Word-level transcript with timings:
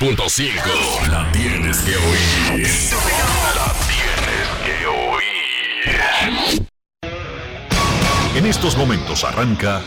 92.5. 0.00 1.08
La 1.08 1.32
tienes 1.32 1.78
que 1.78 1.96
oír. 1.96 2.68
La 3.56 3.74
tienes 3.88 4.48
que 4.64 4.86
oír. 4.86 6.68
En 8.36 8.46
estos 8.46 8.76
momentos 8.76 9.24
arranca 9.24 9.82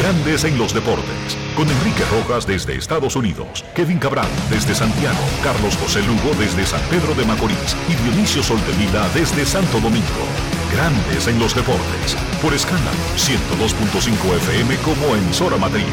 Grandes 0.00 0.42
en 0.42 0.58
los 0.58 0.74
Deportes. 0.74 1.38
Con 1.54 1.70
Enrique 1.70 2.02
Rojas 2.10 2.44
desde 2.44 2.74
Estados 2.74 3.14
Unidos, 3.14 3.64
Kevin 3.76 4.00
Cabral 4.00 4.26
desde 4.50 4.74
Santiago, 4.74 5.24
Carlos 5.44 5.76
José 5.76 6.02
Lugo 6.02 6.34
desde 6.36 6.66
San 6.66 6.82
Pedro 6.90 7.14
de 7.14 7.24
Macorís 7.24 7.76
y 7.88 7.94
Dionisio 7.94 8.42
Soltevila 8.42 9.08
desde 9.14 9.46
Santo 9.46 9.78
Domingo. 9.78 10.26
Grandes 10.72 11.28
en 11.28 11.38
los 11.38 11.54
Deportes. 11.54 12.16
Por 12.42 12.52
escándalo 12.52 12.98
102.5 13.16 14.36
FM 14.38 14.76
como 14.78 15.14
emisora 15.14 15.56
matriz. 15.56 15.86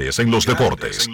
Grandes 0.00 0.18
en 0.18 0.30
los 0.30 0.46
deportes. 0.46 1.06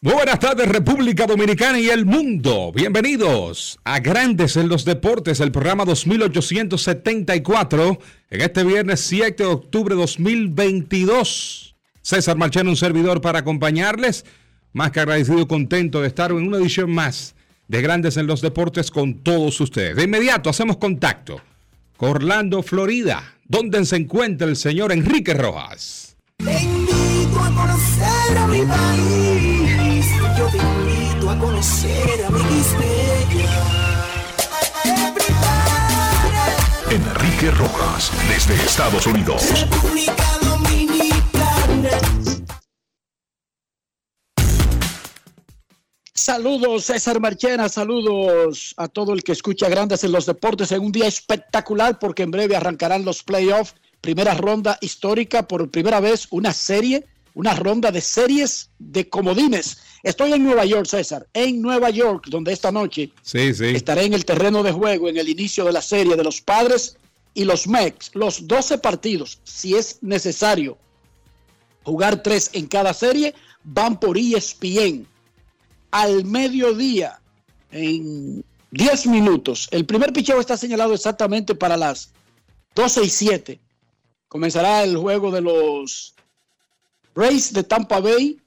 Muy 0.00 0.12
buenas 0.12 0.38
tardes 0.38 0.68
República 0.68 1.26
Dominicana 1.26 1.80
y 1.80 1.88
el 1.88 2.06
mundo. 2.06 2.70
Bienvenidos 2.72 3.80
a 3.82 3.98
Grandes 3.98 4.56
en 4.56 4.68
los 4.68 4.84
Deportes, 4.84 5.40
el 5.40 5.50
programa 5.50 5.84
2874, 5.84 7.98
en 8.30 8.40
este 8.40 8.62
viernes 8.62 9.00
7 9.00 9.42
de 9.42 9.48
octubre 9.48 9.96
de 9.96 10.00
2022. 10.02 11.74
César 12.02 12.36
Marchano, 12.36 12.70
un 12.70 12.76
servidor 12.76 13.20
para 13.20 13.40
acompañarles. 13.40 14.24
Más 14.72 14.92
que 14.92 15.00
agradecido 15.00 15.40
y 15.40 15.48
contento 15.48 16.00
de 16.00 16.06
estar 16.06 16.30
en 16.30 16.46
una 16.46 16.58
edición 16.58 16.92
más 16.92 17.34
de 17.66 17.82
Grandes 17.82 18.16
en 18.16 18.28
los 18.28 18.42
Deportes 18.42 18.92
con 18.92 19.24
todos 19.24 19.60
ustedes. 19.60 19.96
De 19.96 20.04
inmediato 20.04 20.50
hacemos 20.50 20.76
contacto 20.76 21.40
con 21.96 22.10
Orlando, 22.10 22.62
Florida 22.62 23.34
donde 23.52 23.84
se 23.84 23.96
encuentra 23.96 24.48
el 24.48 24.56
señor 24.56 24.92
Enrique 24.92 25.34
Rojas. 25.34 26.16
Te 26.38 26.62
invito 26.62 27.38
a 27.38 27.54
conocer 27.54 28.38
a 28.38 28.46
mi 28.46 28.62
país. 28.62 30.06
Yo 30.38 30.46
te 30.46 30.56
invito 30.56 31.30
a 31.30 31.38
conocer 31.38 32.24
a 32.24 32.30
mi 32.30 32.62
Enrique 36.90 37.50
Rojas, 37.50 38.10
desde 38.26 38.54
Estados 38.54 39.06
Unidos. 39.06 39.44
República 39.60 40.24
Dominicana. 40.40 42.21
Saludos 46.24 46.84
César 46.84 47.18
Marchena, 47.18 47.68
saludos 47.68 48.74
a 48.76 48.86
todo 48.86 49.12
el 49.12 49.24
que 49.24 49.32
escucha 49.32 49.68
Grandes 49.68 50.04
en 50.04 50.12
los 50.12 50.24
Deportes 50.24 50.70
en 50.70 50.80
un 50.80 50.92
día 50.92 51.08
espectacular 51.08 51.98
porque 51.98 52.22
en 52.22 52.30
breve 52.30 52.54
arrancarán 52.54 53.04
los 53.04 53.24
playoffs, 53.24 53.74
primera 54.00 54.32
ronda 54.34 54.78
histórica, 54.80 55.48
por 55.48 55.68
primera 55.68 55.98
vez 55.98 56.28
una 56.30 56.52
serie, 56.52 57.04
una 57.34 57.56
ronda 57.56 57.90
de 57.90 58.00
series 58.00 58.70
de 58.78 59.08
comodines. 59.08 59.78
Estoy 60.04 60.32
en 60.34 60.44
Nueva 60.44 60.64
York, 60.64 60.86
César, 60.86 61.26
en 61.34 61.60
Nueva 61.60 61.90
York, 61.90 62.26
donde 62.28 62.52
esta 62.52 62.70
noche 62.70 63.10
Sí, 63.22 63.52
sí. 63.52 63.70
estaré 63.74 64.04
en 64.04 64.14
el 64.14 64.24
terreno 64.24 64.62
de 64.62 64.70
juego 64.70 65.08
en 65.08 65.16
el 65.16 65.28
inicio 65.28 65.64
de 65.64 65.72
la 65.72 65.82
serie 65.82 66.14
de 66.14 66.22
los 66.22 66.40
padres 66.40 66.98
y 67.34 67.42
los 67.44 67.66
Mex, 67.66 68.12
los 68.14 68.46
12 68.46 68.78
partidos, 68.78 69.40
si 69.42 69.74
es 69.74 69.98
necesario 70.02 70.78
jugar 71.82 72.22
tres 72.22 72.48
en 72.52 72.68
cada 72.68 72.94
serie, 72.94 73.34
van 73.64 73.98
por 73.98 74.16
ESPN 74.16 75.08
al 75.92 76.24
mediodía 76.24 77.20
en 77.70 78.44
10 78.72 79.06
minutos. 79.06 79.68
El 79.70 79.86
primer 79.86 80.12
picheo 80.12 80.40
está 80.40 80.56
señalado 80.56 80.94
exactamente 80.94 81.54
para 81.54 81.76
las 81.76 82.10
12 82.74 83.04
y 83.04 83.08
7. 83.08 83.60
Comenzará 84.28 84.82
el 84.82 84.96
juego 84.96 85.30
de 85.30 85.42
los 85.42 86.14
Rays 87.14 87.52
de 87.52 87.62
Tampa 87.62 88.00
Bay 88.00 88.38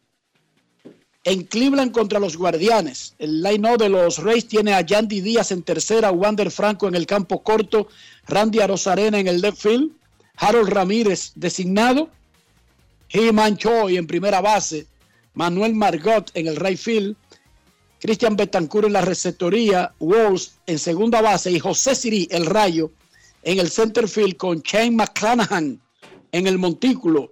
en 1.23 1.43
Cleveland 1.43 1.91
contra 1.91 2.19
los 2.19 2.35
Guardianes. 2.35 3.13
El 3.19 3.41
line 3.41 3.77
de 3.77 3.89
los 3.89 4.17
Rays 4.17 4.47
tiene 4.47 4.73
a 4.73 4.81
Yandy 4.81 5.21
Díaz 5.21 5.51
en 5.51 5.61
tercera, 5.61 6.11
Wander 6.11 6.49
Franco 6.49 6.87
en 6.87 6.95
el 6.95 7.05
campo 7.05 7.43
corto, 7.43 7.87
Randy 8.27 8.59
Arozarena 8.59 9.19
en 9.19 9.27
el 9.27 9.41
left 9.41 9.61
field, 9.61 9.91
Harold 10.37 10.69
Ramírez 10.69 11.31
designado, 11.35 12.09
He-Man 13.09 13.57
Choi 13.57 13.97
en 13.97 14.07
primera 14.07 14.41
base, 14.41 14.87
Manuel 15.35 15.75
Margot 15.75 16.31
en 16.33 16.47
el 16.47 16.55
right 16.55 16.77
field, 16.77 17.15
Cristian 17.99 18.35
Betancourt 18.35 18.87
en 18.87 18.93
la 18.93 19.01
receptoría, 19.01 19.93
Walls 19.99 20.55
en 20.67 20.79
segunda 20.79 21.21
base 21.21 21.51
y 21.51 21.59
José 21.59 21.95
Siri, 21.95 22.27
el 22.31 22.45
rayo, 22.45 22.91
en 23.43 23.59
el 23.59 23.69
center 23.69 24.07
field 24.07 24.37
con 24.37 24.61
Shane 24.61 24.91
McClanahan 24.91 25.79
en 26.31 26.47
el 26.47 26.57
montículo. 26.57 27.31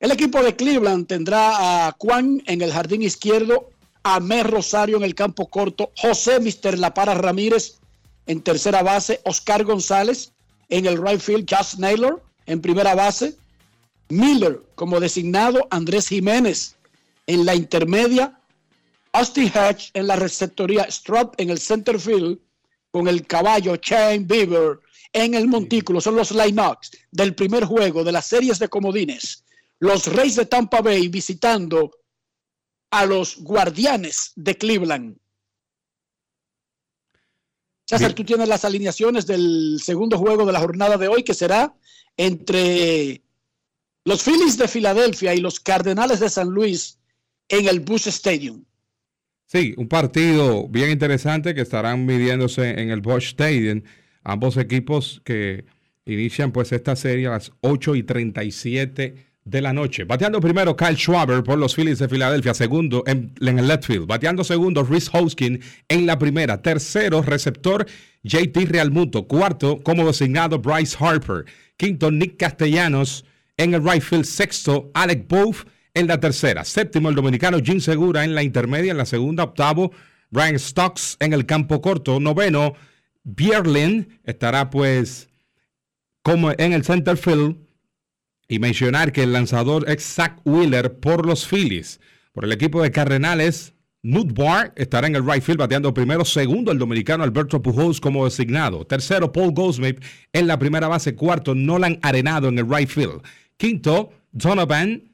El 0.00 0.12
equipo 0.12 0.42
de 0.42 0.54
Cleveland 0.54 1.06
tendrá 1.06 1.88
a 1.88 1.96
Juan 1.98 2.42
en 2.46 2.62
el 2.62 2.72
jardín 2.72 3.02
izquierdo, 3.02 3.70
a 4.04 4.20
Rosario 4.42 4.96
en 4.96 5.02
el 5.02 5.14
campo 5.14 5.48
corto, 5.48 5.92
José 5.96 6.40
Mister 6.40 6.78
La 6.78 6.94
Para 6.94 7.14
Ramírez 7.14 7.78
en 8.26 8.40
tercera 8.40 8.82
base, 8.82 9.20
Oscar 9.24 9.64
González 9.64 10.32
en 10.68 10.86
el 10.86 11.02
right 11.02 11.20
field, 11.20 11.46
Josh 11.48 11.76
Naylor 11.78 12.22
en 12.46 12.60
primera 12.60 12.94
base, 12.94 13.36
Miller 14.08 14.62
como 14.74 15.00
designado, 15.00 15.66
Andrés 15.70 16.08
Jiménez 16.08 16.76
en 17.26 17.44
la 17.44 17.54
intermedia, 17.54 18.38
Austin 19.18 19.50
Hatch 19.52 19.90
en 19.94 20.06
la 20.06 20.14
receptoría, 20.14 20.84
Strop 20.84 21.34
en 21.38 21.50
el 21.50 21.58
center 21.58 21.98
field, 21.98 22.38
con 22.92 23.08
el 23.08 23.26
caballo 23.26 23.74
Shane 23.74 24.20
Bieber 24.20 24.78
en 25.12 25.34
el 25.34 25.48
montículo. 25.48 26.00
Son 26.00 26.14
los 26.14 26.30
lineups 26.30 26.92
del 27.10 27.34
primer 27.34 27.64
juego 27.64 28.04
de 28.04 28.12
las 28.12 28.26
series 28.26 28.60
de 28.60 28.68
comodines. 28.68 29.44
Los 29.80 30.06
Reyes 30.06 30.36
de 30.36 30.46
Tampa 30.46 30.82
Bay 30.82 31.08
visitando 31.08 31.90
a 32.90 33.06
los 33.06 33.38
Guardianes 33.38 34.32
de 34.36 34.56
Cleveland. 34.56 35.16
César, 37.86 38.12
tú 38.12 38.22
tienes 38.22 38.48
las 38.48 38.64
alineaciones 38.64 39.26
del 39.26 39.80
segundo 39.82 40.16
juego 40.16 40.46
de 40.46 40.52
la 40.52 40.60
jornada 40.60 40.96
de 40.96 41.08
hoy, 41.08 41.24
que 41.24 41.34
será 41.34 41.74
entre 42.16 43.22
los 44.04 44.22
Phillies 44.22 44.58
de 44.58 44.68
Filadelfia 44.68 45.34
y 45.34 45.40
los 45.40 45.58
Cardenales 45.58 46.20
de 46.20 46.30
San 46.30 46.50
Luis 46.50 46.98
en 47.48 47.66
el 47.66 47.80
Busch 47.80 48.06
Stadium. 48.06 48.64
Sí, 49.50 49.72
un 49.78 49.88
partido 49.88 50.68
bien 50.68 50.90
interesante 50.90 51.54
que 51.54 51.62
estarán 51.62 52.04
midiéndose 52.04 52.68
en 52.82 52.90
el 52.90 53.00
Bosch 53.00 53.28
Stadium. 53.28 53.80
Ambos 54.22 54.58
equipos 54.58 55.22
que 55.24 55.64
inician 56.04 56.52
pues 56.52 56.70
esta 56.72 56.94
serie 56.96 57.28
a 57.28 57.30
las 57.30 57.52
8 57.62 57.96
y 57.96 58.02
37 58.02 59.14
de 59.46 59.62
la 59.62 59.72
noche. 59.72 60.04
Bateando 60.04 60.42
primero 60.42 60.76
Kyle 60.76 60.98
Schwaber 60.98 61.42
por 61.42 61.58
los 61.58 61.74
Phillies 61.74 61.98
de 61.98 62.10
Filadelfia, 62.10 62.52
segundo 62.52 63.04
en, 63.06 63.32
el 63.40 63.66
left 63.66 63.86
field. 63.86 64.06
Bateando 64.06 64.44
segundo 64.44 64.84
Rhys 64.84 65.08
Hoskin 65.10 65.60
en 65.88 66.04
la 66.04 66.18
primera. 66.18 66.60
Tercero 66.60 67.22
receptor 67.22 67.86
JT 68.24 68.66
Realmuto. 68.66 69.26
Cuarto 69.26 69.82
como 69.82 70.06
designado 70.06 70.58
Bryce 70.58 70.94
Harper. 71.00 71.46
Quinto 71.78 72.10
Nick 72.10 72.36
Castellanos 72.36 73.24
en 73.56 73.72
el 73.72 73.82
right 73.82 74.02
field. 74.02 74.26
Sexto 74.26 74.90
Alec 74.92 75.26
Both 75.26 75.66
en 75.98 76.06
la 76.06 76.20
tercera. 76.20 76.64
Séptimo 76.64 77.08
el 77.08 77.14
dominicano 77.14 77.58
Jim 77.58 77.80
Segura 77.80 78.24
en 78.24 78.34
la 78.34 78.42
intermedia. 78.42 78.92
En 78.92 78.98
la 78.98 79.06
segunda 79.06 79.44
octavo 79.44 79.92
Brian 80.30 80.58
Stocks 80.58 81.16
en 81.20 81.32
el 81.32 81.44
campo 81.44 81.80
corto. 81.82 82.20
Noveno 82.20 82.74
Bierlin 83.24 84.20
estará 84.24 84.70
pues 84.70 85.28
como 86.22 86.52
en 86.52 86.72
el 86.72 86.84
center 86.84 87.16
field. 87.16 87.56
Y 88.50 88.60
mencionar 88.60 89.12
que 89.12 89.24
el 89.24 89.32
lanzador 89.32 89.90
es 89.90 90.02
Zach 90.02 90.40
Wheeler 90.44 91.00
por 91.00 91.26
los 91.26 91.46
Phillies. 91.46 92.00
Por 92.32 92.44
el 92.44 92.52
equipo 92.52 92.82
de 92.82 92.90
Cardenales, 92.90 93.74
Nutbar 94.00 94.72
estará 94.76 95.06
en 95.06 95.16
el 95.16 95.26
right 95.26 95.42
field 95.42 95.58
bateando 95.58 95.92
primero. 95.92 96.24
Segundo, 96.24 96.72
el 96.72 96.78
dominicano 96.78 97.24
Alberto 97.24 97.60
Pujols 97.60 98.00
como 98.00 98.24
designado. 98.24 98.86
Tercero, 98.86 99.32
Paul 99.32 99.52
Goldsmith 99.52 100.02
en 100.32 100.46
la 100.46 100.58
primera 100.58 100.88
base. 100.88 101.14
Cuarto, 101.14 101.54
Nolan 101.54 101.98
Arenado 102.00 102.48
en 102.48 102.58
el 102.58 102.66
right 102.66 102.88
field. 102.88 103.20
Quinto, 103.58 104.12
Donovan 104.32 105.07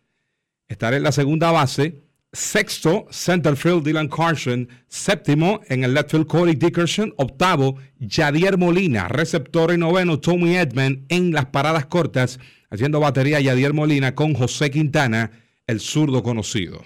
estará 0.68 0.96
en 0.96 1.02
la 1.02 1.12
segunda 1.12 1.50
base. 1.50 2.02
Sexto, 2.32 3.06
centerfield 3.10 3.84
Dylan 3.84 4.08
Carson. 4.08 4.68
Séptimo, 4.88 5.60
en 5.68 5.84
el 5.84 5.94
left 5.94 6.10
field 6.10 6.26
Cody 6.26 6.54
Dickerson. 6.54 7.14
Octavo, 7.16 7.76
Yadier 7.98 8.58
Molina. 8.58 9.08
Receptor 9.08 9.72
y 9.72 9.78
noveno, 9.78 10.18
Tommy 10.18 10.56
Edman 10.56 11.06
en 11.08 11.32
las 11.32 11.46
paradas 11.46 11.86
cortas, 11.86 12.40
haciendo 12.70 12.98
batería 12.98 13.40
Yadier 13.40 13.72
Molina 13.72 14.14
con 14.14 14.34
José 14.34 14.70
Quintana, 14.70 15.30
el 15.66 15.80
zurdo 15.80 16.22
conocido. 16.22 16.82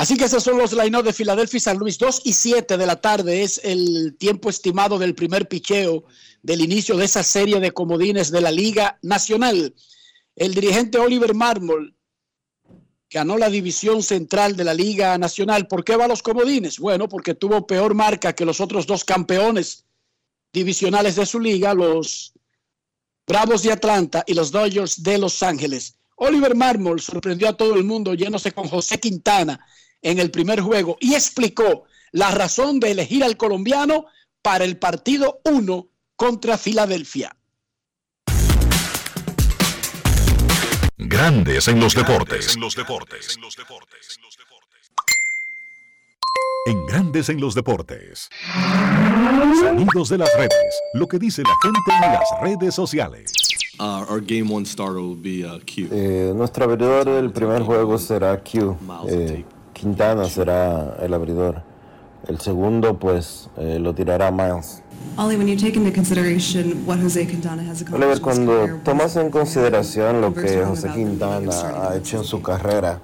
Así 0.00 0.16
que 0.16 0.24
esos 0.24 0.42
son 0.42 0.56
los 0.56 0.72
line 0.72 1.02
de 1.02 1.12
Filadelfia 1.12 1.58
y 1.58 1.60
San 1.60 1.76
Luis. 1.76 1.98
2 1.98 2.22
y 2.24 2.32
7 2.32 2.78
de 2.78 2.86
la 2.86 2.96
tarde 3.00 3.42
es 3.42 3.60
el 3.62 4.16
tiempo 4.18 4.48
estimado 4.48 4.98
del 4.98 5.14
primer 5.14 5.46
picheo 5.46 6.04
del 6.42 6.62
inicio 6.62 6.96
de 6.96 7.04
esa 7.04 7.22
serie 7.22 7.60
de 7.60 7.72
comodines 7.72 8.30
de 8.30 8.40
la 8.40 8.50
Liga 8.50 8.98
Nacional. 9.02 9.74
El 10.36 10.54
dirigente 10.54 10.98
Oliver 10.98 11.34
Marmol 11.34 11.94
ganó 13.10 13.36
la 13.36 13.50
división 13.50 14.02
central 14.02 14.56
de 14.56 14.64
la 14.64 14.72
Liga 14.72 15.18
Nacional. 15.18 15.66
¿Por 15.66 15.84
qué 15.84 15.96
va 15.96 16.04
a 16.04 16.08
los 16.08 16.22
comodines? 16.22 16.78
Bueno, 16.78 17.08
porque 17.08 17.34
tuvo 17.34 17.66
peor 17.66 17.94
marca 17.94 18.34
que 18.34 18.44
los 18.44 18.60
otros 18.60 18.86
dos 18.86 19.04
campeones 19.04 19.84
divisionales 20.52 21.16
de 21.16 21.26
su 21.26 21.40
liga, 21.40 21.74
los 21.74 22.32
Bravos 23.26 23.62
de 23.62 23.72
Atlanta 23.72 24.24
y 24.26 24.34
los 24.34 24.50
Dodgers 24.50 25.02
de 25.02 25.18
Los 25.18 25.42
Ángeles. 25.42 25.96
Oliver 26.16 26.54
Marmol 26.54 27.00
sorprendió 27.00 27.48
a 27.48 27.56
todo 27.56 27.74
el 27.74 27.84
mundo 27.84 28.14
yéndose 28.14 28.52
con 28.52 28.68
José 28.68 28.98
Quintana 28.98 29.64
en 30.02 30.18
el 30.18 30.30
primer 30.30 30.60
juego 30.60 30.96
y 31.00 31.14
explicó 31.14 31.84
la 32.12 32.30
razón 32.30 32.80
de 32.80 32.90
elegir 32.90 33.22
al 33.22 33.36
colombiano 33.36 34.06
para 34.42 34.64
el 34.64 34.78
partido 34.78 35.40
1 35.44 35.88
contra 36.16 36.58
Filadelfia. 36.58 37.36
Grandes 41.02 41.66
en 41.66 41.80
los 41.80 41.94
deportes. 41.94 42.54
En 42.54 42.60
los 42.60 42.74
deportes. 42.76 43.38
En 46.66 46.86
Grandes 46.86 47.30
en 47.30 47.40
los 47.40 47.54
deportes. 47.54 48.28
Sonidos 49.60 50.10
de 50.10 50.18
las 50.18 50.28
redes. 50.36 50.82
Lo 50.92 51.08
que 51.08 51.18
dice 51.18 51.42
la 51.42 51.54
gente 51.62 51.80
en 51.86 52.12
las 52.12 52.28
redes 52.42 52.74
sociales. 52.74 53.32
Uh, 53.78 54.04
our 54.10 54.20
game 54.20 54.52
one 54.52 54.66
starter 54.66 55.00
will 55.00 55.16
be 55.16 55.42
uh, 55.42 55.58
Q. 55.60 55.88
Eh, 55.90 56.34
nuestro 56.36 56.64
abridor 56.64 57.06
del 57.06 57.30
primer 57.32 57.62
juego 57.62 57.96
será 57.96 58.38
Q. 58.42 58.76
Eh, 59.08 59.42
Quintana 59.72 60.28
será 60.28 60.98
el 61.00 61.14
abridor. 61.14 61.69
El 62.28 62.40
segundo, 62.40 62.98
pues, 62.98 63.48
eh, 63.56 63.78
lo 63.80 63.94
tirará 63.94 64.30
Miles. 64.30 64.82
Oliver, 67.92 68.20
cuando 68.20 68.80
tomas 68.84 69.16
en 69.16 69.30
consideración 69.30 70.20
lo 70.20 70.34
que 70.34 70.64
José 70.64 70.90
Quintana 70.94 71.50
ha 71.90 71.96
hecho 71.96 72.18
en 72.18 72.24
su 72.24 72.42
carrera, 72.42 73.00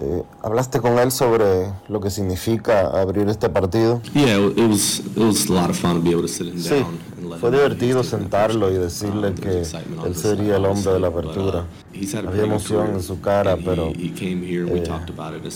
eh, 0.00 0.22
¿Hablaste 0.42 0.80
con 0.80 0.98
él 0.98 1.12
sobre 1.12 1.72
lo 1.88 2.00
que 2.00 2.10
significa 2.10 2.88
abrir 3.00 3.28
este 3.28 3.48
partido? 3.48 4.00
Sí, 6.58 6.84
fue 7.40 7.50
divertido 7.50 8.02
sentarlo 8.02 8.70
y 8.70 8.74
decirle 8.74 9.28
um, 9.28 9.34
que 9.34 9.62
él 10.06 10.16
sería 10.16 10.56
el 10.56 10.64
hombre 10.64 10.92
de 10.92 11.00
la 11.00 11.08
apertura. 11.08 11.64
Uh, 11.94 12.28
Había 12.28 12.42
emoción 12.42 12.94
en 12.94 13.02
su 13.02 13.20
cara, 13.20 13.56
pero 13.56 13.92
eh, 13.94 14.84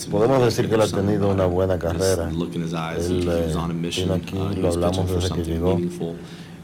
podemos 0.09 0.43
decir 0.43 0.69
que 0.69 0.75
él 0.75 0.81
ha 0.81 0.87
tenido 0.87 1.29
una 1.29 1.45
buena 1.45 1.77
carrera. 1.77 2.29
Él 2.29 3.29
eh, 3.29 3.53
vino 3.95 4.13
aquí, 4.13 4.37
lo 4.57 4.69
hablamos 4.69 5.11
desde 5.11 5.35
que 5.35 5.43
llegó. 5.43 5.79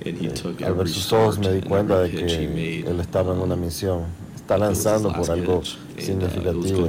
Eh, 0.01 0.33
al 0.65 0.73
ver 0.73 0.89
sus 0.89 1.11
ojos 1.13 1.39
me 1.39 1.51
di 1.51 1.61
cuenta 1.61 2.01
de 2.01 2.11
que 2.11 2.83
él 2.87 2.99
estaba 2.99 3.33
en 3.33 3.39
una 3.39 3.55
misión 3.55 4.03
está 4.45 4.59
lanzando 4.59 5.11
por 5.11 5.31
algo 5.31 5.63
significativo. 5.97 6.87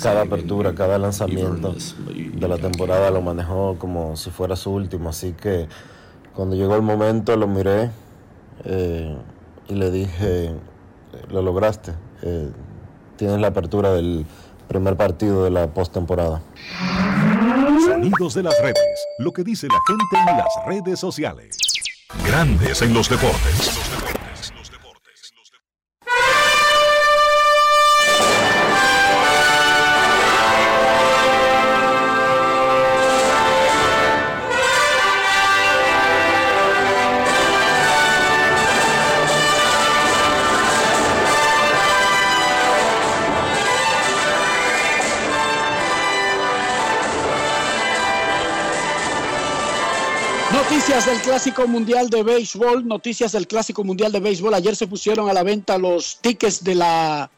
cada 0.00 0.22
apertura, 0.22 0.72
cada 0.72 0.98
lanzamiento 0.98 1.74
de 2.14 2.48
la 2.48 2.58
temporada 2.58 3.10
lo 3.10 3.22
manejó 3.22 3.76
como 3.76 4.16
si 4.16 4.30
fuera 4.30 4.54
su 4.54 4.70
último. 4.70 5.08
Así 5.08 5.32
que 5.32 5.66
cuando 6.40 6.56
llegó 6.56 6.74
el 6.74 6.80
momento 6.80 7.36
lo 7.36 7.46
miré 7.46 7.90
eh, 8.64 9.14
y 9.68 9.74
le 9.74 9.90
dije, 9.90 10.54
lo 11.28 11.42
lograste. 11.42 11.92
Eh, 12.22 12.50
tienes 13.16 13.40
la 13.40 13.48
apertura 13.48 13.92
del 13.92 14.24
primer 14.66 14.96
partido 14.96 15.44
de 15.44 15.50
la 15.50 15.66
postemporada. 15.66 16.40
Sonidos 17.84 18.32
de 18.32 18.44
las 18.44 18.58
redes. 18.58 19.06
Lo 19.18 19.32
que 19.32 19.44
dice 19.44 19.66
la 19.66 19.78
gente 19.86 20.30
en 20.30 20.38
las 20.38 20.48
redes 20.66 20.98
sociales. 20.98 21.58
Grandes 22.24 22.80
en 22.80 22.94
los 22.94 23.10
deportes. 23.10 23.89
Noticias 51.00 51.16
del 51.16 51.30
Clásico 51.32 51.66
Mundial 51.66 52.10
de 52.10 52.22
Béisbol, 52.22 52.86
noticias 52.86 53.32
del 53.32 53.46
Clásico 53.46 53.82
Mundial 53.84 54.12
de 54.12 54.20
Béisbol. 54.20 54.52
Ayer 54.52 54.76
se 54.76 54.86
pusieron 54.86 55.30
a 55.30 55.32
la 55.32 55.42
venta 55.42 55.78
los 55.78 56.18
tickets 56.20 56.62
de 56.62 56.74
la 56.74 57.30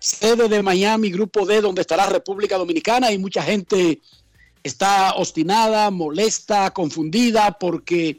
sede 0.00 0.48
de 0.48 0.64
Miami, 0.64 1.12
Grupo 1.12 1.46
D, 1.46 1.60
donde 1.60 1.82
estará 1.82 2.06
República 2.06 2.58
Dominicana 2.58 3.12
y 3.12 3.18
mucha 3.18 3.40
gente 3.40 4.00
está 4.64 5.12
obstinada, 5.12 5.92
molesta, 5.92 6.72
confundida, 6.72 7.52
porque 7.52 8.18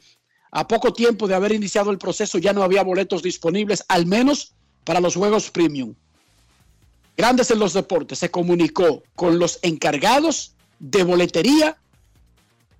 a 0.51 0.65
poco 0.65 0.93
tiempo 0.93 1.27
de 1.27 1.35
haber 1.35 1.51
iniciado 1.51 1.91
el 1.91 1.97
proceso 1.97 2.37
ya 2.37 2.53
no 2.53 2.63
había 2.63 2.81
boletos 2.81 3.21
disponibles, 3.21 3.83
al 3.89 4.05
menos 4.05 4.53
para 4.85 5.01
los 5.01 5.15
juegos 5.15 5.51
premium. 5.51 5.93
Grandes 7.17 7.51
en 7.51 7.59
los 7.59 7.73
deportes 7.73 8.19
se 8.19 8.31
comunicó 8.31 9.03
con 9.13 9.39
los 9.39 9.59
encargados 9.61 10.53
de 10.79 11.03
boletería 11.03 11.77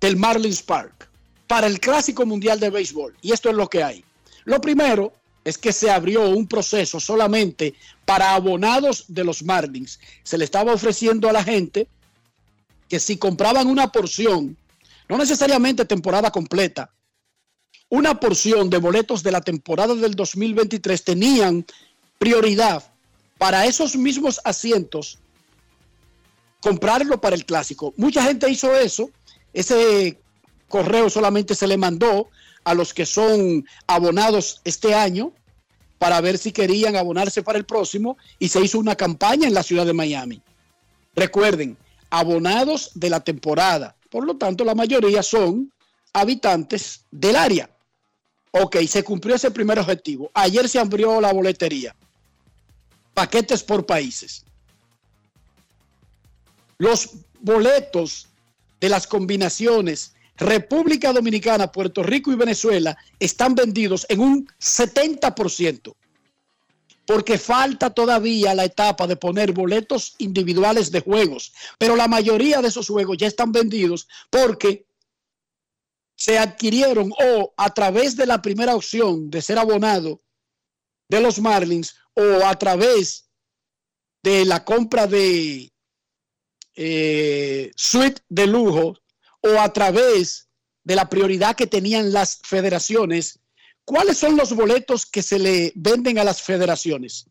del 0.00 0.16
Marlins 0.16 0.62
Park 0.62 1.10
para 1.46 1.66
el 1.66 1.80
Clásico 1.80 2.26
Mundial 2.26 2.60
de 2.60 2.70
Béisbol. 2.70 3.16
Y 3.22 3.32
esto 3.32 3.50
es 3.50 3.56
lo 3.56 3.68
que 3.68 3.82
hay. 3.82 4.04
Lo 4.44 4.60
primero 4.60 5.12
es 5.44 5.58
que 5.58 5.72
se 5.72 5.90
abrió 5.90 6.28
un 6.28 6.46
proceso 6.46 6.98
solamente 6.98 7.74
para 8.04 8.34
abonados 8.34 9.04
de 9.08 9.24
los 9.24 9.42
Marlins. 9.42 10.00
Se 10.22 10.38
le 10.38 10.44
estaba 10.44 10.72
ofreciendo 10.72 11.28
a 11.28 11.32
la 11.32 11.44
gente 11.44 11.86
que 12.88 12.98
si 12.98 13.16
compraban 13.16 13.68
una 13.68 13.92
porción, 13.92 14.56
no 15.08 15.18
necesariamente 15.18 15.84
temporada 15.84 16.30
completa, 16.30 16.90
una 17.88 18.18
porción 18.18 18.68
de 18.68 18.78
boletos 18.78 19.22
de 19.22 19.30
la 19.30 19.40
temporada 19.40 19.94
del 19.94 20.14
2023 20.14 21.04
tenían 21.04 21.64
prioridad 22.18 22.82
para 23.38 23.66
esos 23.66 23.94
mismos 23.94 24.40
asientos 24.44 25.18
comprarlo 26.60 27.20
para 27.20 27.36
el 27.36 27.44
clásico. 27.44 27.94
Mucha 27.96 28.24
gente 28.24 28.50
hizo 28.50 28.74
eso. 28.74 29.10
Ese 29.52 30.18
correo 30.68 31.10
solamente 31.10 31.54
se 31.54 31.66
le 31.66 31.76
mandó 31.76 32.28
a 32.64 32.74
los 32.74 32.92
que 32.92 33.06
son 33.06 33.64
abonados 33.86 34.60
este 34.64 34.94
año 34.94 35.32
para 35.98 36.20
ver 36.20 36.36
si 36.38 36.52
querían 36.52 36.96
abonarse 36.96 37.42
para 37.42 37.58
el 37.58 37.64
próximo 37.64 38.18
y 38.38 38.48
se 38.48 38.60
hizo 38.60 38.78
una 38.78 38.96
campaña 38.96 39.46
en 39.46 39.54
la 39.54 39.62
ciudad 39.62 39.86
de 39.86 39.92
Miami. 39.92 40.42
Recuerden, 41.14 41.76
abonados 42.10 42.90
de 42.94 43.10
la 43.10 43.20
temporada. 43.20 43.96
Por 44.10 44.24
lo 44.24 44.36
tanto, 44.36 44.64
la 44.64 44.74
mayoría 44.74 45.22
son 45.22 45.72
habitantes 46.12 47.04
del 47.10 47.36
área. 47.36 47.70
Ok, 48.50 48.76
se 48.88 49.02
cumplió 49.02 49.34
ese 49.34 49.50
primer 49.50 49.78
objetivo. 49.78 50.30
Ayer 50.34 50.68
se 50.68 50.78
abrió 50.78 51.20
la 51.20 51.32
boletería. 51.32 51.94
Paquetes 53.14 53.62
por 53.62 53.86
países. 53.86 54.44
Los 56.78 57.10
boletos 57.40 58.28
de 58.80 58.88
las 58.88 59.06
combinaciones 59.06 60.15
República 60.36 61.12
Dominicana, 61.12 61.72
Puerto 61.72 62.02
Rico 62.02 62.32
y 62.32 62.36
Venezuela 62.36 62.96
están 63.18 63.54
vendidos 63.54 64.06
en 64.08 64.20
un 64.20 64.46
70%, 64.60 65.94
porque 67.06 67.38
falta 67.38 67.90
todavía 67.90 68.54
la 68.54 68.64
etapa 68.64 69.06
de 69.06 69.16
poner 69.16 69.52
boletos 69.52 70.14
individuales 70.18 70.90
de 70.90 71.00
juegos, 71.00 71.52
pero 71.78 71.96
la 71.96 72.08
mayoría 72.08 72.60
de 72.60 72.68
esos 72.68 72.88
juegos 72.88 73.16
ya 73.16 73.26
están 73.26 73.52
vendidos 73.52 74.08
porque 74.30 74.86
se 76.16 76.38
adquirieron 76.38 77.12
o 77.12 77.52
a 77.56 77.72
través 77.74 78.16
de 78.16 78.26
la 78.26 78.40
primera 78.40 78.74
opción 78.74 79.30
de 79.30 79.42
ser 79.42 79.58
abonado 79.58 80.22
de 81.08 81.20
los 81.20 81.38
Marlins 81.38 81.94
o 82.14 82.44
a 82.44 82.58
través 82.58 83.28
de 84.22 84.44
la 84.44 84.64
compra 84.64 85.06
de 85.06 85.70
eh, 86.74 87.70
suite 87.76 88.22
de 88.28 88.46
lujo 88.46 88.98
o 89.42 89.60
a 89.60 89.72
través 89.72 90.48
de 90.84 90.94
la 90.94 91.08
prioridad 91.08 91.56
que 91.56 91.66
tenían 91.66 92.12
las 92.12 92.38
federaciones, 92.42 93.40
¿cuáles 93.84 94.18
son 94.18 94.36
los 94.36 94.54
boletos 94.54 95.06
que 95.06 95.22
se 95.22 95.38
le 95.38 95.72
venden 95.74 96.18
a 96.18 96.24
las 96.24 96.42
federaciones? 96.42 97.28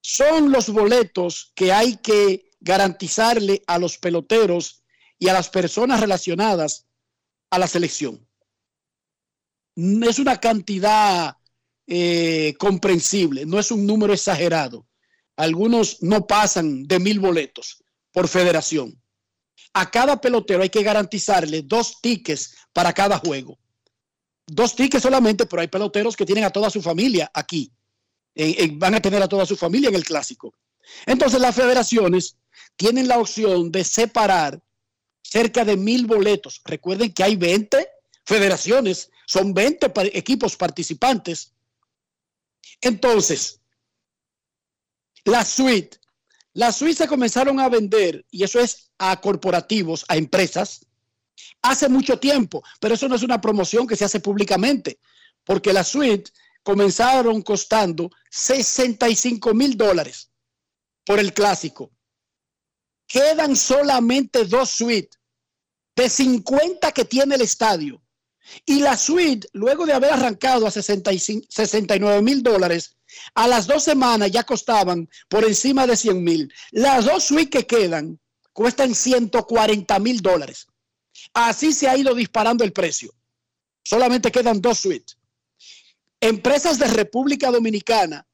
Son 0.00 0.50
los 0.50 0.70
boletos 0.70 1.52
que 1.54 1.72
hay 1.72 1.96
que 1.96 2.50
garantizarle 2.60 3.62
a 3.66 3.78
los 3.78 3.98
peloteros 3.98 4.82
y 5.18 5.28
a 5.28 5.32
las 5.32 5.48
personas 5.50 6.00
relacionadas 6.00 6.86
a 7.50 7.58
la 7.58 7.66
selección. 7.66 8.26
Es 9.76 10.18
una 10.18 10.38
cantidad 10.38 11.36
eh, 11.86 12.54
comprensible, 12.58 13.44
no 13.44 13.58
es 13.58 13.70
un 13.70 13.86
número 13.86 14.14
exagerado. 14.14 14.86
Algunos 15.36 16.02
no 16.02 16.26
pasan 16.26 16.84
de 16.84 16.98
mil 16.98 17.20
boletos 17.20 17.84
por 18.12 18.28
federación. 18.28 19.00
A 19.74 19.90
cada 19.90 20.20
pelotero 20.20 20.62
hay 20.62 20.70
que 20.70 20.82
garantizarle 20.82 21.62
dos 21.62 22.00
tickets 22.00 22.54
para 22.72 22.92
cada 22.92 23.18
juego. 23.18 23.58
Dos 24.46 24.74
tickets 24.74 25.02
solamente, 25.02 25.46
pero 25.46 25.62
hay 25.62 25.68
peloteros 25.68 26.16
que 26.16 26.24
tienen 26.24 26.44
a 26.44 26.50
toda 26.50 26.70
su 26.70 26.80
familia 26.80 27.30
aquí. 27.34 27.72
van 28.72 28.94
a 28.94 29.00
tener 29.00 29.22
a 29.22 29.28
toda 29.28 29.46
su 29.46 29.56
familia 29.56 29.88
en 29.88 29.96
el 29.96 30.04
clásico. 30.04 30.54
Entonces 31.06 31.40
las 31.40 31.54
federaciones 31.54 32.36
tienen 32.76 33.08
la 33.08 33.18
opción 33.18 33.70
de 33.70 33.84
separar 33.84 34.62
cerca 35.22 35.64
de 35.64 35.76
mil 35.76 36.06
boletos. 36.06 36.60
Recuerden 36.64 37.12
que 37.12 37.24
hay 37.24 37.36
20 37.36 37.88
federaciones, 38.24 39.10
son 39.26 39.52
20 39.54 39.92
equipos 40.12 40.56
participantes. 40.56 41.52
Entonces, 42.80 43.60
la 45.24 45.44
suite, 45.44 45.98
las 46.54 46.76
suites 46.76 46.98
se 46.98 47.08
comenzaron 47.08 47.58
a 47.58 47.68
vender, 47.68 48.24
y 48.30 48.44
eso 48.44 48.60
es 48.60 48.90
a 48.98 49.20
corporativos, 49.20 50.04
a 50.08 50.16
empresas, 50.16 50.86
hace 51.60 51.88
mucho 51.88 52.18
tiempo, 52.18 52.62
pero 52.80 52.94
eso 52.94 53.08
no 53.08 53.16
es 53.16 53.22
una 53.22 53.40
promoción 53.40 53.86
que 53.86 53.96
se 53.96 54.04
hace 54.04 54.20
públicamente, 54.20 55.00
porque 55.42 55.72
las 55.72 55.88
suites 55.88 56.32
comenzaron 56.62 57.42
costando 57.42 58.10
65 58.30 59.52
mil 59.52 59.76
dólares 59.76 60.30
por 61.04 61.18
el 61.18 61.34
clásico. 61.34 61.90
Quedan 63.06 63.56
solamente 63.56 64.44
dos 64.44 64.70
suites 64.70 65.18
de 65.96 66.08
50 66.08 66.92
que 66.92 67.04
tiene 67.04 67.34
el 67.34 67.42
estadio. 67.42 68.00
Y 68.66 68.80
la 68.80 68.96
suite, 68.96 69.48
luego 69.52 69.86
de 69.86 69.92
haber 69.92 70.12
arrancado 70.12 70.66
a 70.66 70.70
69 70.70 72.22
mil 72.22 72.42
dólares, 72.42 72.96
a 73.34 73.46
las 73.46 73.66
dos 73.66 73.84
semanas 73.84 74.30
ya 74.30 74.44
costaban 74.44 75.08
por 75.28 75.44
encima 75.44 75.86
de 75.86 75.96
100 75.96 76.22
mil. 76.24 76.52
Las 76.70 77.04
dos 77.04 77.24
suites 77.24 77.64
que 77.64 77.66
quedan 77.66 78.20
cuestan 78.52 78.94
140 78.94 79.98
mil 79.98 80.20
dólares. 80.20 80.66
Así 81.32 81.72
se 81.72 81.88
ha 81.88 81.96
ido 81.96 82.14
disparando 82.14 82.64
el 82.64 82.72
precio. 82.72 83.12
Solamente 83.82 84.32
quedan 84.32 84.60
dos 84.60 84.78
suites. 84.78 85.18
Empresas 86.20 86.78
de 86.78 86.88
República 86.88 87.50
Dominicana, 87.50 88.26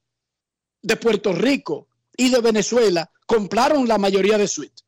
de 0.82 0.96
Puerto 0.96 1.32
Rico 1.32 1.88
y 2.16 2.30
de 2.30 2.40
Venezuela 2.40 3.10
compraron 3.26 3.86
la 3.88 3.98
mayoría 3.98 4.38
de 4.38 4.48
suites. 4.48 4.84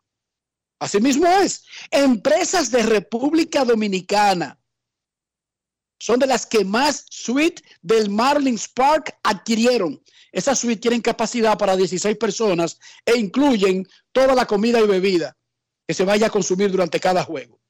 Asimismo 0.78 1.26
es. 1.26 1.64
Empresas 1.90 2.70
de 2.70 2.82
República 2.82 3.64
Dominicana 3.64 4.58
son 6.02 6.18
de 6.18 6.26
las 6.26 6.46
que 6.46 6.64
más 6.64 7.06
suite 7.08 7.62
del 7.80 8.10
Marlins 8.10 8.66
Park 8.66 9.16
adquirieron. 9.22 10.02
Esas 10.32 10.58
suites 10.58 10.80
tienen 10.80 11.00
capacidad 11.00 11.56
para 11.56 11.76
16 11.76 12.16
personas 12.16 12.80
e 13.06 13.16
incluyen 13.16 13.86
toda 14.10 14.34
la 14.34 14.44
comida 14.44 14.80
y 14.80 14.86
bebida 14.88 15.36
que 15.86 15.94
se 15.94 16.04
vaya 16.04 16.26
a 16.26 16.30
consumir 16.30 16.72
durante 16.72 16.98
cada 16.98 17.22
juego. 17.22 17.60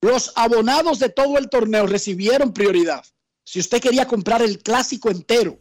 Los 0.00 0.32
abonados 0.36 0.98
de 0.98 1.10
todo 1.10 1.36
el 1.36 1.50
torneo 1.50 1.86
recibieron 1.86 2.54
prioridad. 2.54 3.04
Si 3.44 3.60
usted 3.60 3.82
quería 3.82 4.06
comprar 4.06 4.40
el 4.40 4.62
clásico 4.62 5.10
entero, 5.10 5.60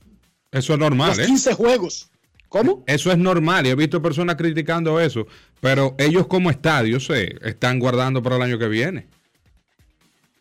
eso 0.52 0.72
es 0.72 0.80
normal. 0.80 1.18
Los 1.18 1.28
15 1.28 1.52
¿eh? 1.52 1.54
juegos. 1.54 2.11
¿Cómo? 2.52 2.84
Eso 2.86 3.10
es 3.14 3.18
normal 3.18 3.66
y 3.66 3.70
he 3.70 3.76
visto 3.76 4.02
personas 4.02 4.36
criticando 4.36 5.00
eso, 5.00 5.26
pero 5.62 5.96
ellos 5.98 6.28
como 6.28 6.50
estadio 6.50 7.00
se 7.00 7.38
están 7.48 7.80
guardando 7.80 8.22
para 8.22 8.36
el 8.36 8.42
año 8.42 8.60
que 8.60 8.68
viene. 8.68 9.08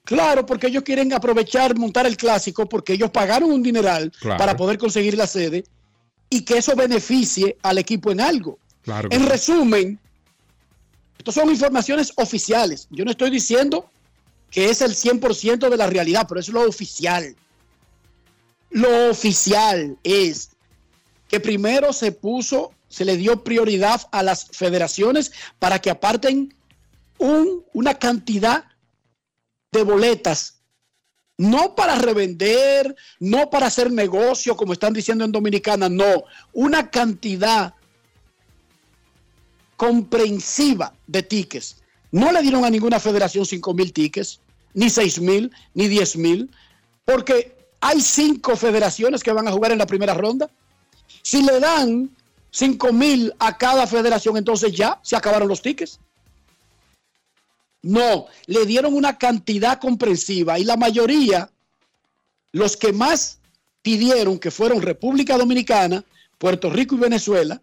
Claro, 0.03 0.45
porque 0.45 0.67
ellos 0.67 0.83
quieren 0.83 1.13
aprovechar, 1.13 1.79
montar 1.79 2.07
el 2.07 2.17
clásico, 2.17 2.69
porque 2.69 2.95
ellos 2.95 3.13
pagaron 3.13 3.53
un 3.53 3.63
dineral 3.63 4.11
para 4.37 4.57
poder 4.57 4.77
conseguir 4.77 5.17
la 5.17 5.29
sede 5.29 5.63
y 6.29 6.41
que 6.45 6.59
eso 6.59 6.75
beneficie 6.75 7.57
al 7.63 7.79
equipo 7.79 8.11
en 8.11 8.21
algo. 8.21 8.59
Claro 8.83 9.09
en 9.13 9.27
resumen, 9.27 10.01
estas 11.17 11.37
son 11.37 11.49
informaciones 11.49 12.13
oficiales. 12.17 12.89
Yo 12.91 13.05
no 13.05 13.13
estoy 13.13 13.31
diciendo 13.31 13.89
que 14.51 14.69
es 14.69 14.81
el 14.83 14.97
100% 14.97 15.69
de 15.69 15.77
la 15.77 15.87
realidad, 15.87 16.27
pero 16.29 16.41
es 16.41 16.49
lo 16.49 16.69
oficial. 16.69 17.37
Lo 18.71 19.11
oficial 19.11 19.97
es 20.03 20.51
que 21.31 21.39
primero 21.39 21.93
se 21.93 22.11
puso, 22.11 22.73
se 22.89 23.05
le 23.05 23.17
dio 23.17 23.45
prioridad 23.45 24.03
a 24.11 24.25
las 24.25 24.47
federaciones 24.47 25.31
para 25.61 25.79
que 25.79 25.91
aparten 25.91 26.53
una 27.19 27.95
cantidad 27.95 28.65
de 29.71 29.83
boletas, 29.85 30.57
no 31.37 31.77
para 31.77 31.95
revender, 31.97 32.97
no 33.21 33.49
para 33.49 33.69
hacer 33.69 33.93
negocio, 33.93 34.57
como 34.57 34.73
están 34.73 34.93
diciendo 34.93 35.25
en 35.25 35.31
Dominicana, 35.31 35.89
no, 35.89 36.25
una 36.53 36.91
cantidad 36.91 37.75
comprensiva 39.77 40.93
de 41.07 41.23
tickets. 41.23 41.77
No 42.11 42.33
le 42.33 42.43
dieron 42.43 42.65
a 42.65 42.71
ninguna 42.71 42.99
federación 42.99 43.47
5 43.47 43.73
mil 43.73 43.93
tickets, 43.93 44.41
ni 44.75 44.91
6 44.91 45.21
mil, 45.21 45.53
ni 45.75 45.87
10 45.87 46.17
mil, 46.17 46.51
porque 47.05 47.57
hay 47.81 48.01
cinco 48.01 48.57
federaciones 48.57 49.23
que 49.23 49.33
van 49.33 49.47
a 49.47 49.53
jugar 49.53 49.71
en 49.71 49.79
la 49.79 49.87
primera 49.87 50.15
ronda. 50.15 50.51
Si 51.23 51.43
le 51.43 51.61
dan 51.61 52.11
5 52.51 52.93
mil 52.93 53.33
a 53.39 53.57
cada 53.57 53.87
federación, 53.87 54.37
entonces 54.37 54.73
ya 54.73 54.99
se 55.03 55.17
acabaron 55.17 55.49
los 55.49 55.63
tickets. 55.63 56.01
No, 57.83 58.27
le 58.47 58.67
dieron 58.67 58.95
una 58.95 59.17
cantidad 59.17 59.79
comprensiva 59.79 60.59
y 60.59 60.65
la 60.65 60.77
mayoría, 60.77 61.51
los 62.53 62.77
que 62.77 62.93
más 62.93 63.39
pidieron, 63.83 64.39
que 64.39 64.51
fueron 64.51 64.83
República 64.83 65.39
Dominicana, 65.39 66.05
Puerto 66.39 66.69
Rico 66.69 66.97
y 66.97 66.99
Venezuela, 66.99 67.63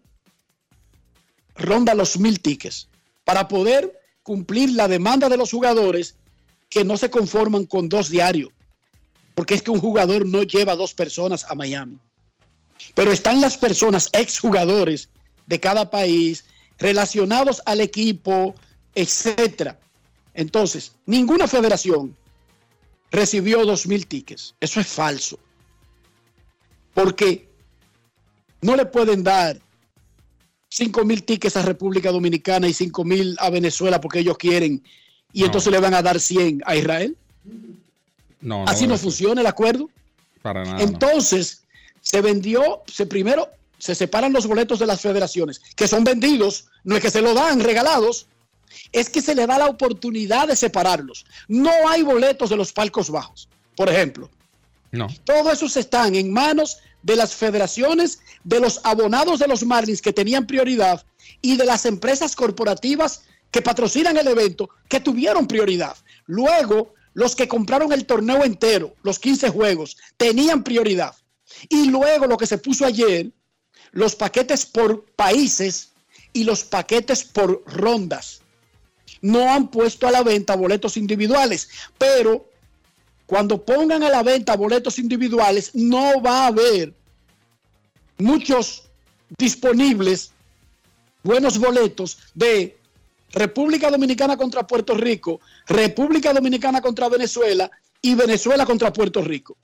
ronda 1.54 1.94
los 1.94 2.18
mil 2.18 2.40
tickets 2.40 2.88
para 3.24 3.46
poder 3.46 4.00
cumplir 4.22 4.70
la 4.70 4.88
demanda 4.88 5.28
de 5.28 5.36
los 5.36 5.50
jugadores 5.50 6.16
que 6.68 6.84
no 6.84 6.96
se 6.96 7.10
conforman 7.10 7.66
con 7.66 7.88
dos 7.88 8.08
diarios, 8.08 8.50
porque 9.34 9.54
es 9.54 9.62
que 9.62 9.70
un 9.70 9.80
jugador 9.80 10.26
no 10.26 10.42
lleva 10.42 10.76
dos 10.76 10.94
personas 10.94 11.44
a 11.48 11.54
Miami. 11.54 11.98
Pero 12.94 13.12
están 13.12 13.40
las 13.40 13.56
personas, 13.56 14.08
exjugadores 14.12 15.08
de 15.46 15.60
cada 15.60 15.90
país, 15.90 16.44
relacionados 16.78 17.62
al 17.66 17.80
equipo, 17.80 18.54
etcétera. 18.94 19.78
Entonces, 20.34 20.92
ninguna 21.06 21.48
federación 21.48 22.16
recibió 23.10 23.64
dos 23.64 23.86
mil 23.86 24.06
tickets. 24.06 24.54
Eso 24.60 24.80
es 24.80 24.86
falso. 24.86 25.38
Porque 26.94 27.48
no 28.60 28.76
le 28.76 28.86
pueden 28.86 29.22
dar 29.22 29.58
cinco 30.68 31.04
mil 31.04 31.24
tickets 31.24 31.56
a 31.56 31.62
República 31.62 32.10
Dominicana 32.10 32.68
y 32.68 32.74
cinco 32.74 33.04
mil 33.04 33.36
a 33.40 33.50
Venezuela 33.50 34.00
porque 34.00 34.20
ellos 34.20 34.36
quieren 34.36 34.82
y 35.32 35.44
entonces 35.44 35.72
le 35.72 35.80
van 35.80 35.94
a 35.94 36.02
dar 36.02 36.18
100 36.18 36.62
a 36.64 36.76
Israel. 36.76 37.16
No, 38.40 38.64
Así 38.66 38.86
no 38.86 38.96
funciona 38.96 39.40
el 39.40 39.46
acuerdo. 39.46 39.90
Para 40.42 40.64
nada. 40.64 40.82
Entonces, 40.82 41.64
se 42.10 42.22
vendió, 42.22 42.82
se 42.86 43.04
primero 43.04 43.50
se 43.78 43.94
separan 43.94 44.32
los 44.32 44.46
boletos 44.46 44.78
de 44.78 44.86
las 44.86 45.00
federaciones, 45.00 45.60
que 45.76 45.86
son 45.86 46.04
vendidos, 46.04 46.66
no 46.82 46.96
es 46.96 47.02
que 47.02 47.10
se 47.10 47.22
lo 47.22 47.34
dan 47.34 47.60
regalados, 47.60 48.26
es 48.92 49.08
que 49.08 49.22
se 49.22 49.34
le 49.34 49.46
da 49.46 49.58
la 49.58 49.66
oportunidad 49.66 50.48
de 50.48 50.56
separarlos. 50.56 51.26
No 51.46 51.70
hay 51.88 52.02
boletos 52.02 52.50
de 52.50 52.56
los 52.56 52.72
palcos 52.72 53.10
bajos, 53.10 53.48
por 53.76 53.88
ejemplo. 53.88 54.30
No. 54.90 55.06
Todo 55.24 55.52
eso 55.52 55.66
están 55.66 56.14
en 56.14 56.32
manos 56.32 56.78
de 57.02 57.14
las 57.14 57.34
federaciones, 57.34 58.20
de 58.42 58.58
los 58.58 58.80
abonados 58.84 59.38
de 59.38 59.46
los 59.46 59.64
Marlins 59.64 60.02
que 60.02 60.12
tenían 60.12 60.46
prioridad 60.46 61.04
y 61.42 61.56
de 61.56 61.66
las 61.66 61.84
empresas 61.84 62.34
corporativas 62.34 63.22
que 63.50 63.62
patrocinan 63.62 64.16
el 64.16 64.28
evento 64.28 64.70
que 64.88 64.98
tuvieron 64.98 65.46
prioridad. 65.46 65.96
Luego, 66.26 66.94
los 67.12 67.36
que 67.36 67.48
compraron 67.48 67.92
el 67.92 68.06
torneo 68.06 68.44
entero, 68.44 68.94
los 69.02 69.18
15 69.18 69.50
juegos, 69.50 69.98
tenían 70.16 70.64
prioridad. 70.64 71.14
Y 71.68 71.90
luego 71.90 72.26
lo 72.26 72.36
que 72.36 72.46
se 72.46 72.58
puso 72.58 72.84
ayer, 72.84 73.30
los 73.92 74.14
paquetes 74.14 74.66
por 74.66 75.04
países 75.16 75.92
y 76.32 76.44
los 76.44 76.64
paquetes 76.64 77.24
por 77.24 77.62
rondas. 77.66 78.42
No 79.20 79.50
han 79.50 79.68
puesto 79.70 80.06
a 80.06 80.10
la 80.10 80.22
venta 80.22 80.54
boletos 80.54 80.96
individuales, 80.96 81.68
pero 81.96 82.48
cuando 83.26 83.64
pongan 83.64 84.02
a 84.02 84.08
la 84.08 84.22
venta 84.22 84.56
boletos 84.56 84.98
individuales, 84.98 85.74
no 85.74 86.22
va 86.22 86.44
a 86.44 86.46
haber 86.46 86.94
muchos 88.18 88.84
disponibles, 89.36 90.30
buenos 91.22 91.58
boletos 91.58 92.18
de 92.34 92.78
República 93.32 93.90
Dominicana 93.90 94.36
contra 94.36 94.66
Puerto 94.66 94.94
Rico, 94.94 95.40
República 95.66 96.32
Dominicana 96.32 96.80
contra 96.80 97.08
Venezuela 97.08 97.70
y 98.00 98.14
Venezuela 98.14 98.64
contra 98.64 98.92
Puerto 98.92 99.20
Rico. 99.22 99.56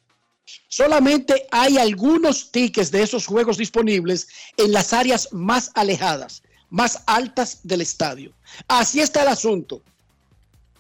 Solamente 0.69 1.47
hay 1.51 1.79
algunos 1.79 2.51
tickets 2.51 2.91
de 2.91 3.03
esos 3.03 3.27
juegos 3.27 3.57
disponibles 3.57 4.29
en 4.57 4.73
las 4.73 4.93
áreas 4.93 5.29
más 5.33 5.71
alejadas, 5.75 6.43
más 6.71 7.03
altas 7.07 7.61
del 7.63 7.81
estadio. 7.81 8.33
Así 8.69 9.01
está 9.01 9.23
el 9.23 9.29
asunto. 9.29 9.83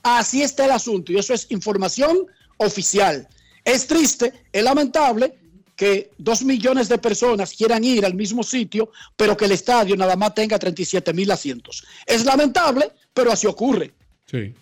Así 0.02 0.42
está 0.42 0.66
el 0.66 0.72
asunto 0.72 1.12
y 1.12 1.18
eso 1.18 1.32
es 1.32 1.46
información 1.50 2.26
oficial. 2.58 3.28
Es 3.64 3.86
triste, 3.86 4.32
es 4.52 4.62
lamentable 4.62 5.38
que 5.76 6.10
dos 6.18 6.42
millones 6.42 6.88
de 6.88 6.98
personas 6.98 7.52
quieran 7.54 7.82
ir 7.82 8.04
al 8.04 8.14
mismo 8.14 8.42
sitio, 8.42 8.90
pero 9.16 9.36
que 9.36 9.46
el 9.46 9.52
estadio 9.52 9.96
nada 9.96 10.14
más 10.14 10.34
tenga 10.34 10.58
37 10.58 11.12
mil 11.12 11.30
asientos. 11.30 11.84
Es 12.06 12.24
lamentable, 12.24 12.92
pero 13.12 13.32
así 13.32 13.46
ocurre. 13.46 13.92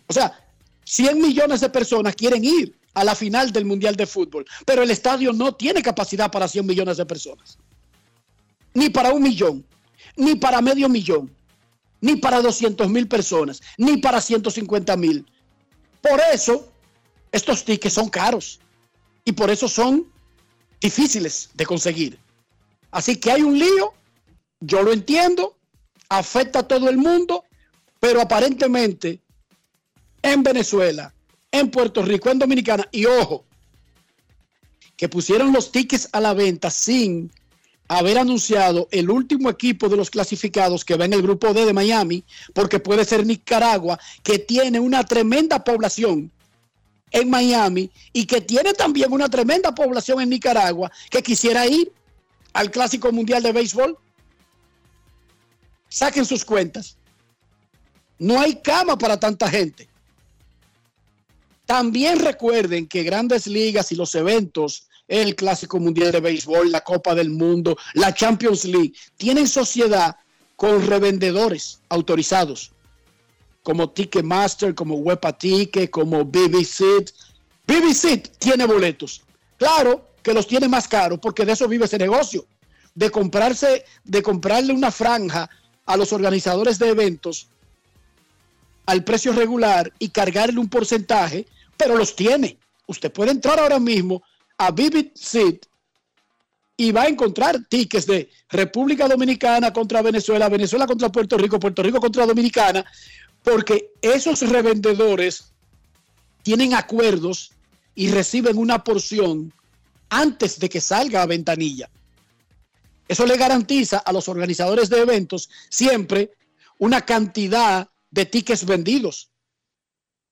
O 0.07 0.13
sea, 0.13 0.39
100 0.85 1.21
millones 1.21 1.61
de 1.61 1.71
personas 1.71 2.15
quieren 2.15 2.45
ir 2.45 2.79
a 2.95 3.05
la 3.05 3.15
final 3.15 3.53
del 3.53 3.65
Mundial 3.65 3.97
de 3.97 4.07
Fútbol, 4.07 4.45
pero 4.67 4.83
el 4.83 4.91
estadio 4.91 5.33
no 5.33 5.55
tiene 5.55 5.83
capacidad 5.83 6.31
para 6.31 6.49
100 6.49 6.67
millones 6.67 6.97
de 6.97 7.07
personas. 7.07 7.59
Ni 8.75 8.91
para 8.91 9.13
un 9.13 9.23
millón, 9.23 9.65
ni 10.17 10.35
para 10.35 10.61
medio 10.61 10.89
millón, 10.89 11.35
ni 12.01 12.17
para 12.17 12.41
200 12.41 12.89
mil 12.91 13.09
personas, 13.09 13.63
ni 13.79 13.97
para 13.99 14.21
150 14.21 14.97
mil. 14.97 15.27
Por 16.01 16.21
eso, 16.33 16.69
estos 17.31 17.65
tickets 17.65 17.95
son 17.95 18.09
caros 18.09 18.61
y 19.25 19.33
por 19.33 19.51
eso 19.51 19.69
son 19.69 20.07
difíciles 20.81 21.51
de 21.55 21.65
conseguir. 21.65 22.19
Así 22.91 23.17
que 23.17 23.31
hay 23.31 23.43
un 23.43 23.59
lío, 23.59 23.95
yo 24.61 24.83
lo 24.83 24.93
entiendo, 24.93 25.57
afecta 26.09 26.61
a 26.61 26.69
todo 26.69 26.91
el 26.91 26.99
mundo, 26.99 27.45
pero 28.01 28.21
aparentemente 28.21 29.21
en 30.23 30.43
Venezuela, 30.43 31.15
en 31.53 31.71
Puerto 31.71 32.03
Rico, 32.03 32.31
en 32.31 32.39
Dominicana, 32.39 32.89
y 32.91 33.05
ojo, 33.05 33.45
que 34.97 35.09
pusieron 35.09 35.53
los 35.53 35.71
tickets 35.71 36.09
a 36.13 36.21
la 36.21 36.35
venta 36.35 36.71
sin 36.71 37.31
haber 37.89 38.19
anunciado 38.19 38.89
el 38.91 39.11
último 39.11 39.51
equipo 39.51 39.89
de 39.89 39.97
los 39.97 40.09
clasificados 40.09 40.85
que 40.85 40.97
va 40.97 41.05
en 41.05 41.13
el 41.13 41.23
grupo 41.23 41.53
D 41.53 41.67
de 41.67 41.73
Miami, 41.73 42.25
porque 42.55 42.81
puede 42.81 43.05
ser 43.05 43.27
Nicaragua, 43.27 43.99
que 44.23 44.39
tiene 44.39 44.81
una 44.81 45.05
tremenda 45.05 45.63
población 45.63 46.31
en 47.11 47.29
Miami 47.29 47.91
y 48.15 48.25
que 48.25 48.41
tiene 48.41 48.73
también 48.73 49.13
una 49.13 49.29
tremenda 49.29 49.75
población 49.75 50.23
en 50.23 50.31
Nicaragua 50.31 50.91
que 51.11 51.23
quisiera 51.23 51.67
ir 51.67 51.93
al 52.55 52.71
Clásico 52.71 53.13
Mundial 53.13 53.43
de 53.43 53.53
Béisbol. 53.53 53.99
Saquen 55.89 56.25
sus 56.25 56.45
cuentas. 56.45 56.97
No 58.19 58.41
hay 58.41 58.57
cama 58.63 58.97
para 58.97 59.21
tanta 59.21 59.51
gente. 59.51 59.92
También 61.73 62.19
recuerden 62.19 62.87
que 62.87 63.03
grandes 63.03 63.47
ligas 63.47 63.93
y 63.93 63.95
los 63.95 64.15
eventos, 64.15 64.89
el 65.09 65.35
Clásico 65.35 65.79
Mundial 65.79 66.13
de 66.13 66.21
Béisbol, 66.21 66.71
la 66.71 66.83
Copa 66.83 67.15
del 67.15 67.31
Mundo, 67.31 67.79
la 67.95 68.13
Champions 68.13 68.67
League, 68.67 68.93
tienen 69.17 69.49
sociedad 69.49 70.17
con 70.55 70.87
revendedores 70.87 71.81
autorizados 71.89 72.73
como 73.63 73.89
Ticketmaster, 73.89 74.75
como 74.75 74.97
Wepa 74.97 75.33
Ticket, 75.33 75.89
como 75.89 76.27
BBC. 76.27 77.11
BBC 77.67 78.29
tiene 78.39 78.67
boletos. 78.67 79.23
Claro 79.57 80.11
que 80.23 80.35
los 80.35 80.47
tiene 80.47 80.69
más 80.69 80.87
caros 80.87 81.21
porque 81.23 81.47
de 81.47 81.53
eso 81.53 81.67
vive 81.69 81.87
ese 81.87 81.97
negocio. 81.97 82.45
De 82.95 83.09
comprarse, 83.09 83.87
de 84.05 84.23
comprarle 84.23 84.75
una 84.75 84.91
franja 84.91 85.49
a 85.87 85.97
los 85.97 86.13
organizadores 86.13 86.79
de 86.79 86.91
eventos 86.91 87.49
al 88.85 89.05
precio 89.05 89.33
regular 89.33 89.93
y 89.99 90.09
cargarle 90.09 90.59
un 90.59 90.69
porcentaje, 90.69 91.47
pero 91.83 91.97
los 91.97 92.15
tiene. 92.15 92.59
Usted 92.87 93.13
puede 93.13 93.33
entrar 93.33 93.59
ahora 93.59 93.81
mismo 93.81 94.23
a 94.59 94.71
Vivid 94.71 95.09
y 96.77 96.93
va 96.93 97.03
a 97.03 97.09
encontrar 97.09 97.65
tickets 97.69 98.07
de 98.07 98.31
República 98.49 99.09
Dominicana 99.09 99.73
contra 99.73 100.01
Venezuela, 100.01 100.49
Venezuela 100.49 100.87
contra 100.87 101.11
Puerto 101.11 101.37
Rico, 101.37 101.59
Puerto 101.59 101.83
Rico 101.83 102.01
contra 102.01 102.25
Dominicana, 102.25 102.85
porque 103.43 103.91
esos 104.01 104.49
revendedores 104.49 105.53
tienen 106.43 106.75
acuerdos 106.75 107.51
y 107.95 108.09
reciben 108.11 108.59
una 108.59 108.85
porción 108.85 109.53
antes 110.09 110.61
de 110.61 110.69
que 110.69 110.81
salga 110.81 111.23
a 111.23 111.27
ventanilla. 111.27 111.91
Eso 113.09 113.27
le 113.27 113.37
garantiza 113.37 113.99
a 113.99 114.13
los 114.13 114.29
organizadores 114.29 114.89
de 114.89 115.01
eventos 115.01 115.51
siempre 115.69 116.31
una 116.79 117.01
cantidad 117.01 117.89
de 118.11 118.27
tickets 118.27 118.65
vendidos. 118.67 119.32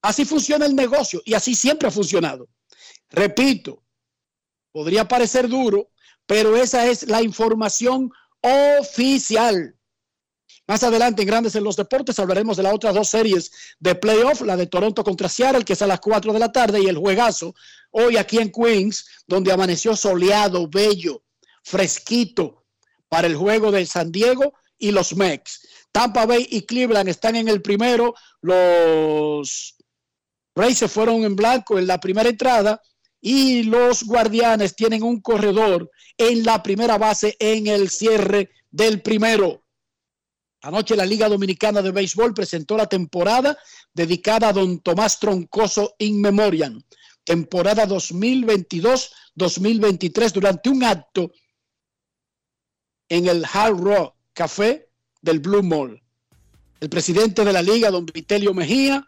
Así 0.02 0.24
funciona 0.24 0.66
el 0.66 0.74
negocio 0.74 1.22
y 1.24 1.34
así 1.34 1.54
siempre 1.54 1.88
ha 1.88 1.90
funcionado. 1.90 2.48
Repito, 3.10 3.82
podría 4.72 5.06
parecer 5.06 5.48
duro, 5.48 5.90
pero 6.26 6.56
esa 6.56 6.86
es 6.86 7.08
la 7.08 7.22
información 7.22 8.10
oficial. 8.40 9.76
Más 10.66 10.82
adelante 10.84 11.22
en 11.22 11.28
Grandes 11.28 11.56
en 11.56 11.64
los 11.64 11.76
Deportes 11.76 12.18
hablaremos 12.18 12.56
de 12.56 12.62
las 12.62 12.72
otras 12.72 12.94
dos 12.94 13.08
series 13.08 13.50
de 13.80 13.94
playoff, 13.96 14.42
la 14.42 14.56
de 14.56 14.68
Toronto 14.68 15.02
contra 15.02 15.28
Seattle, 15.28 15.64
que 15.64 15.72
es 15.72 15.82
a 15.82 15.86
las 15.86 16.00
4 16.00 16.32
de 16.32 16.38
la 16.38 16.52
tarde, 16.52 16.80
y 16.80 16.86
el 16.86 16.96
juegazo 16.96 17.54
hoy 17.90 18.16
aquí 18.16 18.38
en 18.38 18.52
Queens, 18.52 19.04
donde 19.26 19.52
amaneció 19.52 19.96
soleado, 19.96 20.68
bello, 20.68 21.24
fresquito 21.64 22.64
para 23.08 23.26
el 23.26 23.34
juego 23.34 23.72
de 23.72 23.84
San 23.84 24.12
Diego 24.12 24.54
y 24.78 24.92
los 24.92 25.16
Mex. 25.16 25.66
Tampa 25.90 26.24
Bay 26.24 26.46
y 26.48 26.62
Cleveland 26.62 27.08
están 27.08 27.34
en 27.34 27.48
el 27.48 27.62
primero. 27.62 28.14
Los 28.40 29.74
Rays 30.54 30.78
se 30.78 30.88
fueron 30.88 31.24
en 31.24 31.36
blanco 31.36 31.78
en 31.78 31.86
la 31.86 31.98
primera 31.98 32.28
entrada 32.28 32.80
y 33.20 33.64
los 33.64 34.04
Guardianes 34.04 34.74
tienen 34.74 35.02
un 35.02 35.20
corredor 35.20 35.90
en 36.16 36.44
la 36.44 36.62
primera 36.62 36.98
base 36.98 37.36
en 37.38 37.66
el 37.66 37.90
cierre 37.90 38.50
del 38.70 39.02
primero. 39.02 39.64
Anoche 40.62 40.96
la 40.96 41.06
Liga 41.06 41.26
Dominicana 41.28 41.80
de 41.80 41.90
Béisbol 41.90 42.34
presentó 42.34 42.76
la 42.76 42.86
temporada 42.86 43.56
dedicada 43.94 44.48
a 44.48 44.52
don 44.52 44.80
Tomás 44.80 45.18
Troncoso 45.18 45.94
in 45.98 46.20
memoriam, 46.20 46.82
temporada 47.24 47.86
2022-2023, 47.86 50.32
durante 50.32 50.68
un 50.68 50.84
acto 50.84 51.32
en 53.08 53.26
el 53.26 53.46
Hard 53.50 53.80
Rock 53.80 54.14
Café 54.34 54.90
del 55.22 55.40
Blue 55.40 55.62
Mall. 55.62 56.02
El 56.78 56.88
presidente 56.88 57.44
de 57.44 57.52
la 57.52 57.62
liga, 57.62 57.90
don 57.90 58.06
Vitelio 58.06 58.54
Mejía, 58.54 59.04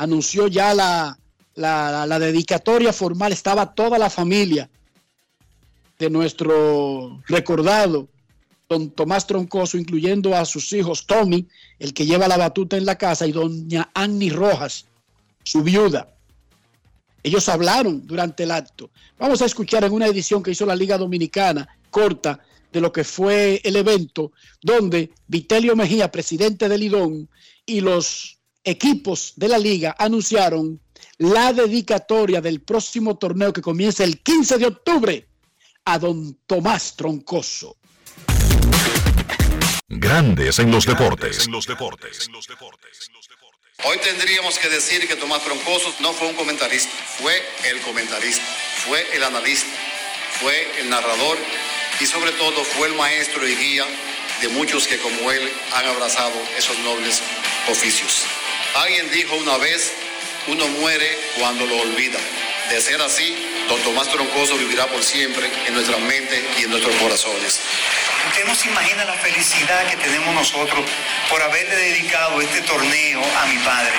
anunció 0.00 0.46
ya 0.48 0.72
la, 0.72 1.18
la, 1.54 2.18
dedicatoria 2.18 2.90
formal. 2.90 3.32
Estaba 3.32 3.74
toda 3.74 3.98
la 3.98 4.08
familia 4.08 4.70
de 5.98 6.08
nuestro 6.08 7.20
recordado 7.28 8.08
don 8.66 8.90
Tomás 8.90 9.26
Troncoso, 9.26 9.76
incluyendo 9.76 10.34
a 10.34 10.46
sus 10.46 10.72
hijos 10.72 11.06
Tommy, 11.06 11.46
el 11.78 11.92
que 11.92 12.06
lleva 12.06 12.28
la 12.28 12.38
batuta 12.38 12.78
en 12.78 12.86
la 12.86 12.96
casa, 12.96 13.26
y 13.26 13.32
doña 13.32 13.90
Annie 13.92 14.30
Rojas, 14.30 14.86
su 15.44 15.62
viuda. 15.62 16.08
Ellos 17.22 17.48
hablaron 17.50 18.06
durante 18.06 18.44
el 18.44 18.52
acto. 18.52 18.90
Vamos 19.18 19.42
a 19.42 19.46
escuchar 19.46 19.84
en 19.84 19.92
una 19.92 20.06
edición 20.06 20.42
que 20.42 20.52
hizo 20.52 20.64
la 20.64 20.76
Liga 20.76 20.96
Dominicana, 20.96 21.68
corta, 21.90 22.40
de 22.72 22.80
lo 22.80 22.90
que 22.92 23.04
fue 23.04 23.60
el 23.64 23.76
evento, 23.76 24.32
donde 24.62 25.10
Vitelio 25.26 25.76
Mejía, 25.76 26.10
presidente 26.10 26.68
del 26.68 26.80
Lidón, 26.80 27.28
y 27.66 27.80
los 27.80 28.39
equipos 28.64 29.32
de 29.36 29.48
la 29.48 29.58
liga 29.58 29.94
anunciaron 29.98 30.80
la 31.18 31.52
dedicatoria 31.52 32.40
del 32.40 32.60
próximo 32.62 33.16
torneo 33.16 33.52
que 33.52 33.62
comienza 33.62 34.04
el 34.04 34.20
15 34.20 34.58
de 34.58 34.66
octubre 34.66 35.28
a 35.84 35.98
don 35.98 36.34
Tomás 36.46 36.94
Troncoso. 36.96 37.76
Grandes 39.88 40.58
en 40.58 40.70
los 40.70 40.86
deportes. 40.86 41.48
Hoy 43.84 43.98
tendríamos 44.02 44.58
que 44.58 44.68
decir 44.68 45.08
que 45.08 45.16
Tomás 45.16 45.42
Troncoso 45.42 45.92
no 46.00 46.12
fue 46.12 46.28
un 46.28 46.34
comentarista, 46.34 46.92
fue 47.18 47.32
el 47.64 47.80
comentarista, 47.80 48.44
fue 48.86 49.04
el 49.14 49.22
analista, 49.24 49.68
fue 50.40 50.80
el 50.80 50.90
narrador 50.90 51.38
y 51.98 52.06
sobre 52.06 52.32
todo 52.32 52.62
fue 52.64 52.88
el 52.88 52.94
maestro 52.94 53.46
y 53.48 53.56
guía 53.56 53.86
de 54.42 54.48
muchos 54.48 54.86
que 54.86 54.98
como 54.98 55.30
él 55.30 55.50
han 55.74 55.86
abrazado 55.86 56.34
esos 56.56 56.78
nobles 56.80 57.22
oficios. 57.68 58.26
Alguien 58.74 59.10
dijo 59.10 59.34
una 59.36 59.56
vez, 59.58 59.92
uno 60.46 60.66
muere 60.68 61.18
cuando 61.38 61.66
lo 61.66 61.76
olvida. 61.78 62.18
De 62.68 62.80
ser 62.80 63.02
así, 63.02 63.34
don 63.68 63.82
Tomás 63.82 64.08
Troncoso 64.08 64.56
vivirá 64.56 64.86
por 64.86 65.02
siempre 65.02 65.50
en 65.66 65.74
nuestras 65.74 65.98
mentes 66.00 66.40
y 66.56 66.64
en 66.64 66.70
nuestros 66.70 66.94
corazones. 66.96 67.60
Usted 68.28 68.44
no 68.44 68.54
se 68.54 68.68
imagina 68.68 69.04
la 69.04 69.14
felicidad 69.14 69.88
que 69.88 69.96
tenemos 69.96 70.32
nosotros 70.34 70.84
por 71.28 71.42
haberle 71.42 71.74
dedicado 71.74 72.40
este 72.40 72.62
torneo 72.62 73.20
a 73.42 73.46
mi 73.46 73.58
padre. 73.58 73.92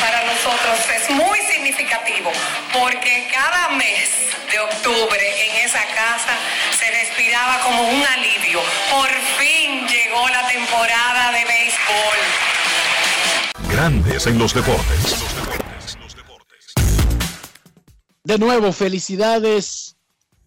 Para 0.00 0.24
nosotros 0.24 0.78
es 0.94 1.10
muy 1.10 1.38
significativo 1.42 2.32
porque 2.72 3.28
cada 3.32 3.68
mes 3.68 4.10
de 4.50 4.58
octubre 4.58 5.46
en 5.46 5.64
esa 5.64 5.84
casa 5.86 6.36
se 6.76 6.90
respiraba 6.90 7.60
como 7.60 7.88
un 7.88 8.04
alivio. 8.04 8.60
Por 8.90 9.10
fin 9.38 9.86
llegó 9.86 10.28
la 10.28 10.46
temporada 10.48 11.30
de 11.30 11.44
béisbol. 11.44 12.55
Grandes 13.76 14.26
en 14.26 14.38
los 14.38 14.54
deportes. 14.54 15.18
De 18.24 18.38
nuevo, 18.38 18.72
felicidades 18.72 19.96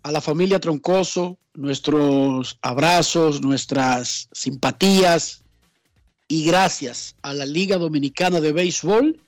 a 0.02 0.12
la 0.12 0.20
familia 0.20 0.60
Troncoso 0.60 1.38
nuestros 1.54 2.58
abrazos, 2.63 3.42
nuestras 3.42 4.30
simpatías 4.32 5.44
y 6.28 6.44
gracias 6.44 7.18
a 7.22 7.36
la 7.36 7.46
Liga 7.46 7.78
Dominicana 7.78 8.42
de 8.42 8.52
Béisbol, 8.52 9.22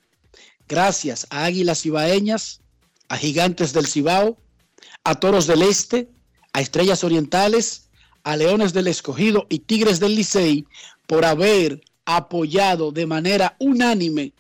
gracias 0.68 1.28
a 1.30 1.46
Águilas 1.46 1.86
Ibaeñas, 1.86 2.62
a 3.08 3.18
Gigantes 3.18 3.72
del 3.72 3.86
Cibao, 3.86 4.36
a 5.04 5.14
Toros 5.14 5.46
del 5.46 5.62
Este, 5.62 6.10
a 6.54 6.62
Estrellas 6.62 7.04
Orientales, 7.04 7.88
a 8.24 8.36
Leones 8.36 8.74
del 8.74 8.88
Escogido 8.88 9.46
y 9.48 9.60
Tigres 9.60 10.00
del 10.00 10.16
Licey 10.16 10.66
por 11.06 11.24
haber 11.24 11.84
apoyado 12.16 12.92
de 12.92 13.06
manera 13.06 13.56
unánime 13.60 14.34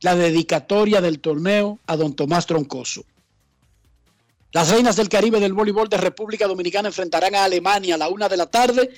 la 0.00 0.14
dedicatoria 0.14 1.00
del 1.00 1.20
torneo 1.20 1.78
a 1.86 1.96
don 1.96 2.14
Tomás 2.14 2.46
Troncoso. 2.46 3.04
Las 4.52 4.70
reinas 4.70 4.96
del 4.96 5.08
Caribe 5.08 5.40
del 5.40 5.52
voleibol 5.52 5.88
de 5.88 5.98
República 5.98 6.46
Dominicana 6.46 6.88
enfrentarán 6.88 7.34
a 7.34 7.44
Alemania 7.44 7.96
a 7.96 7.98
la 7.98 8.08
una 8.08 8.28
de 8.28 8.36
la 8.36 8.46
tarde 8.46 8.90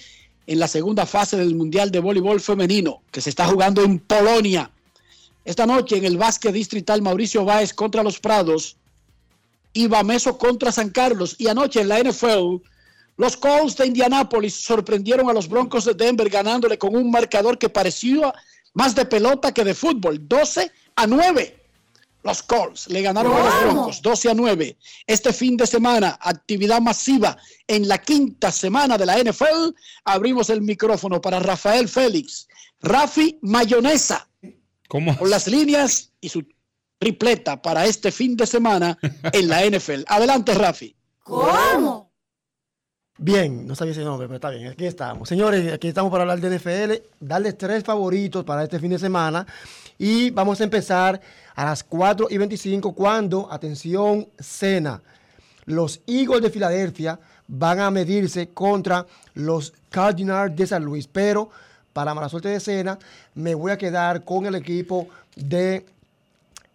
en 0.47 0.59
la 0.59 0.69
segunda 0.69 1.07
fase 1.07 1.37
del 1.37 1.55
Mundial 1.55 1.91
de 1.91 2.01
Voleibol 2.01 2.41
Femenino 2.41 3.03
que 3.11 3.21
se 3.21 3.31
está 3.31 3.47
jugando 3.47 3.83
en 3.83 3.99
Polonia. 3.99 4.71
Esta 5.45 5.67
noche 5.67 5.97
en 5.97 6.05
el 6.05 6.19
básquet 6.19 6.53
distrital 6.53 7.03
Mauricio 7.03 7.45
Báez 7.45 7.75
contra 7.75 8.03
los 8.03 8.21
Prados 8.21 8.77
y 9.73 9.87
Bameso 9.87 10.39
contra 10.39 10.73
San 10.73 10.91
Carlos. 10.91 11.37
Y 11.39 11.49
anoche 11.49 11.81
en 11.81 11.89
la 11.89 12.01
NFL, 12.01 12.63
los 13.21 13.37
Colts 13.37 13.77
de 13.77 13.87
Indianápolis 13.87 14.55
sorprendieron 14.55 15.29
a 15.29 15.35
los 15.35 15.47
Broncos 15.47 15.85
de 15.85 15.93
Denver 15.93 16.27
ganándole 16.31 16.79
con 16.79 16.97
un 16.97 17.11
marcador 17.11 17.59
que 17.59 17.69
parecía 17.69 18.33
más 18.73 18.95
de 18.95 19.05
pelota 19.05 19.53
que 19.53 19.63
de 19.63 19.75
fútbol, 19.75 20.27
12 20.27 20.73
a 20.97 21.07
9. 21.07 21.63
Los 22.23 22.43
Colts 22.43 22.89
le 22.89 23.03
ganaron 23.03 23.35
a 23.35 23.45
los 23.45 23.61
Broncos 23.61 24.01
12 24.01 24.31
a 24.31 24.35
9. 24.35 24.75
Este 25.07 25.35
fin 25.35 25.59
de 25.59 25.67
semana, 25.67 26.19
actividad 26.19 26.81
masiva 26.81 27.37
en 27.67 27.89
la 27.89 27.99
quinta 27.99 28.51
semana 28.51 28.97
de 28.97 29.05
la 29.05 29.19
NFL. 29.19 29.75
Abrimos 30.05 30.49
el 30.49 30.63
micrófono 30.63 31.21
para 31.21 31.41
Rafael 31.41 31.91
Félix. 31.91 32.49
Rafi 32.81 33.39
Mayonesa. 33.43 34.27
¿Cómo? 34.89 35.15
Con 35.19 35.29
las 35.29 35.47
líneas 35.47 36.11
y 36.23 36.31
su 36.31 36.43
tripleta 36.99 37.61
para 37.61 37.85
este 37.85 38.11
fin 38.13 38.35
de 38.35 38.47
semana 38.47 38.97
en 39.31 39.47
la 39.47 39.63
NFL. 39.67 40.05
Adelante, 40.07 40.55
Rafi. 40.55 40.97
¿Cómo? 41.23 42.00
Bien, 43.23 43.67
no 43.67 43.75
sabía 43.75 43.93
ese 43.93 44.03
nombre, 44.03 44.27
pero 44.29 44.37
está 44.37 44.49
bien, 44.49 44.69
aquí 44.69 44.87
estamos. 44.87 45.29
Señores, 45.29 45.75
aquí 45.75 45.89
estamos 45.89 46.11
para 46.11 46.23
hablar 46.23 46.41
de 46.41 46.57
NFL, 46.57 47.05
darles 47.21 47.59
tres 47.59 47.85
favoritos 47.85 48.47
para 48.47 48.65
este 48.65 48.79
fin 48.79 48.89
de 48.93 48.99
semana 48.99 49.47
y 49.99 50.31
vamos 50.31 50.59
a 50.59 50.65
empezar 50.65 51.21
a 51.55 51.67
las 51.67 51.85
4 51.85 52.29
y 52.31 52.39
25 52.39 52.95
cuando, 52.95 53.53
atención, 53.53 54.27
cena. 54.39 55.03
Los 55.67 56.01
Eagles 56.07 56.41
de 56.41 56.49
Filadelfia 56.49 57.21
van 57.47 57.81
a 57.81 57.91
medirse 57.91 58.49
contra 58.49 59.07
los 59.35 59.75
Cardinals 59.91 60.57
de 60.57 60.67
San 60.67 60.83
Luis, 60.83 61.07
pero 61.07 61.51
para 61.93 62.15
mala 62.15 62.31
suerte 62.31 62.49
de 62.49 62.59
cena 62.59 62.99
me 63.35 63.55
voy 63.55 63.71
a 63.71 63.77
quedar 63.77 64.25
con 64.25 64.47
el 64.47 64.55
equipo 64.55 65.09
de, 65.37 65.85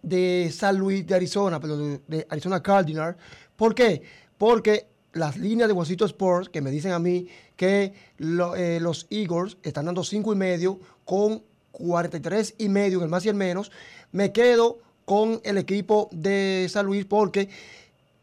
de 0.04 0.54
San 0.56 0.78
Luis 0.78 1.08
de 1.08 1.16
Arizona, 1.16 1.60
perdón, 1.60 2.04
de 2.08 2.28
Arizona 2.30 2.62
Cardinals. 2.62 3.18
¿Por 3.56 3.74
qué? 3.74 4.04
Porque 4.38 4.94
las 5.16 5.38
líneas 5.38 5.70
de 5.70 5.74
Washington 5.74 6.08
Sports 6.08 6.50
que 6.50 6.62
me 6.62 6.70
dicen 6.70 6.92
a 6.92 7.00
mí 7.00 7.28
que 7.56 7.94
eh, 8.20 8.80
los 8.82 9.08
Eagles 9.10 9.58
están 9.64 9.86
dando 9.86 10.04
5 10.04 10.34
y 10.34 10.36
medio 10.36 10.80
con 11.06 11.42
43 11.72 12.56
y 12.58 12.70
medio, 12.70 13.02
el 13.02 13.10
más 13.10 13.26
y 13.26 13.30
el 13.30 13.36
menos. 13.36 13.72
Me 14.12 14.34
quedo 14.34 14.80
con 15.06 15.40
el 15.46 15.58
equipo 15.58 16.10
de 16.12 16.68
San 16.70 16.86
Luis 16.86 17.06
porque 17.06 17.50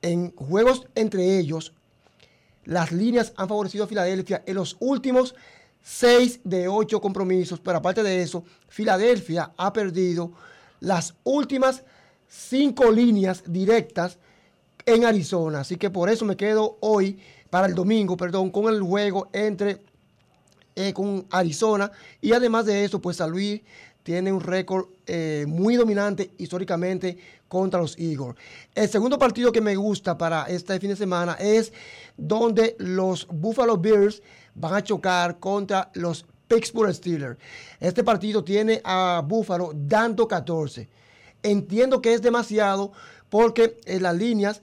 en 0.03 0.35
juegos 0.37 0.87
entre 0.95 1.39
ellos, 1.39 1.73
las 2.65 2.93
líneas 2.93 3.33
han 3.37 3.49
favorecido 3.49 3.85
a 3.85 3.89
Filadelfia 3.89 4.43
en 4.47 4.57
los 4.57 4.77
últimos 4.79 5.35
6 5.83 6.41
de 6.45 6.69
8 6.69 7.01
compromisos. 7.01 7.59
Pero 7.59 7.79
aparte 7.79 8.03
de 8.03 8.21
eso, 8.21 8.45
Filadelfia 8.69 9.53
ha 9.57 9.73
perdido 9.73 10.33
las 10.81 11.15
últimas 11.25 11.85
5 12.29 12.91
líneas 12.91 13.45
directas 13.47 14.19
en 14.87 15.05
Arizona. 15.05 15.61
Así 15.61 15.77
que 15.77 15.91
por 15.91 16.09
eso 16.09 16.25
me 16.25 16.37
quedo 16.37 16.79
hoy, 16.81 17.19
para 17.51 17.67
el 17.67 17.75
domingo, 17.75 18.17
perdón, 18.17 18.51
con 18.51 18.73
el 18.73 18.81
juego 18.81 19.29
entre 19.33 19.83
eh, 20.75 20.93
con 20.93 21.27
Arizona. 21.31 21.91
Y 22.21 22.33
además 22.33 22.67
de 22.67 22.85
eso, 22.85 23.01
pues 23.01 23.19
San 23.19 23.31
Luis 23.31 23.61
tiene 24.03 24.33
un 24.33 24.41
récord 24.41 24.87
eh, 25.07 25.45
muy 25.47 25.77
dominante 25.77 26.31
históricamente 26.39 27.19
contra 27.49 27.81
los 27.81 27.99
Eagles. 27.99 28.37
El 28.75 28.89
segundo 28.89 29.19
partido 29.19 29.53
que 29.53 29.61
me 29.61 29.77
gusta 29.77 30.17
para 30.17 30.45
este 30.45 30.81
fin 30.81 30.91
de 30.91 30.97
semana 30.97 31.35
es 31.39 31.73
donde 32.17 32.75
los 32.79 33.27
Buffalo 33.29 33.77
Bills 33.77 34.23
van 34.55 34.75
a 34.75 34.83
chocar 34.83 35.39
contra 35.39 35.91
los 35.95 36.25
Pittsburgh 36.49 36.95
Steelers. 36.95 37.39
Este 37.79 38.03
partido 38.03 38.43
tiene 38.43 38.81
a 38.85 39.23
Buffalo 39.25 39.73
dando 39.75 40.27
14. 40.27 40.89
Entiendo 41.43 42.01
que 42.01 42.15
es 42.15 42.23
demasiado 42.23 42.93
porque 43.33 43.81
eh, 43.87 43.99
las 43.99 44.15
líneas 44.15 44.61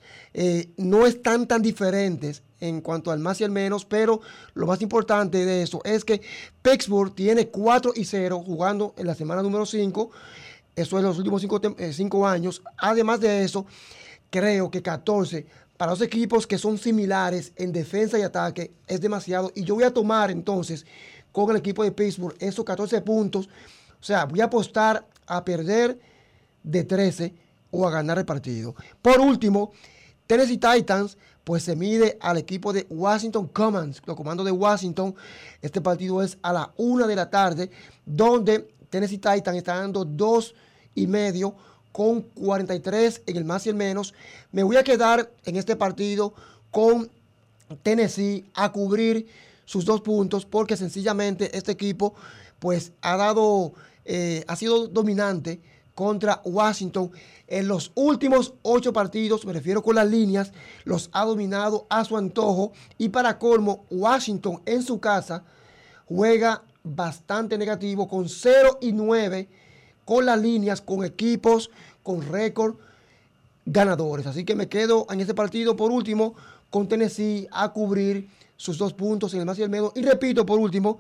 no 0.78 1.08
están 1.08 1.48
tan 1.48 1.64
diferentes 1.64 2.44
en 2.60 2.82
cuanto 2.82 3.10
al 3.10 3.18
más 3.18 3.42
y 3.42 3.44
al 3.44 3.50
menos, 3.50 3.84
pero 3.84 4.22
lo 4.54 4.68
más 4.68 4.80
importante 4.84 5.44
de 5.44 5.64
eso 5.64 5.82
es 5.84 6.06
que 6.06 6.22
Pittsburgh 6.62 7.16
tiene 7.16 7.48
4 7.48 7.94
y 7.96 8.06
0 8.06 8.44
jugando 8.46 8.94
en 8.96 9.08
la 9.08 9.16
semana 9.16 9.42
número 9.42 9.66
5. 9.66 10.12
Eso 10.76 10.98
es 10.98 11.04
los 11.04 11.18
últimos 11.18 11.42
5 11.42 11.76
eh, 11.80 12.28
años. 12.28 12.62
Además 12.78 13.20
de 13.22 13.44
eso, 13.44 13.66
creo 14.30 14.70
que 14.70 14.84
14 14.84 15.48
para 15.76 15.92
los 15.94 16.02
equipos 16.02 16.46
que 16.46 16.60
son 16.60 16.78
similares 16.78 17.54
en 17.56 17.72
defensa 17.72 18.20
y 18.20 18.22
ataque 18.22 18.72
es 18.86 19.02
demasiado. 19.02 19.52
Y 19.56 19.64
yo 19.64 19.74
voy 19.74 19.86
a 19.86 19.94
tomar 19.94 20.30
entonces 20.30 20.86
con 21.32 21.50
el 21.50 21.58
equipo 21.58 21.84
de 21.84 21.92
Pittsburgh 21.92 22.36
esos 22.40 22.66
14 22.66 23.02
puntos. 23.02 23.50
O 24.00 24.04
sea, 24.04 24.26
voy 24.26 24.42
a 24.42 24.46
apostar 24.46 25.08
a 25.26 25.44
perder 25.44 26.00
de 26.62 26.84
13 26.84 27.34
o 27.72 27.88
a 27.88 27.92
ganar 27.92 28.18
el 28.18 28.26
partido. 28.26 28.76
Por 29.02 29.20
último, 29.20 29.72
Tennessee 30.28 30.58
Titans 30.58 31.18
pues 31.44 31.64
se 31.64 31.76
mide 31.76 32.18
al 32.22 32.38
equipo 32.38 32.72
de 32.72 32.86
Washington 32.90 33.48
Commons, 33.48 34.02
los 34.06 34.16
comandos 34.16 34.46
de 34.46 34.52
Washington. 34.52 35.16
Este 35.62 35.82
partido 35.82 36.22
es 36.22 36.38
a 36.44 36.54
la 36.54 36.74
una 36.78 37.08
de 37.08 37.16
la 37.16 37.30
tarde, 37.30 37.72
donde 38.06 38.70
Tennessee 38.90 39.18
Titans 39.18 39.58
está 39.58 39.78
dando 39.78 40.06
dos 40.06 40.54
y 40.94 41.08
medio 41.08 41.56
con 41.92 42.22
43 42.22 43.24
en 43.26 43.38
el 43.38 43.46
más 43.46 43.66
y 43.66 43.70
el 43.70 43.76
menos. 43.76 44.14
Me 44.52 44.64
voy 44.64 44.78
a 44.78 44.84
quedar 44.84 45.32
en 45.46 45.56
este 45.56 45.76
partido 45.76 46.34
con 46.70 47.10
Tennessee 47.82 48.46
a 48.54 48.72
cubrir 48.72 49.28
sus 49.66 49.86
dos 49.86 50.02
puntos 50.02 50.46
porque 50.46 50.78
sencillamente 50.78 51.56
este 51.58 51.72
equipo 51.72 52.14
pues 52.60 52.92
ha 53.02 53.18
dado, 53.18 53.74
eh, 54.06 54.44
ha 54.48 54.56
sido 54.56 54.88
dominante 54.88 55.62
contra 56.00 56.42
Washington. 56.46 57.12
En 57.46 57.68
los 57.68 57.92
últimos 57.94 58.54
ocho 58.62 58.94
partidos, 58.94 59.46
me 59.46 59.52
refiero 59.52 59.84
con 59.84 59.96
las 59.96 60.10
líneas, 60.10 60.54
los 60.86 61.10
ha 61.12 61.26
dominado 61.26 61.88
a 61.90 62.06
su 62.06 62.16
antojo. 62.16 62.72
Y 62.98 63.10
para 63.10 63.38
colmo, 63.38 63.84
Washington 63.90 64.62
en 64.66 64.82
su 64.82 65.02
casa 65.02 65.44
juega 66.06 66.64
bastante 66.86 67.58
negativo 67.58 68.08
con 68.08 68.30
0 68.30 68.78
y 68.80 68.94
9 68.94 69.50
con 70.06 70.26
las 70.26 70.40
líneas, 70.40 70.80
con 70.80 71.04
equipos, 71.04 71.70
con 72.02 72.22
récord 72.22 72.78
ganadores. 73.66 74.26
Así 74.26 74.46
que 74.46 74.56
me 74.56 74.70
quedo 74.70 75.06
en 75.10 75.20
este 75.20 75.34
partido 75.34 75.76
por 75.76 75.92
último 75.92 76.34
con 76.70 76.88
Tennessee 76.88 77.46
a 77.52 77.74
cubrir 77.74 78.30
sus 78.56 78.78
dos 78.78 78.94
puntos 78.94 79.34
en 79.34 79.42
el 79.42 79.46
más 79.46 79.60
y 79.60 79.64
el 79.64 79.70
menos. 79.70 79.92
Y 79.96 80.02
repito, 80.04 80.46
por 80.46 80.60
último, 80.60 80.98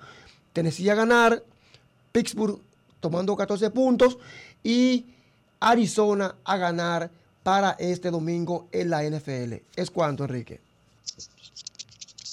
Tennessee 0.52 0.90
a 0.90 0.96
ganar, 0.96 1.42
Pittsburgh 2.12 2.60
tomando 3.00 3.36
14 3.36 3.70
puntos 3.72 4.18
y 4.64 5.06
Arizona 5.60 6.36
a 6.44 6.58
ganar 6.58 7.12
para 7.44 7.72
este 7.80 8.12
domingo 8.12 8.68
en 8.72 8.90
la 8.90 9.04
NFL. 9.04 9.56
¿Es 9.76 9.90
cuánto, 9.92 10.24
Enrique? 10.24 10.62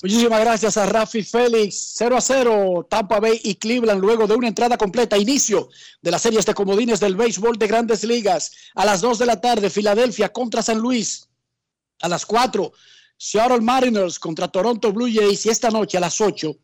Muchísimas 0.02 0.40
gracias 0.40 0.76
a 0.76 0.86
Rafi 0.86 1.22
Félix. 1.22 1.94
0 1.96 2.16
a 2.16 2.20
0, 2.20 2.86
Tampa 2.88 3.18
Bay 3.18 3.40
y 3.42 3.54
Cleveland 3.54 4.00
luego 4.00 4.26
de 4.26 4.34
una 4.34 4.48
entrada 4.48 4.76
completa. 4.76 5.16
Inicio 5.16 5.70
de 6.02 6.10
las 6.10 6.22
series 6.22 6.44
de 6.44 6.54
comodines 6.54 7.00
del 7.00 7.16
béisbol 7.16 7.58
de 7.58 7.66
grandes 7.66 8.04
ligas. 8.04 8.52
A 8.74 8.84
las 8.84 9.00
2 9.00 9.18
de 9.18 9.26
la 9.26 9.40
tarde, 9.40 9.70
Filadelfia 9.70 10.32
contra 10.32 10.62
San 10.62 10.78
Luis. 10.78 11.28
A 12.00 12.08
las 12.08 12.26
4, 12.26 12.72
Seattle 13.16 13.62
Mariners 13.62 14.18
contra 14.18 14.48
Toronto 14.48 14.92
Blue 14.92 15.08
Jays. 15.12 15.46
Y 15.46 15.48
esta 15.48 15.70
noche 15.70 15.96
a 15.96 16.00
las 16.00 16.20
8, 16.20 16.54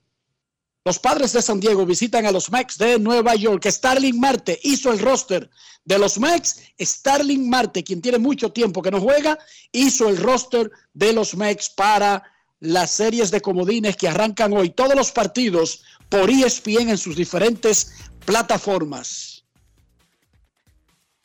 los 0.85 0.99
padres 0.99 1.33
de 1.33 1.42
San 1.42 1.61
Diego 1.61 1.87
visitan 1.87 2.27
a 2.27 2.33
los 2.33 2.51
Mets 2.51 2.79
de 2.79 2.99
Nueva 2.99 3.35
York. 3.35 3.66
Starling 3.66 4.18
Marte 4.18 4.59
hizo 4.62 4.92
el 4.92 4.99
roster 4.99 5.49
de 5.85 5.99
los 5.99 6.18
Mets. 6.18 6.61
Starling 6.81 7.49
Marte, 7.49 7.85
quien 7.85 8.03
tiene 8.03 8.18
mucho 8.18 8.53
tiempo 8.53 8.83
que 8.83 8.90
no 8.90 9.01
juega, 9.01 9.38
hizo 9.71 10.09
el 10.09 10.16
roster 10.16 10.71
de 10.92 11.12
los 11.12 11.35
Mets 11.37 11.71
para 11.71 12.23
las 12.61 12.90
series 12.90 13.31
de 13.31 13.40
comodines 13.40 13.97
que 13.97 14.09
arrancan 14.09 14.53
hoy. 14.53 14.71
Todos 14.71 14.95
los 14.95 15.12
partidos 15.12 15.83
por 16.09 16.31
ESPN 16.31 16.90
en 16.90 16.99
sus 16.99 17.16
diferentes 17.16 17.92
plataformas. 18.25 19.45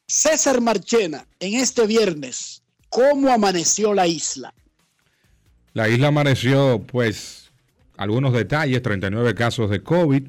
César 0.08 0.62
Marchena 0.62 1.28
en 1.40 1.56
este 1.56 1.86
viernes 1.86 2.62
¿Cómo 2.90 3.30
amaneció 3.30 3.94
la 3.94 4.08
isla? 4.08 4.54
La 5.74 5.90
isla 5.90 6.08
amaneció, 6.08 6.82
pues, 6.88 7.47
algunos 7.98 8.34
detalles, 8.34 8.82
39 8.82 9.34
casos 9.34 9.70
de 9.70 9.82
COVID. 9.82 10.24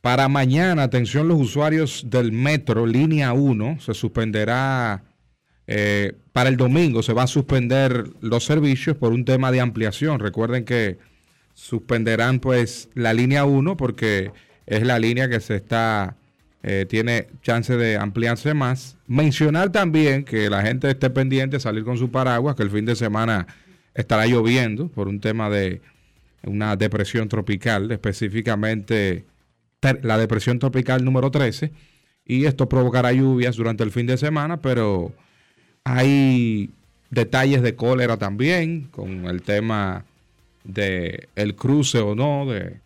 Para 0.00 0.28
mañana, 0.28 0.84
atención 0.84 1.26
los 1.26 1.40
usuarios 1.40 2.04
del 2.08 2.30
metro, 2.30 2.86
línea 2.86 3.32
1, 3.32 3.80
se 3.80 3.94
suspenderá, 3.94 5.02
eh, 5.66 6.12
para 6.32 6.48
el 6.48 6.56
domingo 6.56 7.02
se 7.02 7.12
va 7.12 7.24
a 7.24 7.26
suspender 7.26 8.04
los 8.20 8.44
servicios 8.44 8.96
por 8.96 9.12
un 9.12 9.24
tema 9.24 9.50
de 9.50 9.60
ampliación. 9.60 10.20
Recuerden 10.20 10.64
que 10.64 10.98
suspenderán 11.54 12.38
pues 12.38 12.88
la 12.94 13.12
línea 13.12 13.44
1 13.44 13.76
porque 13.76 14.30
es 14.66 14.86
la 14.86 14.98
línea 14.98 15.28
que 15.28 15.40
se 15.40 15.56
está, 15.56 16.16
eh, 16.62 16.86
tiene 16.88 17.26
chance 17.42 17.76
de 17.76 17.96
ampliarse 17.96 18.54
más. 18.54 18.96
Mencionar 19.08 19.72
también 19.72 20.24
que 20.24 20.48
la 20.48 20.62
gente 20.62 20.88
esté 20.88 21.10
pendiente, 21.10 21.58
salir 21.58 21.82
con 21.82 21.98
su 21.98 22.10
paraguas, 22.10 22.54
que 22.54 22.62
el 22.62 22.70
fin 22.70 22.84
de 22.84 22.94
semana 22.94 23.46
estará 23.94 24.26
lloviendo 24.26 24.88
por 24.88 25.08
un 25.08 25.18
tema 25.18 25.50
de 25.50 25.80
una 26.44 26.76
depresión 26.76 27.28
tropical, 27.28 27.90
específicamente 27.90 29.24
la 30.02 30.18
depresión 30.18 30.58
tropical 30.58 31.04
número 31.04 31.30
13, 31.30 31.72
y 32.24 32.44
esto 32.44 32.68
provocará 32.68 33.12
lluvias 33.12 33.56
durante 33.56 33.84
el 33.84 33.90
fin 33.90 34.06
de 34.06 34.18
semana, 34.18 34.60
pero 34.60 35.12
hay 35.84 36.70
detalles 37.10 37.62
de 37.62 37.74
cólera 37.74 38.16
también 38.16 38.88
con 38.90 39.26
el 39.26 39.42
tema 39.42 40.04
de 40.64 41.28
el 41.36 41.54
cruce 41.54 41.98
o 42.00 42.14
no 42.14 42.44
de 42.46 42.80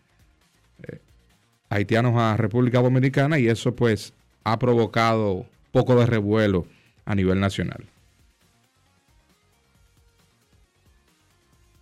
haitianos 1.69 2.15
a 2.17 2.37
República 2.37 2.81
Dominicana 2.81 3.39
y 3.39 3.49
eso 3.49 3.75
pues 3.75 4.13
ha 4.45 4.59
provocado 4.59 5.47
poco 5.73 5.97
de 5.97 6.07
revuelo 6.07 6.67
a 7.05 7.15
nivel 7.15 7.41
nacional. 7.41 7.85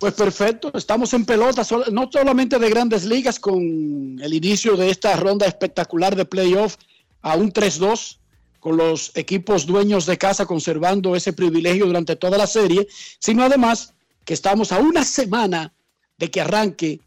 Pues 0.01 0.15
perfecto, 0.15 0.71
estamos 0.73 1.13
en 1.13 1.25
pelota, 1.25 1.61
no 1.91 2.09
solamente 2.11 2.57
de 2.57 2.69
grandes 2.71 3.05
ligas 3.05 3.39
con 3.39 4.17
el 4.19 4.33
inicio 4.33 4.75
de 4.75 4.89
esta 4.89 5.15
ronda 5.15 5.45
espectacular 5.45 6.15
de 6.15 6.25
playoff 6.25 6.75
a 7.21 7.35
un 7.35 7.53
3-2, 7.53 8.17
con 8.59 8.77
los 8.77 9.11
equipos 9.13 9.67
dueños 9.67 10.07
de 10.07 10.17
casa 10.17 10.47
conservando 10.47 11.15
ese 11.15 11.33
privilegio 11.33 11.85
durante 11.85 12.15
toda 12.15 12.39
la 12.39 12.47
serie, 12.47 12.87
sino 13.19 13.43
además 13.43 13.93
que 14.25 14.33
estamos 14.33 14.71
a 14.71 14.79
una 14.79 15.05
semana 15.05 15.71
de 16.17 16.31
que 16.31 16.41
arranque 16.41 16.99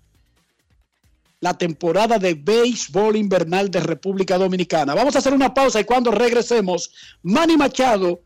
la 1.40 1.58
temporada 1.58 2.20
de 2.20 2.34
béisbol 2.34 3.16
invernal 3.16 3.72
de 3.72 3.80
República 3.80 4.38
Dominicana. 4.38 4.94
Vamos 4.94 5.16
a 5.16 5.18
hacer 5.18 5.34
una 5.34 5.52
pausa 5.52 5.80
y 5.80 5.84
cuando 5.84 6.12
regresemos, 6.12 6.92
Manny 7.24 7.56
Machado 7.56 8.20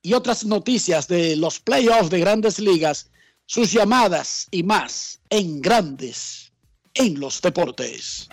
y 0.00 0.14
otras 0.14 0.46
noticias 0.46 1.06
de 1.08 1.36
los 1.36 1.60
playoffs 1.60 2.08
de 2.08 2.20
grandes 2.20 2.58
ligas, 2.58 3.10
sus 3.48 3.72
llamadas 3.72 4.46
y 4.50 4.62
más 4.62 5.20
en 5.30 5.62
grandes 5.62 6.52
en 6.92 7.18
los 7.18 7.40
deportes. 7.40 8.28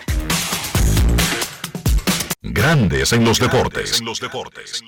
Grandes 2.41 3.13
en 3.13 3.23
los 3.23 3.39
deportes. 3.39 3.99
En 4.01 4.05
los 4.05 4.19
deportes. 4.19 4.83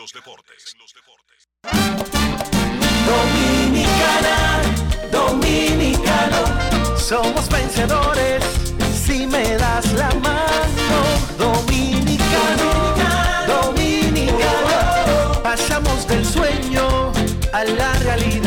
Dominicana, 3.08 4.62
dominicano 5.14 6.98
somos 7.00 7.48
vencedores 7.48 8.44
si 9.06 9.26
me 9.26 9.56
das 9.58 9.94
la 9.94 10.10
mano. 10.16 11.00
Dominicano, 11.38 12.96
dominicano, 13.48 15.42
pasamos 15.42 16.06
del 16.06 16.26
sueño 16.26 17.14
a 17.54 17.64
la 17.64 17.94
realidad. 17.94 18.47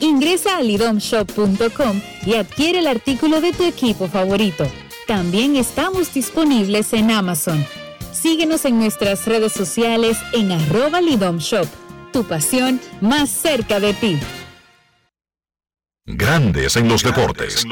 Ingresa 0.00 0.56
a 0.56 0.62
lidomshop.com 0.62 2.00
y 2.24 2.34
adquiere 2.34 2.78
el 2.78 2.86
artículo 2.86 3.40
de 3.40 3.52
tu 3.52 3.64
equipo 3.64 4.08
favorito. 4.08 4.66
También 5.06 5.56
estamos 5.56 6.12
disponibles 6.14 6.92
en 6.94 7.10
Amazon. 7.10 7.64
Síguenos 8.12 8.64
en 8.64 8.78
nuestras 8.78 9.26
redes 9.26 9.52
sociales 9.52 10.16
en 10.32 10.52
arroba 10.52 11.00
lidomshop. 11.00 11.66
Tu 12.12 12.24
pasión 12.24 12.80
más 13.00 13.30
cerca 13.30 13.78
de 13.78 13.92
ti. 13.94 14.18
Grandes 16.06 16.76
en 16.76 16.88
los 16.88 17.02
deportes. 17.02 17.66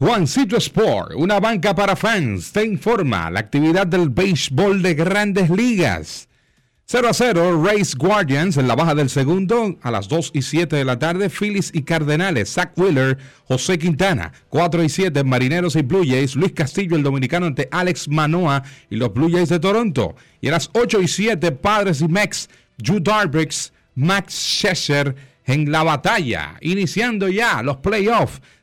Juancito 0.00 0.56
Sport, 0.58 1.14
una 1.16 1.40
banca 1.40 1.74
para 1.74 1.96
fans, 1.96 2.52
te 2.52 2.64
informa 2.64 3.32
la 3.32 3.40
actividad 3.40 3.84
del 3.84 4.10
béisbol 4.10 4.80
de 4.80 4.94
grandes 4.94 5.50
ligas. 5.50 6.28
0 6.84 7.08
a 7.08 7.12
0, 7.12 7.64
Race 7.64 7.96
Guardians 7.98 8.56
en 8.58 8.68
la 8.68 8.76
baja 8.76 8.94
del 8.94 9.10
segundo 9.10 9.76
a 9.82 9.90
las 9.90 10.06
2 10.06 10.30
y 10.34 10.42
7 10.42 10.76
de 10.76 10.84
la 10.84 11.00
tarde, 11.00 11.28
Phillies 11.28 11.72
y 11.74 11.82
Cardenales, 11.82 12.52
Zach 12.52 12.78
Wheeler, 12.78 13.18
José 13.48 13.76
Quintana, 13.76 14.32
4 14.50 14.84
y 14.84 14.88
7, 14.88 15.24
Marineros 15.24 15.74
y 15.74 15.82
Blue 15.82 16.04
Jays, 16.06 16.36
Luis 16.36 16.52
Castillo, 16.52 16.94
el 16.94 17.02
dominicano 17.02 17.46
ante 17.46 17.66
Alex 17.72 18.06
Manoa 18.06 18.62
y 18.88 18.94
los 18.94 19.12
Blue 19.12 19.32
Jays 19.32 19.48
de 19.48 19.58
Toronto. 19.58 20.14
Y 20.40 20.46
a 20.46 20.52
las 20.52 20.70
8 20.74 21.02
y 21.02 21.08
7, 21.08 21.50
Padres 21.50 22.02
y 22.02 22.06
Mex, 22.06 22.48
Jude 22.86 23.00
Darbricks, 23.00 23.72
Max 23.96 24.32
Scherzer 24.34 25.16
en 25.44 25.72
la 25.72 25.82
batalla, 25.82 26.54
iniciando 26.60 27.28
ya 27.28 27.62
los 27.64 27.78
playoffs 27.78 28.40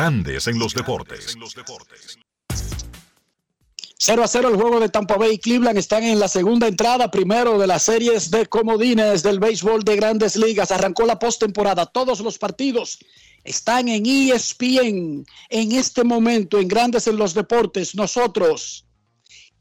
Grandes 0.00 0.46
en 0.46 0.58
los 0.58 0.72
deportes. 0.72 1.36
0 3.98 4.24
a 4.24 4.28
0 4.28 4.48
el 4.48 4.56
juego 4.56 4.80
de 4.80 4.88
Tampa 4.88 5.18
Bay 5.18 5.34
y 5.34 5.38
Cleveland 5.38 5.76
están 5.76 6.04
en 6.04 6.18
la 6.18 6.26
segunda 6.26 6.68
entrada, 6.68 7.10
primero 7.10 7.58
de 7.58 7.66
las 7.66 7.82
series 7.82 8.30
de 8.30 8.46
comodines 8.46 9.22
del 9.22 9.38
béisbol 9.38 9.84
de 9.84 9.96
grandes 9.96 10.36
ligas. 10.36 10.70
Arrancó 10.70 11.04
la 11.04 11.18
postemporada. 11.18 11.84
Todos 11.84 12.20
los 12.20 12.38
partidos 12.38 12.98
están 13.44 13.88
en 13.88 14.06
ESPN 14.06 15.26
en 15.50 15.72
este 15.72 16.02
momento, 16.02 16.58
en 16.58 16.68
Grandes 16.68 17.06
en 17.06 17.18
los 17.18 17.34
Deportes. 17.34 17.94
Nosotros 17.94 18.86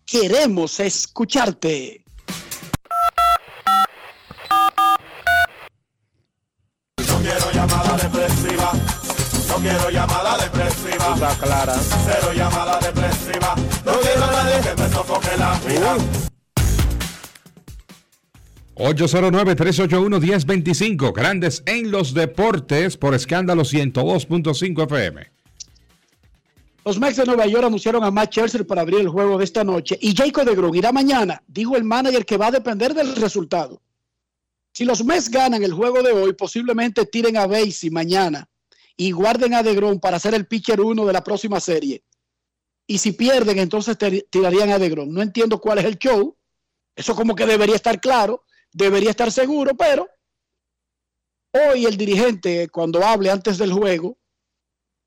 queremos 0.06 0.80
escucharte. 0.80 2.06
Quiero 9.62 9.90
llamada 9.90 10.38
depresiva. 10.38 11.14
Está 11.14 11.36
clara. 11.36 11.76
Cero 12.06 12.32
llamada 12.36 12.78
depresiva. 12.80 13.56
No 13.86 13.94
quiero 14.00 14.24
a 14.24 14.32
nadie 14.32 14.62
que 14.62 14.74
me 14.82 14.90
sofoque 14.90 15.36
la 15.38 15.60
vida. 15.68 15.98
809-381-1025, 18.76 21.14
Grandes 21.14 21.64
en 21.66 21.92
los 21.92 22.14
Deportes 22.14 22.96
por 22.96 23.14
escándalo 23.14 23.64
102.5 23.64 24.86
FM. 24.86 25.30
Los 26.86 26.98
Mets 26.98 27.18
de 27.18 27.26
Nueva 27.26 27.46
York 27.46 27.66
anunciaron 27.66 28.06
a 28.06 28.12
Matt 28.12 28.32
Scherzer 28.32 28.66
para 28.66 28.84
abrir 28.84 29.02
el 29.02 29.10
juego 29.10 29.38
de 29.38 29.44
esta 29.44 29.66
noche 29.66 29.98
y 30.02 30.16
Jacob 30.16 30.46
de 30.46 30.56
Grun 30.56 30.74
irá 30.76 30.94
mañana, 30.94 31.44
dijo 31.46 31.76
el 31.76 31.84
manager 31.84 32.26
que 32.26 32.38
va 32.38 32.48
a 32.48 32.52
depender 32.52 32.94
del 32.94 33.18
resultado. 33.18 33.82
Si 34.72 34.86
los 34.86 35.04
Mets 35.04 35.30
ganan 35.30 35.62
el 35.62 35.74
juego 35.74 36.02
de 36.02 36.14
hoy, 36.14 36.32
posiblemente 36.32 37.06
tiren 37.06 37.36
a 37.36 37.48
Basie 37.48 37.92
mañana 37.92 38.48
y 39.00 39.12
guarden 39.12 39.54
a 39.54 39.64
DeGrom 39.64 40.02
para 40.02 40.20
ser 40.20 40.34
el 40.34 40.46
pitcher 40.46 40.82
uno 40.82 41.06
de 41.06 41.14
la 41.14 41.24
próxima 41.24 41.62
serie. 41.62 42.04
Y 42.86 42.98
si 42.98 43.14
pierden, 43.14 43.58
entonces 43.58 43.98
tirarían 44.30 44.72
a 44.72 44.78
DeGrom. 44.78 45.10
No 45.10 45.22
entiendo 45.22 45.62
cuál 45.62 45.78
es 45.78 45.86
el 45.86 45.98
show. 45.98 46.36
Eso 46.98 47.16
como 47.16 47.34
que 47.34 47.46
debería 47.46 47.78
estar 47.78 48.02
claro, 48.02 48.44
debería 48.74 49.12
estar 49.12 49.32
seguro, 49.32 49.74
pero 49.78 50.06
hoy 51.54 51.86
el 51.86 51.96
dirigente, 51.96 52.68
cuando 52.68 53.02
hable 53.02 53.32
antes 53.32 53.58
del 53.58 53.72
juego, 53.72 54.18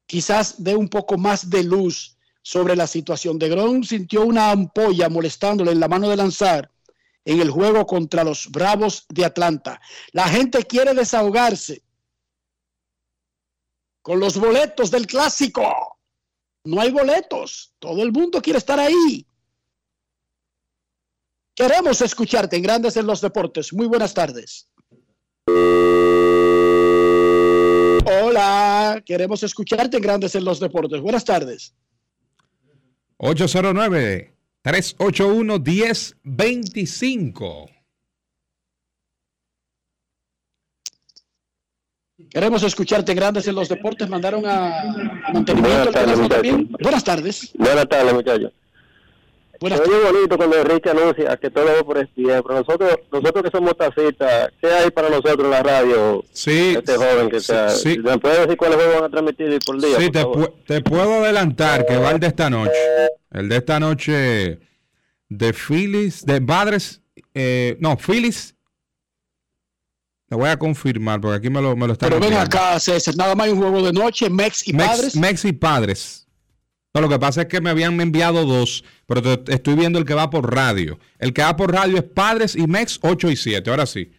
quizás 0.06 0.64
dé 0.64 0.74
un 0.74 0.88
poco 0.88 1.18
más 1.18 1.50
de 1.50 1.62
luz 1.62 2.16
sobre 2.40 2.74
la 2.74 2.86
situación. 2.86 3.38
DeGrom 3.38 3.82
sintió 3.82 4.24
una 4.24 4.52
ampolla 4.52 5.10
molestándole 5.10 5.70
en 5.70 5.80
la 5.80 5.88
mano 5.88 6.08
de 6.08 6.16
lanzar 6.16 6.70
en 7.26 7.42
el 7.42 7.50
juego 7.50 7.84
contra 7.84 8.24
los 8.24 8.50
Bravos 8.50 9.04
de 9.10 9.26
Atlanta. 9.26 9.82
La 10.12 10.28
gente 10.28 10.64
quiere 10.64 10.94
desahogarse 10.94 11.82
con 14.02 14.20
los 14.20 14.38
boletos 14.38 14.90
del 14.90 15.06
clásico. 15.06 15.98
No 16.64 16.80
hay 16.80 16.90
boletos. 16.90 17.74
Todo 17.78 18.02
el 18.02 18.12
mundo 18.12 18.42
quiere 18.42 18.58
estar 18.58 18.78
ahí. 18.78 19.26
Queremos 21.54 22.00
escucharte 22.00 22.56
en 22.56 22.62
Grandes 22.62 22.96
en 22.96 23.06
los 23.06 23.20
Deportes. 23.20 23.72
Muy 23.72 23.86
buenas 23.86 24.14
tardes. 24.14 24.68
Hola, 28.04 29.02
queremos 29.04 29.42
escucharte 29.42 29.96
en 29.96 30.02
Grandes 30.02 30.34
en 30.34 30.44
los 30.44 30.60
Deportes. 30.60 31.00
Buenas 31.00 31.24
tardes. 31.24 31.74
809 33.18 34.34
381 34.62 35.58
1025 35.58 37.81
Queremos 42.32 42.62
escucharte 42.62 43.14
grandes 43.14 43.46
en 43.46 43.54
los 43.54 43.68
deportes. 43.68 44.08
Mandaron 44.08 44.44
a, 44.46 44.82
mantenimiento 45.32 45.90
Buenas 45.90 45.92
tardes, 45.92 46.28
también. 46.28 46.68
Buenas 46.80 47.04
tardes. 47.04 47.50
Buenas 47.54 47.88
tardes, 47.88 48.14
muchachos. 48.14 48.52
Buenas 49.60 49.80
es 49.80 49.86
muy 49.88 49.98
bonito 50.12 50.36
cuando 50.36 50.56
Enrique 50.58 50.90
anuncia 50.90 51.36
que 51.36 51.48
todo 51.48 51.66
va 51.66 51.84
por 51.84 51.96
ESPN, 51.98 52.42
pero 52.42 52.54
nosotros, 52.66 52.98
nosotros 53.12 53.44
que 53.44 53.50
somos 53.56 53.76
tacitas, 53.76 54.50
¿qué 54.60 54.66
hay 54.66 54.90
para 54.90 55.08
nosotros 55.08 55.44
en 55.44 55.50
la 55.50 55.62
radio? 55.62 56.24
Sí. 56.32 56.74
Este 56.76 56.96
joven 56.96 57.30
que 57.30 57.36
está. 57.36 57.68
sí. 57.68 57.96
¿Me 57.98 58.18
puede 58.18 58.40
decir 58.40 58.56
cuáles 58.56 58.76
juegos 58.76 58.94
van 58.96 59.04
a 59.04 59.08
transmitir 59.10 59.58
por 59.64 59.80
día? 59.80 59.98
Sí, 60.00 60.10
por 60.10 60.12
te, 60.12 60.22
pu- 60.24 60.52
te 60.66 60.80
puedo 60.80 61.22
adelantar 61.22 61.86
que 61.86 61.96
va 61.96 62.10
el 62.10 62.18
de 62.18 62.26
esta 62.26 62.50
noche. 62.50 62.72
El 63.30 63.48
de 63.48 63.56
esta 63.56 63.78
noche 63.78 64.58
de 65.28 65.52
Phillies, 65.52 66.26
de 66.26 66.40
Padres, 66.40 67.00
eh, 67.32 67.76
no, 67.78 67.96
Phillies. 67.96 68.51
Te 70.32 70.36
voy 70.36 70.48
a 70.48 70.56
confirmar 70.58 71.20
porque 71.20 71.36
aquí 71.36 71.50
me 71.50 71.60
lo, 71.60 71.76
me 71.76 71.86
lo 71.86 71.92
están 71.92 72.08
Pero 72.08 72.18
ven 72.18 72.32
acá, 72.32 72.80
César, 72.80 73.14
nada 73.18 73.34
más 73.34 73.48
hay 73.48 73.52
un 73.52 73.58
juego 73.60 73.82
de 73.82 73.92
noche, 73.92 74.30
Mex 74.30 74.66
y 74.66 74.72
Mex, 74.72 74.88
Padres. 74.88 75.14
Mex 75.16 75.44
y 75.44 75.52
Padres. 75.52 76.26
No, 76.94 77.02
lo 77.02 77.10
que 77.10 77.18
pasa 77.18 77.42
es 77.42 77.48
que 77.48 77.60
me 77.60 77.68
habían 77.68 78.00
enviado 78.00 78.46
dos, 78.46 78.82
pero 79.06 79.20
te- 79.20 79.52
estoy 79.52 79.74
viendo 79.74 79.98
el 79.98 80.06
que 80.06 80.14
va 80.14 80.30
por 80.30 80.50
radio. 80.54 80.98
El 81.18 81.34
que 81.34 81.42
va 81.42 81.54
por 81.54 81.70
radio 81.70 81.98
es 81.98 82.04
Padres 82.04 82.56
y 82.56 82.66
Mex 82.66 82.98
8 83.02 83.28
y 83.30 83.36
7. 83.36 83.68
Ahora 83.68 83.84
sí. 83.84 84.10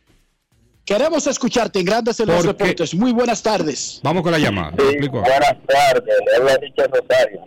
Queremos 0.86 1.26
escucharte 1.26 1.80
en 1.80 1.86
Grandes 1.86 2.20
en 2.20 2.28
los 2.28 2.46
Porque- 2.46 2.64
Deportes. 2.64 2.94
Muy 2.94 3.12
buenas 3.12 3.42
tardes. 3.42 4.00
Vamos 4.04 4.22
con 4.22 4.34
la 4.34 4.38
llamada. 4.38 4.72
Sí, 4.78 4.84
Explico. 4.86 5.20
buenas 5.22 5.56
tardes, 5.68 6.04
le 6.30 6.36
habla 6.38 6.58
Richard 6.62 6.92
Rosario. 6.92 7.42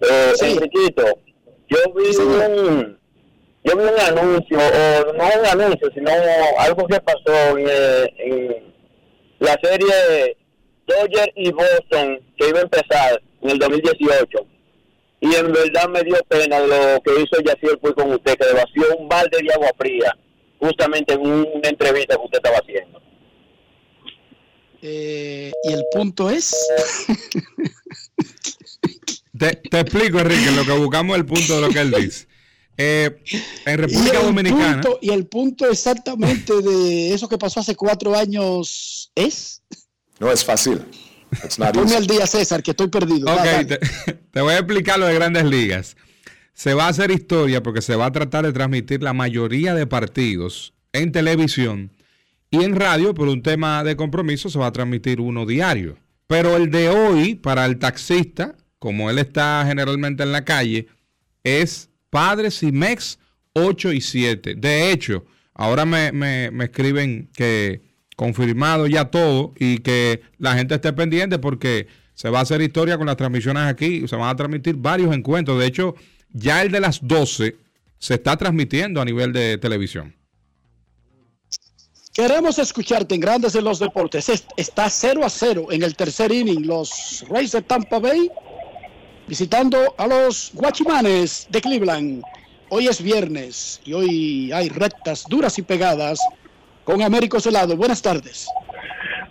Eh, 0.00 0.32
Enriquito, 0.40 1.04
yo 1.68 1.78
vi 1.94 2.16
un, 2.16 2.98
yo 3.68 3.76
vi 3.76 3.84
un 3.84 4.00
anuncio, 4.00 4.58
o 4.58 5.12
no 5.12 5.24
un 5.24 5.46
anuncio, 5.46 5.90
sino 5.94 6.10
algo 6.58 6.86
que 6.86 7.00
pasó 7.00 7.58
en, 7.58 7.66
eh, 7.68 8.14
en 8.18 8.74
la 9.40 9.58
serie 9.62 10.36
Dodger 10.86 11.32
y 11.36 11.52
Boston 11.52 12.20
que 12.36 12.48
iba 12.48 12.60
a 12.60 12.62
empezar 12.62 13.22
en 13.42 13.50
el 13.50 13.58
2018. 13.58 14.46
Y 15.20 15.34
en 15.34 15.52
verdad 15.52 15.88
me 15.88 16.02
dio 16.02 16.16
pena 16.28 16.60
lo 16.60 17.00
que 17.02 17.20
hizo 17.20 17.42
Yaciel 17.42 17.78
fue 17.80 17.94
con 17.94 18.12
usted, 18.12 18.36
que 18.36 18.46
le 18.46 18.52
vació 18.52 18.96
un 18.96 19.08
balde 19.08 19.38
de 19.42 19.52
agua 19.52 19.70
fría, 19.76 20.16
justamente 20.60 21.14
en 21.14 21.20
una 21.20 21.68
entrevista 21.68 22.16
que 22.16 22.24
usted 22.24 22.38
estaba 22.38 22.58
haciendo. 22.58 23.02
Eh, 24.80 25.50
y 25.64 25.72
el 25.72 25.84
punto 25.90 26.30
es. 26.30 26.54
te, 29.36 29.56
te, 29.56 29.80
explico, 29.80 30.20
Enrique, 30.20 30.52
lo 30.52 30.64
que 30.64 30.80
buscamos 30.80 31.16
es 31.16 31.20
el 31.22 31.26
punto 31.26 31.56
de 31.56 31.60
lo 31.62 31.68
que 31.68 31.80
él 31.80 31.90
dice. 31.90 32.28
Eh, 32.78 33.22
en 33.66 33.78
República 33.78 34.20
y 34.20 34.24
Dominicana. 34.24 34.80
Punto, 34.80 34.98
y 35.02 35.10
el 35.10 35.26
punto 35.26 35.68
exactamente 35.68 36.54
de 36.62 37.12
eso 37.12 37.28
que 37.28 37.36
pasó 37.36 37.60
hace 37.60 37.74
cuatro 37.74 38.16
años 38.16 39.10
es. 39.14 39.62
No 40.20 40.30
es 40.30 40.44
fácil. 40.44 40.80
Ponme 41.74 41.96
al 41.96 42.06
día, 42.06 42.26
César, 42.26 42.62
que 42.62 42.70
estoy 42.70 42.88
perdido. 42.88 43.30
Ok, 43.30 43.66
te, 43.66 43.78
te, 44.30 44.40
voy 44.40 44.54
a 44.54 44.58
explicar 44.58 44.98
lo 44.98 45.06
de 45.06 45.14
grandes 45.14 45.44
ligas. 45.44 45.96
Se 46.54 46.72
va 46.72 46.86
a 46.86 46.88
hacer 46.88 47.10
historia 47.10 47.62
porque 47.62 47.82
se 47.82 47.96
va 47.96 48.06
a 48.06 48.12
tratar 48.12 48.46
de 48.46 48.52
transmitir 48.52 49.02
la 49.02 49.12
mayoría 49.12 49.74
de 49.74 49.86
partidos 49.86 50.72
en 50.92 51.12
televisión 51.12 51.90
y 52.50 52.64
en 52.64 52.76
radio, 52.76 53.12
por 53.12 53.28
un 53.28 53.42
tema 53.42 53.84
de 53.84 53.96
compromiso, 53.96 54.48
se 54.48 54.58
va 54.58 54.68
a 54.68 54.72
transmitir 54.72 55.20
uno 55.20 55.44
diario. 55.44 55.98
Pero 56.26 56.56
el 56.56 56.70
de 56.70 56.88
hoy, 56.88 57.34
para 57.34 57.66
el 57.66 57.78
taxista, 57.78 58.56
como 58.78 59.10
él 59.10 59.18
está 59.18 59.64
generalmente 59.66 60.22
en 60.22 60.32
la 60.32 60.44
calle, 60.44 60.86
es 61.44 61.90
Padres 62.10 62.62
y 62.62 62.72
Mex 62.72 63.18
8 63.52 63.92
y 63.92 64.00
7. 64.00 64.54
De 64.56 64.90
hecho, 64.90 65.24
ahora 65.54 65.84
me, 65.84 66.12
me, 66.12 66.50
me 66.50 66.64
escriben 66.64 67.30
que 67.34 67.82
confirmado 68.16 68.86
ya 68.88 69.06
todo 69.06 69.54
y 69.58 69.78
que 69.78 70.22
la 70.38 70.54
gente 70.54 70.74
esté 70.74 70.92
pendiente 70.92 71.38
porque 71.38 71.86
se 72.14 72.30
va 72.30 72.40
a 72.40 72.42
hacer 72.42 72.60
historia 72.60 72.98
con 72.98 73.06
las 73.06 73.16
transmisiones 73.16 73.62
aquí, 73.62 74.08
se 74.08 74.16
van 74.16 74.28
a 74.28 74.34
transmitir 74.34 74.74
varios 74.74 75.14
encuentros. 75.14 75.58
De 75.60 75.66
hecho, 75.66 75.94
ya 76.32 76.62
el 76.62 76.72
de 76.72 76.80
las 76.80 77.06
12 77.06 77.56
se 77.98 78.14
está 78.14 78.36
transmitiendo 78.36 79.00
a 79.00 79.04
nivel 79.04 79.32
de 79.32 79.56
televisión. 79.58 80.16
Queremos 82.12 82.58
escucharte 82.58 83.14
en 83.14 83.20
Grandes 83.20 83.54
en 83.54 83.62
los 83.62 83.78
Deportes. 83.78 84.28
Está 84.56 84.90
0 84.90 85.24
a 85.24 85.30
0 85.30 85.68
en 85.70 85.84
el 85.84 85.94
tercer 85.94 86.32
inning. 86.32 86.66
Los 86.66 87.24
Rays 87.28 87.52
de 87.52 87.62
Tampa 87.62 88.00
Bay 88.00 88.28
visitando 89.28 89.94
a 89.98 90.06
los 90.06 90.50
Guachimanes 90.54 91.46
de 91.50 91.60
Cleveland. 91.60 92.22
Hoy 92.70 92.88
es 92.88 93.02
viernes 93.02 93.80
y 93.84 93.92
hoy 93.92 94.52
hay 94.52 94.70
rectas 94.70 95.24
duras 95.28 95.58
y 95.58 95.62
pegadas 95.62 96.18
con 96.84 97.02
Américo 97.02 97.38
Celado. 97.38 97.76
Buenas 97.76 98.00
tardes. 98.00 98.48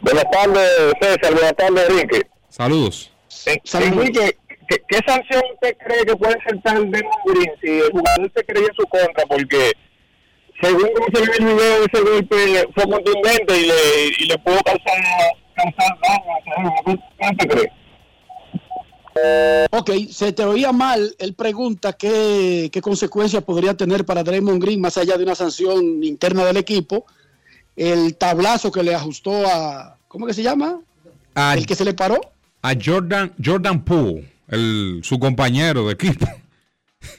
Buenas 0.02 0.26
tardes, 0.32 0.93
César. 1.02 1.34
Buenas 1.34 1.56
tardes, 1.56 1.89
Enrique. 1.89 2.22
Saludos. 2.50 3.12
Eh, 3.48 3.60
Enrique, 3.74 4.38
¿qué, 4.70 4.82
¿qué, 4.88 5.00
sanción 5.06 5.41
usted 5.54 5.76
cree 5.86 6.06
que 6.06 6.16
puede 6.16 6.38
ser 6.43 6.62
tan 6.62 6.91
de 6.91 7.04
Green 7.26 7.52
si 7.62 7.68
el 7.68 7.91
jugador 7.91 8.32
se 8.36 8.45
cree 8.45 8.64
en 8.64 8.76
su 8.76 8.86
contra? 8.88 9.26
Porque 9.28 9.72
según 10.62 10.89
como 10.93 11.08
se 11.14 11.22
ve 11.26 11.38
el 11.39 11.45
video, 11.45 11.86
ese 11.86 12.02
golpe 12.02 12.70
fue 12.76 12.84
contundente 12.84 13.58
y 13.58 13.66
le, 13.66 14.08
y 14.20 14.26
le 14.26 14.38
pudo 14.39 14.60
causar, 14.64 15.04
causar 15.56 15.98
daño. 16.86 17.04
Se 20.12 20.32
te 20.34 20.44
oía 20.44 20.72
mal. 20.72 21.16
Él 21.20 21.34
pregunta 21.34 21.94
qué, 21.94 22.70
qué 22.72 22.82
consecuencias 22.82 23.44
podría 23.44 23.76
tener 23.76 24.06
para 24.06 24.24
Draymond 24.24 24.62
Green 24.62 24.82
más 24.82 24.98
allá 24.98 25.18
de 25.18 25.24
una 25.24 25.36
sanción 25.36 26.04
interna 26.04 26.44
del 26.46 26.58
equipo. 26.58 27.06
El 27.76 28.16
tablazo 28.16 28.72
que 28.72 28.84
le 28.84 28.96
ajustó 28.96 29.46
a. 29.48 29.98
¿Cómo 30.08 30.26
que 30.26 30.34
se 30.34 30.44
llama? 30.44 30.80
A, 31.36 31.54
el 31.56 31.66
que 31.66 31.76
se 31.76 31.86
le 31.86 31.94
paró. 31.94 32.20
A 32.64 32.74
Jordan, 32.84 33.34
Jordan 33.44 33.84
Poole, 33.86 34.32
el, 34.48 35.02
su 35.04 35.20
compañero 35.20 35.88
de 35.88 35.94
equipo. 35.94 36.26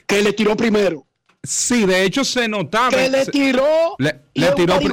Que 0.05 0.21
le 0.21 0.33
tiró 0.33 0.57
primero. 0.57 1.05
Sí, 1.41 1.85
de 1.85 2.03
hecho 2.03 2.25
se 2.25 2.47
notaba. 2.49 2.89
Que 2.89 3.09
le 3.09 3.25
tiró. 3.27 3.95
Le, 3.97 4.19
y 4.33 4.41
le 4.41 4.47
es 4.47 4.55
tiró. 4.55 4.75
un 4.77 4.83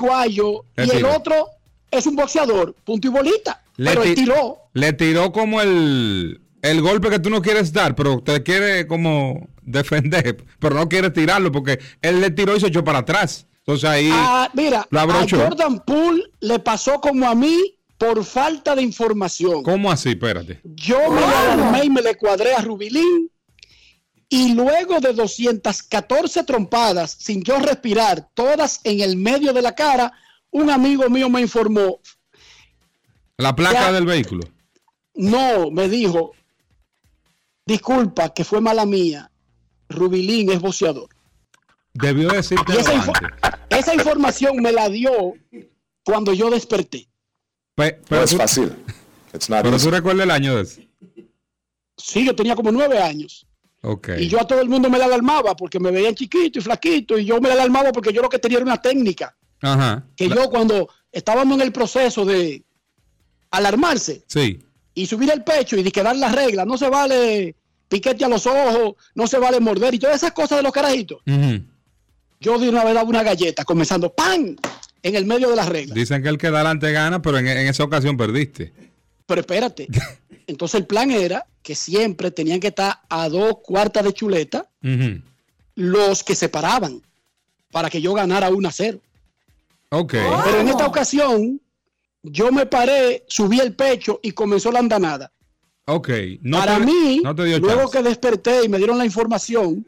le 0.77 0.87
y 0.87 0.91
el 0.91 1.05
otro 1.05 1.49
es 1.91 2.07
un 2.07 2.14
boxeador. 2.14 2.74
Punto 2.85 3.09
y 3.09 3.11
bolita. 3.11 3.62
Le 3.77 3.91
pero 3.91 4.03
él 4.05 4.14
ti- 4.14 4.22
tiró. 4.22 4.59
Le 4.72 4.93
tiró 4.93 5.33
como 5.33 5.61
el, 5.61 6.41
el 6.70 6.80
golpe 6.82 7.10
que 7.10 7.18
tú 7.18 7.30
no 7.30 7.42
quieres 7.42 7.72
dar, 7.72 7.94
pero 7.94 8.20
te 8.22 8.42
quiere 8.42 8.86
como 8.86 9.48
defender, 9.62 10.44
pero 10.58 10.74
no 10.76 10.88
quiere 10.88 11.10
tirarlo 11.10 11.50
porque 11.52 11.78
él 12.02 12.20
le 12.20 12.30
tiró 12.30 12.56
y 12.56 12.60
se 12.60 12.68
echó 12.68 12.84
para 12.84 12.98
atrás. 13.00 13.46
Entonces 13.58 13.88
ahí 13.88 14.08
Ah, 14.12 14.48
mira, 14.54 14.86
lo 14.90 15.00
a. 15.00 15.26
Jordan 15.28 15.80
Poole 15.84 16.22
le 16.40 16.58
pasó 16.60 17.00
como 17.00 17.28
a 17.28 17.34
mí 17.34 17.74
por 17.98 18.24
falta 18.24 18.74
de 18.76 18.82
información. 18.82 19.62
¿Cómo 19.62 19.90
así? 19.90 20.10
Espérate. 20.10 20.60
Yo 20.62 21.10
me 21.10 21.24
alarmé 21.24 21.84
y 21.84 21.90
me 21.90 22.02
le 22.02 22.14
cuadré 22.14 22.54
a 22.54 22.60
Rubilín. 22.60 23.30
Y 24.28 24.54
luego 24.54 24.98
de 25.00 25.12
214 25.12 26.42
trompadas, 26.44 27.16
sin 27.18 27.42
yo 27.44 27.58
respirar, 27.58 28.28
todas 28.34 28.80
en 28.84 29.00
el 29.00 29.16
medio 29.16 29.52
de 29.52 29.62
la 29.62 29.74
cara, 29.74 30.12
un 30.50 30.68
amigo 30.70 31.08
mío 31.08 31.30
me 31.30 31.40
informó, 31.40 32.00
La 33.38 33.54
placa 33.54 33.82
Ya. 33.82 33.92
del 33.92 34.04
vehículo. 34.04 34.42
no, 35.14 35.70
me 35.70 35.88
dijo, 35.88 36.32
disculpa, 37.66 38.32
que 38.32 38.44
fue 38.44 38.60
mala 38.60 38.86
mía, 38.86 39.30
Rubilín 39.88 40.50
es 40.50 40.60
boxeador. 40.60 41.08
Debió 41.92 42.28
decirte 42.28 42.78
esa, 42.78 42.92
esa 43.70 43.94
información 43.94 44.56
me 44.58 44.70
la 44.72 44.88
dio 44.88 45.34
cuando 46.04 46.32
yo 46.32 46.48
desperté. 46.50 47.08
Pe- 47.74 47.96
No 48.00 48.04
pero 48.08 48.22
es 48.22 48.36
fácil. 48.36 48.72
It's 49.34 49.50
not 49.50 49.62
Pero 49.62 49.78
tú 49.78 49.90
recuerdas 49.90 50.24
el 50.24 50.30
año 50.30 50.56
de 50.56 50.62
eso. 50.62 50.80
Sí, 51.96 52.24
yo 52.24 52.34
tenía 52.36 52.54
como 52.54 52.70
nueve 52.70 52.98
años. 52.98 53.46
Ok. 53.82 54.10
Y 54.18 54.28
yo 54.28 54.40
a 54.40 54.46
todo 54.46 54.60
el 54.60 54.68
mundo 54.68 54.88
me 54.90 54.98
la 54.98 55.06
alarmaba 55.06 55.56
porque 55.56 55.80
me 55.80 55.90
veían 55.90 56.14
chiquito 56.14 56.58
y 56.58 56.62
flaquito. 56.62 57.18
Y 57.18 57.24
yo 57.24 57.40
me 57.40 57.48
la 57.48 57.54
alarmaba 57.54 57.92
porque 57.92 58.12
yo 58.12 58.22
lo 58.22 58.28
que 58.28 58.38
tenía 58.38 58.58
era 58.58 58.66
una 58.66 58.80
técnica. 58.80 59.36
Ajá. 59.62 60.06
Que 60.16 60.28
yo 60.28 60.48
cuando 60.50 60.88
estábamos 61.10 61.56
en 61.56 61.62
el 61.62 61.72
proceso 61.72 62.24
de 62.24 62.62
alarmarse 63.50 64.24
Sí. 64.26 64.58
Y 64.97 65.07
subir 65.07 65.30
el 65.30 65.44
pecho 65.44 65.76
y 65.76 65.82
de 65.82 65.92
quedar 65.92 66.16
las 66.16 66.34
reglas, 66.34 66.66
no 66.66 66.76
se 66.78 66.88
vale 66.88 67.55
piquete 67.88 68.24
a 68.24 68.28
los 68.28 68.47
ojos, 68.47 68.94
no 69.14 69.26
se 69.26 69.38
vale 69.38 69.61
morder 69.61 69.94
y 69.94 69.99
todas 69.99 70.16
esas 70.16 70.32
cosas 70.32 70.59
de 70.59 70.62
los 70.62 70.72
carajitos. 70.72 71.20
Yo 72.40 72.59
de 72.59 72.68
una 72.68 72.82
vez 72.82 72.94
daba 72.94 73.09
una 73.09 73.22
galleta, 73.22 73.64
comenzando 73.64 74.12
¡pam! 74.12 74.57
en 75.03 75.14
el 75.14 75.26
medio 75.26 75.51
de 75.51 75.57
las 75.57 75.68
reglas. 75.68 75.94
Dicen 75.94 76.22
que 76.22 76.30
el 76.30 76.38
que 76.38 76.51
da 76.51 76.61
adelante 76.61 76.90
gana, 76.92 77.20
pero 77.20 77.38
en, 77.38 77.47
en 77.47 77.68
esa 77.68 77.84
ocasión 77.84 78.16
perdiste. 78.16 78.72
Pero 79.26 79.42
espérate. 79.42 79.86
Entonces 80.47 80.80
el 80.80 80.86
plan 80.86 81.11
era 81.11 81.44
que 81.62 81.74
siempre 81.74 82.30
tenían 82.30 82.59
que 82.59 82.68
estar 82.68 83.01
a 83.09 83.28
dos 83.28 83.59
cuartas 83.62 84.03
de 84.03 84.14
chuleta 84.14 84.68
los 85.74 86.24
que 86.24 86.34
se 86.34 86.49
paraban 86.49 87.03
para 87.70 87.90
que 87.90 88.01
yo 88.01 88.14
ganara 88.14 88.49
1 88.49 88.66
a 88.66 88.72
0. 88.72 89.01
Ok. 89.90 90.12
Pero 90.12 90.61
en 90.61 90.68
esta 90.68 90.86
ocasión, 90.86 91.61
yo 92.22 92.50
me 92.52 92.66
paré, 92.66 93.24
subí 93.28 93.60
el 93.60 93.74
pecho 93.74 94.20
y 94.22 94.32
comenzó 94.32 94.70
la 94.72 94.80
andanada. 94.80 95.32
Ok. 95.86 96.10
No 96.42 96.58
Para 96.58 96.78
te- 96.78 96.84
mí, 96.86 97.20
no 97.22 97.34
te 97.34 97.44
dio 97.44 97.58
luego 97.58 97.82
chance. 97.82 97.98
que 97.98 98.02
desperté 98.04 98.64
y 98.64 98.68
me 98.68 98.78
dieron 98.78 98.98
la 98.98 99.04
información 99.04 99.86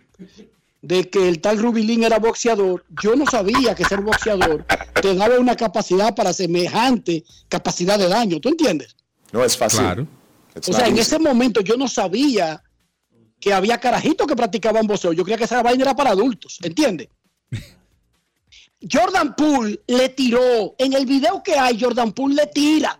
de 0.80 1.10
que 1.10 1.28
el 1.28 1.40
tal 1.40 1.58
Rubilín 1.58 2.04
era 2.04 2.18
boxeador, 2.20 2.84
yo 3.02 3.16
no 3.16 3.26
sabía 3.26 3.74
que 3.74 3.84
ser 3.84 4.00
boxeador 4.00 4.64
te 5.02 5.12
daba 5.14 5.38
una 5.40 5.56
capacidad 5.56 6.14
para 6.14 6.32
semejante 6.32 7.24
capacidad 7.48 7.98
de 7.98 8.08
daño. 8.08 8.38
¿Tú 8.40 8.48
entiendes? 8.48 8.94
No 9.32 9.44
es 9.44 9.56
fácil. 9.56 9.80
Claro. 9.80 10.06
O 10.54 10.72
sea, 10.72 10.86
en 10.86 10.98
ese 10.98 11.18
momento 11.18 11.60
yo 11.60 11.76
no 11.76 11.88
sabía 11.88 12.62
que 13.40 13.52
había 13.52 13.78
carajitos 13.78 14.26
que 14.26 14.34
practicaban 14.36 14.86
boxeo. 14.86 15.12
Yo 15.12 15.22
creía 15.24 15.36
que 15.38 15.44
esa 15.44 15.62
vaina 15.62 15.82
era 15.82 15.94
para 15.96 16.10
adultos, 16.10 16.58
¿entiendes? 16.62 17.08
Jordan 18.90 19.34
Poole 19.34 19.80
le 19.86 20.08
tiró. 20.10 20.74
En 20.78 20.92
el 20.92 21.06
video 21.06 21.42
que 21.42 21.54
hay, 21.58 21.80
Jordan 21.80 22.12
Poole 22.12 22.34
le 22.36 22.46
tira. 22.46 22.98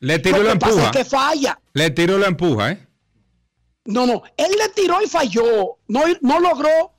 Le 0.00 0.18
tiró 0.18 0.40
y 0.40 0.44
Lo 0.44 0.58
pasa 0.58 0.72
empuja. 0.72 0.90
es 0.90 0.96
que 0.96 1.04
falla. 1.04 1.60
Le 1.74 1.90
tiró 1.90 2.16
y 2.16 2.20
lo 2.20 2.26
empuja, 2.26 2.70
¿eh? 2.72 2.86
No, 3.84 4.06
no. 4.06 4.22
Él 4.36 4.52
le 4.58 4.68
tiró 4.70 5.02
y 5.02 5.06
falló. 5.06 5.78
No, 5.88 6.02
no 6.22 6.40
logró 6.40 6.92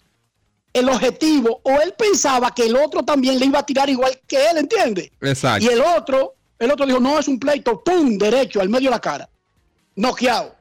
el 0.74 0.90
objetivo. 0.90 1.62
O 1.64 1.72
él 1.82 1.94
pensaba 1.98 2.54
que 2.54 2.66
el 2.66 2.76
otro 2.76 3.04
también 3.04 3.40
le 3.40 3.46
iba 3.48 3.60
a 3.60 3.66
tirar 3.66 3.90
igual 3.90 4.20
que 4.28 4.38
él, 4.50 4.58
¿entiendes? 4.58 5.12
Exacto. 5.22 5.66
Y 5.66 5.70
el 5.74 5.82
otro, 5.82 6.36
el 6.60 6.72
otro 6.72 6.86
dijo, 6.86 7.00
no, 7.00 7.18
es 7.18 7.28
un 7.28 7.40
pleito. 7.40 7.84
¡Pum! 7.84 8.18
Derecho, 8.18 8.62
al 8.62 8.70
medio 8.70 8.90
de 8.90 8.96
la 8.96 9.00
cara. 9.02 9.30
Noqueado. 9.96 10.56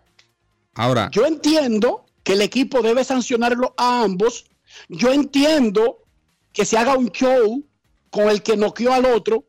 Ahora, 0.75 1.11
Yo 1.13 1.27
entiendo 1.27 2.07
que 2.23 2.33
el 2.35 2.43
equipo 2.43 2.81
debe 2.81 3.05
sancionarlo 3.05 3.75
a 3.77 4.03
ambos. 4.03 4.47
Yo 4.89 5.13
entiendo 5.13 6.00
que 6.53 6.65
se 6.65 6.77
haga 6.79 6.97
un 6.97 7.11
show 7.11 7.65
con 8.11 8.29
el 8.29 8.43
que 8.43 8.57
noqueó 8.57 8.93
al 8.93 9.07
otro. 9.07 9.45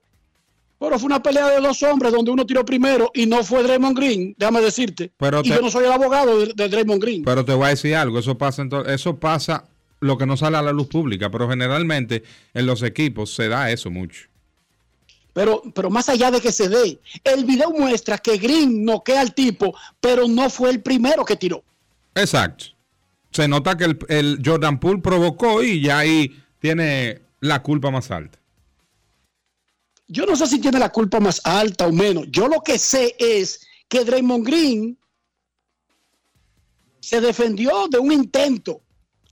Pero 0.80 0.98
fue 0.98 1.06
una 1.08 1.22
pelea 1.22 1.48
de 1.48 1.62
dos 1.62 1.84
hombres 1.84 2.12
donde 2.12 2.32
uno 2.32 2.44
tiró 2.46 2.66
primero 2.66 3.12
y 3.14 3.28
no 3.28 3.44
fue 3.44 3.62
Draymond 3.62 3.96
Green, 3.96 4.36
déjame 4.36 4.62
decirte. 4.62 5.12
Pero 5.18 5.42
y 5.44 5.50
yo 5.50 5.62
no 5.62 5.70
soy 5.70 5.86
el 5.86 5.92
abogado 5.92 6.40
de, 6.40 6.54
de 6.56 6.70
Draymond 6.70 7.02
Green. 7.02 7.24
pero 7.24 7.46
te 7.46 7.54
voy 7.54 7.68
a 7.68 7.70
decir 7.70 7.96
algo. 7.96 8.18
Eso 8.18 8.36
pasa, 8.36 8.66
eso 8.88 9.16
pasa 9.18 9.66
lo 10.00 10.18
que 10.18 10.26
no 10.26 10.36
sale 10.38 10.58
a 10.58 10.62
la 10.64 10.72
luz 10.72 10.88
pública, 10.88 11.30
pero 11.30 11.48
generalmente 11.48 12.24
en 12.56 12.66
los 12.66 12.82
equipos 12.82 13.32
se 13.36 13.48
da 13.48 13.70
eso 13.70 13.92
mucho. 13.92 14.28
Pero, 15.34 15.62
pero 15.76 15.92
más 15.92 16.10
allá 16.10 16.32
de 16.32 16.42
que 16.42 16.52
se 16.52 16.68
dé, 16.68 17.00
el 17.24 17.46
video 17.46 17.70
muestra 17.70 18.18
que 18.18 18.38
Green 18.38 18.84
noquea 18.84 19.22
al 19.22 19.34
tipo, 19.36 19.76
pero 20.00 20.28
no 20.28 20.50
fue 20.50 20.72
el 20.72 20.82
primero 20.82 21.24
que 21.24 21.36
tiró. 21.36 21.64
Exacto. 22.16 22.66
Se 23.32 23.48
nota 23.48 23.78
que 23.78 23.86
el, 23.86 24.00
el 24.10 24.42
Jordan 24.44 24.80
Poole 24.80 25.00
provocó 25.00 25.64
y 25.64 25.82
ya 25.82 26.00
ahí 26.00 26.41
tiene 26.62 27.22
la 27.42 27.62
culpa 27.62 27.92
más 27.92 28.10
alta. 28.12 28.40
Yo 30.08 30.26
no 30.26 30.36
sé 30.36 30.46
si 30.48 30.60
tiene 30.60 30.78
la 30.80 30.90
culpa 30.90 31.20
más 31.20 31.42
alta 31.44 31.88
o 31.88 31.92
menos. 31.92 32.26
Yo 32.30 32.48
lo 32.48 32.62
que 32.62 32.78
sé 32.78 33.16
es 33.18 33.66
que 33.90 34.06
Draymond 34.06 34.46
Green 34.46 34.98
se 37.00 37.20
defendió 37.20 37.88
de 37.90 37.98
un 37.98 38.12
intento. 38.12 38.82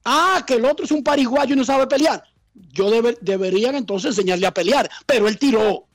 Ah, 0.03 0.43
que 0.47 0.55
el 0.55 0.65
otro 0.65 0.85
es 0.85 0.91
un 0.91 1.03
pariguayo 1.03 1.53
y 1.53 1.57
no 1.57 1.63
sabe 1.65 1.85
pelear. 1.85 2.23
Yo 2.73 2.89
debe- 2.89 3.17
deberían 3.21 3.75
entonces 3.75 4.09
enseñarle 4.11 4.47
a 4.47 4.53
pelear, 4.53 4.89
pero 5.05 5.27
él 5.27 5.37
tiró. 5.37 5.85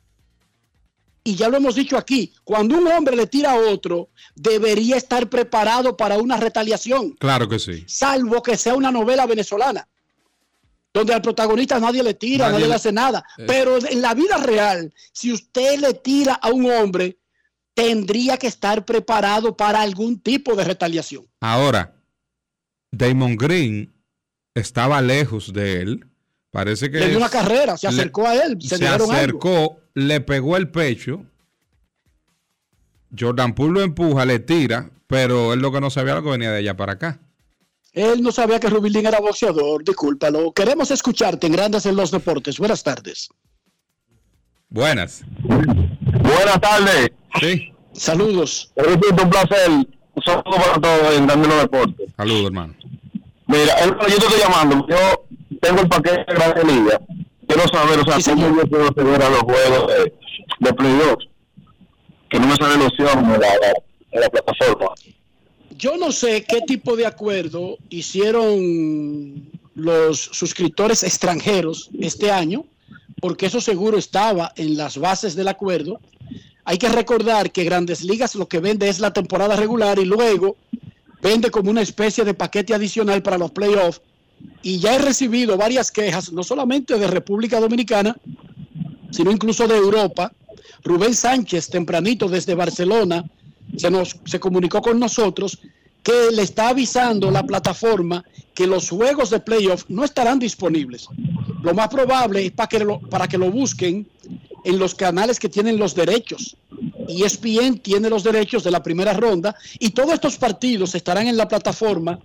Y 1.24 1.34
ya 1.36 1.48
lo 1.48 1.56
hemos 1.56 1.74
dicho 1.74 1.96
aquí, 1.96 2.34
cuando 2.44 2.76
un 2.76 2.86
hombre 2.86 3.16
le 3.16 3.26
tira 3.26 3.52
a 3.52 3.56
otro, 3.56 4.10
debería 4.36 4.96
estar 4.98 5.28
preparado 5.30 5.96
para 5.96 6.18
una 6.18 6.36
retaliación, 6.36 7.12
Claro 7.12 7.48
que 7.48 7.58
sí. 7.58 7.82
salvo 7.88 8.42
que 8.42 8.58
sea 8.58 8.74
una 8.74 8.92
novela 8.92 9.24
venezolana, 9.26 9.88
donde 10.94 11.12
al 11.12 11.20
protagonista 11.20 11.78
nadie 11.80 12.02
le 12.04 12.14
tira, 12.14 12.44
Nadie 12.46 12.52
nadie, 12.60 12.68
le- 12.68 12.74
hace 12.76 12.92
nada. 12.92 13.24
Eh. 13.36 13.44
Pero 13.48 13.76
en 13.84 14.00
la 14.00 14.14
vida 14.14 14.36
real, 14.38 14.94
si 15.12 15.32
usted 15.32 15.78
le 15.80 15.92
tira 15.94 16.34
a 16.34 16.50
un 16.50 16.70
hombre, 16.70 17.18
tendría 17.74 18.36
que 18.36 18.46
estar 18.46 18.84
preparado 18.84 19.56
para 19.56 19.82
algún 19.82 20.20
tipo 20.20 20.54
de 20.54 20.62
retaliación. 20.62 21.26
Ahora, 21.40 21.96
Damon 22.92 23.36
Green 23.36 23.92
estaba 24.54 25.02
lejos 25.02 25.52
de 25.52 25.80
él. 25.82 26.06
Parece 26.52 26.88
que 26.88 27.00
Le 27.00 27.08
dio 27.08 27.18
una 27.18 27.28
carrera, 27.28 27.76
se 27.76 27.88
le- 27.90 27.94
acercó 27.94 28.28
a 28.28 28.36
él, 28.36 28.56
se, 28.62 28.78
se 28.78 28.86
algo. 28.86 29.10
acercó, 29.12 29.80
le 29.94 30.20
pegó 30.20 30.56
el 30.56 30.70
pecho. 30.70 31.26
Jordan 33.18 33.54
Poole 33.56 33.72
lo 33.74 33.82
empuja, 33.82 34.24
le 34.24 34.38
tira, 34.38 34.90
pero 35.08 35.52
él 35.52 35.60
lo 35.60 35.72
que 35.72 35.80
no 35.80 35.90
sabía 35.90 36.14
lo 36.14 36.22
que 36.22 36.30
venía 36.30 36.52
de 36.52 36.58
allá 36.58 36.76
para 36.76 36.92
acá. 36.92 37.20
Él 37.94 38.22
no 38.22 38.32
sabía 38.32 38.58
que 38.58 38.68
Rubilín 38.68 39.06
era 39.06 39.20
boxeador, 39.20 39.84
discúlpalo. 39.84 40.52
Queremos 40.52 40.90
escucharte 40.90 41.46
en 41.46 41.52
Grandes 41.52 41.86
en 41.86 41.94
los 41.94 42.10
Deportes. 42.10 42.58
Buenas 42.58 42.82
tardes. 42.82 43.28
Buenas. 44.68 45.22
Buenas 45.44 46.60
tardes. 46.60 47.10
Sí. 47.40 47.72
Saludos. 47.92 48.72
Repito, 48.74 49.22
un 49.22 49.30
placer. 49.30 49.70
Un 49.70 50.22
saludo 50.24 50.42
para 50.44 50.80
todos 50.80 51.14
en 51.16 51.26
Dando 51.28 51.48
los 51.48 51.62
Deportes. 51.62 52.12
Saludos, 52.16 52.46
hermano. 52.46 52.74
Mira, 53.46 53.86
yo 53.86 53.96
te 53.96 54.26
estoy 54.26 54.40
llamando. 54.40 54.86
Yo 54.88 55.26
tengo 55.60 55.82
el 55.82 55.88
paquete 55.88 56.24
de 56.26 56.34
Grande 56.34 56.64
Liga. 56.64 57.00
Quiero 57.46 57.68
saber, 57.68 58.00
o 58.00 58.04
sea, 58.20 58.34
cómo 58.34 58.56
yo 58.56 58.66
puedo 58.66 58.88
acceder 58.88 59.22
a 59.22 59.30
los 59.30 59.40
juegos 59.42 59.86
de, 59.86 60.14
de 60.58 60.74
Play 60.74 60.98
2. 60.98 61.16
Que 62.30 62.40
no 62.40 62.48
me 62.48 62.56
sale 62.56 62.76
la 62.76 62.86
opción 62.88 63.18
en 63.32 63.40
la, 63.40 63.48
en 64.10 64.20
la 64.20 64.28
plataforma. 64.30 64.88
Yo 65.84 65.98
no 65.98 66.12
sé 66.12 66.46
qué 66.48 66.62
tipo 66.62 66.96
de 66.96 67.04
acuerdo 67.04 67.76
hicieron 67.90 69.50
los 69.74 70.18
suscriptores 70.18 71.02
extranjeros 71.02 71.90
este 72.00 72.30
año, 72.30 72.64
porque 73.20 73.44
eso 73.44 73.60
seguro 73.60 73.98
estaba 73.98 74.50
en 74.56 74.78
las 74.78 74.96
bases 74.96 75.34
del 75.34 75.48
acuerdo. 75.48 76.00
Hay 76.64 76.78
que 76.78 76.88
recordar 76.88 77.52
que 77.52 77.64
Grandes 77.64 78.02
Ligas 78.02 78.34
lo 78.34 78.48
que 78.48 78.60
vende 78.60 78.88
es 78.88 78.98
la 78.98 79.12
temporada 79.12 79.56
regular 79.56 79.98
y 79.98 80.06
luego 80.06 80.56
vende 81.20 81.50
como 81.50 81.70
una 81.70 81.82
especie 81.82 82.24
de 82.24 82.32
paquete 82.32 82.72
adicional 82.72 83.22
para 83.22 83.36
los 83.36 83.50
playoffs. 83.50 84.00
Y 84.62 84.78
ya 84.78 84.94
he 84.94 84.98
recibido 84.98 85.58
varias 85.58 85.90
quejas, 85.90 86.32
no 86.32 86.42
solamente 86.44 86.98
de 86.98 87.08
República 87.08 87.60
Dominicana, 87.60 88.16
sino 89.10 89.30
incluso 89.30 89.68
de 89.68 89.76
Europa. 89.76 90.32
Rubén 90.82 91.12
Sánchez, 91.12 91.68
tempranito 91.68 92.26
desde 92.26 92.54
Barcelona, 92.54 93.22
se, 93.76 93.90
nos, 93.90 94.16
se 94.24 94.40
comunicó 94.40 94.82
con 94.82 94.98
nosotros 94.98 95.58
que 96.02 96.30
le 96.32 96.42
está 96.42 96.68
avisando 96.68 97.30
la 97.30 97.42
plataforma 97.42 98.24
que 98.54 98.66
los 98.66 98.90
juegos 98.90 99.30
de 99.30 99.40
playoff 99.40 99.84
no 99.88 100.04
estarán 100.04 100.38
disponibles. 100.38 101.08
Lo 101.62 101.74
más 101.74 101.88
probable 101.88 102.44
es 102.44 102.52
para 102.52 102.68
que 102.68 102.78
lo, 102.80 103.00
para 103.00 103.26
que 103.26 103.38
lo 103.38 103.50
busquen 103.50 104.06
en 104.64 104.78
los 104.78 104.94
canales 104.94 105.40
que 105.40 105.48
tienen 105.48 105.78
los 105.78 105.94
derechos. 105.94 106.56
E 107.08 107.24
ESPN 107.24 107.78
tiene 107.78 108.10
los 108.10 108.22
derechos 108.22 108.62
de 108.64 108.70
la 108.70 108.82
primera 108.82 109.14
ronda 109.14 109.54
y 109.78 109.90
todos 109.90 110.14
estos 110.14 110.36
partidos 110.36 110.94
estarán 110.94 111.26
en 111.26 111.36
la 111.36 111.48
plataforma, 111.48 112.18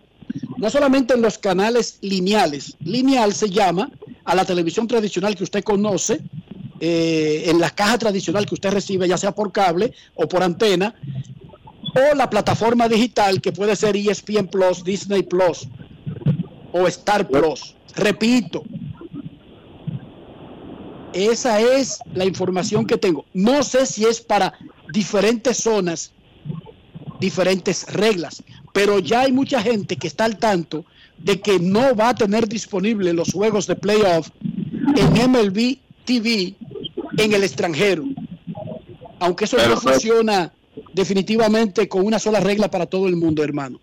no 0.58 0.70
solamente 0.70 1.14
en 1.14 1.22
los 1.22 1.38
canales 1.38 2.00
lineales. 2.02 2.76
Lineal 2.82 3.34
se 3.34 3.50
llama 3.50 3.90
a 4.26 4.36
la 4.36 4.46
televisión 4.46 4.88
tradicional 4.88 5.36
que 5.36 5.44
usted 5.44 5.64
conoce, 5.64 6.22
eh, 6.82 7.44
en 7.48 7.60
la 7.60 7.70
caja 7.72 7.98
tradicional 7.98 8.46
que 8.46 8.56
usted 8.56 8.72
recibe, 8.72 9.08
ya 9.08 9.18
sea 9.18 9.34
por 9.34 9.52
cable 9.52 9.94
o 10.16 10.28
por 10.28 10.44
antena, 10.44 10.96
o 11.96 12.16
la 12.16 12.30
plataforma 12.30 12.88
digital 12.88 13.42
que 13.42 13.52
puede 13.52 13.76
ser 13.76 13.96
ESPN 13.96 14.48
Plus, 14.48 14.84
Disney 14.84 15.24
Plus 15.24 15.68
o 16.72 16.88
Star 16.88 17.28
Plus. 17.28 17.76
Repito, 17.96 18.64
esa 21.14 21.60
es 21.60 22.00
la 22.14 22.26
información 22.26 22.86
que 22.86 22.98
tengo. 22.98 23.26
No 23.34 23.64
sé 23.64 23.86
si 23.86 24.06
es 24.06 24.22
para 24.22 24.54
diferentes 24.92 25.58
zonas, 25.58 26.12
diferentes 27.20 27.86
reglas, 27.92 28.44
pero 28.74 29.00
ya 29.00 29.22
hay 29.22 29.32
mucha 29.32 29.62
gente 29.62 29.98
que 29.98 30.08
está 30.08 30.26
al 30.26 30.38
tanto 30.38 30.86
de 31.18 31.42
que 31.42 31.60
no 31.60 31.96
va 31.96 32.10
a 32.10 32.16
tener 32.16 32.48
disponible 32.48 33.14
los 33.14 33.34
juegos 33.34 33.68
de 33.68 33.76
playoff 33.76 34.30
en 34.96 35.32
MLB 35.32 35.78
TV 36.06 36.56
en 37.18 37.34
el 37.34 37.44
extranjero. 37.44 38.06
Aunque 39.20 39.46
eso 39.46 39.58
no 39.58 39.78
funciona 39.78 40.54
definitivamente 40.94 41.88
con 41.88 42.06
una 42.06 42.20
sola 42.20 42.40
regla 42.40 42.70
para 42.70 42.86
todo 42.86 43.08
el 43.08 43.16
mundo, 43.16 43.44
hermano. 43.44 43.80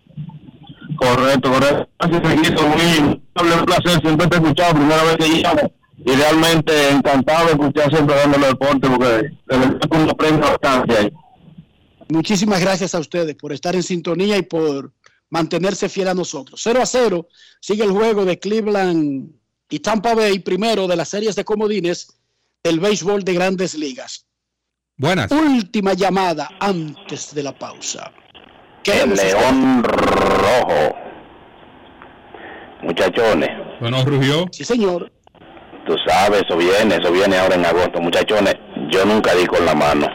Correcto, 0.97 1.51
correcto. 1.51 1.87
Gracias. 1.99 2.61
Muy 2.61 3.21
un 3.35 3.65
placer. 3.65 4.01
Siempre 4.01 4.27
te 4.27 4.35
he 4.35 4.39
escuchado, 4.39 4.73
primera 4.75 5.03
vez 5.03 5.17
que 5.17 5.27
llamo. 5.27 5.73
Y 6.05 6.11
realmente 6.11 6.89
encantado 6.89 7.47
de 7.47 7.51
escuchar 7.53 7.89
siempre 7.89 8.15
Dando 8.15 8.37
los 8.37 8.49
Deportes 8.49 8.89
porque 8.89 9.07
de 9.07 9.33
verdad 9.47 9.79
uno 9.91 10.11
aprende 10.11 10.41
bastante 10.41 10.97
ahí. 10.97 11.13
Muchísimas 12.09 12.61
gracias 12.61 12.95
a 12.95 12.99
ustedes 12.99 13.35
por 13.35 13.51
estar 13.51 13.75
en 13.75 13.83
sintonía 13.83 14.37
y 14.37 14.43
por 14.43 14.93
mantenerse 15.29 15.89
fiel 15.89 16.07
a 16.07 16.13
nosotros. 16.13 16.61
0 16.63 16.81
a 16.81 16.85
0 16.85 17.27
sigue 17.59 17.83
el 17.83 17.91
juego 17.91 18.23
de 18.23 18.39
Cleveland 18.39 19.31
y 19.69 19.79
Tampa 19.79 20.15
Bay, 20.15 20.39
primero 20.39 20.87
de 20.87 20.95
las 20.95 21.09
series 21.09 21.35
de 21.35 21.43
comodines 21.43 22.07
del 22.63 22.79
béisbol 22.79 23.23
de 23.23 23.33
grandes 23.33 23.75
ligas. 23.75 24.26
Buenas. 24.97 25.31
Última 25.31 25.93
llamada 25.93 26.49
antes 26.59 27.33
de 27.35 27.43
la 27.43 27.51
pausa. 27.53 28.11
El 28.83 28.93
Queremos 28.93 29.23
león 29.23 29.83
rojo. 29.83 30.95
Muchachones, 32.81 33.49
Bueno, 33.79 34.03
rugió. 34.05 34.45
Sí, 34.51 34.63
señor. 34.63 35.11
tú 35.85 35.95
sabes, 36.07 36.43
eso 36.43 36.57
viene, 36.57 36.95
eso 36.95 37.11
viene 37.11 37.37
ahora 37.37 37.55
en 37.55 37.65
agosto. 37.65 37.99
Muchachones, 37.99 38.55
yo 38.89 39.05
nunca 39.05 39.33
di 39.35 39.45
con 39.45 39.65
la 39.65 39.75
mano. 39.75 40.07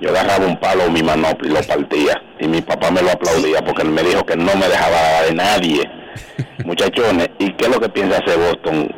Yo 0.00 0.10
agarraba 0.10 0.44
un 0.46 0.58
palo 0.58 0.90
mi 0.90 1.02
manopla 1.02 1.48
y 1.48 1.52
lo 1.52 1.62
partía. 1.62 2.20
Y 2.40 2.48
mi 2.48 2.60
papá 2.60 2.90
me 2.90 3.00
lo 3.02 3.10
aplaudía 3.10 3.62
porque 3.64 3.82
él 3.82 3.90
me 3.90 4.02
dijo 4.02 4.24
que 4.26 4.36
no 4.36 4.54
me 4.56 4.68
dejaba 4.68 4.96
dar 4.96 5.24
de 5.26 5.34
nadie. 5.34 5.90
Muchachones, 6.64 7.30
¿y 7.38 7.52
qué 7.54 7.66
es 7.66 7.70
lo 7.70 7.80
que 7.80 7.88
piensa 7.88 8.18
hacer 8.18 8.38
Boston 8.38 8.90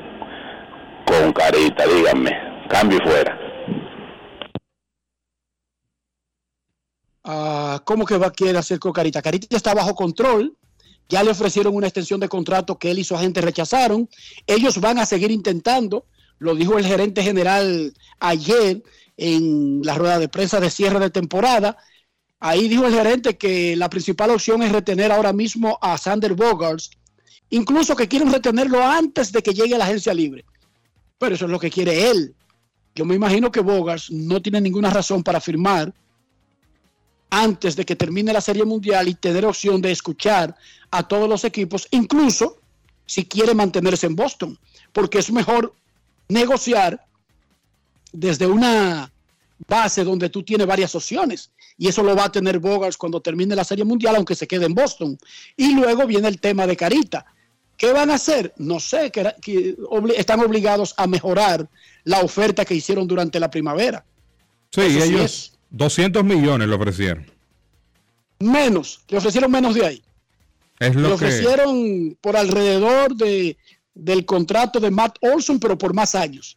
con 1.04 1.32
Carita? 1.32 1.86
Díganme. 1.86 2.32
Cambio 2.68 2.98
y 3.04 3.06
fuera. 3.08 3.38
Ah, 7.24 7.82
¿Cómo 7.84 8.04
que 8.04 8.18
va 8.18 8.26
a 8.26 8.32
querer 8.32 8.56
hacer 8.58 8.78
con 8.78 8.92
Carita? 8.92 9.22
Carita 9.22 9.56
está 9.56 9.74
bajo 9.74 9.94
control. 9.94 10.56
Ya 11.08 11.22
le 11.22 11.30
ofrecieron 11.30 11.74
una 11.74 11.86
extensión 11.86 12.20
de 12.20 12.28
contrato 12.28 12.78
que 12.78 12.90
él 12.90 12.98
y 12.98 13.04
su 13.04 13.16
agente 13.16 13.40
rechazaron. 13.40 14.08
Ellos 14.46 14.78
van 14.78 14.98
a 14.98 15.06
seguir 15.06 15.30
intentando. 15.30 16.06
Lo 16.38 16.54
dijo 16.54 16.78
el 16.78 16.86
gerente 16.86 17.22
general 17.22 17.94
ayer 18.20 18.82
en 19.16 19.82
la 19.82 19.94
rueda 19.94 20.18
de 20.18 20.28
prensa 20.28 20.60
de 20.60 20.70
cierre 20.70 20.98
de 20.98 21.10
temporada. 21.10 21.78
Ahí 22.40 22.68
dijo 22.68 22.86
el 22.86 22.94
gerente 22.94 23.38
que 23.38 23.74
la 23.76 23.88
principal 23.88 24.30
opción 24.30 24.62
es 24.62 24.72
retener 24.72 25.12
ahora 25.12 25.32
mismo 25.32 25.78
a 25.80 25.96
Sander 25.96 26.34
Bogarts, 26.34 26.90
incluso 27.50 27.96
que 27.96 28.08
quieren 28.08 28.30
retenerlo 28.30 28.82
antes 28.82 29.32
de 29.32 29.42
que 29.42 29.54
llegue 29.54 29.76
a 29.76 29.78
la 29.78 29.84
agencia 29.84 30.12
libre. 30.12 30.44
Pero 31.16 31.36
eso 31.36 31.46
es 31.46 31.50
lo 31.50 31.58
que 31.58 31.70
quiere 31.70 32.10
él. 32.10 32.34
Yo 32.94 33.04
me 33.04 33.14
imagino 33.14 33.50
que 33.50 33.60
Bogarts 33.60 34.10
no 34.10 34.42
tiene 34.42 34.60
ninguna 34.60 34.90
razón 34.90 35.22
para 35.22 35.40
firmar 35.40 35.94
antes 37.30 37.76
de 37.76 37.84
que 37.84 37.96
termine 37.96 38.32
la 38.32 38.40
Serie 38.40 38.64
Mundial 38.64 39.08
y 39.08 39.14
tener 39.14 39.44
opción 39.44 39.80
de 39.82 39.90
escuchar 39.92 40.54
a 40.90 41.06
todos 41.08 41.28
los 41.28 41.44
equipos, 41.44 41.88
incluso 41.90 42.58
si 43.06 43.24
quiere 43.24 43.54
mantenerse 43.54 44.06
en 44.06 44.16
Boston, 44.16 44.58
porque 44.92 45.18
es 45.18 45.30
mejor 45.30 45.74
negociar 46.28 47.04
desde 48.12 48.46
una 48.46 49.10
base 49.68 50.04
donde 50.04 50.28
tú 50.28 50.42
tienes 50.42 50.66
varias 50.66 50.94
opciones. 50.94 51.50
Y 51.76 51.88
eso 51.88 52.02
lo 52.02 52.14
va 52.14 52.24
a 52.26 52.32
tener 52.32 52.60
Bogarts 52.60 52.96
cuando 52.96 53.20
termine 53.20 53.56
la 53.56 53.64
Serie 53.64 53.84
Mundial, 53.84 54.14
aunque 54.16 54.34
se 54.36 54.46
quede 54.46 54.66
en 54.66 54.74
Boston. 54.74 55.18
Y 55.56 55.74
luego 55.74 56.06
viene 56.06 56.28
el 56.28 56.40
tema 56.40 56.66
de 56.66 56.76
Carita, 56.76 57.26
¿Qué 57.76 57.92
van 57.92 58.08
a 58.12 58.14
hacer? 58.14 58.54
No 58.56 58.78
sé, 58.78 59.10
que, 59.10 59.18
era- 59.18 59.34
que 59.34 59.76
obli- 59.78 60.14
están 60.16 60.38
obligados 60.38 60.94
a 60.96 61.08
mejorar 61.08 61.68
la 62.04 62.20
oferta 62.20 62.64
que 62.64 62.76
hicieron 62.76 63.08
durante 63.08 63.40
la 63.40 63.50
primavera. 63.50 64.04
Sí, 64.70 64.82
ellos. 64.82 65.53
200 65.74 66.22
millones 66.24 66.68
le 66.68 66.74
ofrecieron. 66.74 67.26
Menos, 68.38 69.04
le 69.08 69.18
ofrecieron 69.18 69.50
menos 69.50 69.74
de 69.74 69.86
ahí. 69.86 70.02
Es 70.78 70.94
Le 70.94 71.02
lo 71.02 71.08
que 71.08 71.14
ofrecieron 71.14 72.16
por 72.20 72.36
alrededor 72.36 73.16
de, 73.16 73.56
del 73.94 74.24
contrato 74.24 74.78
de 74.78 74.90
Matt 74.90 75.16
Olson, 75.20 75.58
pero 75.58 75.76
por 75.76 75.92
más 75.92 76.14
años. 76.14 76.56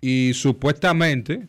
y 0.00 0.32
supuestamente 0.34 1.46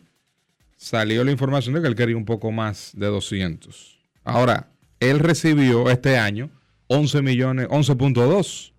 salió 0.76 1.24
la 1.24 1.32
información 1.32 1.74
de 1.74 1.82
que 1.82 1.88
él 1.88 1.96
quería 1.96 2.16
un 2.16 2.24
poco 2.24 2.52
más 2.52 2.92
de 2.94 3.06
200. 3.06 3.98
Ahora, 4.22 4.68
él 5.00 5.18
recibió 5.18 5.90
este 5.90 6.18
año 6.18 6.50
11 6.86 7.22
millones, 7.22 7.68
11.2 7.68 8.72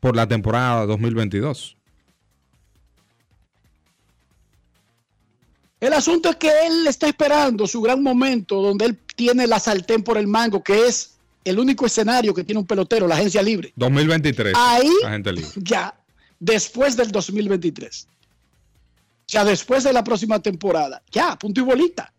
por 0.00 0.16
la 0.16 0.26
temporada 0.26 0.84
2022. 0.86 1.76
El 5.84 5.92
asunto 5.92 6.30
es 6.30 6.36
que 6.36 6.50
él 6.66 6.86
está 6.86 7.08
esperando 7.08 7.66
su 7.66 7.82
gran 7.82 8.02
momento 8.02 8.62
donde 8.62 8.86
él 8.86 8.98
tiene 9.14 9.46
la 9.46 9.60
sartén 9.60 10.02
por 10.02 10.16
el 10.16 10.26
mango, 10.26 10.62
que 10.62 10.86
es 10.86 11.10
el 11.44 11.58
único 11.58 11.84
escenario 11.84 12.32
que 12.32 12.42
tiene 12.42 12.58
un 12.58 12.66
pelotero, 12.66 13.06
la 13.06 13.16
agencia 13.16 13.42
libre. 13.42 13.70
2023. 13.76 14.54
Ahí 14.56 14.88
libre. 15.12 15.44
ya, 15.56 15.94
después 16.40 16.96
del 16.96 17.12
2023. 17.12 18.08
Ya 19.28 19.44
después 19.44 19.84
de 19.84 19.92
la 19.92 20.02
próxima 20.02 20.40
temporada. 20.40 21.02
Ya, 21.12 21.36
punto 21.38 21.60
y 21.60 21.64
bolita. 21.64 22.14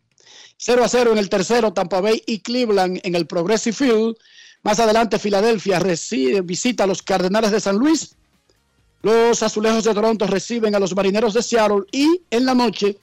0 0.57 0.84
a 0.84 0.88
0 0.88 1.13
en 1.13 1.18
el 1.18 1.28
tercero, 1.28 1.74
Tampa 1.74 2.01
Bay 2.01 2.22
y 2.28 2.41
Cleveland 2.41 2.99
en 3.01 3.16
el 3.16 3.26
Progressive 3.26 3.76
Field. 3.76 4.16
Más 4.61 4.80
adelante, 4.80 5.18
Filadelfia 5.18 5.80
recibe, 5.80 6.41
visita 6.41 6.84
a 6.84 6.88
los 6.88 7.01
Cardenales 7.01 7.49
de 7.49 7.59
San 7.59 7.78
Luis. 7.78 8.16
Los 9.01 9.41
Azulejos 9.41 9.86
de 9.86 9.93
Toronto 9.95 10.28
reciben 10.28 10.76
a 10.76 10.80
los 10.80 10.95
Marineros 10.95 11.34
de 11.34 11.41
Seattle. 11.41 11.86
Y 11.91 12.22
en 12.30 12.45
la 12.45 12.53
noche, 12.53 12.99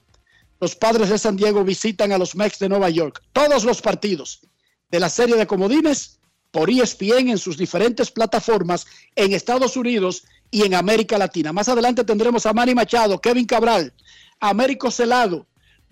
los 0.62 0.76
Padres 0.76 1.08
de 1.08 1.18
San 1.18 1.36
Diego 1.36 1.64
visitan 1.64 2.12
a 2.12 2.18
los 2.18 2.36
Mets 2.36 2.60
de 2.60 2.68
Nueva 2.68 2.88
York. 2.88 3.20
Todos 3.32 3.64
los 3.64 3.82
partidos 3.82 4.42
de 4.92 5.00
la 5.00 5.08
serie 5.08 5.34
de 5.34 5.44
comodines 5.44 6.20
por 6.52 6.70
ESPN 6.70 7.30
en 7.30 7.38
sus 7.38 7.58
diferentes 7.58 8.12
plataformas 8.12 8.86
en 9.16 9.32
Estados 9.32 9.76
Unidos 9.76 10.22
y 10.52 10.62
en 10.62 10.74
América 10.74 11.18
Latina. 11.18 11.52
Más 11.52 11.68
adelante 11.68 12.04
tendremos 12.04 12.46
a 12.46 12.52
Manny 12.52 12.76
Machado, 12.76 13.20
Kevin 13.20 13.44
Cabral, 13.44 13.92
Américo 14.38 14.92
Celado, 14.92 15.48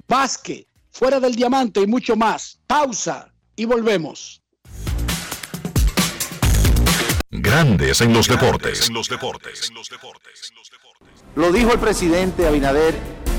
Vázquez, 0.07 0.67
Fuera 0.93 1.19
del 1.19 1.35
Diamante 1.35 1.81
y 1.81 1.89
mucho 1.89 2.15
más. 2.15 2.61
Pausa 2.69 3.33
y 3.57 3.65
volvemos. 3.65 4.41
Grandes 7.29 8.01
en 8.03 8.13
los 8.13 8.29
deportes. 8.29 8.89
Lo 11.35 11.51
dijo 11.51 11.73
el 11.73 11.81
presidente 11.81 12.47
Abinader 12.47 12.95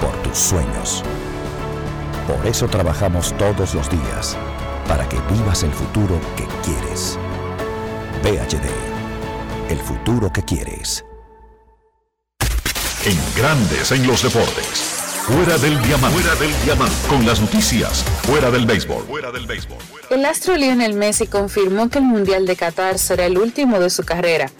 Por 0.00 0.12
tus 0.22 0.38
sueños. 0.38 1.02
Por 2.26 2.46
eso 2.46 2.68
trabajamos 2.68 3.36
todos 3.36 3.74
los 3.74 3.90
días. 3.90 4.36
Para 4.86 5.08
que 5.08 5.18
vivas 5.32 5.62
el 5.62 5.72
futuro 5.72 6.20
que 6.36 6.46
quieres. 6.64 7.18
VHD. 8.22 8.68
El 9.70 9.78
futuro 9.78 10.32
que 10.32 10.42
quieres. 10.42 11.04
En 13.04 13.18
Grandes 13.36 13.92
en 13.92 14.06
los 14.06 14.22
deportes. 14.22 14.98
Fuera 15.26 15.58
del 15.58 15.80
diamante. 15.82 16.20
Fuera 16.20 16.34
del 16.40 16.64
diamante. 16.64 16.96
Con 17.08 17.26
las 17.26 17.40
noticias. 17.40 18.04
Fuera 18.22 18.50
del 18.50 18.66
béisbol. 18.66 19.04
Fuera 19.04 19.30
del 19.30 19.46
béisbol. 19.46 19.78
El 20.10 20.24
astro 20.24 20.56
Lionel 20.56 20.94
Messi 20.94 21.26
confirmó 21.26 21.90
que 21.90 21.98
el 21.98 22.04
Mundial 22.04 22.46
de 22.46 22.56
Qatar 22.56 22.98
será 22.98 23.26
el 23.26 23.36
último 23.36 23.78
de 23.78 23.90
su 23.90 24.04
carrera. 24.04 24.50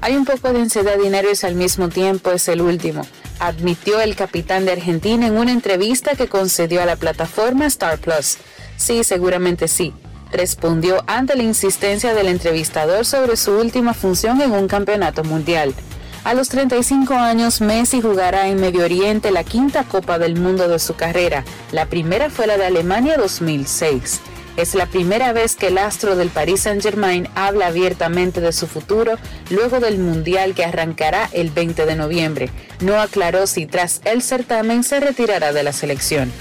Hay 0.00 0.16
un 0.16 0.24
poco 0.24 0.52
de 0.52 0.60
ansiedad 0.60 0.96
y 1.04 1.08
nervios 1.08 1.42
al 1.42 1.56
mismo 1.56 1.88
tiempo, 1.88 2.30
es 2.30 2.46
el 2.48 2.60
último, 2.60 3.02
admitió 3.40 4.00
el 4.00 4.14
capitán 4.14 4.64
de 4.64 4.72
Argentina 4.72 5.26
en 5.26 5.36
una 5.36 5.52
entrevista 5.52 6.14
que 6.14 6.28
concedió 6.28 6.80
a 6.80 6.86
la 6.86 6.96
plataforma 6.96 7.66
Star 7.66 7.98
Plus. 7.98 8.38
Sí, 8.76 9.02
seguramente 9.02 9.66
sí, 9.66 9.92
respondió 10.30 11.02
ante 11.08 11.34
la 11.34 11.42
insistencia 11.42 12.14
del 12.14 12.28
entrevistador 12.28 13.04
sobre 13.04 13.36
su 13.36 13.52
última 13.58 13.92
función 13.92 14.40
en 14.40 14.52
un 14.52 14.68
campeonato 14.68 15.24
mundial. 15.24 15.74
A 16.22 16.34
los 16.34 16.48
35 16.48 17.14
años, 17.14 17.60
Messi 17.60 18.00
jugará 18.00 18.48
en 18.48 18.60
Medio 18.60 18.84
Oriente 18.84 19.32
la 19.32 19.42
quinta 19.42 19.84
Copa 19.84 20.18
del 20.18 20.36
Mundo 20.36 20.68
de 20.68 20.78
su 20.78 20.94
carrera. 20.94 21.44
La 21.72 21.86
primera 21.86 22.30
fue 22.30 22.46
la 22.46 22.56
de 22.56 22.66
Alemania 22.66 23.16
2006. 23.16 24.20
Es 24.58 24.74
la 24.74 24.86
primera 24.86 25.32
vez 25.32 25.54
que 25.54 25.68
el 25.68 25.78
astro 25.78 26.16
del 26.16 26.30
Paris 26.30 26.62
Saint-Germain 26.62 27.28
habla 27.36 27.68
abiertamente 27.68 28.40
de 28.40 28.52
su 28.52 28.66
futuro 28.66 29.12
luego 29.50 29.78
del 29.78 29.98
Mundial 29.98 30.52
que 30.56 30.64
arrancará 30.64 31.30
el 31.30 31.50
20 31.50 31.86
de 31.86 31.94
noviembre. 31.94 32.50
No 32.80 33.00
aclaró 33.00 33.46
si 33.46 33.66
tras 33.66 34.00
el 34.04 34.20
certamen 34.20 34.82
se 34.82 34.98
retirará 34.98 35.52
de 35.52 35.62
la 35.62 35.72
selección. 35.72 36.32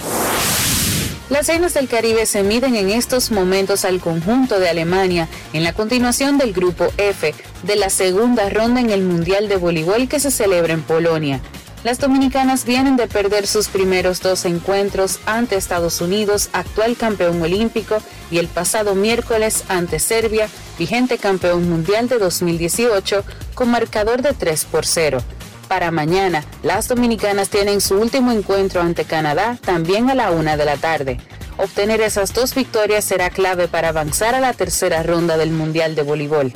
Las 1.29 1.47
reinas 1.47 1.75
del 1.75 1.87
Caribe 1.87 2.25
se 2.25 2.41
miden 2.41 2.75
en 2.75 2.89
estos 2.89 3.29
momentos 3.29 3.85
al 3.85 3.99
conjunto 3.99 4.59
de 4.59 4.69
Alemania 4.69 5.27
en 5.53 5.63
la 5.63 5.73
continuación 5.73 6.39
del 6.39 6.53
grupo 6.53 6.87
F 6.97 7.35
de 7.61 7.75
la 7.75 7.91
segunda 7.91 8.49
ronda 8.49 8.81
en 8.81 8.89
el 8.89 9.03
Mundial 9.03 9.47
de 9.47 9.57
Voleibol 9.57 10.07
que 10.07 10.19
se 10.19 10.31
celebra 10.31 10.73
en 10.73 10.81
Polonia. 10.81 11.39
Las 11.83 11.99
dominicanas 11.99 12.65
vienen 12.65 12.97
de 12.97 13.07
perder 13.07 13.45
sus 13.45 13.67
primeros 13.67 14.21
dos 14.21 14.45
encuentros 14.45 15.19
ante 15.25 15.55
Estados 15.55 16.01
Unidos, 16.01 16.49
actual 16.51 16.97
campeón 16.97 17.41
olímpico, 17.41 17.97
y 18.31 18.39
el 18.39 18.47
pasado 18.47 18.95
miércoles 18.95 19.63
ante 19.69 19.99
Serbia, 19.99 20.49
vigente 20.79 21.17
campeón 21.17 21.69
mundial 21.69 22.09
de 22.09 22.17
2018, 22.17 23.23
con 23.53 23.69
marcador 23.69 24.21
de 24.21 24.33
3 24.33 24.65
por 24.65 24.85
0. 24.85 25.19
Para 25.67 25.91
mañana, 25.91 26.43
las 26.63 26.87
dominicanas 26.87 27.49
tienen 27.49 27.79
su 27.79 27.95
último 27.95 28.31
encuentro 28.31 28.81
ante 28.81 29.05
Canadá, 29.05 29.57
también 29.61 30.09
a 30.09 30.15
la 30.15 30.31
una 30.31 30.57
de 30.57 30.65
la 30.65 30.77
tarde. 30.77 31.19
Obtener 31.57 32.01
esas 32.01 32.33
dos 32.33 32.55
victorias 32.55 33.05
será 33.05 33.29
clave 33.29 33.67
para 33.67 33.89
avanzar 33.89 34.33
a 34.33 34.39
la 34.39 34.53
tercera 34.53 35.03
ronda 35.03 35.37
del 35.37 35.51
Mundial 35.51 35.95
de 35.95 36.01
Voleibol. 36.03 36.53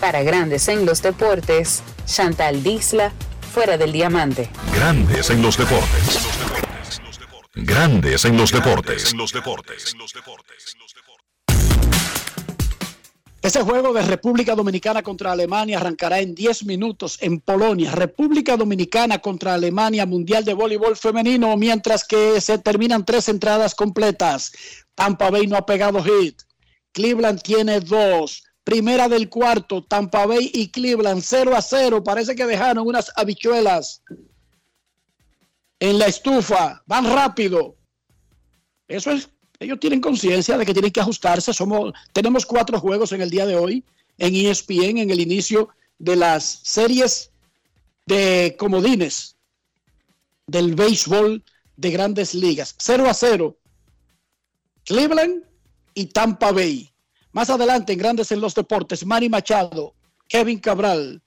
Para 0.00 0.22
Grandes 0.22 0.68
en 0.68 0.86
los 0.86 1.02
Deportes, 1.02 1.82
Chantal 2.06 2.62
Disla, 2.62 3.12
fuera 3.50 3.76
del 3.76 3.92
diamante. 3.92 4.48
Grandes 4.72 5.28
en 5.30 5.42
los 5.42 5.58
deportes. 5.58 6.20
Grandes 7.54 8.24
en 8.24 8.36
los 8.36 8.52
deportes. 8.52 9.12
Te 13.42 13.48
Ese 13.48 13.62
juego 13.62 13.92
de 13.92 14.02
República 14.02 14.54
Dominicana 14.54 15.02
contra 15.02 15.32
Alemania 15.32 15.78
arrancará 15.78 16.20
en 16.20 16.34
10 16.34 16.64
minutos 16.64 17.18
en 17.20 17.40
Polonia. 17.40 17.90
República 17.90 18.56
Dominicana 18.56 19.18
contra 19.18 19.54
Alemania, 19.54 20.06
Mundial 20.06 20.44
de 20.44 20.54
Voleibol 20.54 20.96
Femenino, 20.96 21.56
mientras 21.56 22.04
que 22.04 22.40
se 22.40 22.58
terminan 22.58 23.04
tres 23.04 23.28
entradas 23.28 23.74
completas. 23.74 24.52
Tampa 24.94 25.30
Bay 25.30 25.46
no 25.46 25.56
ha 25.56 25.66
pegado 25.66 26.02
hit. 26.04 26.42
Cleveland 26.92 27.42
tiene 27.42 27.80
dos. 27.80 28.44
Primera 28.64 29.08
del 29.08 29.28
cuarto, 29.28 29.84
Tampa 29.84 30.26
Bay 30.26 30.50
y 30.52 30.68
Cleveland 30.68 31.22
0 31.24 31.56
a 31.56 31.62
0. 31.62 32.04
Parece 32.04 32.34
que 32.34 32.46
dejaron 32.46 32.86
unas 32.86 33.10
habichuelas 33.16 34.02
en 35.78 35.98
la 35.98 36.06
estufa. 36.06 36.82
Van 36.86 37.04
rápido. 37.12 37.76
Eso 38.86 39.12
es 39.12 39.30
ellos 39.60 39.78
tienen 39.78 40.00
conciencia 40.00 40.56
de 40.56 40.64
que 40.64 40.72
tienen 40.72 40.90
que 40.90 41.00
ajustarse. 41.00 41.52
Somos, 41.52 41.92
tenemos 42.14 42.46
cuatro 42.46 42.80
juegos 42.80 43.12
en 43.12 43.20
el 43.20 43.28
día 43.28 43.44
de 43.44 43.56
hoy 43.56 43.84
en 44.16 44.34
ESPN 44.34 44.98
en 44.98 45.10
el 45.10 45.20
inicio 45.20 45.68
de 45.98 46.16
las 46.16 46.60
series 46.62 47.30
de 48.06 48.56
comodines 48.58 49.36
del 50.46 50.74
béisbol 50.74 51.44
de 51.76 51.90
grandes 51.90 52.34
ligas. 52.34 52.74
0 52.78 53.08
a 53.08 53.14
0. 53.14 53.56
Cleveland 54.84 55.44
y 55.92 56.06
Tampa 56.06 56.52
Bay. 56.52 56.89
Más 57.32 57.50
adelante 57.50 57.92
en 57.92 57.98
Grandes 57.98 58.32
en 58.32 58.40
los 58.40 58.54
Deportes, 58.54 59.06
Manny 59.06 59.28
Machado, 59.28 59.94
Kevin 60.28 60.58
Cabral 60.58 61.22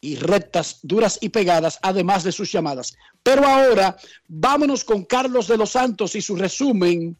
y 0.00 0.16
rectas 0.16 0.78
duras 0.82 1.18
y 1.20 1.30
pegadas, 1.30 1.78
además 1.82 2.22
de 2.22 2.32
sus 2.32 2.50
llamadas. 2.52 2.96
Pero 3.22 3.46
ahora 3.46 3.96
vámonos 4.28 4.84
con 4.84 5.04
Carlos 5.04 5.48
de 5.48 5.56
los 5.56 5.70
Santos 5.70 6.14
y 6.14 6.22
su 6.22 6.36
resumen 6.36 7.16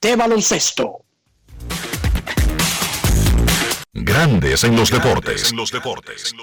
de 0.00 0.16
baloncesto. 0.16 1.02
Grandes 3.92 4.62
en 4.62 4.76
los 4.76 4.90
deportes. 4.90 5.50
En 5.50 5.56
los 5.56 5.72
deportes. 5.72 6.34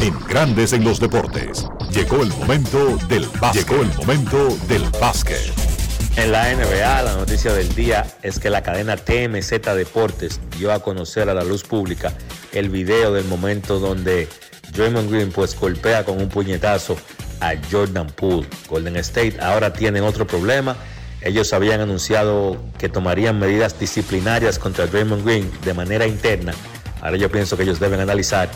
En 0.00 0.20
Grandes 0.26 0.72
en 0.72 0.84
los 0.84 1.00
deportes. 1.00 1.66
Llegó 1.90 2.22
el 2.22 2.28
momento 2.28 2.98
del 3.08 3.26
básquet. 3.40 3.66
Llegó 3.66 3.82
el 3.82 3.94
momento 3.94 4.56
del 4.68 4.82
básquet. 5.00 5.75
En 6.16 6.32
la 6.32 6.50
NBA, 6.50 7.02
la 7.02 7.12
noticia 7.12 7.52
del 7.52 7.74
día 7.74 8.06
es 8.22 8.38
que 8.38 8.48
la 8.48 8.62
cadena 8.62 8.96
TMZ 8.96 9.50
Deportes 9.76 10.40
dio 10.58 10.72
a 10.72 10.80
conocer 10.80 11.28
a 11.28 11.34
la 11.34 11.44
luz 11.44 11.62
pública 11.62 12.14
el 12.52 12.70
video 12.70 13.12
del 13.12 13.26
momento 13.26 13.78
donde 13.78 14.26
Draymond 14.72 15.10
Green 15.10 15.30
pues 15.30 15.54
golpea 15.54 16.04
con 16.04 16.18
un 16.18 16.30
puñetazo 16.30 16.96
a 17.40 17.52
Jordan 17.70 18.06
Poole. 18.06 18.48
Golden 18.66 18.96
State 18.96 19.36
ahora 19.42 19.74
tiene 19.74 20.00
otro 20.00 20.26
problema. 20.26 20.76
Ellos 21.20 21.52
habían 21.52 21.82
anunciado 21.82 22.56
que 22.78 22.88
tomarían 22.88 23.38
medidas 23.38 23.78
disciplinarias 23.78 24.58
contra 24.58 24.86
Draymond 24.86 25.22
Green 25.22 25.50
de 25.66 25.74
manera 25.74 26.06
interna. 26.06 26.54
Ahora 27.02 27.18
yo 27.18 27.30
pienso 27.30 27.58
que 27.58 27.64
ellos 27.64 27.78
deben 27.78 28.00
analizar 28.00 28.48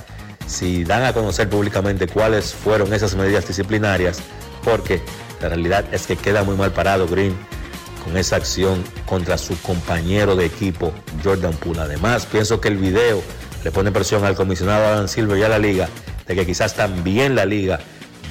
si 0.46 0.82
dan 0.82 1.04
a 1.04 1.12
conocer 1.12 1.50
públicamente 1.50 2.06
cuáles 2.06 2.54
fueron 2.54 2.94
esas 2.94 3.14
medidas 3.14 3.46
disciplinarias, 3.46 4.20
porque 4.64 5.02
la 5.40 5.48
realidad 5.48 5.84
es 5.92 6.06
que 6.06 6.16
queda 6.16 6.44
muy 6.44 6.56
mal 6.56 6.72
parado 6.72 7.06
Green 7.08 7.34
con 8.04 8.16
esa 8.16 8.36
acción 8.36 8.82
contra 9.06 9.38
su 9.38 9.60
compañero 9.60 10.36
de 10.36 10.46
equipo 10.46 10.92
Jordan 11.22 11.52
Poole. 11.54 11.80
Además, 11.80 12.26
pienso 12.26 12.60
que 12.60 12.68
el 12.68 12.76
video 12.76 13.22
le 13.64 13.70
pone 13.70 13.92
presión 13.92 14.24
al 14.24 14.34
comisionado 14.34 14.86
Adam 14.86 15.08
Silver 15.08 15.38
y 15.38 15.42
a 15.42 15.48
la 15.48 15.58
liga 15.58 15.88
de 16.26 16.34
que 16.34 16.46
quizás 16.46 16.74
también 16.74 17.34
la 17.34 17.44
liga 17.44 17.80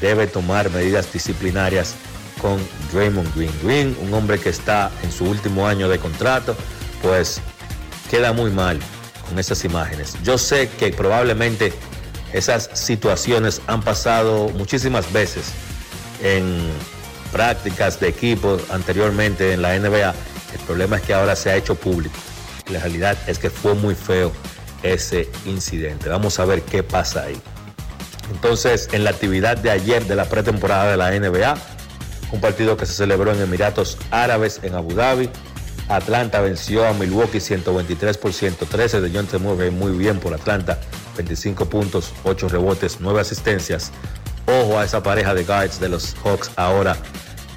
debe 0.01 0.27
tomar 0.27 0.69
medidas 0.71 1.11
disciplinarias 1.11 1.95
con 2.41 2.57
Draymond 2.93 3.35
Green. 3.35 3.51
Green, 3.63 3.97
un 4.01 4.13
hombre 4.13 4.39
que 4.39 4.49
está 4.49 4.91
en 5.03 5.11
su 5.11 5.25
último 5.25 5.67
año 5.67 5.89
de 5.89 5.99
contrato, 5.99 6.55
pues 7.01 7.41
queda 8.09 8.33
muy 8.33 8.51
mal 8.51 8.79
con 9.27 9.37
esas 9.37 9.63
imágenes. 9.65 10.15
Yo 10.23 10.37
sé 10.37 10.69
que 10.79 10.91
probablemente 10.91 11.73
esas 12.33 12.69
situaciones 12.73 13.61
han 13.67 13.81
pasado 13.81 14.49
muchísimas 14.49 15.11
veces 15.11 15.51
en 16.23 16.69
prácticas 17.31 17.99
de 17.99 18.09
equipos 18.09 18.61
anteriormente 18.71 19.53
en 19.53 19.61
la 19.61 19.77
NBA. 19.77 20.13
El 20.53 20.59
problema 20.65 20.97
es 20.97 21.03
que 21.03 21.13
ahora 21.13 21.35
se 21.35 21.49
ha 21.49 21.55
hecho 21.55 21.75
público. 21.75 22.15
La 22.71 22.79
realidad 22.79 23.17
es 23.27 23.39
que 23.39 23.49
fue 23.49 23.73
muy 23.73 23.95
feo 23.95 24.31
ese 24.83 25.29
incidente. 25.45 26.09
Vamos 26.09 26.39
a 26.39 26.45
ver 26.45 26.61
qué 26.61 26.83
pasa 26.83 27.23
ahí. 27.23 27.39
Entonces, 28.31 28.89
en 28.91 29.03
la 29.03 29.09
actividad 29.09 29.57
de 29.57 29.71
ayer 29.71 30.05
de 30.05 30.15
la 30.15 30.25
pretemporada 30.25 30.91
de 30.91 30.97
la 30.97 31.11
NBA, 31.11 31.57
un 32.31 32.41
partido 32.41 32.77
que 32.77 32.85
se 32.85 32.93
celebró 32.93 33.33
en 33.33 33.41
Emiratos 33.41 33.97
Árabes 34.11 34.59
en 34.63 34.75
Abu 34.75 34.93
Dhabi. 34.93 35.29
Atlanta 35.87 36.39
venció 36.41 36.87
a 36.87 36.93
Milwaukee 36.93 37.39
123 37.39 38.17
por 38.17 38.31
113 38.31 39.01
de 39.01 39.11
John. 39.11 39.27
Murray, 39.41 39.71
muy 39.71 39.91
bien 39.93 40.19
por 40.19 40.35
Atlanta, 40.35 40.79
25 41.17 41.65
puntos, 41.65 42.13
8 42.23 42.49
rebotes, 42.49 42.97
9 42.99 43.19
asistencias. 43.19 43.91
Ojo 44.49 44.79
a 44.79 44.85
esa 44.85 45.03
pareja 45.03 45.35
de 45.35 45.43
guards 45.43 45.79
de 45.79 45.89
los 45.89 46.15
Hawks 46.23 46.49
ahora 46.55 46.97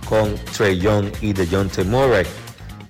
con 0.07 0.35
Trey 0.57 0.79
Young 0.79 1.11
y 1.23 1.33
de 1.33 1.49
John 1.51 1.71
T. 1.71 1.85
Murray. 1.85 2.27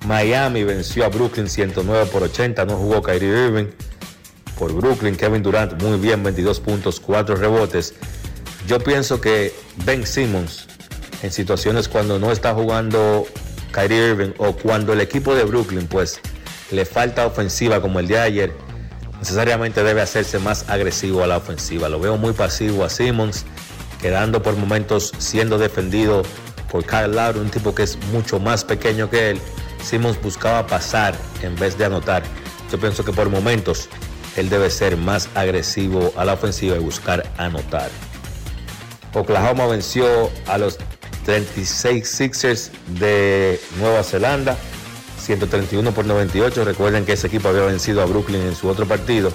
Miami 0.06 0.64
venció 0.64 1.04
a 1.04 1.08
Brooklyn 1.08 1.48
109 1.48 2.06
por 2.06 2.24
80, 2.24 2.64
no 2.64 2.76
jugó 2.76 3.00
Kyrie 3.00 3.28
Irving. 3.28 3.66
Por 4.58 4.72
Brooklyn, 4.72 5.14
Kevin 5.14 5.42
Durant 5.44 5.80
muy 5.80 5.98
bien, 5.98 6.20
22 6.24 6.58
puntos, 6.58 6.98
4 6.98 7.36
rebotes. 7.36 7.94
Yo 8.66 8.80
pienso 8.80 9.20
que 9.20 9.54
Ben 9.84 10.04
Simmons 10.04 10.66
en 11.22 11.30
situaciones 11.30 11.86
cuando 11.86 12.18
no 12.18 12.32
está 12.32 12.54
jugando 12.54 13.24
Kyrie 13.70 14.08
Irving 14.08 14.32
o 14.38 14.52
cuando 14.56 14.92
el 14.92 15.00
equipo 15.00 15.36
de 15.36 15.44
Brooklyn 15.44 15.86
pues 15.86 16.20
le 16.72 16.84
falta 16.86 17.24
ofensiva 17.24 17.80
como 17.80 18.00
el 18.00 18.08
de 18.08 18.18
ayer, 18.18 18.52
necesariamente 19.20 19.84
debe 19.84 20.00
hacerse 20.00 20.40
más 20.40 20.68
agresivo 20.68 21.22
a 21.22 21.28
la 21.28 21.36
ofensiva. 21.36 21.88
Lo 21.88 22.00
veo 22.00 22.16
muy 22.16 22.32
pasivo 22.32 22.84
a 22.84 22.90
Simmons, 22.90 23.44
quedando 24.02 24.42
por 24.42 24.56
momentos 24.56 25.12
siendo 25.16 25.56
defendido 25.56 26.22
por 26.70 26.84
Kyle 26.84 27.12
Lowry, 27.12 27.38
un 27.38 27.50
tipo 27.50 27.74
que 27.74 27.84
es 27.84 27.96
mucho 28.12 28.38
más 28.40 28.64
pequeño 28.64 29.08
que 29.08 29.30
él. 29.30 29.40
Simmons 29.82 30.20
buscaba 30.20 30.66
pasar 30.66 31.14
en 31.42 31.54
vez 31.56 31.78
de 31.78 31.86
anotar. 31.86 32.22
Yo 32.70 32.78
pienso 32.78 33.04
que 33.04 33.12
por 33.12 33.30
momentos 33.30 33.88
él 34.36 34.48
debe 34.48 34.70
ser 34.70 34.96
más 34.96 35.28
agresivo 35.34 36.12
a 36.16 36.24
la 36.24 36.34
ofensiva 36.34 36.76
y 36.76 36.80
buscar 36.80 37.22
anotar. 37.38 37.90
Oklahoma 39.14 39.66
venció 39.66 40.30
a 40.46 40.58
los 40.58 40.78
36 41.24 42.08
Sixers 42.08 42.70
de 42.98 43.60
Nueva 43.78 44.02
Zelanda, 44.02 44.56
131 45.18 45.92
por 45.92 46.06
98. 46.06 46.64
Recuerden 46.64 47.04
que 47.04 47.12
ese 47.12 47.26
equipo 47.26 47.48
había 47.48 47.62
vencido 47.62 48.02
a 48.02 48.06
Brooklyn 48.06 48.40
en 48.40 48.56
su 48.56 48.68
otro 48.68 48.86
partido. 48.86 49.30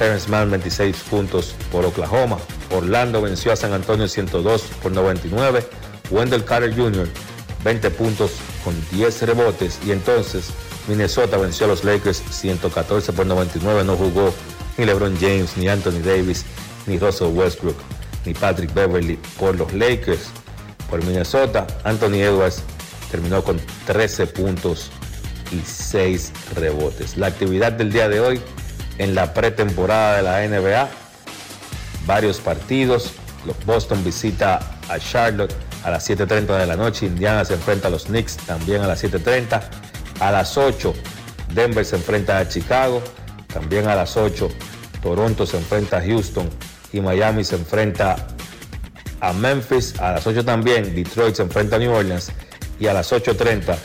Terrence 0.00 0.30
Mann 0.30 0.50
26 0.50 0.96
puntos 1.10 1.54
por 1.70 1.84
Oklahoma. 1.84 2.38
Orlando 2.70 3.20
venció 3.20 3.52
a 3.52 3.56
San 3.56 3.74
Antonio 3.74 4.08
102 4.08 4.62
por 4.82 4.92
99. 4.92 5.62
Wendell 6.10 6.42
Carter 6.42 6.74
Jr. 6.74 7.06
20 7.64 7.90
puntos 7.90 8.30
con 8.64 8.74
10 8.92 9.22
rebotes. 9.24 9.78
Y 9.84 9.92
entonces 9.92 10.52
Minnesota 10.88 11.36
venció 11.36 11.66
a 11.66 11.68
los 11.68 11.84
Lakers 11.84 12.22
114 12.30 13.12
por 13.12 13.26
99. 13.26 13.84
No 13.84 13.94
jugó 13.94 14.32
ni 14.78 14.86
LeBron 14.86 15.18
James, 15.20 15.58
ni 15.58 15.68
Anthony 15.68 16.00
Davis, 16.02 16.46
ni 16.86 16.98
Russell 16.98 17.34
Westbrook, 17.34 17.76
ni 18.24 18.32
Patrick 18.32 18.72
Beverly 18.72 19.18
por 19.38 19.54
los 19.56 19.70
Lakers 19.74 20.30
por 20.88 21.04
Minnesota, 21.04 21.66
Anthony 21.84 22.22
Edwards 22.22 22.62
terminó 23.10 23.44
con 23.44 23.60
13 23.84 24.28
puntos 24.28 24.90
y 25.52 25.60
6 25.60 26.32
rebotes. 26.54 27.18
La 27.18 27.26
actividad 27.26 27.72
del 27.72 27.92
día 27.92 28.08
de 28.08 28.20
hoy 28.20 28.40
en 29.00 29.14
la 29.14 29.32
pretemporada 29.32 30.16
de 30.16 30.22
la 30.22 30.46
NBA, 30.46 30.90
varios 32.04 32.38
partidos. 32.38 33.12
Boston 33.64 34.04
visita 34.04 34.60
a 34.90 34.98
Charlotte 34.98 35.54
a 35.84 35.90
las 35.90 36.08
7.30 36.08 36.58
de 36.58 36.66
la 36.66 36.76
noche. 36.76 37.06
Indiana 37.06 37.42
se 37.46 37.54
enfrenta 37.54 37.88
a 37.88 37.90
los 37.90 38.04
Knicks 38.04 38.36
también 38.36 38.82
a 38.82 38.86
las 38.86 39.02
7.30. 39.02 39.62
A 40.20 40.30
las 40.30 40.58
8, 40.58 40.92
Denver 41.54 41.82
se 41.82 41.96
enfrenta 41.96 42.38
a 42.38 42.46
Chicago. 42.46 43.02
También 43.46 43.88
a 43.88 43.94
las 43.94 44.18
8, 44.18 44.50
Toronto 45.02 45.46
se 45.46 45.56
enfrenta 45.56 45.96
a 45.96 46.02
Houston 46.02 46.50
y 46.92 47.00
Miami 47.00 47.42
se 47.42 47.56
enfrenta 47.56 48.16
a 49.20 49.32
Memphis. 49.32 49.98
A 49.98 50.12
las 50.12 50.26
8 50.26 50.44
también 50.44 50.94
Detroit 50.94 51.36
se 51.36 51.42
enfrenta 51.42 51.76
a 51.76 51.78
New 51.78 51.90
Orleans. 51.90 52.32
Y 52.78 52.86
a 52.86 52.92
las 52.92 53.10
8.30 53.10 53.78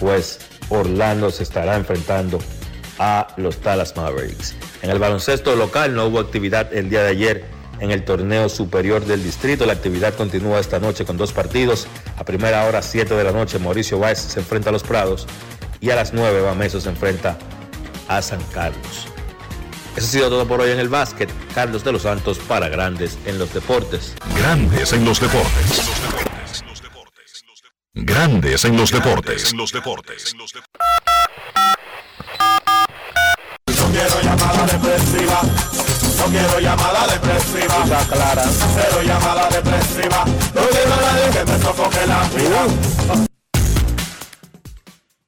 pues 0.00 0.38
Orlando 0.70 1.30
se 1.30 1.42
estará 1.42 1.76
enfrentando 1.76 2.38
a 2.38 2.55
los 3.36 3.62
Dallas 3.62 3.96
Mavericks. 3.96 4.54
En 4.82 4.90
el 4.90 4.98
baloncesto 4.98 5.54
local 5.56 5.94
no 5.94 6.06
hubo 6.06 6.20
actividad 6.20 6.72
el 6.72 6.88
día 6.88 7.02
de 7.02 7.10
ayer 7.10 7.44
en 7.80 7.90
el 7.90 8.04
torneo 8.04 8.48
superior 8.48 9.04
del 9.04 9.22
distrito. 9.22 9.66
La 9.66 9.74
actividad 9.74 10.14
continúa 10.14 10.60
esta 10.60 10.78
noche 10.78 11.04
con 11.04 11.16
dos 11.16 11.32
partidos. 11.32 11.86
A 12.16 12.24
primera 12.24 12.64
hora, 12.66 12.82
7 12.82 13.14
de 13.14 13.24
la 13.24 13.32
noche, 13.32 13.58
Mauricio 13.58 13.98
Báez 13.98 14.18
se 14.18 14.40
enfrenta 14.40 14.70
a 14.70 14.72
los 14.72 14.82
Prados. 14.82 15.26
Y 15.80 15.90
a 15.90 15.96
las 15.96 16.14
9, 16.14 16.40
Bameso 16.40 16.80
se 16.80 16.88
enfrenta 16.88 17.36
a 18.08 18.22
San 18.22 18.42
Carlos. 18.52 19.08
Eso 19.96 20.06
ha 20.06 20.10
sido 20.10 20.28
todo 20.28 20.46
por 20.46 20.60
hoy 20.60 20.70
en 20.70 20.78
el 20.78 20.88
básquet. 20.88 21.30
Carlos 21.54 21.84
de 21.84 21.92
los 21.92 22.02
Santos 22.02 22.38
para 22.38 22.68
Grandes 22.68 23.18
en 23.26 23.38
los 23.38 23.52
Deportes. 23.52 24.14
Grandes 24.36 24.92
en 24.92 25.04
los 25.04 25.20
deportes. 25.20 25.82
Grandes 27.94 28.64
en 28.66 28.76
los 28.76 28.90
deportes. 28.90 29.52
En 29.52 29.56
los 29.56 29.72
deportes. 29.72 30.34
Llamada 34.36 34.66
depresiva. 34.66 35.40
No 36.18 36.24
quiero 36.26 36.60
llamada 36.60 37.06
depresiva. 37.12 37.84
Está 37.84 38.04
clara. 38.06 38.44
Cero 38.74 39.02
llamada 39.04 39.48
depresiva. 39.50 40.24
No 40.54 40.62
quiero 40.68 40.94
a 40.94 41.00
nadie 41.00 41.30
que 41.32 41.44
me 41.52 41.58
sofoque 41.58 42.06
la 42.06 42.22
vida. 42.30 42.66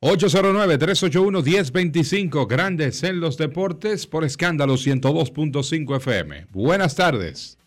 809-381-1025, 0.01 2.47
Grandes 2.47 3.03
en 3.03 3.19
los 3.19 3.37
Deportes 3.37 4.07
por 4.07 4.25
escándalo 4.25 4.75
102.5 4.75 5.97
FM. 5.97 6.47
Buenas 6.53 6.95
tardes. 6.95 7.59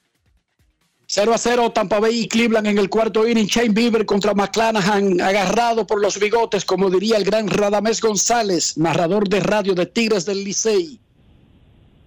0 1.08 1.34
a 1.34 1.38
0 1.38 1.74
Tampa 1.74 2.00
Bay 2.00 2.22
y 2.22 2.30
Cleveland 2.30 2.68
en 2.68 2.78
el 2.78 2.90
cuarto 2.90 3.28
inning. 3.28 3.48
Shane 3.48 3.74
Bieber 3.74 4.06
contra 4.06 4.34
McClanahan, 4.34 5.20
agarrado 5.20 5.86
por 5.86 6.00
los 6.00 6.18
bigotes, 6.18 6.64
como 6.64 6.90
diría 6.90 7.18
el 7.18 7.26
gran 7.26 7.50
Radamés 7.50 8.00
González, 8.00 8.78
narrador 8.78 9.28
de 9.28 9.42
radio 9.42 9.76
de 9.76 9.88
Tigres 9.88 10.26
del 10.26 10.46
Licey. 10.46 11.02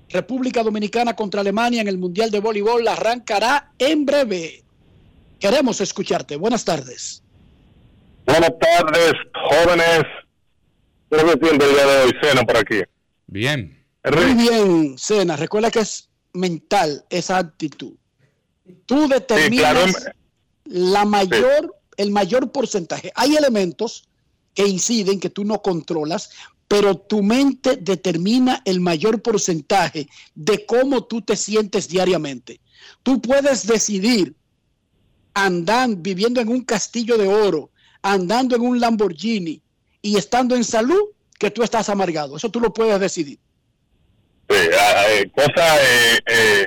República 0.09 0.62
Dominicana 0.62 1.14
contra 1.14 1.40
Alemania 1.40 1.80
en 1.80 1.88
el 1.88 1.98
Mundial 1.98 2.30
de 2.30 2.40
Voleibol 2.40 2.86
arrancará 2.86 3.72
en 3.78 4.07
breve. 4.07 4.62
Queremos 5.38 5.80
escucharte. 5.80 6.36
Buenas 6.36 6.64
tardes. 6.64 7.22
Buenas 8.26 8.52
tardes, 8.59 9.12
jóvenes. 9.50 10.05
¿Cómo 11.09 11.32
se 11.32 11.38
siente 11.38 11.64
el 11.66 11.72
día 11.72 11.86
de 11.86 12.02
hoy? 12.05 12.12
Cena 12.22 12.42
por 12.44 12.57
aquí. 12.57 12.80
Bien. 13.26 13.84
Muy 14.12 14.34
bien, 14.34 14.98
Sena. 14.98 15.36
Recuerda 15.36 15.70
que 15.70 15.80
es 15.80 16.09
mental 16.32 17.05
esa 17.11 17.38
actitud. 17.38 17.94
Tú 18.86 19.09
determinas 19.09 19.94
claro. 19.94 20.16
la 20.64 21.05
mayor, 21.05 21.76
el 21.96 22.11
mayor 22.11 22.50
porcentaje. 22.50 23.12
Hay 23.14 23.36
elementos 23.36 24.09
que 24.55 24.66
inciden 24.66 25.20
que 25.20 25.30
tú 25.30 25.44
no 25.44 25.62
controlas, 25.62 26.30
pero 26.75 26.97
tu 26.97 27.22
mente 27.22 27.77
determina 27.77 28.61
el 28.64 28.81
mayor 28.81 29.22
porcentaje 29.22 30.09
de 30.35 30.66
cómo 30.66 31.05
tú 31.05 31.22
te 31.22 31.37
sientes 31.37 31.87
diariamente. 31.87 32.61
Tú 33.05 33.22
puedes 33.22 33.64
decidir 33.64 34.35
andando, 35.35 35.97
viviendo 36.01 36.41
en 36.41 36.49
un 36.49 36.64
castillo 36.64 37.16
de 37.16 37.29
oro, 37.29 37.70
andando 38.03 38.57
en 38.57 38.62
un 38.62 38.81
Lamborghini 38.81 39.62
y 40.03 40.16
estando 40.16 40.57
en 40.57 40.64
salud, 40.64 41.01
que 41.39 41.49
tú 41.53 41.62
estás 41.62 41.89
amargado. 41.91 42.37
Eso 42.37 42.49
tú 42.49 42.59
lo 42.59 42.72
puedes 42.72 42.99
decidir. 42.99 43.39
Sí, 44.49 44.57
eh, 44.57 45.31
cosa 45.33 45.77
eh, 45.81 46.18
eh, 46.27 46.66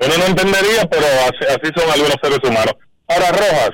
uno 0.00 0.18
no 0.18 0.24
entendería, 0.26 0.86
pero 0.90 1.06
así, 1.06 1.46
así 1.48 1.72
son 1.74 1.90
algunos 1.90 2.16
seres 2.22 2.40
humanos. 2.44 2.74
Ahora, 3.08 3.30
Rojas, 3.30 3.70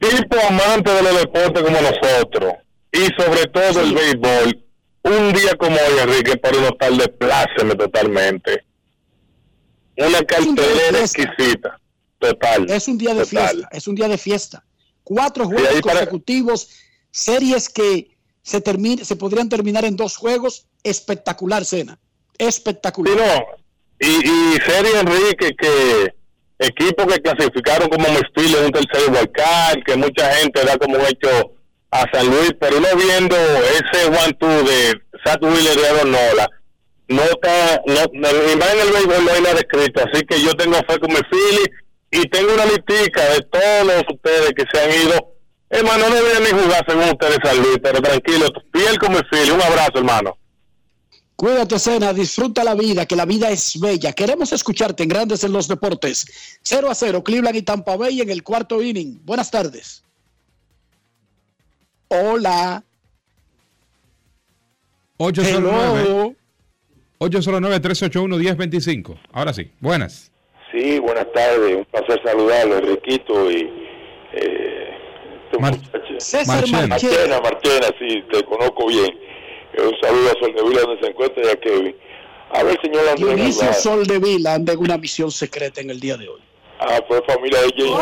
tipo 0.00 0.40
amante 0.48 0.90
de 0.90 1.02
los 1.02 1.20
deportes 1.20 1.62
como 1.62 1.78
nosotros, 1.78 2.54
y 2.92 3.06
sobre 3.20 3.46
todo 3.46 3.80
el 3.80 3.94
béisbol, 3.94 4.61
un 5.04 5.32
día 5.32 5.54
como 5.56 5.76
hoy, 5.76 5.98
Enrique, 6.02 6.36
para 6.36 6.58
uno 6.58 6.68
estar 6.68 6.92
de 6.92 7.08
pláceme 7.08 7.74
totalmente. 7.74 8.64
Una 9.96 10.22
cartelera 10.22 11.00
exquisita, 11.00 11.78
total. 12.18 12.70
Es 12.70 12.88
un 12.88 12.98
día 12.98 13.14
de 13.14 13.24
total. 13.24 13.48
fiesta, 13.50 13.68
es 13.72 13.86
un 13.88 13.94
día 13.94 14.08
de 14.08 14.18
fiesta. 14.18 14.64
Cuatro 15.04 15.46
juegos 15.46 15.68
para- 15.82 15.82
consecutivos, 16.00 16.68
series 17.10 17.68
que 17.68 18.16
se, 18.42 18.62
termi- 18.62 19.02
se 19.04 19.16
podrían 19.16 19.48
terminar 19.48 19.84
en 19.84 19.96
dos 19.96 20.16
juegos. 20.16 20.66
Espectacular, 20.82 21.64
Cena. 21.64 21.98
Espectacular. 22.38 23.14
Sí, 23.14 23.20
no. 23.20 24.08
Y, 24.08 24.28
y 24.28 24.56
serie, 24.64 24.98
Enrique, 25.00 25.52
que 25.56 26.14
equipos 26.58 27.06
que 27.06 27.20
clasificaron 27.20 27.88
como 27.88 28.08
Mestil 28.08 28.54
en 28.56 28.64
un 28.66 28.72
tercer 28.72 29.10
wildcard, 29.10 29.82
que 29.84 29.96
mucha 29.96 30.34
gente 30.36 30.64
da 30.64 30.76
como 30.78 30.96
hecho 30.98 31.52
a 31.92 32.04
San 32.12 32.26
Luis, 32.26 32.52
pero 32.58 32.78
uno 32.78 32.88
viendo 32.96 33.36
ese 33.36 34.06
one-two 34.06 34.62
de 34.64 35.00
Zach 35.24 35.40
Wheeler 35.42 35.78
y 35.78 35.84
Aaron 35.84 36.10
Nola, 36.10 36.48
no 37.08 37.22
está, 37.22 37.80
no, 37.86 38.00
no- 38.14 38.32
ni 38.48 38.56
más 38.56 38.72
en 38.72 38.80
el 38.80 38.92
béisbol 38.92 39.24
no 39.24 39.32
hay 39.32 39.42
nada 39.42 39.60
escrito, 39.60 40.02
así 40.10 40.24
que 40.26 40.42
yo 40.42 40.52
tengo 40.54 40.76
fe 40.88 40.98
con 40.98 41.10
mi 41.10 41.20
Philly 41.30 41.64
y 42.10 42.28
tengo 42.30 42.54
una 42.54 42.64
listica 42.66 43.22
de 43.34 43.42
todos 43.42 44.04
ustedes 44.12 44.52
que 44.56 44.64
se 44.72 44.80
han 44.80 44.90
ido. 45.06 45.28
Hermano, 45.68 46.04
no 46.08 46.16
a 46.16 46.40
ni 46.40 46.62
jugar 46.62 46.84
según 46.86 47.04
ustedes 47.04 47.38
San 47.44 47.56
Luis, 47.62 47.78
pero 47.82 48.00
tranquilo, 48.00 48.46
fiel 48.72 48.98
con 48.98 49.12
mi 49.12 49.20
Philly. 49.30 49.50
Un 49.50 49.62
abrazo, 49.62 49.92
hermano. 49.96 50.36
Cuídate, 51.36 51.78
Cena, 51.78 52.12
disfruta 52.12 52.62
la 52.62 52.74
vida, 52.74 53.04
que 53.06 53.16
la 53.16 53.24
vida 53.24 53.50
es 53.50 53.80
bella. 53.80 54.12
Queremos 54.12 54.52
escucharte 54.52 55.02
en 55.02 55.08
Grandes 55.08 55.42
en 55.44 55.52
los 55.52 55.66
Deportes. 55.68 56.58
0 56.62 56.90
a 56.90 56.94
0, 56.94 57.24
Cleveland 57.24 57.56
y 57.56 57.62
Tampa 57.62 57.96
Bay 57.96 58.20
en 58.20 58.30
el 58.30 58.42
cuarto 58.42 58.82
inning. 58.82 59.20
Buenas 59.24 59.50
tardes. 59.50 60.04
Hola. 62.14 62.84
809 65.16 66.36
809-381-1025. 67.18 69.18
Ahora 69.32 69.54
sí, 69.54 69.70
buenas. 69.80 70.30
Sí, 70.72 70.98
buenas 70.98 71.26
tardes, 71.32 71.76
un 71.76 71.86
placer 71.86 72.20
saludarlo, 72.24 72.76
Enriquito 72.78 73.50
y 73.50 73.70
eh, 74.32 74.90
este 75.44 75.58
muchacho. 75.58 75.90
César 76.18 76.56
Marchena. 76.56 76.86
Marchena. 76.88 77.40
Marchena, 77.40 77.86
sí, 77.98 78.22
te 78.30 78.44
conozco 78.44 78.88
bien. 78.88 79.18
Eh, 79.74 79.82
un 79.82 79.94
saludo 80.02 80.30
a 80.30 80.34
Soldevila 80.40 80.80
donde 80.82 81.00
se 81.00 81.06
encuentra 81.10 81.42
y 81.44 81.48
a 81.48 81.56
Kevin. 81.56 81.96
A 82.50 82.62
ver, 82.64 82.78
señor 82.82 83.08
Andrés 83.08 83.36
Dionisio. 83.36 83.72
Sol 83.72 84.06
de 84.06 84.18
Vila 84.18 84.54
anda 84.54 84.72
en 84.72 84.80
una 84.80 84.98
misión 84.98 85.30
secreta 85.30 85.80
en 85.80 85.90
el 85.90 86.00
día 86.00 86.16
de 86.16 86.28
hoy. 86.28 86.40
Ah, 86.84 87.00
fue 87.06 87.22
familia 87.22 87.60
de 87.62 87.72
Jay. 87.76 87.92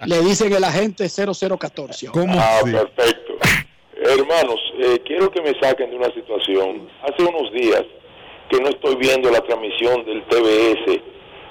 Le 0.06 0.20
dicen 0.22 0.52
el 0.52 0.64
agente 0.64 1.08
0014. 1.08 2.08
ah, 2.28 2.60
perfecto. 2.64 3.34
Hermanos, 3.96 4.58
eh, 4.78 4.98
quiero 5.04 5.30
que 5.30 5.42
me 5.42 5.52
saquen 5.60 5.90
de 5.90 5.96
una 5.96 6.12
situación. 6.14 6.88
Hace 7.02 7.22
unos 7.22 7.52
días 7.52 7.84
que 8.48 8.58
no 8.60 8.68
estoy 8.70 8.96
viendo 8.96 9.30
la 9.30 9.40
transmisión 9.42 10.04
del 10.06 10.24
TBS 10.24 11.00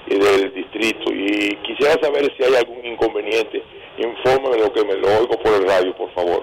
y 0.08 0.18
del 0.18 0.52
distrito 0.52 1.12
y 1.12 1.56
quisiera 1.62 1.94
saber 2.02 2.32
si 2.36 2.42
hay 2.42 2.56
algún 2.56 2.84
inconveniente. 2.84 3.62
Infórmeme 3.98 4.58
lo 4.58 4.72
que 4.72 4.84
me 4.84 4.94
lo 4.94 5.08
oigo 5.18 5.40
por 5.42 5.54
el 5.54 5.66
radio, 5.66 5.96
por 5.96 6.12
favor. 6.12 6.42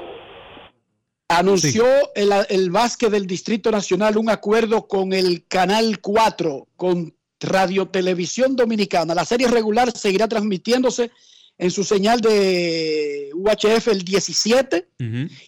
Anunció 1.29 1.85
el, 2.15 2.31
el 2.49 2.71
básquet 2.71 3.09
del 3.09 3.27
Distrito 3.27 3.69
Nacional 3.69 4.17
un 4.17 4.29
acuerdo 4.29 4.87
con 4.87 5.11
el 5.11 5.45
Canal 5.47 5.99
4, 5.99 6.67
con 6.77 7.16
Radio 7.39 7.87
Televisión 7.87 8.55
Dominicana. 8.55 9.13
La 9.15 9.25
serie 9.25 9.47
regular 9.47 9.91
seguirá 9.95 10.27
transmitiéndose 10.27 11.11
en 11.57 11.71
su 11.71 11.83
señal 11.83 12.21
de 12.21 13.29
UHF 13.33 13.87
el 13.87 14.03
17 14.03 14.87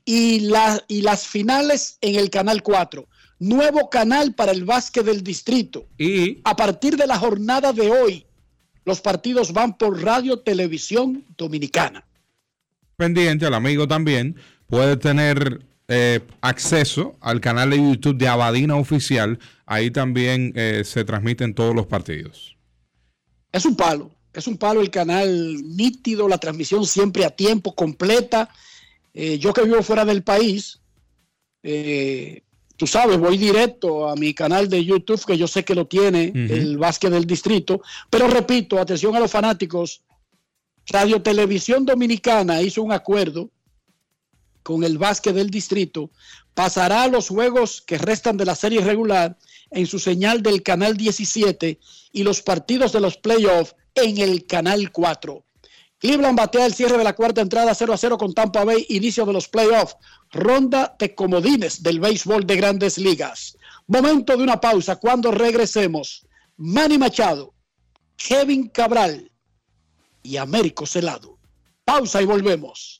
y, 0.06 0.40
la- 0.42 0.84
y 0.88 1.02
las 1.02 1.28
finales 1.28 1.98
en 2.02 2.16
el 2.16 2.30
Canal 2.30 2.64
4. 2.64 3.08
Nuevo 3.40 3.90
canal 3.90 4.34
para 4.36 4.52
el 4.52 4.66
básquet 4.66 5.06
del 5.06 5.24
distrito. 5.24 5.88
Y 5.98 6.42
a 6.44 6.56
partir 6.56 6.98
de 6.98 7.08
la 7.08 7.18
jornada 7.18 7.72
de 7.74 7.90
hoy, 7.90 8.26
los 8.86 9.02
partidos 9.02 9.54
van 9.54 9.78
por 9.78 10.02
Radio 10.02 10.40
Televisión 10.40 11.26
Dominicana. 11.38 12.06
Pendiente, 12.98 13.46
el 13.46 13.54
amigo 13.54 13.88
también 13.88 14.36
puede 14.68 14.98
tener 14.98 15.66
eh, 15.90 16.22
acceso 16.42 17.18
al 17.20 17.42
canal 17.42 17.72
de 17.72 17.78
YouTube 17.78 18.18
de 18.18 18.28
Abadina 18.28 18.76
Oficial. 18.76 19.40
Ahí 19.66 19.92
también 19.92 20.54
eh, 20.56 20.84
se 20.86 21.04
transmiten 21.04 21.54
todos 21.54 21.76
los 21.76 21.88
partidos. 21.88 22.56
Es 23.52 23.66
un 23.66 23.76
palo, 23.76 24.12
es 24.34 24.48
un 24.48 24.58
palo 24.58 24.82
el 24.82 24.92
canal 24.92 25.28
nítido, 25.76 26.30
la 26.30 26.38
transmisión 26.38 26.86
siempre 26.86 27.26
a 27.26 27.32
tiempo, 27.32 27.74
completa. 27.74 28.50
Eh, 29.14 29.40
yo 29.40 29.52
que 29.52 29.64
vivo 29.64 29.82
fuera 29.82 30.06
del 30.06 30.22
país, 30.22 30.80
eh, 31.64 32.44
tú 32.78 32.86
sabes, 32.86 33.18
voy 33.18 33.38
directo 33.38 34.08
a 34.08 34.16
mi 34.16 34.36
canal 34.36 34.70
de 34.70 34.86
YouTube, 34.86 35.26
que 35.26 35.38
yo 35.38 35.48
sé 35.48 35.66
que 35.66 35.74
lo 35.76 35.88
tiene 35.88 36.32
el 36.36 36.78
básquet 36.78 37.12
del 37.12 37.26
distrito. 37.26 37.82
Pero 38.12 38.28
repito, 38.28 38.80
atención 38.80 39.16
a 39.16 39.20
los 39.20 39.32
fanáticos, 39.32 40.04
Radio 40.88 41.22
Televisión 41.22 41.86
Dominicana 41.86 42.62
hizo 42.62 42.84
un 42.84 42.92
acuerdo 42.92 43.50
con 44.64 44.84
el 44.84 44.98
básquet 44.98 45.34
del 45.34 45.50
distrito, 45.50 46.12
pasará 46.54 47.08
los 47.08 47.30
juegos 47.30 47.82
que 47.82 47.98
restan 47.98 48.38
de 48.38 48.46
la 48.46 48.56
serie 48.56 48.82
regular 48.82 49.38
en 49.72 49.88
su 49.88 50.00
señal 50.00 50.42
del 50.42 50.64
canal 50.64 50.98
17 50.98 51.80
y 52.12 52.24
los 52.24 52.42
partidos 52.42 52.92
de 52.92 53.00
los 53.00 53.18
playoffs 53.18 53.76
en 53.96 54.18
el 54.18 54.46
canal 54.46 54.92
4. 54.92 55.44
Cleveland 56.00 56.38
batea 56.38 56.66
el 56.66 56.74
cierre 56.74 56.98
de 56.98 57.04
la 57.04 57.16
cuarta 57.16 57.42
entrada 57.42 57.76
0 57.76 57.94
a 57.94 57.98
0 57.98 58.18
con 58.18 58.34
Tampa 58.34 58.64
Bay, 58.64 58.86
inicio 58.90 59.26
de 59.26 59.34
los 59.34 59.50
playoffs, 59.50 59.98
ronda 60.32 60.96
de 60.98 61.14
comodines 61.14 61.84
del 61.84 62.00
béisbol 62.00 62.48
de 62.48 62.56
grandes 62.56 62.98
ligas. 62.98 63.58
Momento 63.86 64.38
de 64.38 64.44
una 64.44 64.62
pausa 64.62 64.96
cuando 64.96 65.32
regresemos. 65.32 66.26
Manny 66.56 66.98
Machado, 66.98 67.54
Kevin 68.16 68.70
Cabral 68.70 69.32
y 70.24 70.38
Américo 70.38 70.86
Celado. 70.86 71.38
Pausa 71.84 72.22
y 72.22 72.26
volvemos. 72.26 73.00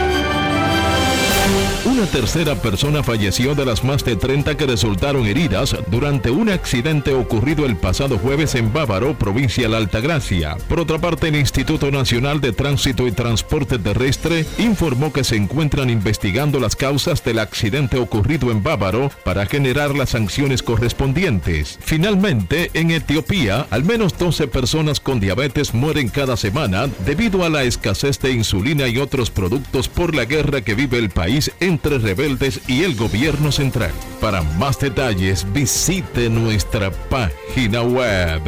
Una 1.91 2.05
tercera 2.05 2.55
persona 2.55 3.03
falleció 3.03 3.53
de 3.53 3.65
las 3.65 3.83
más 3.83 4.05
de 4.05 4.15
30 4.15 4.55
que 4.55 4.65
resultaron 4.65 5.27
heridas 5.27 5.75
durante 5.87 6.31
un 6.31 6.47
accidente 6.47 7.13
ocurrido 7.13 7.65
el 7.65 7.75
pasado 7.75 8.17
jueves 8.17 8.55
en 8.55 8.71
Bávaro, 8.71 9.13
provincia 9.19 9.63
de 9.63 9.69
la 9.69 9.77
Altagracia. 9.77 10.55
Por 10.69 10.79
otra 10.79 10.99
parte, 10.99 11.27
el 11.27 11.35
Instituto 11.35 11.91
Nacional 11.91 12.39
de 12.39 12.53
Tránsito 12.53 13.07
y 13.07 13.11
Transporte 13.11 13.77
Terrestre 13.77 14.45
informó 14.57 15.11
que 15.11 15.25
se 15.25 15.35
encuentran 15.35 15.89
investigando 15.89 16.61
las 16.61 16.77
causas 16.77 17.25
del 17.25 17.39
accidente 17.39 17.97
ocurrido 17.97 18.51
en 18.51 18.63
Bávaro 18.63 19.11
para 19.25 19.45
generar 19.45 19.93
las 19.93 20.11
sanciones 20.11 20.63
correspondientes. 20.63 21.77
Finalmente, 21.81 22.71
en 22.73 22.91
Etiopía, 22.91 23.67
al 23.69 23.83
menos 23.83 24.17
12 24.17 24.47
personas 24.47 25.01
con 25.01 25.19
diabetes 25.19 25.73
mueren 25.73 26.07
cada 26.07 26.37
semana 26.37 26.87
debido 27.05 27.43
a 27.43 27.49
la 27.49 27.63
escasez 27.63 28.17
de 28.21 28.31
insulina 28.31 28.87
y 28.87 28.97
otros 28.97 29.29
productos 29.29 29.89
por 29.89 30.15
la 30.15 30.23
guerra 30.23 30.61
que 30.61 30.73
vive 30.73 30.97
el 30.97 31.09
país 31.09 31.51
entre 31.83 31.97
rebeldes 31.97 32.61
y 32.67 32.83
el 32.83 32.95
gobierno 32.95 33.51
central. 33.51 33.91
Para 34.19 34.43
más 34.43 34.79
detalles 34.79 35.51
visite 35.51 36.29
nuestra 36.29 36.91
página 36.91 37.81
web 37.81 38.41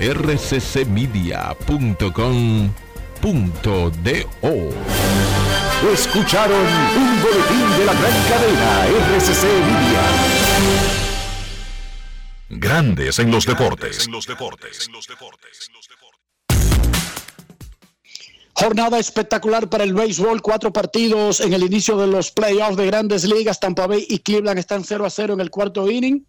rccmedia.com.do. 0.00 1.12
Escucharon 5.92 6.66
un 6.96 7.22
boletín 7.22 7.70
de 7.78 7.84
la 7.84 7.92
gran 7.92 8.22
cadena 8.28 8.86
RCC 9.16 9.44
Media. 9.44 10.02
Grandes 12.48 13.18
en 13.20 13.30
los 13.30 13.46
deportes. 13.46 14.08
Jornada 18.62 19.00
espectacular 19.00 19.68
para 19.68 19.82
el 19.82 19.92
béisbol, 19.92 20.40
cuatro 20.40 20.72
partidos 20.72 21.40
en 21.40 21.52
el 21.52 21.64
inicio 21.64 21.96
de 21.96 22.06
los 22.06 22.30
playoffs 22.30 22.76
de 22.76 22.86
grandes 22.86 23.24
ligas. 23.24 23.58
Tampa 23.58 23.88
Bay 23.88 24.06
y 24.08 24.20
Cleveland 24.20 24.60
están 24.60 24.84
0 24.84 25.04
a 25.04 25.10
0 25.10 25.34
en 25.34 25.40
el 25.40 25.50
cuarto 25.50 25.90
inning. 25.90 26.24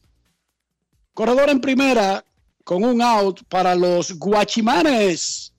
Corredor 1.13 1.51
en 1.51 1.61
primera 1.61 2.25
con 2.63 2.83
un 2.83 3.03
out 3.03 3.43
para 3.49 3.75
los 3.75 4.17
Guachimanes. 4.17 5.53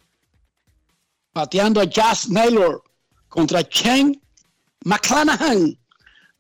Pateando 1.33 1.81
a 1.81 1.85
Jazz 1.85 2.29
Naylor 2.29 2.83
contra 3.29 3.63
Chen 3.63 4.21
McClanahan. 4.85 5.79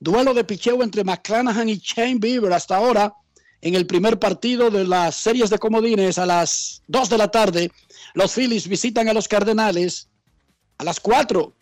Duelo 0.01 0.35
de 0.35 0.43
picheo 0.43 0.83
entre 0.83 1.05
McClanahan 1.05 1.69
y 1.69 1.77
Shane 1.77 2.19
Bieber 2.19 2.53
hasta 2.53 2.79
ahora 2.79 3.15
en 3.61 3.77
el 3.77 3.87
primer 3.87 4.19
partido 4.19 4.69
de 4.69 4.85
las 4.85 5.15
series 5.15 5.49
de 5.49 5.61
comodines 5.61 6.19
a 6.19 6.27
las 6.27 6.83
2 6.89 7.09
de 7.09 7.19
la 7.19 7.29
tarde. 7.29 7.71
Los 8.15 8.35
Phillies 8.35 8.67
visitan 8.67 9.09
a 9.09 9.15
los 9.15 9.29
Cardenales 9.29 10.09
a 10.85 10.93
las 10.93 11.01
4. 11.01 11.53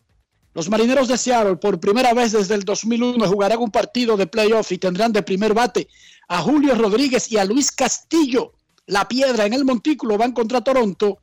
Los 0.55 0.69
Marineros 0.69 1.09
de 1.09 1.17
Seattle 1.17 1.57
por 1.57 1.81
primera 1.81 2.13
vez 2.13 2.33
desde 2.33 2.57
el 2.57 2.65
2001 2.65 3.27
jugarán 3.27 3.61
un 3.61 3.71
partido 3.71 4.17
de 4.17 4.27
playoff 4.27 4.71
y 4.73 4.79
tendrán 4.79 5.13
de 5.13 5.23
primer 5.23 5.55
bate 5.55 5.89
a 6.29 6.43
Julio 6.43 6.75
Rodríguez 6.75 7.31
y 7.31 7.39
a 7.39 7.45
Luis 7.45 7.71
Castillo. 7.71 8.53
La 8.87 9.07
piedra 9.07 9.47
en 9.47 9.55
el 9.55 9.65
montículo 9.65 10.19
van 10.19 10.33
contra 10.33 10.61
Toronto 10.61 11.19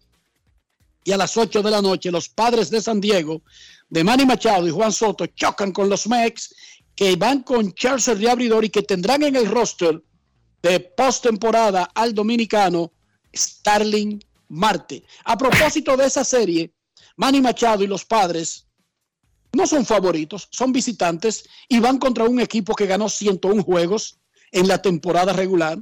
y 1.04 1.12
a 1.12 1.18
las 1.18 1.36
8 1.36 1.62
de 1.62 1.72
la 1.72 1.82
noche 1.82 2.10
los 2.10 2.30
padres 2.30 2.70
de 2.70 2.82
San 2.82 3.02
Diego 3.02 3.42
de 3.90 4.04
Manny 4.04 4.26
Machado 4.26 4.66
y 4.66 4.72
Juan 4.72 4.94
Soto 4.94 5.26
chocan 5.28 5.72
con 5.72 5.90
los 5.90 6.08
Mex 6.08 6.56
que 6.96 7.16
van 7.18 7.44
con 7.44 7.74
Charles 7.74 8.18
de 8.18 8.30
abridor 8.30 8.64
y 8.64 8.70
que 8.70 8.82
tendrán 8.82 9.24
en 9.24 9.36
el 9.36 9.48
roster 9.48 10.02
de 10.64 10.80
postemporada 10.80 11.90
al 11.94 12.14
dominicano 12.14 12.94
Starling 13.36 14.24
Marte. 14.48 15.04
A 15.26 15.38
propósito 15.38 15.96
de 15.96 16.08
esa 16.08 16.24
serie, 16.24 16.74
Manny 17.20 17.42
Machado 17.42 17.84
y 17.84 17.88
los 17.88 18.06
padres 18.06 18.66
no 19.52 19.68
son 19.68 19.86
favoritos, 19.86 20.48
son 20.52 20.72
visitantes 20.72 21.44
y 21.68 21.80
van 21.82 21.98
contra 21.98 22.24
un 22.24 22.40
equipo 22.40 22.74
que 22.74 22.86
ganó 22.86 23.10
101 23.10 23.62
juegos 23.62 24.20
en 24.52 24.70
la 24.70 24.82
temporada 24.82 25.34
regular. 25.34 25.78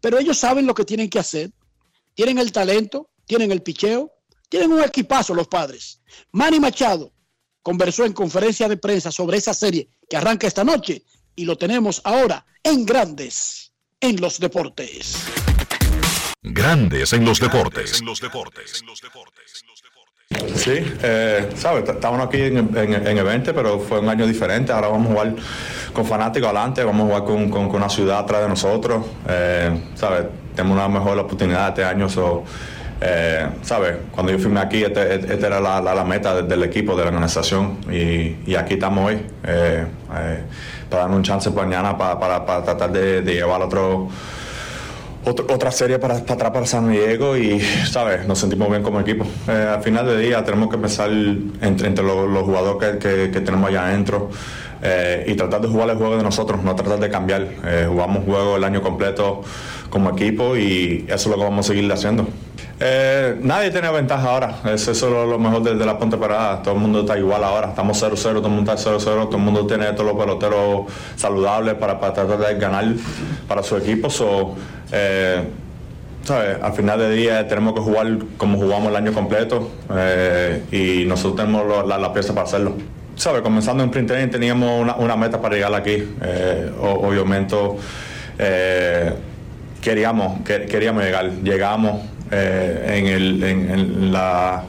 Pero 0.00 0.18
ellos 0.18 0.36
saben 0.36 0.66
lo 0.66 0.74
que 0.74 0.84
tienen 0.84 1.08
que 1.08 1.20
hacer. 1.20 1.52
Tienen 2.14 2.38
el 2.40 2.50
talento, 2.50 3.08
tienen 3.24 3.52
el 3.52 3.62
picheo, 3.62 4.10
tienen 4.48 4.72
un 4.72 4.82
equipazo 4.82 5.32
los 5.32 5.46
padres. 5.46 6.00
Manny 6.32 6.58
Machado 6.58 7.12
conversó 7.62 8.04
en 8.04 8.12
conferencia 8.12 8.68
de 8.68 8.76
prensa 8.76 9.12
sobre 9.12 9.38
esa 9.38 9.54
serie 9.54 9.88
que 10.08 10.16
arranca 10.16 10.48
esta 10.48 10.64
noche 10.64 11.04
y 11.36 11.44
lo 11.44 11.56
tenemos 11.56 12.00
ahora 12.02 12.44
en 12.64 12.84
Grandes 12.84 13.72
en 14.00 14.20
los 14.20 14.40
Deportes. 14.40 15.18
Grandes 16.42 17.12
en 17.12 17.24
los 17.24 17.40
deportes. 17.40 18.02
Sí, 20.30 20.82
eh, 21.02 21.50
¿sabes? 21.56 21.88
Estábamos 21.88 22.26
aquí 22.26 22.40
en, 22.40 22.56
en, 22.74 23.06
en 23.06 23.18
evento, 23.18 23.54
pero 23.54 23.78
fue 23.78 24.00
un 24.00 24.08
año 24.08 24.26
diferente. 24.26 24.72
Ahora 24.72 24.88
vamos 24.88 25.08
a 25.08 25.12
jugar 25.12 25.34
con 25.92 26.06
fanáticos 26.06 26.48
adelante, 26.48 26.82
vamos 26.82 27.02
a 27.02 27.06
jugar 27.06 27.24
con, 27.24 27.50
con, 27.50 27.76
una 27.76 27.88
ciudad 27.88 28.20
atrás 28.20 28.42
de 28.42 28.48
nosotros. 28.48 29.04
Eh, 29.28 29.78
¿Sabes? 29.94 30.26
Tenemos 30.54 30.78
una 30.78 30.88
mejor 30.88 31.18
oportunidad 31.18 31.68
este 31.68 31.84
año. 31.84 32.08
So, 32.08 32.44
eh, 33.00 33.46
¿Sabes? 33.62 33.96
Cuando 34.12 34.32
yo 34.32 34.38
firmé 34.38 34.60
aquí, 34.60 34.82
esta 34.82 35.04
este 35.06 35.46
era 35.46 35.60
la, 35.60 35.80
la, 35.80 36.04
meta 36.04 36.40
del 36.40 36.62
equipo, 36.62 36.96
de 36.96 37.02
la 37.02 37.08
organización. 37.08 37.78
Y, 37.90 38.54
aquí 38.54 38.74
estamos 38.74 39.06
hoy, 39.06 39.20
eh, 39.44 39.84
para 40.88 41.02
darnos 41.02 41.18
un 41.18 41.24
chance 41.24 41.50
mañana 41.50 41.98
para, 41.98 42.18
para, 42.18 42.46
para 42.46 42.64
tratar 42.64 42.90
de 42.92 43.22
llevar 43.22 43.60
otro 43.60 44.08
otra 45.24 45.70
serie 45.70 45.98
para, 45.98 46.14
para 46.20 46.34
atrás 46.34 46.50
para 46.50 46.66
San 46.66 46.90
Diego 46.90 47.36
y, 47.36 47.60
¿sabes? 47.90 48.26
Nos 48.26 48.38
sentimos 48.38 48.68
bien 48.70 48.82
como 48.82 49.00
equipo. 49.00 49.26
Eh, 49.48 49.74
al 49.74 49.82
final 49.82 50.06
del 50.06 50.20
día 50.20 50.44
tenemos 50.44 50.68
que 50.68 50.78
pensar 50.78 51.10
entre, 51.10 51.88
entre 51.88 52.04
los, 52.04 52.28
los 52.28 52.42
jugadores 52.42 52.98
que, 52.98 52.98
que, 52.98 53.30
que, 53.30 53.40
tenemos 53.40 53.70
allá 53.70 53.86
adentro 53.86 54.30
eh, 54.82 55.24
y 55.26 55.34
tratar 55.34 55.62
de 55.62 55.68
jugar 55.68 55.88
el 55.90 55.96
juego 55.96 56.16
de 56.16 56.22
nosotros, 56.22 56.62
no 56.62 56.74
tratar 56.74 57.00
de 57.00 57.08
cambiar. 57.08 57.48
Eh, 57.64 57.86
jugamos 57.88 58.24
juego 58.24 58.56
el 58.56 58.64
año 58.64 58.82
completo 58.82 59.42
como 59.88 60.10
equipo 60.10 60.56
y 60.56 61.06
eso 61.08 61.14
es 61.14 61.26
lo 61.26 61.36
que 61.36 61.44
vamos 61.44 61.66
a 61.66 61.68
seguir 61.72 61.90
haciendo. 61.90 62.26
Eh, 62.80 63.38
nadie 63.40 63.70
tiene 63.70 63.88
ventaja 63.90 64.28
ahora, 64.28 64.56
eso, 64.72 64.90
es 64.90 65.02
lo, 65.02 65.26
lo 65.26 65.38
mejor 65.38 65.62
desde 65.62 65.86
la 65.86 65.96
ponte 65.96 66.16
parada, 66.16 66.60
todo 66.60 66.74
el 66.74 66.80
mundo 66.80 67.00
está 67.00 67.16
igual 67.16 67.44
ahora, 67.44 67.68
estamos 67.68 68.02
0-0, 68.02 68.16
todo 68.16 68.48
el 68.48 68.52
mundo 68.52 68.72
está 68.72 68.90
0-0, 68.90 68.98
todo 69.00 69.36
el 69.36 69.42
mundo 69.42 69.64
tiene 69.64 69.92
todos 69.92 70.06
los 70.12 70.20
peloteros 70.20 70.86
saludables 71.14 71.74
para, 71.74 72.00
para 72.00 72.12
tratar 72.12 72.38
de 72.38 72.54
ganar 72.58 72.84
para 73.46 73.62
su 73.62 73.76
equipo. 73.76 74.10
So, 74.10 74.54
eh, 74.90 75.44
¿sabes? 76.24 76.56
Al 76.60 76.72
final 76.72 76.98
del 76.98 77.16
día 77.16 77.46
tenemos 77.46 77.74
que 77.74 77.80
jugar 77.80 78.18
como 78.36 78.58
jugamos 78.58 78.88
el 78.88 78.96
año 78.96 79.12
completo 79.12 79.70
eh, 79.94 80.62
y 80.72 81.04
nosotros 81.06 81.36
tenemos 81.36 81.86
la, 81.86 81.96
la, 81.96 82.12
pieza 82.12 82.34
para 82.34 82.46
hacerlo. 82.46 82.74
¿Sabes? 83.14 83.42
Comenzando 83.42 83.84
en 83.84 83.90
sprint 83.90 84.08
training 84.08 84.30
teníamos 84.30 84.82
una, 84.82 84.96
una 84.96 85.14
meta 85.14 85.40
para 85.40 85.54
llegar 85.54 85.72
aquí. 85.74 86.02
Eh, 86.22 86.72
obviamente 86.80 87.56
queríamos, 89.80 90.40
queríamos 90.42 91.04
llegar, 91.04 91.30
llegamos 91.42 92.13
eh, 92.30 92.98
en, 92.98 93.06
el, 93.06 93.42
en, 93.42 94.12
la 94.12 94.64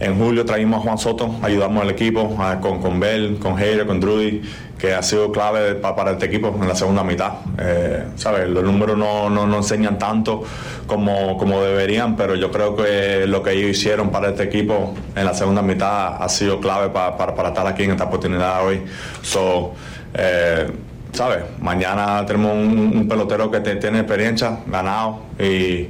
en 0.00 0.16
julio 0.16 0.44
traímos 0.44 0.80
a 0.80 0.82
Juan 0.82 0.98
Soto, 0.98 1.36
ayudamos 1.42 1.82
al 1.82 1.90
equipo 1.90 2.36
con, 2.60 2.80
con 2.80 3.00
Bell, 3.00 3.38
con 3.40 3.58
Heider, 3.58 3.86
con 3.86 3.98
Drudy, 3.98 4.42
que 4.78 4.94
ha 4.94 5.02
sido 5.02 5.32
clave 5.32 5.74
para, 5.74 6.12
este 6.12 6.26
equipo 6.26 6.56
en 6.60 6.68
la 6.68 6.74
segunda 6.76 7.02
mitad. 7.02 7.32
Eh, 7.58 8.04
¿sabes? 8.14 8.48
Los 8.48 8.62
números 8.62 8.96
no, 8.96 9.28
no, 9.28 9.46
no, 9.46 9.56
enseñan 9.56 9.98
tanto 9.98 10.44
como, 10.86 11.36
como 11.36 11.60
deberían, 11.62 12.16
pero 12.16 12.36
yo 12.36 12.52
creo 12.52 12.76
que 12.76 13.26
lo 13.26 13.42
que 13.42 13.52
ellos 13.52 13.70
hicieron 13.70 14.10
para 14.10 14.28
este 14.28 14.44
equipo 14.44 14.94
en 15.16 15.24
la 15.24 15.34
segunda 15.34 15.62
mitad 15.62 16.22
ha 16.22 16.28
sido 16.28 16.60
clave 16.60 16.90
para, 16.90 17.16
para, 17.16 17.48
estar 17.48 17.66
aquí 17.66 17.82
en 17.82 17.90
esta 17.90 18.04
oportunidad 18.04 18.64
hoy. 18.64 18.82
So, 19.22 19.72
eh, 20.14 20.70
¿sabes? 21.12 21.40
Mañana 21.60 22.24
tenemos 22.24 22.52
un, 22.52 23.08
pelotero 23.08 23.50
que 23.50 23.60
tiene 23.60 23.98
experiencia, 23.98 24.60
ganado 24.66 25.22
y 25.40 25.88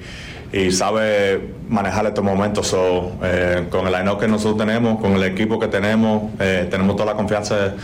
y 0.52 0.70
sabe 0.72 1.54
manejar 1.68 2.06
estos 2.06 2.24
momentos. 2.24 2.66
So, 2.68 3.12
eh, 3.22 3.66
con 3.70 3.86
el 3.86 3.92
line 3.92 4.16
que 4.18 4.28
nosotros 4.28 4.58
tenemos, 4.58 5.00
con 5.00 5.12
el 5.12 5.22
equipo 5.24 5.58
que 5.58 5.68
tenemos, 5.68 6.32
eh, 6.38 6.66
tenemos 6.70 6.96
toda 6.96 7.12
la 7.12 7.14
confianza 7.14 7.74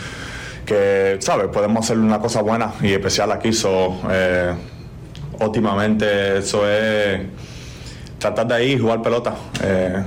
que, 0.64 1.18
¿sabes? 1.20 1.48
Podemos 1.48 1.84
hacer 1.84 1.98
una 1.98 2.18
cosa 2.18 2.42
buena 2.42 2.72
y 2.80 2.92
especial 2.92 3.32
aquí. 3.32 3.52
So, 3.52 4.00
eh, 4.10 4.54
últimamente 5.40 6.38
eso 6.38 6.68
es 6.68 7.20
tratar 8.18 8.46
de 8.46 8.54
ahí 8.54 8.78
jugar 8.78 9.02
pelota. 9.02 9.34
Eh, 9.62 10.02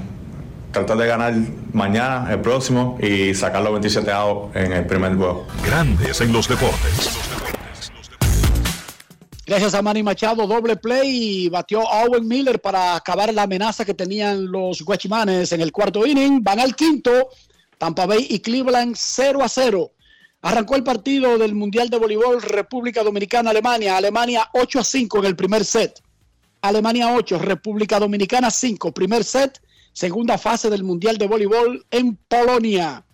tratar 0.71 0.97
de 0.97 1.07
ganar 1.07 1.33
mañana, 1.73 2.27
el 2.31 2.39
próximo, 2.39 2.97
y 3.01 3.33
sacar 3.33 3.61
los 3.61 3.71
27 3.71 4.11
outs 4.11 4.55
en 4.55 4.73
el 4.73 4.85
primer 4.85 5.15
juego. 5.15 5.47
Grandes 5.65 6.21
en 6.21 6.33
los 6.33 6.47
deportes. 6.47 7.56
Gracias 9.47 9.75
a 9.75 9.81
Manny 9.81 10.03
Machado, 10.03 10.45
doble 10.45 10.75
play 10.75 11.45
y 11.45 11.47
batió 11.47 11.79
Owen 11.79 12.27
Miller 12.27 12.59
para 12.59 12.97
acabar 12.97 13.33
la 13.33 13.43
amenaza 13.43 13.85
que 13.85 13.93
tenían 13.93 14.51
los 14.51 14.81
Guachimanes 14.81 15.53
en 15.53 15.61
el 15.61 15.71
cuarto 15.71 16.05
inning. 16.05 16.43
Van 16.43 16.59
al 16.59 16.75
quinto, 16.75 17.29
Tampa 17.77 18.05
Bay 18.05 18.27
y 18.29 18.39
Cleveland 18.39 18.97
0 18.99 19.41
a 19.41 19.47
0. 19.47 19.93
Arrancó 20.41 20.75
el 20.75 20.83
partido 20.83 21.37
del 21.37 21.55
Mundial 21.55 21.89
de 21.89 21.97
Voleibol 21.97 22.41
República 22.41 23.03
Dominicana 23.03 23.51
Alemania. 23.51 23.95
Alemania 23.95 24.49
8 24.53 24.81
a 24.81 24.83
5 24.83 25.19
en 25.19 25.25
el 25.25 25.37
primer 25.37 25.63
set. 25.63 26.03
Alemania 26.59 27.13
8, 27.13 27.39
República 27.39 27.99
Dominicana 27.99 28.51
5. 28.51 28.91
Primer 28.91 29.23
set, 29.23 29.61
segunda 29.93 30.37
fase 30.37 30.69
del 30.69 30.83
Mundial 30.83 31.17
de 31.17 31.25
Voleibol 31.25 31.85
en 31.89 32.17
Polonia. 32.27 33.05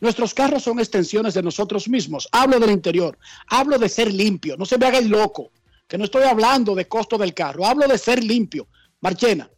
Nuestros 0.00 0.32
carros 0.32 0.62
son 0.62 0.78
extensiones 0.78 1.34
de 1.34 1.42
nosotros 1.42 1.86
mismos. 1.86 2.30
Hablo 2.32 2.58
del 2.58 2.70
interior, 2.70 3.18
hablo 3.48 3.78
de 3.78 3.90
ser 3.90 4.10
limpio. 4.10 4.56
No 4.56 4.64
se 4.64 4.78
me 4.78 4.86
haga 4.86 4.96
el 4.96 5.08
loco, 5.08 5.50
que 5.92 5.98
no 5.98 6.04
estoy 6.04 6.22
hablando 6.22 6.74
de 6.74 6.88
costo 6.88 7.18
del 7.18 7.34
carro. 7.34 7.66
Hablo 7.66 7.86
de 7.86 7.98
ser 7.98 8.24
limpio. 8.24 8.66
Marchena, 9.02 9.50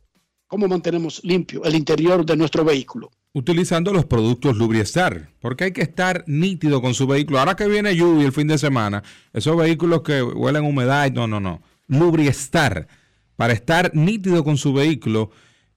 ¿cómo 0.49 0.67
mantenemos 0.67 1.23
limpio 1.23 1.63
el 1.63 1.77
interior 1.77 2.27
de 2.27 2.37
nuestro 2.37 2.65
vehículo? 2.65 3.13
Utilizando 3.35 3.93
los 3.93 4.07
productos 4.07 4.57
Lubriestar, 4.57 5.31
porque 5.39 5.63
hay 5.63 5.73
que 5.73 5.83
estar 5.83 6.25
nítido 6.27 6.83
con 6.83 6.93
su 6.93 7.07
vehículo. 7.07 7.39
Ahora 7.39 7.55
que 7.55 7.69
viene 7.69 7.95
lluvia 7.95 8.27
el 8.27 8.33
fin 8.33 8.49
de 8.49 8.59
semana, 8.59 9.05
esos 9.33 9.57
vehículos 9.57 10.03
que 10.03 10.25
huelen 10.25 10.65
humedad, 10.65 11.09
no, 11.13 11.29
no, 11.29 11.39
no. 11.39 11.63
Lubriestar, 11.87 12.89
para 13.37 13.53
estar 13.53 13.95
nítido 13.95 14.43
con 14.43 14.57
su 14.57 14.73
vehículo, 14.73 15.31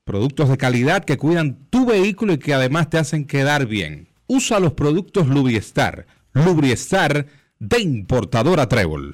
productos 0.06 0.50
de 0.50 0.58
calidad 0.58 1.06
que 1.06 1.18
cuidan 1.18 1.68
tu 1.70 1.86
vehículo 1.86 2.34
y 2.34 2.40
que 2.40 2.56
además 2.56 2.90
te 2.90 2.98
hacen 2.98 3.28
quedar 3.28 3.68
bien. 3.68 4.10
Usa 4.26 4.60
los 4.60 4.74
productos 4.74 5.28
Lubriestar. 5.28 6.08
Lubriestar 6.34 7.28
de 7.60 7.80
importadora 7.80 8.68
Trébol. 8.68 9.14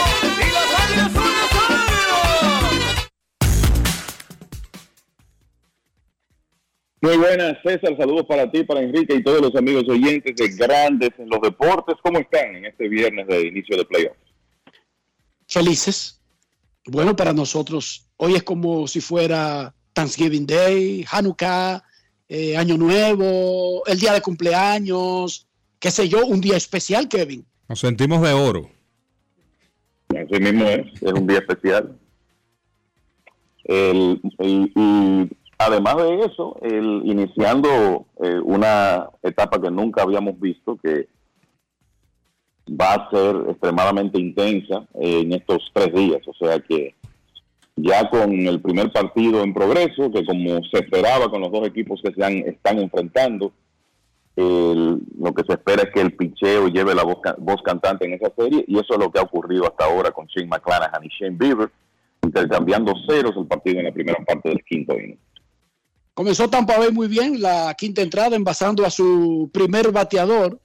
Muy 7.01 7.17
buenas, 7.17 7.57
César. 7.63 7.97
Saludos 7.97 8.25
para 8.27 8.49
ti, 8.51 8.63
para 8.63 8.81
Enrique 8.81 9.15
y 9.15 9.23
todos 9.23 9.41
los 9.41 9.55
amigos 9.55 9.85
oyentes 9.89 10.35
de 10.35 10.47
Grandes 10.55 11.09
en 11.17 11.29
los 11.29 11.41
Deportes. 11.41 11.95
¿Cómo 12.03 12.19
están 12.19 12.55
en 12.57 12.65
este 12.65 12.87
viernes 12.87 13.27
de 13.27 13.47
inicio 13.47 13.75
de 13.75 13.85
playoffs? 13.85 14.19
Felices. 15.47 16.21
Bueno, 16.85 17.15
para 17.15 17.33
nosotros, 17.33 18.07
hoy 18.17 18.35
es 18.35 18.43
como 18.43 18.87
si 18.87 19.01
fuera 19.01 19.73
Thanksgiving 19.93 20.45
Day, 20.45 21.05
Hanukkah, 21.11 21.83
eh, 22.29 22.55
Año 22.55 22.77
Nuevo, 22.77 23.83
el 23.87 23.99
día 23.99 24.13
de 24.13 24.21
cumpleaños, 24.21 25.47
qué 25.79 25.89
sé 25.91 26.07
yo, 26.07 26.25
un 26.25 26.39
día 26.39 26.55
especial, 26.57 27.07
Kevin. 27.09 27.45
Nos 27.67 27.79
sentimos 27.79 28.21
de 28.21 28.31
oro. 28.33 28.69
Así 30.09 30.39
mismo 30.39 30.65
es, 30.65 30.85
es 31.01 31.11
un 31.13 31.25
día 31.27 31.39
especial. 31.39 31.97
El, 33.63 34.21
el- 34.39 34.71
y 34.75 35.29
además 35.65 35.97
de 35.97 36.19
eso, 36.21 36.57
el, 36.61 37.01
iniciando 37.05 38.05
eh, 38.21 38.39
una 38.43 39.09
etapa 39.23 39.61
que 39.61 39.71
nunca 39.71 40.03
habíamos 40.03 40.39
visto, 40.39 40.77
que 40.81 41.07
va 42.69 42.93
a 42.93 43.09
ser 43.09 43.35
extremadamente 43.49 44.19
intensa 44.19 44.87
eh, 44.99 45.21
en 45.21 45.33
estos 45.33 45.69
tres 45.73 45.93
días. 45.93 46.21
O 46.27 46.33
sea 46.33 46.59
que 46.59 46.95
ya 47.75 48.09
con 48.09 48.31
el 48.31 48.61
primer 48.61 48.91
partido 48.91 49.43
en 49.43 49.53
progreso, 49.53 50.11
que 50.11 50.25
como 50.25 50.61
se 50.71 50.79
esperaba 50.79 51.29
con 51.29 51.41
los 51.41 51.51
dos 51.51 51.67
equipos 51.67 52.01
que 52.03 52.13
se 52.13 52.23
han- 52.23 52.37
están 52.47 52.79
enfrentando, 52.79 53.51
el- 54.35 54.99
lo 55.19 55.33
que 55.33 55.43
se 55.45 55.53
espera 55.53 55.83
es 55.83 55.89
que 55.93 56.01
el 56.01 56.15
picheo 56.15 56.67
lleve 56.67 56.95
la 56.95 57.03
voz, 57.03 57.17
voz 57.39 57.61
cantante 57.63 58.05
en 58.05 58.13
esa 58.13 58.31
serie, 58.37 58.63
y 58.67 58.75
eso 58.75 58.93
es 58.93 58.99
lo 58.99 59.11
que 59.11 59.19
ha 59.19 59.23
ocurrido 59.23 59.65
hasta 59.65 59.85
ahora 59.85 60.11
con 60.11 60.27
Shane 60.27 60.47
McClanahan 60.47 61.03
y 61.03 61.09
Shane 61.09 61.37
Bieber, 61.37 61.69
intercambiando 62.23 62.93
ceros 63.07 63.35
el 63.35 63.47
partido 63.47 63.79
en 63.79 63.85
la 63.85 63.91
primera 63.91 64.23
parte 64.23 64.49
del 64.49 64.63
quinto 64.63 64.93
inning. 64.93 65.17
Comenzó 66.21 66.47
Tampa 66.51 66.77
Bay 66.77 66.91
muy 66.91 67.07
bien 67.07 67.41
la 67.41 67.73
quinta 67.73 68.03
entrada 68.03 68.35
envasando 68.35 68.85
a 68.85 68.91
su 68.91 69.49
primer 69.51 69.91
bateador. 69.91 70.61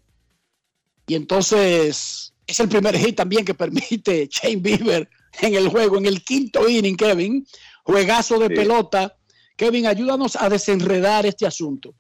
Y 1.07 1.14
entonces 1.14 2.34
es 2.46 2.61
el 2.61 2.68
primer 2.68 2.94
hit 2.98 3.16
también 3.16 3.42
que 3.42 3.54
permite 3.54 4.28
Shane 4.30 4.57
Bieber 4.57 5.09
en 5.40 5.54
el 5.54 5.68
juego, 5.68 5.96
en 5.96 6.04
el 6.04 6.22
quinto 6.22 6.68
inning, 6.68 6.94
Kevin. 6.94 7.46
Juegazo 7.84 8.38
de 8.38 8.48
Sí. 8.48 8.54
pelota. 8.54 9.16
Kevin, 9.57 9.86
ayúdanos 9.86 10.36
a 10.36 10.50
desenredar 10.50 11.24
este 11.24 11.46
asunto. 11.46 11.94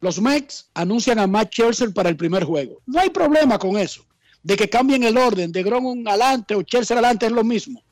Los 0.00 0.18
Mets 0.18 0.70
anuncian 0.72 1.18
a 1.18 1.26
Matt 1.26 1.52
Scherzer 1.52 1.92
para 1.92 2.08
el 2.08 2.16
primer 2.16 2.44
juego. 2.44 2.80
No 2.86 2.98
hay 2.98 3.10
problema 3.10 3.58
con 3.58 3.76
eso. 3.76 4.06
De 4.42 4.56
que 4.56 4.70
cambien 4.70 5.02
el 5.02 5.18
orden, 5.18 5.52
de 5.52 5.62
Grom 5.62 6.08
adelante 6.08 6.54
o 6.54 6.62
Scherzer 6.62 6.96
adelante 6.96 7.26
es 7.26 7.32
lo 7.32 7.44
mismo. 7.44 7.84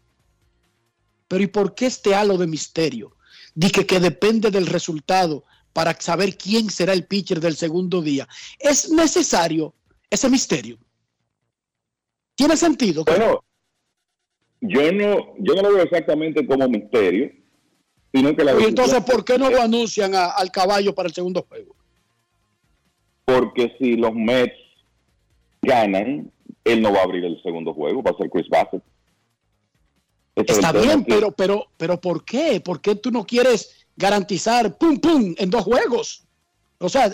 Pero 1.28 1.44
¿y 1.44 1.46
por 1.46 1.74
qué 1.74 1.84
este 1.84 2.14
halo 2.14 2.38
de 2.38 2.46
misterio? 2.46 3.15
Dice 3.56 3.86
que 3.86 3.98
depende 3.98 4.50
del 4.50 4.66
resultado 4.66 5.44
para 5.72 5.94
saber 5.98 6.36
quién 6.36 6.68
será 6.68 6.92
el 6.92 7.06
pitcher 7.06 7.40
del 7.40 7.56
segundo 7.56 8.02
día. 8.02 8.28
¿Es 8.58 8.90
necesario 8.90 9.72
ese 10.10 10.28
misterio? 10.28 10.76
¿Tiene 12.34 12.54
sentido? 12.56 13.02
Bueno, 13.04 13.42
yo 14.60 14.92
no, 14.92 15.34
yo 15.38 15.54
no 15.54 15.62
lo 15.62 15.72
veo 15.74 15.84
exactamente 15.84 16.46
como 16.46 16.68
misterio, 16.68 17.32
sino 18.12 18.36
que 18.36 18.44
la 18.44 18.60
Y 18.60 18.64
entonces, 18.64 19.02
¿por 19.04 19.24
qué 19.24 19.38
no 19.38 19.48
lo 19.48 19.62
anuncian 19.62 20.14
a- 20.14 20.32
al 20.32 20.50
caballo 20.50 20.94
para 20.94 21.08
el 21.08 21.14
segundo 21.14 21.42
juego? 21.48 21.74
porque 23.24 23.74
si 23.80 23.96
los 23.96 24.14
Mets 24.14 24.54
ganan, 25.60 26.30
él 26.62 26.80
no 26.80 26.92
va 26.92 27.00
a 27.00 27.02
abrir 27.02 27.24
el 27.24 27.42
segundo 27.42 27.74
juego, 27.74 28.00
va 28.00 28.12
a 28.12 28.16
ser 28.16 28.30
Chris 28.30 28.48
Bassett. 28.48 28.84
Está 30.36 30.70
bien, 30.72 31.02
pero, 31.04 31.32
pero, 31.32 31.66
pero 31.78 31.98
¿por 31.98 32.24
qué? 32.24 32.60
¿Por 32.60 32.80
qué 32.80 32.94
tú 32.94 33.10
no 33.10 33.24
quieres 33.24 33.86
garantizar 33.96 34.76
pum 34.76 35.00
pum 35.00 35.34
en 35.38 35.48
dos 35.48 35.64
juegos? 35.64 36.24
O 36.78 36.90
sea, 36.90 37.08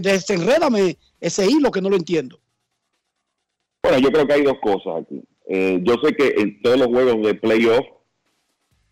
desenrédame 0.00 0.96
ese 1.20 1.46
hilo 1.46 1.70
que 1.70 1.80
no 1.80 1.88
lo 1.88 1.96
entiendo. 1.96 2.40
Bueno, 3.82 3.98
yo 4.00 4.10
creo 4.10 4.26
que 4.26 4.32
hay 4.32 4.42
dos 4.42 4.58
cosas 4.60 5.02
aquí. 5.02 5.22
Eh, 5.48 5.80
yo 5.84 5.94
sé 6.02 6.12
que 6.16 6.34
en 6.38 6.60
todos 6.60 6.76
los 6.76 6.88
juegos 6.88 7.24
de 7.24 7.34
playoff 7.34 7.86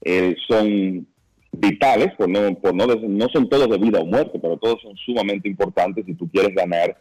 eh, 0.02 0.36
son 0.46 1.04
vitales, 1.50 2.14
por 2.16 2.28
no, 2.28 2.54
por 2.54 2.74
no, 2.74 2.86
no 2.86 3.28
son 3.30 3.48
todos 3.48 3.68
de 3.68 3.78
vida 3.78 3.98
o 3.98 4.06
muerte, 4.06 4.38
pero 4.40 4.56
todos 4.56 4.80
son 4.82 4.96
sumamente 5.04 5.48
importantes 5.48 6.06
si 6.06 6.14
tú 6.14 6.28
quieres 6.30 6.54
ganar 6.54 6.96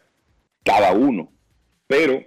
cada 0.64 0.92
uno. 0.92 1.30
Pero 1.86 2.20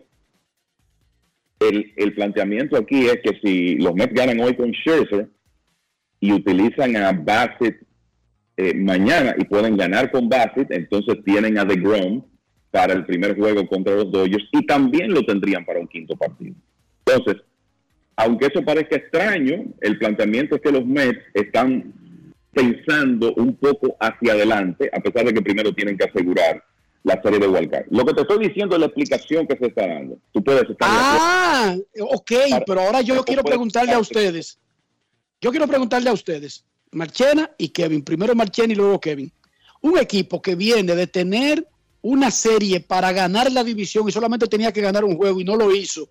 el, 1.59 1.93
el 1.95 2.13
planteamiento 2.13 2.77
aquí 2.77 3.07
es 3.07 3.19
que 3.23 3.39
si 3.41 3.75
los 3.75 3.93
Mets 3.95 4.13
ganan 4.13 4.39
hoy 4.39 4.55
con 4.55 4.71
Scherzer 4.71 5.29
y 6.19 6.33
utilizan 6.33 6.95
a 6.95 7.11
Bassett 7.11 7.81
eh, 8.57 8.73
mañana 8.73 9.35
y 9.37 9.45
pueden 9.45 9.77
ganar 9.77 10.11
con 10.11 10.29
Bassett, 10.29 10.71
entonces 10.71 11.23
tienen 11.23 11.57
a 11.57 11.65
DeGrom 11.65 12.23
para 12.71 12.93
el 12.93 13.05
primer 13.05 13.35
juego 13.35 13.67
contra 13.67 13.95
los 13.95 14.11
Dodgers 14.11 14.47
y 14.51 14.65
también 14.65 15.13
lo 15.13 15.23
tendrían 15.23 15.65
para 15.65 15.79
un 15.79 15.87
quinto 15.87 16.15
partido. 16.15 16.55
Entonces, 17.05 17.43
aunque 18.15 18.47
eso 18.47 18.63
parezca 18.63 18.95
extraño, 18.95 19.65
el 19.81 19.97
planteamiento 19.99 20.55
es 20.55 20.61
que 20.61 20.71
los 20.71 20.85
Mets 20.85 21.21
están 21.33 21.93
pensando 22.51 23.33
un 23.35 23.55
poco 23.55 23.95
hacia 23.99 24.33
adelante, 24.33 24.89
a 24.91 24.99
pesar 24.99 25.25
de 25.25 25.33
que 25.33 25.41
primero 25.41 25.73
tienen 25.73 25.97
que 25.97 26.05
asegurar 26.05 26.63
la 27.07 27.21
serie 27.21 27.39
de 27.39 27.47
Wildcard. 27.47 27.85
Lo 27.89 28.05
que 28.05 28.13
te 28.13 28.21
estoy 28.21 28.47
diciendo 28.47 28.75
es 28.75 28.81
la 28.81 28.87
explicación 28.87 29.47
que 29.47 29.57
se 29.57 29.67
está 29.67 29.87
dando. 29.87 30.19
Tú 30.33 30.43
puedes 30.43 30.63
estar. 30.63 30.89
Ah, 30.91 31.75
ok, 32.01 32.31
pero 32.65 32.81
ahora 32.81 33.01
yo 33.01 33.23
quiero 33.23 33.43
preguntarle 33.43 33.93
a 33.93 33.99
ustedes. 33.99 34.59
Yo 35.39 35.51
quiero 35.51 35.67
preguntarle 35.67 36.09
a 36.09 36.13
ustedes, 36.13 36.65
Marchena 36.91 37.49
y 37.57 37.69
Kevin, 37.69 38.03
primero 38.03 38.35
Marchena 38.35 38.73
y 38.73 38.75
luego 38.75 38.99
Kevin. 38.99 39.31
Un 39.81 39.97
equipo 39.97 40.41
que 40.41 40.55
viene 40.55 40.95
de 40.95 41.07
tener 41.07 41.65
una 42.01 42.29
serie 42.29 42.81
para 42.81 43.11
ganar 43.13 43.51
la 43.51 43.63
división 43.63 44.07
y 44.09 44.11
solamente 44.11 44.47
tenía 44.47 44.73
que 44.73 44.81
ganar 44.81 45.03
un 45.05 45.15
juego 45.15 45.39
y 45.39 45.43
no 45.45 45.55
lo 45.55 45.73
hizo, 45.73 46.09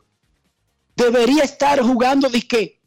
debería 0.95 1.43
estar 1.43 1.81
jugando 1.83 2.29
de 2.31 2.41
que 2.43 2.81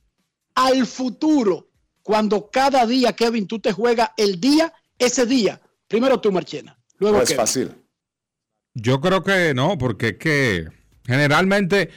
al 0.56 0.86
futuro, 0.88 1.68
cuando 2.02 2.50
cada 2.50 2.86
día, 2.88 3.14
Kevin, 3.14 3.46
tú 3.48 3.60
te 3.60 3.72
juegas 3.72 4.10
el 4.18 4.40
día, 4.40 4.74
ese 4.98 5.26
día. 5.26 5.62
Primero 5.88 6.20
tú, 6.20 6.32
Marchena. 6.32 6.76
Luego 6.98 7.18
No 7.18 7.24
es 7.24 7.30
Kevin. 7.30 7.40
fácil. 7.40 7.72
Yo 8.82 9.02
creo 9.02 9.24
que 9.24 9.54
no, 9.54 9.78
porque 9.78 10.10
es 10.10 10.18
que 10.18 10.68
generalmente 11.06 11.90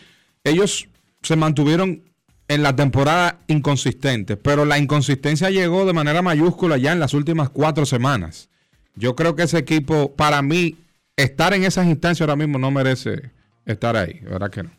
ellos 0.45 0.89
se 1.23 1.37
mantuvieron 1.37 2.03
en 2.49 2.63
la 2.63 2.75
temporada 2.77 3.39
inconsistentes, 3.47 4.37
pero 4.43 4.65
la 4.65 4.79
inconsistencia 4.79 5.51
llegó 5.51 5.87
de 5.87 5.93
manera 5.93 6.23
mayúscula 6.23 6.77
ya 6.77 6.93
en 6.93 7.01
las 7.01 7.15
últimas 7.15 7.51
cuatro 7.51 7.87
semanas. 7.87 8.49
Yo 8.95 9.15
creo 9.17 9.35
que 9.37 9.45
ese 9.45 9.59
equipo, 9.59 10.13
para 10.13 10.43
mí, 10.43 10.77
estar 11.17 11.55
en 11.55 11.65
esas 11.65 11.87
instancias 11.87 12.23
ahora 12.23 12.37
mismo 12.37 12.59
no 12.59 12.71
merece 12.71 13.31
estar 13.65 13.97
ahí, 13.97 14.21
¿verdad 14.23 14.51
que 14.51 14.65
no? 14.65 14.71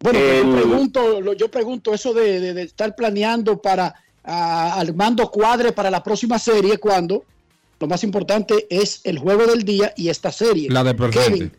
Bueno, 0.00 0.18
yo 0.20 0.52
pregunto, 0.56 1.20
lo- 1.20 1.32
yo 1.32 1.50
pregunto 1.50 1.92
eso 1.94 2.12
de, 2.14 2.40
de- 2.40 2.54
de 2.54 2.62
estar 2.62 2.94
planeando 2.94 3.60
para 3.60 3.94
armando 4.24 5.30
cuadre 5.30 5.72
para 5.72 5.90
la 5.90 6.02
próxima 6.02 6.38
serie 6.38 6.76
cuando 6.78 7.24
lo 7.80 7.86
más 7.86 8.02
importante 8.04 8.66
es 8.70 9.00
el 9.04 9.18
juego 9.18 9.46
del 9.46 9.62
día 9.64 9.92
y 9.96 10.08
esta 10.08 10.32
serie. 10.32 10.68
La 10.70 10.82
de 10.84 10.94
presente. 10.94 11.30
Kevin, 11.32 11.52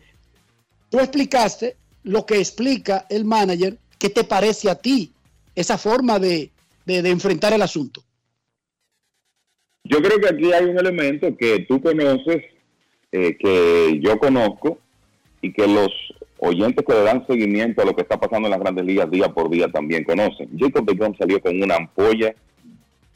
tú 0.89 0.99
explicaste 0.99 1.77
lo 2.03 2.25
que 2.25 2.37
explica 2.39 3.05
el 3.09 3.25
manager. 3.25 3.77
¿Qué 3.97 4.09
te 4.09 4.23
parece 4.23 4.69
a 4.69 4.75
ti 4.75 5.11
esa 5.55 5.77
forma 5.77 6.19
de, 6.19 6.51
de- 6.85 7.01
de 7.01 7.09
enfrentar 7.09 7.53
el 7.53 7.61
asunto? 7.61 8.01
Yo 9.83 10.01
creo 10.01 10.19
que 10.19 10.27
aquí 10.29 10.51
hay 10.53 10.65
un 10.65 10.77
elemento 10.77 11.35
que 11.37 11.65
tú 11.67 11.81
conoces, 11.81 12.43
eh, 13.11 13.37
que 13.37 13.99
yo 14.01 14.19
conozco 14.19 14.77
y 15.41 15.51
que 15.53 15.67
los 15.67 15.89
oyentes 16.37 16.85
que 16.85 16.93
le 16.93 17.01
dan 17.03 17.25
seguimiento 17.27 17.81
a 17.81 17.85
lo 17.85 17.95
que 17.95 18.01
está 18.03 18.19
pasando 18.19 18.47
en 18.47 18.51
las 18.51 18.59
grandes 18.59 18.85
ligas 18.85 19.09
día 19.09 19.29
por 19.33 19.49
día 19.49 19.67
también 19.69 20.03
conocen. 20.03 20.49
Jacob 20.57 20.85
DeGrom 20.85 21.15
salió 21.17 21.41
con 21.41 21.61
una 21.61 21.75
ampolla 21.75 22.33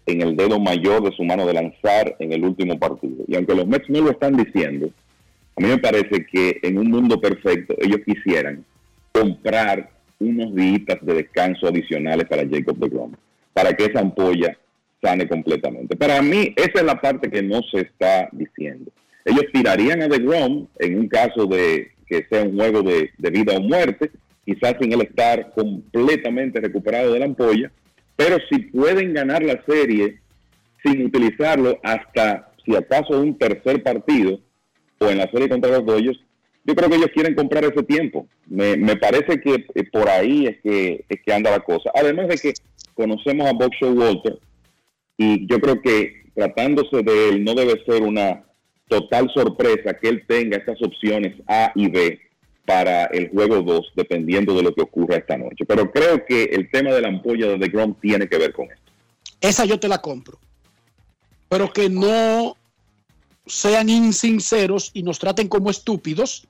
en 0.06 0.22
el 0.22 0.36
dedo 0.36 0.60
mayor 0.60 1.04
de 1.04 1.16
su 1.16 1.24
mano 1.24 1.46
de 1.46 1.54
lanzar 1.54 2.16
en 2.20 2.34
el 2.34 2.44
último 2.44 2.78
partido. 2.78 3.24
Y 3.28 3.36
aunque 3.36 3.56
los 3.56 3.68
Mets 3.68 3.90
no 3.90 4.02
lo 4.02 4.12
están 4.12 4.36
diciendo, 4.36 4.90
a 5.56 5.62
mí 5.62 5.68
me 5.68 5.78
parece 5.78 6.26
que 6.26 6.60
en 6.64 6.78
un 6.78 6.90
mundo 6.90 7.22
perfecto 7.22 7.76
ellos 7.80 8.02
quisieran 8.06 8.66
comprar 9.12 9.90
unos 10.20 10.56
días 10.56 11.00
de 11.02 11.14
descanso 11.14 11.68
adicionales 11.68 12.28
para 12.28 12.48
Jacob 12.48 12.78
DeGrom, 12.78 13.12
para 13.54 13.74
que 13.74 13.86
esa 13.86 14.00
ampolla 14.00 14.58
sane 15.02 15.28
completamente. 15.28 15.96
Para 15.96 16.22
mí, 16.22 16.54
esa 16.56 16.80
es 16.80 16.84
la 16.84 17.00
parte 17.00 17.30
que 17.30 17.44
no 17.44 17.62
se 17.64 17.82
está 17.82 18.30
diciendo. 18.32 18.92
Ellos 19.26 19.46
tirarían 19.54 20.02
a 20.02 20.08
DeGrom 20.08 20.68
en 20.80 21.00
un 21.00 21.08
caso 21.08 21.46
de 21.46 21.92
que 22.08 22.26
sea 22.30 22.44
un 22.44 22.58
juego 22.58 22.82
de, 22.82 23.12
de 23.18 23.30
vida 23.30 23.56
o 23.56 23.62
muerte, 23.62 24.12
quizás 24.46 24.76
sin 24.82 24.92
él 24.92 25.02
estar 25.02 25.54
completamente 25.54 26.60
recuperado 26.60 27.14
de 27.14 27.20
la 27.20 27.26
ampolla, 27.26 27.72
pero 28.16 28.38
si 28.50 28.60
pueden 28.60 29.14
ganar 29.14 29.44
la 29.44 29.64
serie 29.66 30.20
sin 30.84 31.06
utilizarlo 31.06 31.80
hasta 31.84 32.52
si 32.66 32.76
acaso 32.76 33.20
un 33.20 33.38
tercer 33.38 33.82
partido 33.84 34.40
o 35.00 35.10
en 35.10 35.18
la 35.18 35.30
serie 35.32 35.50
contra 35.50 35.72
los 35.72 35.86
Dodgers, 35.86 36.20
yo 36.66 36.76
creo 36.76 36.90
que 36.90 36.96
ellos 36.96 37.12
quieren 37.14 37.36
comprar 37.36 37.66
ese 37.66 37.84
tiempo. 37.84 38.28
Me, 38.48 38.78
me 38.78 38.96
parece 38.96 39.42
que 39.42 39.66
eh, 39.76 39.84
por 39.92 40.08
ahí 40.08 40.46
es 40.48 40.58
que, 40.62 41.06
es 41.10 41.22
que 41.26 41.34
anda 41.34 41.52
la 41.52 41.60
cosa. 41.60 41.92
Además 41.94 42.28
de 42.30 42.38
que 42.38 42.54
conocemos 42.94 43.48
a 43.48 43.54
Bob 43.54 43.72
Walter 43.82 44.40
y 45.18 45.46
yo 45.48 45.60
creo 45.60 45.82
que 45.82 46.24
tratándose 46.34 47.04
de 47.04 47.30
él 47.30 47.44
no 47.44 47.54
debe 47.54 47.84
ser 47.86 48.02
una 48.04 48.44
total 48.88 49.30
sorpresa 49.34 49.98
que 50.00 50.10
él 50.10 50.24
tenga 50.28 50.58
estas 50.58 50.82
opciones 50.82 51.36
A 51.48 51.72
y 51.76 51.90
B 51.90 52.20
para 52.66 53.06
el 53.06 53.30
juego 53.30 53.62
2, 53.62 53.92
dependiendo 53.96 54.54
de 54.54 54.64
lo 54.64 54.74
que 54.74 54.82
ocurra 54.82 55.18
esta 55.18 55.38
noche. 55.38 55.66
Pero 55.68 55.92
creo 55.92 56.26
que 56.26 56.44
el 56.44 56.70
tema 56.72 56.92
de 56.92 57.02
la 57.02 57.10
ampolla 57.10 57.48
de 57.48 57.58
DeGrom 57.58 57.96
tiene 58.00 58.28
que 58.28 58.38
ver 58.38 58.54
con 58.54 58.72
esto. 58.72 58.92
Esa 59.42 59.66
yo 59.66 59.80
te 59.80 59.88
la 59.88 60.02
compro. 60.02 60.40
Pero 61.50 61.72
que 61.72 61.90
no 61.90 62.56
sean 63.46 63.90
insinceros 63.90 64.92
y 64.94 65.04
nos 65.04 65.20
traten 65.20 65.50
como 65.50 65.70
estúpidos. 65.70 66.48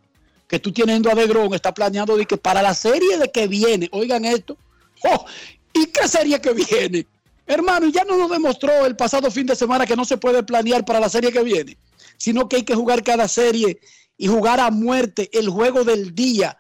Que 0.48 0.60
tú 0.60 0.72
teniendo 0.72 1.10
a 1.10 1.16
DeGrom 1.16 1.54
está 1.56 1.74
planeando 1.74 2.16
de 2.16 2.26
que 2.26 2.38
para 2.38 2.62
la 2.62 2.76
serie 2.76 3.18
de 3.18 3.32
que 3.32 3.48
viene, 3.48 3.90
oigan 3.92 4.26
esto, 4.26 4.56
¡oh! 5.04 5.26
¿y 5.74 5.88
qué 5.88 6.08
serie 6.08 6.40
que 6.40 6.54
viene? 6.54 7.08
Hermano, 7.48 7.90
ya 7.90 8.04
no 8.04 8.18
nos 8.18 8.30
demostró 8.30 8.86
el 8.86 8.96
pasado 8.96 9.32
fin 9.32 9.48
de 9.48 9.56
semana 9.56 9.88
que 9.88 9.96
no 9.96 10.06
se 10.06 10.18
puede 10.18 10.44
planear 10.44 10.86
para 10.86 11.00
la 11.00 11.10
serie 11.10 11.32
que 11.32 11.44
viene, 11.44 11.76
sino 12.18 12.48
que 12.48 12.58
hay 12.58 12.64
que 12.64 12.76
jugar 12.76 13.04
cada 13.04 13.28
serie 13.28 13.80
y 14.24 14.28
jugar 14.28 14.62
a 14.62 14.72
muerte 14.72 15.30
el 15.34 15.50
juego 15.50 15.84
del 15.84 16.16
día. 16.16 16.58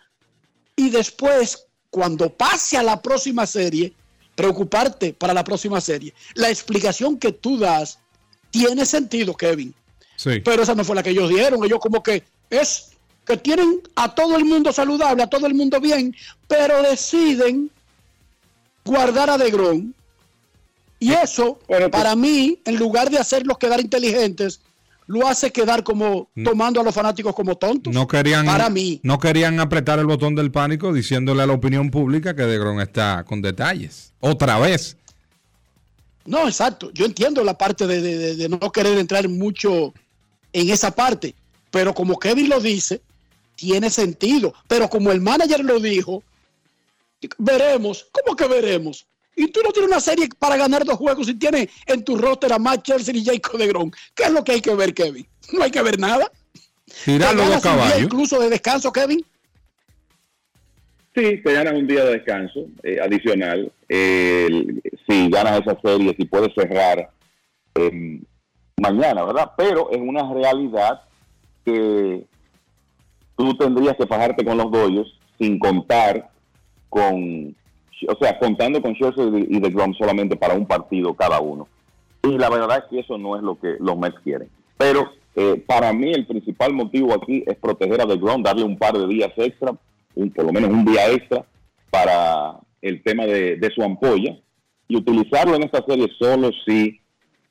Y 0.76 0.90
después, 0.90 1.66
cuando 1.90 2.30
pase 2.30 2.76
a 2.76 2.84
la 2.84 3.02
próxima 3.02 3.48
serie, 3.48 3.94
preocuparte 4.36 5.14
para 5.14 5.34
la 5.34 5.46
próxima 5.46 5.80
serie. 5.80 6.14
La 6.34 6.50
explicación 6.50 7.18
que 7.18 7.32
tú 7.32 7.58
das 7.58 8.00
tiene 8.52 8.86
sentido, 8.86 9.34
Kevin. 9.34 9.74
Sí. 10.18 10.42
Pero 10.44 10.64
esa 10.64 10.76
no 10.76 10.84
fue 10.84 10.94
la 10.94 11.04
que 11.04 11.12
ellos 11.12 11.30
dieron. 11.30 11.64
Ellos 11.64 11.80
como 11.80 12.04
que 12.04 12.24
es 12.50 12.90
que 13.26 13.38
tienen 13.38 13.80
a 13.96 14.14
todo 14.14 14.36
el 14.36 14.44
mundo 14.44 14.74
saludable, 14.74 15.24
a 15.24 15.28
todo 15.28 15.48
el 15.48 15.54
mundo 15.54 15.80
bien, 15.80 16.14
pero 16.50 16.82
deciden 16.82 17.72
guardar 18.84 19.30
a 19.30 19.38
DeGrom. 19.38 19.94
Y 21.00 21.14
eso, 21.14 21.60
para 21.94 22.14
mí, 22.18 22.60
en 22.66 22.76
lugar 22.76 23.10
de 23.10 23.20
hacerlos 23.20 23.58
quedar 23.58 23.80
inteligentes, 23.80 24.60
lo 25.08 25.28
hace 25.28 25.52
quedar 25.52 25.84
como 25.84 26.30
tomando 26.44 26.80
a 26.80 26.84
los 26.84 26.96
fanáticos 26.96 27.36
como 27.36 27.56
tontos. 27.58 27.94
No 27.94 28.08
querían, 28.08 28.46
Para 28.46 28.70
mí. 28.70 29.00
no 29.04 29.20
querían 29.20 29.60
apretar 29.60 30.00
el 30.00 30.06
botón 30.06 30.34
del 30.36 30.52
pánico 30.52 30.94
diciéndole 30.94 31.44
a 31.44 31.46
la 31.48 31.54
opinión 31.54 31.92
pública 31.92 32.36
que 32.36 32.44
DeGrom 32.44 32.80
está 32.80 33.24
con 33.26 33.42
detalles. 33.42 34.14
Otra 34.20 34.58
vez. 34.60 34.98
No, 36.26 36.48
exacto. 36.48 36.90
Yo 36.94 37.06
entiendo 37.06 37.44
la 37.44 37.58
parte 37.58 37.86
de, 37.86 38.02
de- 38.02 38.18
de- 38.18 38.36
de 38.36 38.50
no 38.50 38.60
querer 38.72 38.98
entrar 38.98 39.28
mucho 39.28 39.94
en 40.54 40.70
esa 40.70 40.92
parte, 40.92 41.36
pero 41.70 41.94
como 41.94 42.18
Kevin 42.18 42.48
lo 42.50 42.62
dice, 42.62 43.02
tiene 43.56 43.90
sentido. 43.90 44.54
Pero 44.68 44.90
como 44.90 45.12
el 45.12 45.20
manager 45.20 45.66
lo 45.66 45.80
dijo, 45.82 46.24
veremos. 47.38 48.08
¿Cómo 48.12 48.36
que 48.36 48.48
veremos? 48.48 49.06
Y 49.36 49.48
tú 49.48 49.62
no 49.64 49.72
tienes 49.72 49.90
una 49.90 50.00
serie 50.00 50.30
para 50.38 50.58
ganar 50.58 50.86
dos 50.86 50.98
juegos 50.98 51.28
y 51.28 51.36
tienes 51.36 51.70
en 51.88 52.04
tu 52.04 52.18
roster 52.18 52.54
a 52.54 52.60
Matt 52.60 52.84
Chelsea 52.84 53.16
y 53.16 53.26
Jacob 53.26 53.58
DeGrom. 53.58 53.92
¿Qué 54.14 54.24
es 54.24 54.32
lo 54.32 54.44
que 54.44 54.54
hay 54.54 54.62
que 54.62 54.76
ver, 54.76 54.94
Kevin? 54.94 55.28
No 55.52 55.64
hay 55.64 55.72
que 55.72 55.82
ver 55.82 56.00
nada. 56.00 56.32
Tirar 57.06 57.36
¿Te 57.36 57.46
los 57.46 57.62
caballos. 57.62 58.02
incluso 58.02 58.40
de 58.40 58.50
descanso, 58.50 58.92
Kevin. 58.92 59.26
Sí, 61.16 61.42
te 61.44 61.54
ganas 61.54 61.74
un 61.74 61.88
día 61.88 62.06
de 62.06 62.14
descanso 62.14 62.68
eh, 62.84 63.00
adicional. 63.02 63.72
Eh, 63.88 64.82
si 65.08 65.30
ganas 65.30 65.62
esa 65.62 65.80
serie, 65.82 66.16
si 66.18 66.26
puedes 66.26 66.54
cerrar 66.56 67.10
eh, 67.76 68.20
mañana, 68.82 69.24
¿verdad? 69.24 69.52
Pero 69.58 69.92
es 69.92 70.00
una 70.00 70.32
realidad 70.34 71.02
que 71.66 72.26
tú 73.38 73.58
tendrías 73.58 73.96
que 73.96 74.08
fajarte 74.08 74.44
con 74.44 74.58
los 74.58 74.72
Dodgers 74.72 75.10
sin 75.38 75.60
contar 75.60 76.30
con, 76.90 77.56
o 78.08 78.18
sea, 78.20 78.38
contando 78.40 78.82
con 78.82 78.94
Scherzer 78.94 79.34
y 79.50 79.60
de 79.60 79.70
Grom 79.70 79.94
solamente 79.94 80.36
para 80.36 80.54
un 80.54 80.66
partido 80.66 81.14
cada 81.14 81.40
uno. 81.40 81.68
Y 82.24 82.38
la 82.38 82.50
verdad 82.50 82.80
es 82.80 82.84
que 82.90 83.00
eso 83.00 83.18
no 83.18 83.36
es 83.36 83.44
lo 83.44 83.60
que 83.60 83.76
los 83.80 83.98
Mets 83.98 84.20
quieren. 84.24 84.50
Pero 84.78 85.12
eh, 85.36 85.64
para 85.66 85.92
mí 85.94 86.12
el 86.12 86.26
principal 86.26 86.74
motivo 86.74 87.14
aquí 87.14 87.44
es 87.46 87.58
proteger 87.58 88.02
a 88.02 88.06
DeGrom, 88.06 88.44
darle 88.44 88.64
un 88.64 88.78
par 88.78 88.98
de 88.98 89.08
días 89.08 89.32
extra, 89.36 89.74
un, 90.16 90.30
por 90.30 90.46
lo 90.46 90.54
menos 90.54 90.70
un 90.70 90.86
día 90.86 91.12
extra 91.12 91.44
para 91.90 92.60
el 92.82 93.02
tema 93.02 93.26
de, 93.26 93.58
de 93.58 93.70
su 93.72 93.82
ampolla 93.82 94.38
y 94.88 94.96
utilizarlo 94.96 95.56
en 95.56 95.64
esta 95.64 95.84
serie 95.86 96.08
solo 96.20 96.52
si 96.66 97.00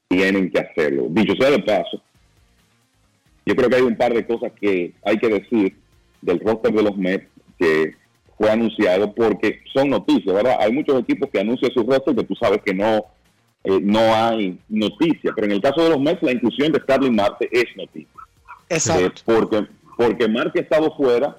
tienen 0.08 0.50
que 0.50 0.60
hacerlo. 0.60 1.06
Dicho 1.10 1.34
sea 1.34 1.50
de 1.50 1.58
paso, 1.60 2.00
yo 3.44 3.56
creo 3.56 3.68
que 3.68 3.76
hay 3.76 3.82
un 3.82 3.96
par 3.96 4.14
de 4.14 4.26
cosas 4.26 4.52
que 4.60 4.92
hay 5.04 5.18
que 5.18 5.28
decir 5.28 5.76
del 6.20 6.38
roster 6.40 6.72
de 6.72 6.82
los 6.82 6.96
Mets 6.96 7.26
que 7.58 7.94
fue 8.42 8.50
anunciado 8.50 9.14
porque 9.14 9.60
son 9.72 9.88
noticias, 9.88 10.34
¿verdad? 10.34 10.56
Hay 10.58 10.72
muchos 10.72 10.98
equipos 10.98 11.30
que 11.30 11.38
anuncian 11.38 11.70
su 11.72 11.84
roster 11.84 12.12
que 12.12 12.24
tú 12.24 12.34
sabes 12.34 12.60
que 12.64 12.74
no, 12.74 13.04
eh, 13.62 13.78
no 13.80 14.00
hay 14.12 14.58
noticia, 14.68 15.30
pero 15.32 15.46
en 15.46 15.52
el 15.52 15.62
caso 15.62 15.80
de 15.80 15.90
los 15.90 16.00
Mets 16.00 16.24
la 16.24 16.32
inclusión 16.32 16.72
de 16.72 16.80
Starling 16.80 17.14
Marte 17.14 17.48
es 17.52 17.66
noticia. 17.76 18.20
Exacto. 18.68 19.04
Eh, 19.04 19.12
porque, 19.24 19.66
porque 19.96 20.26
Marte 20.26 20.58
ha 20.58 20.62
estado 20.62 20.92
fuera 20.96 21.36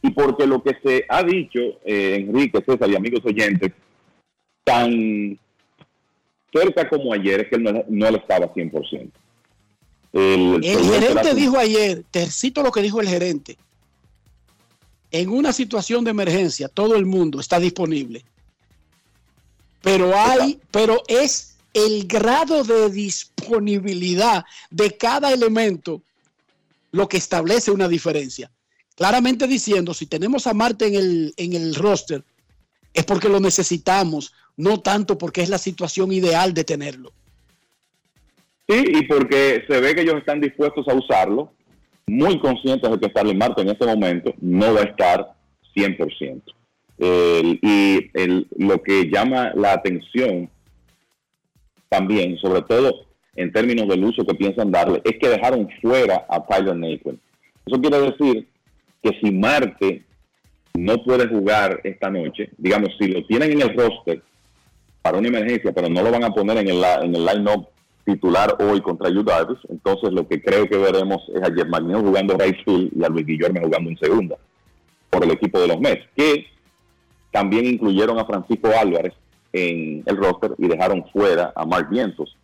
y 0.00 0.10
porque 0.12 0.46
lo 0.46 0.62
que 0.62 0.76
se 0.80 1.04
ha 1.08 1.24
dicho, 1.24 1.58
eh, 1.84 2.24
Enrique, 2.24 2.62
César 2.64 2.88
y 2.88 2.94
amigos 2.94 3.24
oyentes, 3.24 3.72
tan 4.62 5.36
cerca 6.52 6.88
como 6.88 7.12
ayer 7.12 7.40
es 7.40 7.48
que 7.48 7.56
él 7.56 7.64
no, 7.64 7.72
no 7.88 8.10
lo 8.12 8.16
estaba 8.16 8.54
100%. 8.54 9.10
El, 10.12 10.64
El 10.64 10.84
gerente 10.84 11.34
dijo 11.34 11.58
ayer, 11.58 12.04
te 12.12 12.30
cito 12.30 12.62
lo 12.62 12.70
que 12.70 12.80
dijo 12.80 13.00
el 13.00 13.08
gerente. 13.08 13.56
En 15.14 15.28
una 15.28 15.52
situación 15.52 16.02
de 16.02 16.10
emergencia, 16.10 16.66
todo 16.66 16.96
el 16.96 17.06
mundo 17.06 17.38
está 17.38 17.60
disponible. 17.60 18.24
Pero 19.80 20.12
hay, 20.12 20.58
pero 20.72 21.04
es 21.06 21.54
el 21.72 22.08
grado 22.08 22.64
de 22.64 22.90
disponibilidad 22.90 24.44
de 24.72 24.96
cada 24.96 25.32
elemento 25.32 26.02
lo 26.90 27.08
que 27.08 27.16
establece 27.16 27.70
una 27.70 27.86
diferencia. 27.86 28.50
Claramente 28.96 29.46
diciendo, 29.46 29.94
si 29.94 30.06
tenemos 30.06 30.48
a 30.48 30.52
Marte 30.52 30.88
en 30.88 30.96
el, 30.96 31.34
en 31.36 31.52
el 31.52 31.76
roster, 31.76 32.24
es 32.92 33.04
porque 33.04 33.28
lo 33.28 33.38
necesitamos, 33.38 34.32
no 34.56 34.80
tanto 34.80 35.16
porque 35.16 35.42
es 35.42 35.48
la 35.48 35.58
situación 35.58 36.10
ideal 36.10 36.52
de 36.54 36.64
tenerlo. 36.64 37.12
Sí, 38.68 38.82
y 38.84 39.06
porque 39.06 39.62
se 39.68 39.80
ve 39.80 39.94
que 39.94 40.00
ellos 40.00 40.16
están 40.16 40.40
dispuestos 40.40 40.88
a 40.88 40.94
usarlo, 40.94 41.52
muy 42.06 42.38
conscientes 42.38 42.90
de 42.90 42.98
que 42.98 43.08
Starling 43.08 43.38
Marte 43.38 43.62
en 43.62 43.70
este 43.70 43.86
momento 43.86 44.34
no 44.40 44.74
va 44.74 44.80
a 44.80 44.84
estar 44.84 45.32
100%. 45.74 46.52
El- 46.98 47.58
y 47.62 48.10
el- 48.14 48.46
lo 48.56 48.80
que 48.82 49.10
llama 49.10 49.52
la 49.54 49.72
atención 49.72 50.48
también, 51.88 52.36
sobre 52.38 52.62
todo 52.62 53.06
en 53.36 53.52
términos 53.52 53.88
del 53.88 54.04
uso 54.04 54.24
que 54.24 54.34
piensan 54.34 54.70
darle, 54.70 55.00
es 55.04 55.18
que 55.18 55.28
dejaron 55.28 55.68
fuera 55.82 56.24
a 56.28 56.44
Tyler 56.46 56.76
Naquin. 56.76 57.20
Eso 57.66 57.80
quiere 57.80 57.98
decir 58.00 58.46
que 59.02 59.10
si 59.20 59.30
Marte 59.32 60.02
no 60.74 61.02
puede 61.02 61.26
jugar 61.26 61.80
esta 61.84 62.10
noche, 62.10 62.50
digamos, 62.58 62.90
si 62.98 63.08
lo 63.08 63.24
tienen 63.26 63.52
en 63.52 63.62
el 63.62 63.76
roster 63.76 64.22
para 65.02 65.18
una 65.18 65.28
emergencia, 65.28 65.72
pero 65.72 65.88
no 65.88 66.02
lo 66.02 66.10
van 66.10 66.24
a 66.24 66.30
poner 66.30 66.58
en 66.58 66.68
el, 66.68 66.82
en 67.02 67.14
el 67.14 67.24
line-up 67.24 67.68
titular 68.04 68.56
hoy 68.60 68.80
contra 68.80 69.10
Darvish, 69.10 69.58
entonces 69.68 70.12
lo 70.12 70.26
que 70.28 70.42
creo 70.42 70.68
que 70.68 70.76
veremos 70.76 71.22
es 71.34 71.42
a 71.42 71.52
Jeff 71.54 71.66
jugando 72.00 72.36
right 72.36 72.56
field 72.64 72.92
y 72.94 73.04
a 73.04 73.08
Luis 73.08 73.26
Guillermo 73.26 73.60
jugando 73.62 73.90
en 73.90 73.98
segunda 73.98 74.36
por 75.10 75.24
el 75.24 75.30
equipo 75.30 75.58
de 75.60 75.68
los 75.68 75.80
Mets, 75.80 76.06
que 76.14 76.46
también 77.30 77.64
incluyeron 77.66 78.18
a 78.18 78.24
Francisco 78.26 78.68
Álvarez 78.78 79.14
en 79.52 80.02
el 80.06 80.16
roster 80.16 80.54
y 80.58 80.68
dejaron 80.68 81.04
fuera 81.12 81.52
a 81.54 81.64
Mark 81.64 81.88
Vientos. 81.88 82.36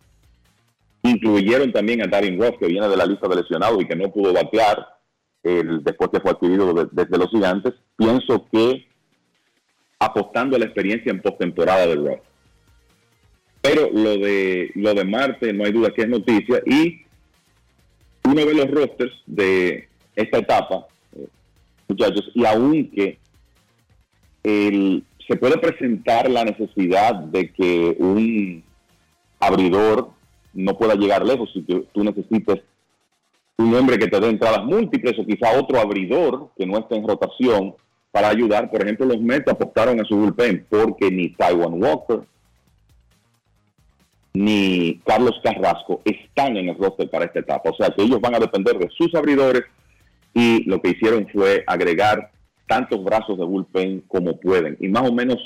Incluyeron 1.03 1.71
también 1.71 2.01
a 2.01 2.07
Darren 2.07 2.39
Ross, 2.39 2.53
que 2.59 2.67
viene 2.67 2.87
de 2.87 2.95
la 2.97 3.05
lista 3.05 3.27
de 3.27 3.35
lesionados 3.35 3.81
y 3.81 3.85
que 3.87 3.95
no 3.95 4.11
pudo 4.11 4.33
batear 4.33 4.85
el- 5.43 5.83
después 5.83 6.09
que 6.11 6.19
fue 6.19 6.31
adquirido 6.31 6.73
de- 6.73 6.87
desde 6.91 7.17
los 7.17 7.29
gigantes. 7.29 7.73
Pienso 7.95 8.45
que 8.51 8.85
apostando 9.99 10.55
a 10.55 10.59
la 10.59 10.65
experiencia 10.65 11.11
en 11.11 11.21
postemporada 11.21 11.85
de 11.87 11.95
Ross. 11.95 12.19
Pero 13.61 13.89
lo 13.93 14.17
de 14.17 14.71
lo 14.75 14.93
de 14.93 15.05
Marte 15.05 15.53
no 15.53 15.65
hay 15.65 15.71
duda 15.71 15.93
que 15.93 16.01
es 16.01 16.09
noticia 16.09 16.61
y 16.65 17.01
uno 18.25 18.45
ve 18.45 18.53
los 18.53 18.71
rosters 18.71 19.13
de 19.25 19.87
esta 20.15 20.39
etapa, 20.39 20.87
eh, 21.15 21.27
muchachos, 21.87 22.31
y 22.33 22.45
aunque 22.45 23.17
se 24.43 25.37
puede 25.37 25.57
presentar 25.57 26.29
la 26.29 26.43
necesidad 26.43 27.15
de 27.15 27.51
que 27.51 27.95
un 27.99 28.63
abridor 29.39 30.09
no 30.53 30.77
pueda 30.77 30.95
llegar 30.95 31.25
lejos 31.25 31.49
si 31.53 31.61
tú, 31.61 31.85
tú 31.93 32.03
necesites 32.03 32.61
un 33.57 33.75
hombre 33.75 33.97
que 33.97 34.07
te 34.07 34.19
dé 34.19 34.27
entradas 34.27 34.65
múltiples 34.65 35.17
o 35.19 35.25
quizá 35.25 35.57
otro 35.57 35.79
abridor 35.79 36.49
que 36.57 36.65
no 36.65 36.79
esté 36.79 36.95
en 36.95 37.07
rotación 37.07 37.75
para 38.11 38.29
ayudar. 38.29 38.69
Por 38.69 38.81
ejemplo, 38.81 39.05
los 39.05 39.21
Mets 39.21 39.51
apostaron 39.51 40.01
a 40.01 40.05
su 40.05 40.17
bullpen 40.17 40.65
porque 40.69 41.11
ni 41.11 41.29
Taiwan 41.29 41.81
Walker 41.81 42.21
ni 44.33 44.99
Carlos 45.05 45.35
Carrasco 45.43 46.01
están 46.05 46.57
en 46.57 46.69
el 46.69 46.77
roster 46.77 47.09
para 47.09 47.25
esta 47.25 47.39
etapa. 47.39 47.69
O 47.69 47.75
sea 47.75 47.89
que 47.89 48.03
ellos 48.03 48.21
van 48.21 48.35
a 48.35 48.39
depender 48.39 48.77
de 48.77 48.89
sus 48.97 49.13
abridores 49.15 49.63
y 50.33 50.63
lo 50.63 50.81
que 50.81 50.91
hicieron 50.91 51.27
fue 51.31 51.63
agregar 51.67 52.31
tantos 52.67 53.03
brazos 53.03 53.37
de 53.37 53.43
bullpen 53.43 54.01
como 54.07 54.39
pueden. 54.39 54.77
Y 54.79 54.87
más 54.87 55.09
o 55.09 55.13
menos 55.13 55.37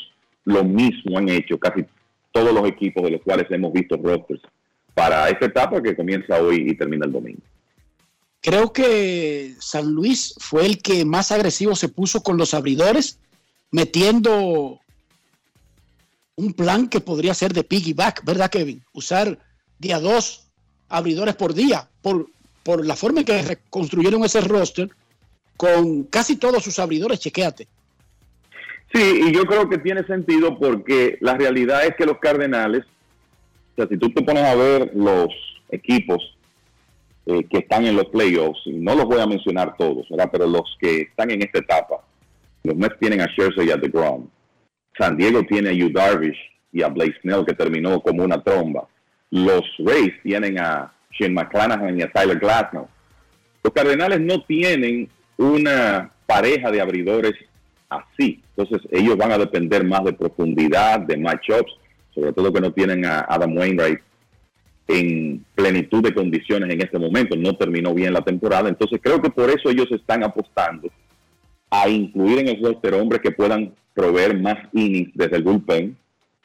lo 0.44 0.64
mismo 0.64 1.18
han 1.18 1.30
hecho 1.30 1.58
casi 1.58 1.86
todos 2.32 2.54
los 2.54 2.68
equipos 2.68 3.04
de 3.04 3.12
los 3.12 3.22
cuales 3.22 3.48
hemos 3.50 3.74
visto 3.74 3.98
rosters 3.98 4.42
para 4.94 5.30
esta 5.30 5.46
etapa 5.46 5.82
que 5.82 5.96
comienza 5.96 6.40
hoy 6.42 6.70
y 6.70 6.76
termina 6.76 7.06
el 7.06 7.12
domingo. 7.12 7.42
Creo 8.42 8.72
que 8.72 9.56
San 9.60 9.92
Luis 9.92 10.36
fue 10.40 10.68
el 10.68 10.82
que 10.82 11.04
más 11.04 11.32
agresivo 11.32 11.76
se 11.76 11.90
puso 11.90 12.22
con 12.22 12.38
los 12.38 12.54
abridores, 12.54 13.20
metiendo 13.72 14.80
un 16.36 16.54
plan 16.54 16.90
que 16.90 17.00
podría 17.00 17.34
ser 17.34 17.54
de 17.54 17.64
piggyback, 17.64 18.24
¿verdad, 18.26 18.50
Kevin? 18.50 18.84
Usar 18.94 19.40
día 19.80 20.00
dos 20.00 20.48
abridores 20.90 21.36
por 21.36 21.54
día, 21.54 21.88
por, 22.02 22.28
por 22.64 22.86
la 22.86 22.96
forma 22.96 23.20
en 23.20 23.26
que 23.26 23.42
reconstruyeron 23.42 24.24
ese 24.24 24.42
roster 24.42 24.90
con 25.58 26.04
casi 26.04 26.36
todos 26.36 26.64
sus 26.64 26.80
abridores, 26.80 27.20
chequéate. 27.20 27.68
Sí, 28.94 29.22
y 29.28 29.34
yo 29.34 29.46
creo 29.46 29.70
que 29.70 29.78
tiene 29.78 30.06
sentido 30.06 30.58
porque 30.60 31.18
la 31.22 31.36
realidad 31.36 31.86
es 31.86 31.96
que 31.96 32.06
los 32.06 32.20
Cardenales, 32.20 32.84
o 33.74 33.76
sea, 33.76 33.88
si 33.88 33.98
tú 33.98 34.10
te 34.10 34.22
pones 34.22 34.44
a 34.44 34.56
ver 34.56 34.92
los 34.94 35.30
equipos 35.70 36.38
eh, 37.26 37.44
que 37.50 37.60
están 37.60 37.86
en 37.86 37.96
los 37.96 38.06
playoffs, 38.06 38.60
y 38.66 38.74
no 38.74 38.96
los 38.96 39.06
voy 39.06 39.20
a 39.20 39.26
mencionar 39.26 39.76
todos, 39.78 40.08
¿verdad? 40.10 40.30
Pero 40.32 40.48
los 40.48 40.78
que 40.80 41.02
están 41.02 41.32
en 41.32 41.42
esta 41.42 41.60
etapa, 41.60 42.06
los 42.64 42.76
Mets 42.76 43.00
tienen 43.00 43.22
a 43.22 43.28
Scherzer 43.28 43.66
y 43.66 43.72
a 43.72 43.78
DeGrom. 43.78 44.28
San 44.98 45.18
Diego 45.18 45.44
tiene 45.44 45.70
a 45.70 45.74
Yu 45.74 45.90
Darvish 45.92 46.38
y 46.72 46.82
a 46.82 46.88
Blake 46.88 47.16
Snell, 47.22 47.46
que 47.46 47.54
terminó 47.54 48.00
como 48.02 48.24
una 48.24 48.42
tromba. 48.42 48.88
Los 49.32 49.64
Rays 49.80 50.14
tienen 50.24 50.60
a 50.60 50.94
Shane 51.12 51.34
McClanahan 51.34 52.00
y 52.00 52.04
a 52.04 52.12
Tyler 52.12 52.40
Glasnow. 52.40 52.88
Los 53.64 53.74
Cardenales 53.74 54.22
no 54.22 54.44
tienen 54.44 55.10
una 55.38 56.12
pareja 56.26 56.72
de 56.72 56.82
abridores 56.82 57.34
así. 57.90 58.42
Entonces 58.56 58.88
ellos 58.92 59.18
van 59.18 59.32
a 59.32 59.38
depender 59.38 59.84
más 59.84 60.04
de 60.04 60.14
profundidad, 60.14 61.00
de 61.00 61.18
matchups, 61.18 61.74
sobre 62.14 62.34
todo 62.34 62.54
que 62.54 62.62
no 62.62 62.72
tienen 62.72 63.06
a 63.06 63.26
Adam 63.28 63.58
Wainwright 63.58 64.00
en 64.88 65.44
plenitud 65.56 66.04
de 66.04 66.14
condiciones 66.14 66.72
en 66.72 66.82
este 66.82 67.00
momento. 67.00 67.36
No 67.36 67.56
terminó 67.58 67.94
bien 67.94 68.14
la 68.14 68.22
temporada. 68.22 68.70
Entonces 68.70 69.00
creo 69.02 69.22
que 69.22 69.30
por 69.30 69.50
eso 69.50 69.70
ellos 69.70 69.92
están 69.92 70.24
apostando 70.24 70.90
a 71.70 71.90
incluir 71.90 72.40
en 72.40 72.48
el 72.50 72.64
roster 72.64 72.94
hombres 72.94 73.22
que 73.22 73.32
puedan 73.32 73.74
proveer 73.94 74.40
más 74.40 74.58
innings 74.74 75.12
desde 75.14 75.38
el 75.38 75.44
bullpen, 75.44 75.98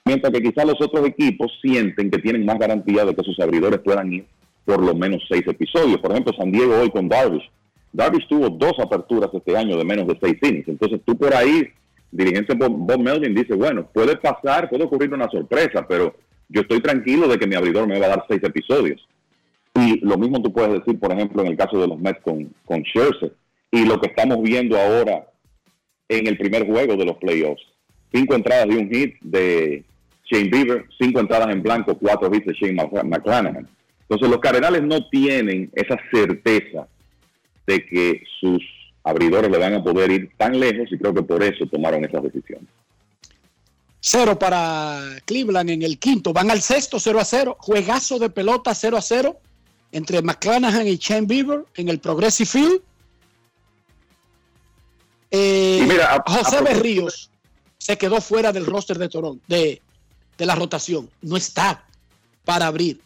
mientras 0.04 0.32
que 0.32 0.42
quizás 0.42 0.64
los 0.64 0.80
otros 0.80 1.06
equipos 1.06 1.52
sienten 1.60 2.10
que 2.10 2.18
tienen 2.18 2.44
más 2.44 2.58
garantía 2.58 3.04
de 3.04 3.14
que 3.14 3.24
sus 3.24 3.38
abridores 3.40 3.80
puedan 3.80 4.12
ir 4.12 4.24
por 4.64 4.82
lo 4.82 4.94
menos 4.94 5.22
seis 5.28 5.42
episodios. 5.46 5.98
Por 5.98 6.12
ejemplo, 6.12 6.32
San 6.38 6.52
Diego 6.52 6.78
hoy 6.78 6.90
con 6.90 7.08
Darvish. 7.08 7.50
Darvish 7.92 8.28
tuvo 8.28 8.50
dos 8.50 8.74
aperturas 8.78 9.30
este 9.32 9.56
año 9.56 9.76
de 9.76 9.84
menos 9.84 10.06
de 10.06 10.16
seis 10.20 10.36
innings. 10.42 10.68
Entonces 10.68 11.00
tú 11.04 11.16
por 11.16 11.34
ahí, 11.34 11.68
dirigencia 12.10 12.54
Bob, 12.54 12.70
Bob 12.70 13.00
Melvin 13.00 13.34
dice, 13.34 13.54
bueno, 13.54 13.88
puede 13.92 14.16
pasar, 14.16 14.68
puede 14.68 14.84
ocurrir 14.84 15.12
una 15.12 15.28
sorpresa, 15.28 15.86
pero 15.88 16.14
yo 16.48 16.62
estoy 16.62 16.80
tranquilo 16.80 17.26
de 17.28 17.38
que 17.38 17.46
mi 17.46 17.56
abridor 17.56 17.86
me 17.86 17.98
va 17.98 18.06
a 18.06 18.10
dar 18.10 18.24
seis 18.28 18.42
episodios. 18.44 19.00
Y 19.74 20.04
lo 20.04 20.16
mismo 20.18 20.42
tú 20.42 20.52
puedes 20.52 20.72
decir, 20.72 20.98
por 20.98 21.12
ejemplo, 21.12 21.42
en 21.42 21.48
el 21.48 21.56
caso 21.56 21.80
de 21.80 21.88
los 21.88 21.98
Mets 21.98 22.20
con, 22.22 22.52
con 22.64 22.82
Scherzer. 22.82 23.32
Y 23.70 23.84
lo 23.84 24.00
que 24.00 24.08
estamos 24.08 24.42
viendo 24.42 24.78
ahora 24.78 25.26
en 26.08 26.26
el 26.26 26.36
primer 26.36 26.66
juego 26.66 26.96
de 26.96 27.04
los 27.04 27.16
playoffs. 27.18 27.62
Cinco 28.12 28.34
entradas 28.34 28.66
de 28.68 28.76
un 28.76 28.90
hit 28.90 29.14
de 29.20 29.84
Shane 30.30 30.48
Bieber, 30.48 30.84
cinco 30.98 31.20
entradas 31.20 31.48
en 31.54 31.62
blanco, 31.62 31.96
cuatro 31.96 32.30
hits 32.34 32.46
de 32.46 32.54
Shane 32.54 32.74
Mc- 32.82 33.04
McClanahan. 33.04 33.68
Entonces 34.02 34.28
los 34.28 34.40
Cardenales 34.40 34.82
no 34.82 35.08
tienen 35.08 35.70
esa 35.74 35.96
certeza 36.12 36.88
de 37.66 37.86
que 37.86 38.22
sus 38.40 38.60
abridores 39.04 39.48
le 39.50 39.58
van 39.58 39.74
a 39.74 39.82
poder 39.84 40.10
ir 40.10 40.30
tan 40.36 40.58
lejos 40.58 40.88
y 40.90 40.98
creo 40.98 41.14
que 41.14 41.22
por 41.22 41.42
eso 41.42 41.64
tomaron 41.66 42.04
esas 42.04 42.22
decisiones. 42.24 42.66
Cero 44.00 44.38
para 44.38 45.00
Cleveland 45.26 45.70
en 45.70 45.82
el 45.82 45.98
quinto. 45.98 46.32
Van 46.32 46.50
al 46.50 46.60
sexto, 46.62 46.98
0 46.98 47.20
a 47.20 47.24
0. 47.24 47.56
Juegazo 47.60 48.18
de 48.18 48.30
pelota, 48.30 48.74
0 48.74 48.96
a 48.96 49.02
0. 49.02 49.38
Entre 49.92 50.22
McClanahan 50.22 50.86
y 50.86 50.96
Shane 50.96 51.26
Bieber 51.26 51.64
en 51.76 51.88
el 51.88 51.98
Progressive 51.98 52.48
Field. 52.48 52.80
Eh, 55.30 55.80
Y 55.82 55.86
mira, 55.86 56.14
a- 56.16 56.22
José 56.30 56.56
a- 56.56 56.60
Berríos 56.62 57.30
se 57.78 57.96
quedó 57.96 58.20
fuera 58.20 58.52
del 58.52 58.66
roster 58.66 58.98
de 58.98 59.08
Toronto, 59.08 59.42
de, 59.48 59.80
de 60.36 60.46
la 60.46 60.54
rotación. 60.54 61.08
No 61.22 61.36
está 61.36 61.84
para 62.44 62.66
abrir. 62.66 63.00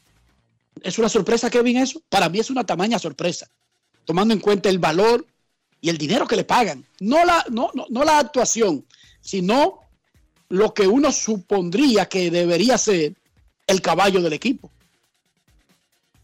¿Es 0.83 0.99
una 0.99 1.09
sorpresa, 1.09 1.51
Kevin, 1.51 1.77
eso? 1.79 2.01
Para 2.09 2.29
mí 2.29 2.39
es 2.39 2.51
una 2.51 2.65
tamaña 2.65 2.99
sorpresa, 2.99 3.49
tomando 4.05 4.35
en 4.35 4.41
cuenta 4.41 4.69
el 4.69 4.79
valor 4.79 5.25
y 5.81 5.89
el 5.91 5.99
dinero 5.99 6.27
que 6.27 6.37
le 6.37 6.45
pagan. 6.45 6.85
No 7.01 7.25
la, 7.25 7.45
no, 7.51 7.71
no, 7.75 7.87
no 7.91 8.05
la 8.05 8.19
actuación, 8.19 8.85
sino 9.21 9.81
lo 10.49 10.75
que 10.75 10.87
uno 10.87 11.13
supondría 11.13 12.07
que 12.07 12.31
debería 12.31 12.77
ser 12.79 13.15
el 13.67 13.81
caballo 13.81 14.21
del 14.21 14.33
equipo. 14.33 14.71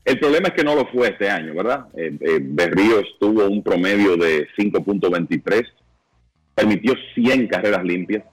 El 0.05 0.19
problema 0.19 0.49
es 0.49 0.55
que 0.55 0.65
no 0.65 0.75
lo 0.75 0.87
fue 0.87 1.09
este 1.11 1.29
año, 1.31 1.55
¿verdad? 1.55 1.87
Eh, 1.95 2.17
eh, 2.21 2.39
Berríos 2.43 3.05
tuvo 3.21 3.47
un 3.47 3.63
promedio 3.63 4.17
de 4.17 4.49
5.23, 4.57 5.67
permitió 6.61 6.95
100 7.15 7.49
carreras 7.49 7.83
limpias, 7.85 8.25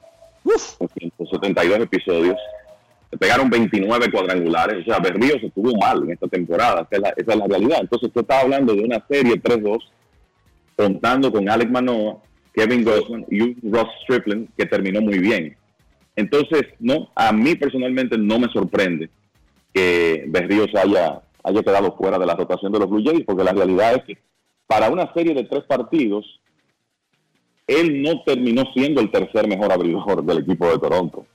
con 0.77 0.89
172 0.89 1.79
episodios, 1.79 2.37
le 3.11 3.17
pegaron 3.17 3.49
29 3.49 4.11
cuadrangulares, 4.11 4.81
o 4.81 4.91
sea, 4.91 4.99
Berríos 4.99 5.41
estuvo 5.41 5.73
mal 5.77 6.03
en 6.03 6.11
esta 6.11 6.27
temporada, 6.27 6.81
esa 6.81 6.95
es 6.95 7.01
la, 7.01 7.09
esa 7.09 7.31
es 7.33 7.37
la 7.37 7.47
realidad. 7.47 7.77
Entonces 7.81 8.11
tú 8.11 8.19
estás 8.19 8.43
hablando 8.43 8.73
de 8.73 8.83
una 8.83 9.03
serie 9.07 9.41
3-2, 9.41 9.79
contando 10.75 11.31
con 11.31 11.49
Alex 11.49 11.71
Manoa, 11.71 12.17
Kevin 12.53 12.83
Gossman 12.83 13.25
y 13.29 13.55
Ross 13.69 13.87
Strickland 14.03 14.49
que 14.57 14.65
terminó 14.65 15.01
muy 15.01 15.19
bien. 15.19 15.55
Entonces, 16.15 16.63
no, 16.79 17.09
a 17.15 17.31
mí 17.31 17.55
personalmente 17.55 18.17
no 18.17 18.39
me 18.39 18.51
sorprende 18.51 19.09
que 19.73 20.25
Berríos 20.27 20.73
haya, 20.75 21.21
haya 21.43 21.63
quedado 21.63 21.95
fuera 21.95 22.17
de 22.17 22.25
la 22.25 22.35
rotación 22.35 22.71
de 22.71 22.79
los 22.79 22.89
Blue 22.89 23.03
Jays, 23.05 23.23
porque 23.25 23.43
la 23.43 23.53
realidad 23.53 23.95
es 23.95 24.03
que 24.03 24.17
para 24.65 24.89
una 24.89 25.13
serie 25.13 25.33
de 25.33 25.45
tres 25.45 25.63
partidos, 25.63 26.25
él 27.68 28.02
no 28.02 28.23
terminó 28.23 28.64
siendo 28.73 29.02
el 29.02 29.11
tercer 29.11 29.48
mejor 29.48 29.72
abridor 29.72 30.23
del 30.23 30.39
equipo 30.39 30.68
de 30.69 30.80
Toronto. 30.80 31.26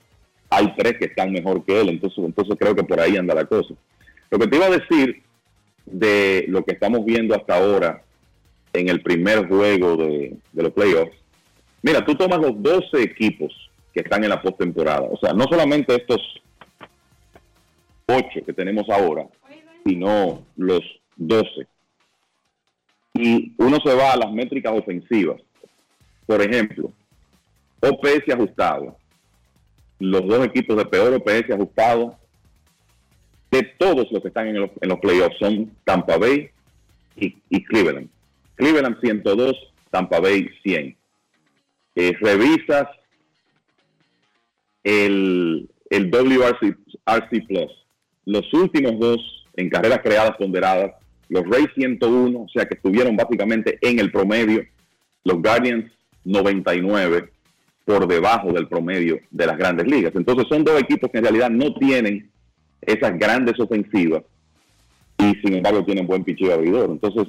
Hay 0.49 0.73
tres 0.75 0.97
que 0.99 1.05
están 1.05 1.31
mejor 1.31 1.63
que 1.63 1.79
él, 1.79 1.89
entonces, 1.89 2.23
entonces 2.23 2.55
creo 2.59 2.75
que 2.75 2.83
por 2.83 2.99
ahí 2.99 3.15
anda 3.17 3.33
la 3.33 3.45
cosa. 3.45 3.73
Lo 4.29 4.39
que 4.39 4.47
te 4.47 4.55
iba 4.55 4.65
a 4.65 4.77
decir 4.77 5.23
de 5.85 6.45
lo 6.47 6.63
que 6.63 6.73
estamos 6.73 7.05
viendo 7.05 7.35
hasta 7.35 7.57
ahora 7.57 8.03
en 8.73 8.89
el 8.89 9.01
primer 9.01 9.47
juego 9.47 9.95
de, 9.95 10.35
de 10.51 10.63
los 10.63 10.71
playoffs 10.71 11.23
Mira, 11.83 12.03
tú 12.05 12.15
tomas 12.15 12.39
los 12.39 12.63
12 12.63 13.03
equipos 13.03 13.53
que 13.93 13.99
están 13.99 14.23
en 14.23 14.29
la 14.29 14.41
postemporada. 14.41 15.01
O 15.01 15.17
sea, 15.17 15.33
no 15.33 15.43
solamente 15.43 15.93
estos 15.93 16.41
8 18.07 18.45
que 18.45 18.53
tenemos 18.53 18.89
ahora, 18.89 19.27
sino 19.85 20.43
los 20.55 20.81
12. 21.17 21.67
Y 23.15 23.53
uno 23.57 23.77
se 23.85 23.93
va 23.93 24.13
a 24.13 24.17
las 24.17 24.31
métricas 24.31 24.73
ofensivas. 24.73 25.41
Por 26.25 26.41
ejemplo, 26.41 26.91
OPS 27.79 28.33
ajustado. 28.33 28.97
Los 29.99 30.25
dos 30.27 30.45
equipos 30.45 30.77
de 30.77 30.85
peor 30.85 31.13
OPS 31.13 31.51
ajustado 31.51 32.17
de 33.51 33.63
todos 33.77 34.11
los 34.11 34.21
que 34.21 34.29
están 34.29 34.47
en 34.47 34.61
los, 34.61 34.71
en 34.81 34.89
los 34.89 34.99
playoffs 34.99 35.37
son 35.37 35.71
Tampa 35.83 36.17
Bay 36.17 36.49
y, 37.15 37.63
Cleveland. 37.65 38.09
Cleveland 38.55 38.99
102, 38.99 39.73
Tampa 39.91 40.19
Bay 40.19 40.49
100. 40.63 40.97
Eh, 41.95 42.13
revisas 42.19 42.87
el, 44.83 45.69
el 45.89 46.09
WRC 46.09 46.75
RC 47.05 47.47
Plus. 47.47 47.71
Los 48.25 48.51
últimos 48.53 48.99
dos 48.99 49.45
en 49.55 49.69
carreras 49.69 49.99
creadas 50.03 50.35
ponderadas, 50.37 50.93
los 51.29 51.43
Rays 51.47 51.69
101, 51.75 52.39
o 52.39 52.47
sea 52.49 52.65
que 52.65 52.75
estuvieron 52.75 53.15
básicamente 53.15 53.77
en 53.81 53.99
el 53.99 54.11
promedio, 54.11 54.63
los 55.23 55.41
Guardians 55.41 55.91
99 56.25 57.29
por 57.85 58.07
debajo 58.07 58.51
del 58.53 58.67
promedio 58.67 59.19
de 59.31 59.45
las 59.45 59.57
grandes 59.57 59.87
ligas. 59.87 60.13
Entonces 60.15 60.45
son 60.47 60.63
dos 60.63 60.79
equipos 60.79 61.11
que 61.11 61.17
en 61.17 61.25
realidad 61.25 61.49
no 61.49 61.73
tienen 61.75 62.29
esas 62.81 63.17
grandes 63.17 63.59
ofensivas 63.59 64.23
y 65.17 65.35
sin 65.35 65.55
embargo 65.55 65.83
tienen 65.83 66.07
buen 66.07 66.23
picheo 66.23 66.53
abridor. 66.53 66.89
Entonces, 66.89 67.27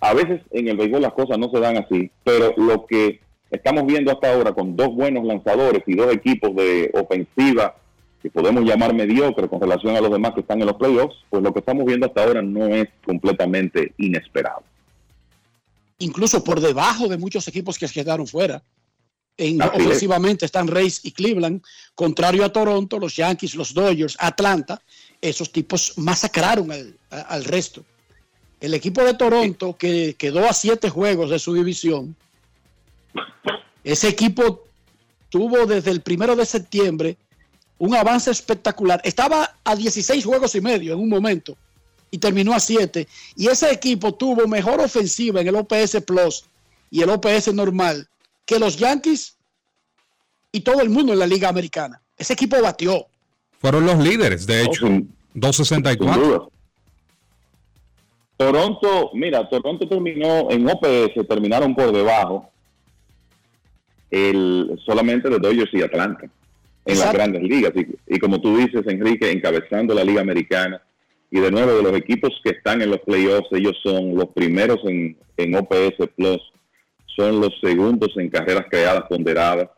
a 0.00 0.14
veces 0.14 0.40
en 0.50 0.68
el 0.68 0.76
béisbol 0.76 1.02
las 1.02 1.12
cosas 1.12 1.38
no 1.38 1.50
se 1.50 1.60
dan 1.60 1.76
así, 1.76 2.10
pero 2.24 2.54
lo 2.56 2.86
que 2.86 3.20
estamos 3.50 3.86
viendo 3.86 4.10
hasta 4.10 4.32
ahora 4.32 4.52
con 4.52 4.76
dos 4.76 4.94
buenos 4.94 5.24
lanzadores 5.24 5.82
y 5.86 5.94
dos 5.94 6.12
equipos 6.12 6.54
de 6.56 6.90
ofensiva 6.94 7.76
que 8.22 8.30
podemos 8.30 8.64
llamar 8.64 8.94
mediocre 8.94 9.48
con 9.48 9.60
relación 9.60 9.96
a 9.96 10.00
los 10.00 10.10
demás 10.10 10.32
que 10.32 10.40
están 10.40 10.60
en 10.60 10.66
los 10.66 10.76
playoffs, 10.76 11.16
pues 11.28 11.42
lo 11.42 11.52
que 11.52 11.58
estamos 11.58 11.84
viendo 11.84 12.06
hasta 12.06 12.24
ahora 12.24 12.40
no 12.40 12.66
es 12.66 12.88
completamente 13.04 13.92
inesperado. 13.98 14.62
Incluso 16.02 16.42
por 16.42 16.60
debajo 16.60 17.06
de 17.06 17.16
muchos 17.16 17.46
equipos 17.46 17.78
que 17.78 17.86
se 17.86 17.94
quedaron 17.94 18.26
fuera. 18.26 18.62
En, 19.36 19.62
ofensivamente 19.62 20.44
están 20.44 20.66
Rays 20.66 21.00
y 21.04 21.12
Cleveland, 21.12 21.62
contrario 21.94 22.44
a 22.44 22.52
Toronto, 22.52 22.98
los 22.98 23.16
Yankees, 23.16 23.54
los 23.54 23.72
Dodgers, 23.72 24.16
Atlanta, 24.18 24.82
esos 25.20 25.50
tipos 25.52 25.94
masacraron 25.96 26.70
al 27.10 27.44
resto. 27.44 27.84
El 28.60 28.74
equipo 28.74 29.02
de 29.04 29.14
Toronto, 29.14 29.76
que 29.76 30.14
quedó 30.18 30.46
a 30.48 30.52
siete 30.52 30.90
juegos 30.90 31.30
de 31.30 31.38
su 31.38 31.54
división, 31.54 32.14
ese 33.84 34.08
equipo 34.08 34.64
tuvo 35.28 35.66
desde 35.66 35.92
el 35.92 36.02
primero 36.02 36.36
de 36.36 36.46
septiembre 36.46 37.16
un 37.78 37.94
avance 37.94 38.30
espectacular. 38.30 39.00
Estaba 39.04 39.56
a 39.64 39.76
16 39.76 40.24
juegos 40.24 40.54
y 40.56 40.60
medio 40.60 40.92
en 40.94 41.00
un 41.00 41.08
momento 41.08 41.56
y 42.12 42.18
terminó 42.18 42.52
a 42.52 42.60
7. 42.60 43.08
Y 43.36 43.48
ese 43.48 43.72
equipo 43.72 44.14
tuvo 44.14 44.46
mejor 44.46 44.80
ofensiva 44.80 45.40
en 45.40 45.48
el 45.48 45.56
OPS 45.56 46.02
Plus 46.06 46.44
y 46.90 47.02
el 47.02 47.08
OPS 47.08 47.52
normal 47.52 48.06
que 48.44 48.58
los 48.58 48.76
Yankees 48.76 49.36
y 50.52 50.60
todo 50.60 50.82
el 50.82 50.90
mundo 50.90 51.14
en 51.14 51.18
la 51.18 51.26
Liga 51.26 51.48
Americana. 51.48 52.00
Ese 52.16 52.34
equipo 52.34 52.60
batió. 52.62 53.06
Fueron 53.58 53.86
los 53.86 53.98
líderes, 53.98 54.46
de 54.46 54.62
hecho. 54.62 54.86
Sin 54.86 55.10
264. 55.34 56.22
duda. 56.22 56.48
Toronto, 58.36 59.10
mira, 59.14 59.48
Toronto 59.48 59.88
terminó 59.88 60.50
en 60.50 60.68
OPS, 60.68 61.26
terminaron 61.26 61.74
por 61.74 61.92
debajo 61.92 62.50
el, 64.10 64.78
solamente 64.84 65.30
de 65.30 65.38
Dodgers 65.38 65.72
y 65.72 65.82
Atlanta 65.82 66.28
en 66.84 66.98
las 66.98 67.12
grandes 67.12 67.42
ligas. 67.42 67.72
Y, 67.74 68.14
y 68.14 68.18
como 68.18 68.38
tú 68.38 68.58
dices, 68.58 68.82
Enrique, 68.86 69.30
encabezando 69.30 69.94
la 69.94 70.04
Liga 70.04 70.20
Americana. 70.20 70.82
Y 71.34 71.40
de 71.40 71.50
nuevo, 71.50 71.72
de 71.72 71.82
los 71.82 71.96
equipos 71.96 72.30
que 72.44 72.50
están 72.50 72.82
en 72.82 72.90
los 72.90 73.00
playoffs, 73.00 73.48
ellos 73.52 73.72
son 73.82 74.14
los 74.14 74.26
primeros 74.34 74.78
en, 74.84 75.16
en 75.38 75.54
OPS 75.54 75.96
Plus, 76.14 76.40
son 77.16 77.40
los 77.40 77.58
segundos 77.62 78.10
en 78.16 78.28
carreras 78.28 78.66
creadas 78.70 79.04
ponderadas. 79.08 79.70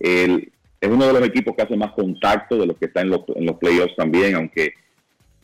El, 0.00 0.50
es 0.80 0.88
uno 0.90 1.06
de 1.06 1.12
los 1.12 1.22
equipos 1.28 1.54
que 1.54 1.62
hace 1.62 1.76
más 1.76 1.92
contacto 1.92 2.56
de 2.56 2.66
los 2.66 2.78
que 2.78 2.86
está 2.86 3.02
en 3.02 3.10
los, 3.10 3.20
en 3.36 3.44
los 3.46 3.56
playoffs 3.56 3.94
también, 3.94 4.34
aunque 4.36 4.72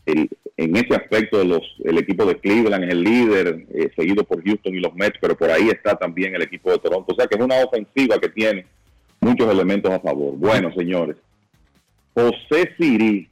el- 0.07 0.29
en 0.57 0.77
ese 0.77 0.95
aspecto 0.95 1.43
los, 1.45 1.63
el 1.85 1.99
equipo 1.99 2.25
de 2.27 2.39
Cleveland 2.39 2.85
es 2.85 2.91
el 2.91 3.03
líder, 3.03 3.67
eh, 3.75 3.91
seguido 3.97 4.25
por 4.25 4.43
Houston 4.43 4.75
y 4.75 4.81
los 4.81 4.95
Mets, 4.95 5.19
pero 5.21 5.37
por 5.37 5.51
ahí 5.51 5.69
está 5.69 5.97
también 5.97 6.35
el 6.35 6.43
equipo 6.43 6.71
de 6.71 6.79
Toronto. 6.79 7.13
O 7.13 7.17
sea 7.17 7.27
que 7.27 7.37
es 7.39 7.45
una 7.45 7.63
ofensiva 7.65 8.19
que 8.19 8.29
tiene 8.31 8.65
muchos 9.21 9.51
elementos 9.51 9.91
a 9.93 10.01
favor. 10.01 10.35
Bueno, 10.37 10.71
señores, 10.75 11.17
José 12.15 12.73
Siri 12.79 13.29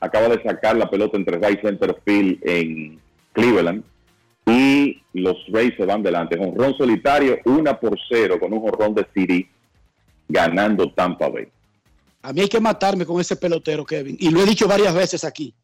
acaba 0.00 0.28
de 0.28 0.42
sacar 0.42 0.76
la 0.76 0.90
pelota 0.90 1.16
entre 1.16 1.38
right 1.38 1.60
center 1.62 1.94
field 2.04 2.38
en 2.42 3.00
Cleveland 3.32 3.84
y 4.46 5.00
los 5.12 5.36
Rays 5.48 5.74
se 5.76 5.84
van 5.84 6.02
delante. 6.02 6.36
Jonrón 6.36 6.76
solitario, 6.76 7.38
una 7.44 7.78
por 7.78 7.98
cero 8.08 8.38
con 8.40 8.52
un 8.52 8.60
jonrón 8.60 8.94
de 8.94 9.06
Siri 9.14 9.48
ganando 10.28 10.92
Tampa 10.92 11.28
Bay. 11.28 11.48
A 12.22 12.32
mí 12.32 12.40
hay 12.42 12.48
que 12.48 12.60
matarme 12.60 13.06
con 13.06 13.20
ese 13.20 13.36
pelotero, 13.36 13.84
Kevin. 13.84 14.16
Y 14.18 14.30
lo 14.30 14.42
he 14.42 14.46
dicho 14.46 14.68
varias 14.68 14.94
veces 14.94 15.24
aquí. 15.24 15.54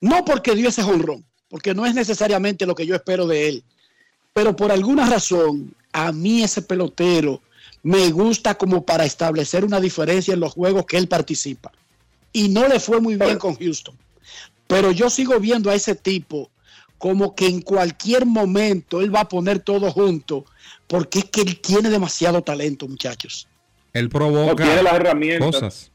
No 0.00 0.24
porque 0.24 0.54
dio 0.54 0.68
ese 0.68 0.82
jonrón, 0.82 1.24
porque 1.48 1.74
no 1.74 1.84
es 1.84 1.94
necesariamente 1.94 2.66
lo 2.66 2.74
que 2.74 2.86
yo 2.86 2.94
espero 2.94 3.26
de 3.26 3.48
él. 3.48 3.64
Pero 4.32 4.54
por 4.54 4.70
alguna 4.70 5.08
razón, 5.08 5.74
a 5.92 6.12
mí 6.12 6.42
ese 6.42 6.62
pelotero 6.62 7.40
me 7.82 8.10
gusta 8.10 8.54
como 8.54 8.84
para 8.84 9.04
establecer 9.04 9.64
una 9.64 9.80
diferencia 9.80 10.34
en 10.34 10.40
los 10.40 10.52
juegos 10.52 10.86
que 10.86 10.96
él 10.96 11.08
participa. 11.08 11.72
Y 12.32 12.48
no 12.48 12.68
le 12.68 12.78
fue 12.80 13.00
muy 13.00 13.16
bien 13.16 13.38
con 13.38 13.54
Houston. 13.56 13.96
Pero 14.66 14.92
yo 14.92 15.10
sigo 15.10 15.38
viendo 15.40 15.70
a 15.70 15.74
ese 15.74 15.94
tipo 15.94 16.50
como 16.98 17.34
que 17.34 17.46
en 17.46 17.62
cualquier 17.62 18.26
momento 18.26 19.00
él 19.00 19.12
va 19.14 19.20
a 19.20 19.28
poner 19.28 19.58
todo 19.60 19.90
junto, 19.90 20.44
porque 20.86 21.20
es 21.20 21.24
que 21.26 21.40
él 21.40 21.58
tiene 21.60 21.88
demasiado 21.88 22.42
talento, 22.42 22.86
muchachos. 22.86 23.48
Él 23.92 24.04
No, 24.04 24.10
provoca 24.10 24.62
tiene 24.64 24.82
las 24.82 24.92
herramientas. 24.94 25.50
cosas. 25.50 25.92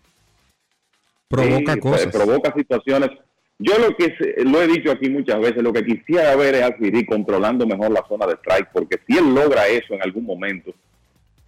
Provoca 1.27 1.73
Sí, 1.73 1.79
cosas. 1.79 2.07
provoca 2.07 2.53
situaciones. 2.55 3.09
Yo 3.57 3.77
lo 3.79 3.95
que 3.95 4.15
se- 4.17 4.43
lo 4.43 4.61
he 4.61 4.67
dicho 4.67 4.91
aquí 4.91 5.09
muchas 5.09 5.39
veces, 5.39 5.63
lo 5.63 5.71
que 5.71 5.85
quisiera 5.85 6.35
ver 6.35 6.55
es 6.55 6.63
a 6.63 6.77
Siri 6.77 7.05
controlando 7.05 7.65
mejor 7.65 7.91
la 7.91 8.03
zona 8.07 8.25
de 8.27 8.33
strike, 8.33 8.69
porque 8.73 8.99
si 9.07 9.17
él 9.17 9.33
logra 9.33 9.67
eso 9.67 9.93
en 9.93 10.01
algún 10.03 10.25
momento, 10.25 10.73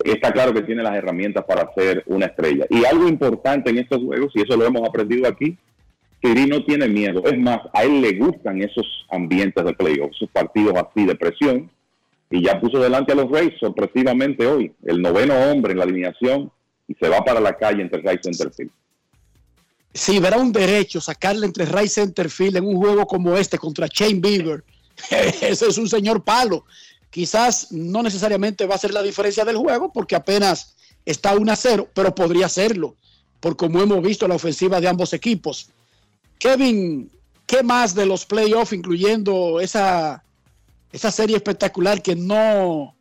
está 0.03 0.32
claro 0.32 0.53
que 0.53 0.61
tiene 0.61 0.84
las 0.84 0.95
herramientas 0.95 1.44
para 1.45 1.74
ser 1.74 2.03
una 2.07 2.28
estrella. 2.28 2.65
Y 2.69 2.86
algo 2.86 3.07
importante 3.07 3.69
en 3.69 3.80
estos 3.80 4.03
juegos, 4.03 4.32
y 4.36 4.41
eso 4.41 4.56
lo 4.56 4.65
hemos 4.65 4.88
aprendido 4.88 5.28
aquí, 5.28 5.57
Siri 6.22 6.48
no 6.48 6.64
tiene 6.64 6.88
miedo. 6.88 7.24
Es 7.26 7.38
más, 7.38 7.60
a 7.74 7.84
él 7.84 8.02
le 8.02 8.14
gustan 8.14 8.61
esos 8.61 8.86
ambientes 9.10 9.64
de 9.64 9.74
playoff, 9.74 10.11
esos 10.11 10.30
partidos 10.30 10.76
así 10.76 11.06
de 11.06 11.15
presión, 11.15 11.69
y 12.30 12.44
ya 12.44 12.60
puso 12.60 12.80
delante 12.80 13.14
a 13.14 13.15
los 13.15 13.32
Rays 13.32 13.53
sorpresivamente 13.60 14.45
hoy, 14.45 14.72
el 14.84 15.02
noveno 15.02 15.36
hombre 15.36 15.72
en 15.72 15.78
la 15.78 15.86
alineación, 15.86 16.52
y 16.88 16.95
se 16.95 17.10
va 17.10 17.24
para 17.24 17.40
la 17.40 17.56
calle 17.56 17.82
entre 17.82 18.02
right 18.02 18.22
center 18.22 18.52
field. 18.52 18.72
si 19.94 20.19
verá 20.19 20.38
un 20.38 20.52
derecho 20.52 21.02
sacarle 21.02 21.45
entre 21.45 21.65
Ray 21.65 21.88
Centerfield 21.88 22.57
en 22.57 22.65
un 22.65 22.78
juego 22.78 23.06
como 23.06 23.36
este 23.36 23.57
contra 23.57 23.88
Shane 23.88 24.19
Bieber, 24.19 24.64
ese 25.41 25.68
es 25.68 25.78
un 25.78 25.88
señor 25.88 26.24
palo. 26.24 26.65
Quizás 27.18 27.72
no 27.72 28.03
necesariamente 28.03 28.68
va 28.68 28.76
a 28.76 28.77
ser 28.77 28.94
la 28.94 29.02
diferencia 29.02 29.44
del 29.44 29.57
juego 29.57 29.91
porque 29.91 30.15
apenas 30.15 30.76
está 31.03 31.34
1 31.34 31.52
a 31.52 31.56
0, 31.56 31.89
pero 31.91 32.14
podría 32.14 32.48
serlo, 32.48 32.95
por 33.39 33.57
como 33.57 33.81
hemos 33.81 34.03
visto 34.03 34.27
la 34.27 34.35
ofensiva 34.35 34.80
de 34.80 34.88
ambos 34.88 35.14
equipos. 35.14 35.72
Kevin, 36.38 37.10
¿qué 37.48 37.64
más 37.64 37.95
de 37.95 38.06
los 38.06 38.23
playoffs, 38.23 38.72
incluyendo 38.73 39.60
esa, 39.60 40.23
esa 40.91 41.10
serie 41.10 41.38
espectacular 41.38 42.03
que 42.03 42.15
no, 42.15 42.94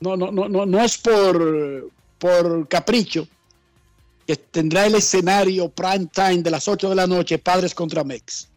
no, 0.00 0.16
no, 0.16 0.32
no, 0.32 0.64
no, 0.64 0.82
es 0.82 0.96
por, 0.96 1.90
por 2.16 2.66
capricho, 2.68 3.28
que 4.26 4.36
tendrá 4.36 4.86
el 4.86 4.94
escenario 4.94 5.68
prime 5.68 6.06
time 6.10 6.42
de 6.42 6.50
las 6.50 6.66
8 6.66 6.88
de 6.88 6.94
la 6.94 7.06
noche, 7.06 7.36
Padres 7.36 7.74
contra 7.74 8.02
Mex. 8.02 8.48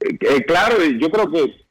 Eh, 0.00 0.18
eh, 0.22 0.44
claro, 0.44 0.84
yo 0.84 1.08
creo 1.08 1.30
que 1.30 1.61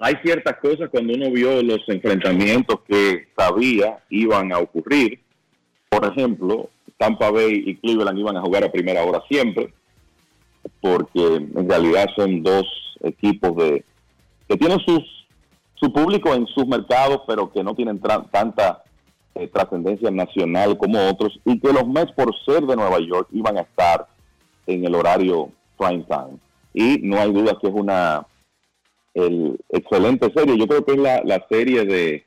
hay 0.00 0.14
ciertas 0.22 0.58
cosas 0.58 0.88
cuando 0.90 1.14
uno 1.14 1.30
vio 1.30 1.62
los 1.62 1.80
enfrentamientos 1.88 2.80
que 2.86 3.28
sabía 3.36 3.98
iban 4.10 4.52
a 4.52 4.58
ocurrir. 4.58 5.20
Por 5.88 6.04
ejemplo, 6.04 6.70
Tampa 6.96 7.30
Bay 7.30 7.62
y 7.66 7.76
Cleveland 7.76 8.18
iban 8.18 8.36
a 8.36 8.42
jugar 8.42 8.64
a 8.64 8.72
primera 8.72 9.04
hora 9.04 9.22
siempre, 9.28 9.72
porque 10.80 11.36
en 11.36 11.68
realidad 11.68 12.06
son 12.16 12.42
dos 12.42 12.66
equipos 13.02 13.56
de 13.56 13.84
que 14.48 14.56
tienen 14.56 14.78
sus 14.80 15.18
su 15.80 15.92
público 15.92 16.34
en 16.34 16.46
sus 16.48 16.66
mercados, 16.66 17.20
pero 17.26 17.50
que 17.52 17.62
no 17.62 17.74
tienen 17.74 18.00
tanta 18.00 18.82
eh, 19.34 19.48
trascendencia 19.48 20.10
nacional 20.10 20.76
como 20.76 21.08
otros, 21.08 21.38
y 21.44 21.58
que 21.60 21.72
los 21.72 21.86
Mets, 21.86 22.12
por 22.12 22.34
ser 22.44 22.64
de 22.64 22.76
Nueva 22.76 22.98
York, 22.98 23.28
iban 23.32 23.58
a 23.58 23.62
estar 23.62 24.06
en 24.66 24.84
el 24.84 24.94
horario 24.94 25.50
prime 25.78 26.04
time. 26.08 26.38
Y 26.74 26.98
no 27.02 27.18
hay 27.20 27.32
duda 27.32 27.56
que 27.60 27.68
es 27.68 27.74
una 27.74 28.26
el, 29.14 29.58
excelente 29.70 30.32
serie. 30.34 30.58
Yo 30.58 30.66
creo 30.66 30.84
que 30.84 30.92
es 30.92 30.98
la, 30.98 31.22
la 31.24 31.44
serie 31.48 31.84
de, 31.84 32.24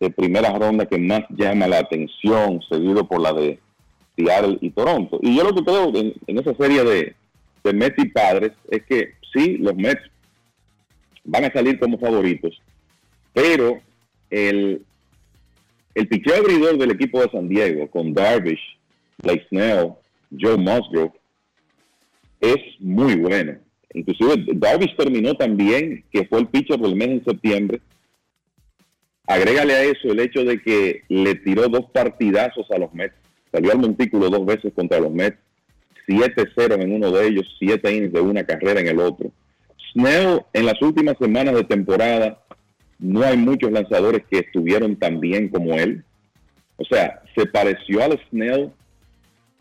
de 0.00 0.10
primera 0.10 0.50
ronda 0.58 0.86
que 0.86 0.98
más 0.98 1.22
llama 1.30 1.66
la 1.66 1.78
atención, 1.78 2.60
seguido 2.68 3.06
por 3.06 3.20
la 3.20 3.32
de 3.32 3.58
Seattle 4.16 4.58
y 4.60 4.70
Toronto. 4.70 5.18
Y 5.22 5.36
yo 5.36 5.44
lo 5.44 5.54
que 5.54 5.64
creo 5.64 5.92
en, 5.94 6.38
esa 6.38 6.54
serie 6.54 6.84
de, 6.84 7.14
de 7.62 7.72
Mets 7.72 8.02
y 8.02 8.08
Padres 8.08 8.52
es 8.70 8.82
que 8.84 9.14
sí, 9.32 9.58
los 9.58 9.74
Mets 9.74 10.02
van 11.24 11.44
a 11.44 11.52
salir 11.52 11.78
como 11.78 11.98
favoritos, 11.98 12.60
pero 13.32 13.80
el, 14.30 14.82
el 15.94 16.08
picheo 16.08 16.36
abridor 16.36 16.76
del 16.76 16.90
equipo 16.90 17.20
de 17.20 17.30
San 17.30 17.48
Diego, 17.48 17.88
con 17.88 18.12
Darvish, 18.12 18.60
Blake 19.22 19.46
Snell, 19.48 19.94
Joe 20.38 20.56
Musgrove, 20.56 21.12
es 22.40 22.58
muy 22.80 23.14
bueno. 23.16 23.56
Inclusive 23.94 24.44
Darvish 24.54 24.96
terminó 24.96 25.34
también, 25.34 26.04
que 26.10 26.26
fue 26.26 26.40
el 26.40 26.48
pitcher 26.48 26.78
del 26.78 26.96
mes 26.96 27.08
en 27.08 27.24
septiembre. 27.24 27.80
Agrégale 29.26 29.72
a 29.72 29.84
eso 29.84 30.08
el 30.08 30.20
hecho 30.20 30.44
de 30.44 30.60
que 30.60 31.02
le 31.08 31.36
tiró 31.36 31.68
dos 31.68 31.86
partidazos 31.92 32.70
a 32.70 32.78
los 32.78 32.92
Mets. 32.92 33.14
Salió 33.50 33.72
al 33.72 33.78
montículo 33.78 34.28
dos 34.28 34.44
veces 34.44 34.72
contra 34.74 35.00
los 35.00 35.12
Mets. 35.12 35.38
7-0 36.06 36.82
en 36.82 36.92
uno 36.92 37.10
de 37.10 37.28
ellos, 37.28 37.56
7 37.58 37.90
innings 37.90 38.12
de 38.12 38.20
una 38.20 38.44
carrera 38.44 38.80
en 38.80 38.88
el 38.88 39.00
otro. 39.00 39.30
Snell 39.92 40.42
en 40.52 40.66
las 40.66 40.80
últimas 40.82 41.16
semanas 41.18 41.54
de 41.54 41.64
temporada 41.64 42.44
no 42.98 43.22
hay 43.22 43.36
muchos 43.36 43.72
lanzadores 43.72 44.22
que 44.30 44.40
estuvieron 44.40 44.96
tan 44.96 45.20
bien 45.20 45.48
como 45.48 45.74
él. 45.74 46.04
O 46.76 46.84
sea, 46.84 47.22
se 47.34 47.46
pareció 47.46 48.02
al 48.02 48.20
Snell 48.28 48.70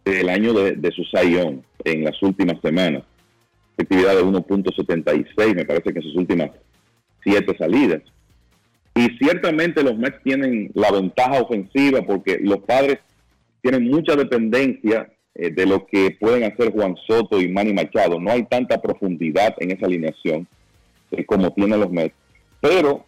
del 0.05 0.30
año 0.30 0.53
de, 0.53 0.91
su 0.91 1.03
Zion 1.05 1.64
en 1.85 2.03
las 2.03 2.22
últimas 2.22 2.60
semanas. 2.61 3.03
Efectividad 3.78 4.16
de 4.16 4.24
1.76, 4.24 5.56
me 5.56 5.66
parece 5.66 5.91
que 5.91 6.00
en 6.00 6.04
sus 6.04 6.16
últimas 6.16 6.52
siete 7.24 7.56
salidas. 7.58 8.02
Y 8.95 9.08
ciertamente 9.18 9.82
los 9.84 9.98
Mets 9.98 10.22
tienen 10.24 10.72
la 10.76 10.91
ventaja 10.91 11.41
ofensiva 11.41 12.02
porque 12.04 12.40
los 12.41 12.60
padres 12.60 13.00
tienen 13.62 13.90
mucha 13.90 14.16
dependencia 14.16 15.10
eh, 15.34 15.50
de 15.50 15.66
lo 15.66 15.88
que 15.88 16.16
pueden 16.20 16.44
hacer 16.44 16.72
Juan 16.72 16.95
Soto 17.08 17.41
y 17.41 17.48
Manny 17.48 17.74
Machado. 17.74 18.20
No 18.20 18.32
hay 18.32 18.44
tanta 18.44 18.80
profundidad 18.80 19.56
en 19.60 19.72
esa 19.72 19.88
alineación 19.88 20.48
eh, 21.12 21.26
como 21.26 21.52
tienen 21.54 21.80
los 21.80 21.90
Mets. 21.90 22.16
Pero 22.62 23.06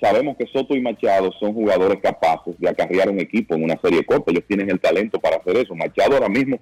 sabemos 0.00 0.36
que 0.36 0.46
Soto 0.46 0.74
y 0.74 0.80
Machado 0.80 1.30
son 1.38 1.54
jugadores 1.54 2.00
capaces 2.02 2.58
de 2.58 2.68
acarrear 2.68 3.08
un 3.08 3.20
equipo 3.20 3.54
en 3.54 3.62
una 3.62 3.78
serie 3.80 4.04
corta. 4.04 4.32
Ellos 4.32 4.44
tienen 4.48 4.70
el 4.70 4.80
talento 4.80 5.20
para 5.20 5.36
hacer 5.36 5.56
eso. 5.56 5.74
Machado 5.76 6.14
ahora 6.14 6.28
mismo, 6.28 6.58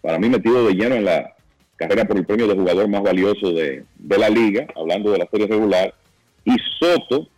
para 0.00 0.18
mí, 0.18 0.28
metido 0.28 0.66
de 0.66 0.74
lleno 0.74 0.96
en 0.96 1.04
la 1.04 1.36
carrera 1.88 2.06
por 2.06 2.16
el 2.16 2.26
premio 2.26 2.48
de 2.48 2.54
jugador 2.54 2.88
más 2.88 3.02
valioso 3.02 3.52
de, 3.52 3.84
de 3.98 4.18
la 4.18 4.28
liga, 4.28 4.66
hablando 4.76 5.12
de 5.12 5.18
la 5.18 5.28
serie 5.30 5.46
regular. 5.46 5.94
Y 6.44 6.56
Soto, 6.78 7.28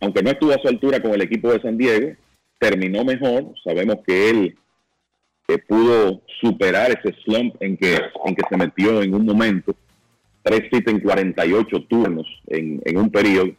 aunque 0.00 0.22
no 0.22 0.30
estuvo 0.30 0.52
a 0.52 0.58
su 0.58 0.68
altura 0.68 1.00
con 1.00 1.12
el 1.12 1.22
equipo 1.22 1.52
de 1.52 1.60
San 1.60 1.76
Diego, 1.76 2.12
terminó 2.58 3.04
mejor. 3.04 3.54
Sabemos 3.64 3.96
que 4.06 4.30
él 4.30 4.56
eh, 5.48 5.58
pudo 5.58 6.22
superar 6.40 6.90
ese 6.90 7.14
slump 7.24 7.54
en 7.60 7.76
que, 7.76 7.98
en 8.24 8.34
que 8.34 8.42
se 8.48 8.56
metió 8.56 9.02
en 9.02 9.14
un 9.14 9.26
momento. 9.26 9.74
Tres 10.42 10.62
hits 10.70 10.90
en 10.90 11.00
48 11.00 11.84
turnos 11.88 12.26
en, 12.46 12.80
en 12.84 12.98
un 12.98 13.10
periodo. 13.10 13.50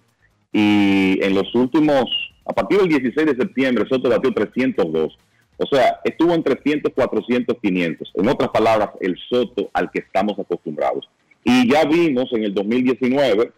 Y 0.52 1.20
en 1.22 1.34
los 1.34 1.54
últimos, 1.56 2.06
a 2.46 2.54
partir 2.54 2.80
del 2.80 2.90
16 2.90 3.26
de 3.28 3.36
septiembre, 3.36 3.86
Soto 3.90 4.10
batió 4.10 4.34
302. 4.34 5.18
O 5.58 5.66
sea, 5.68 6.00
estuvo 6.04 6.34
en 6.34 6.44
300, 6.44 6.92
400, 6.94 7.58
500. 7.62 8.12
En 8.16 8.28
otras 8.28 8.50
palabras, 8.50 8.90
el 9.00 9.18
Soto 9.30 9.70
al 9.74 9.92
que 9.92 10.00
estamos 10.00 10.38
acostumbrados. 10.40 11.08
Y 11.44 11.72
ya 11.72 11.86
vimos 11.86 12.32
en 12.34 12.44
el 12.44 12.54
2019 12.54 13.52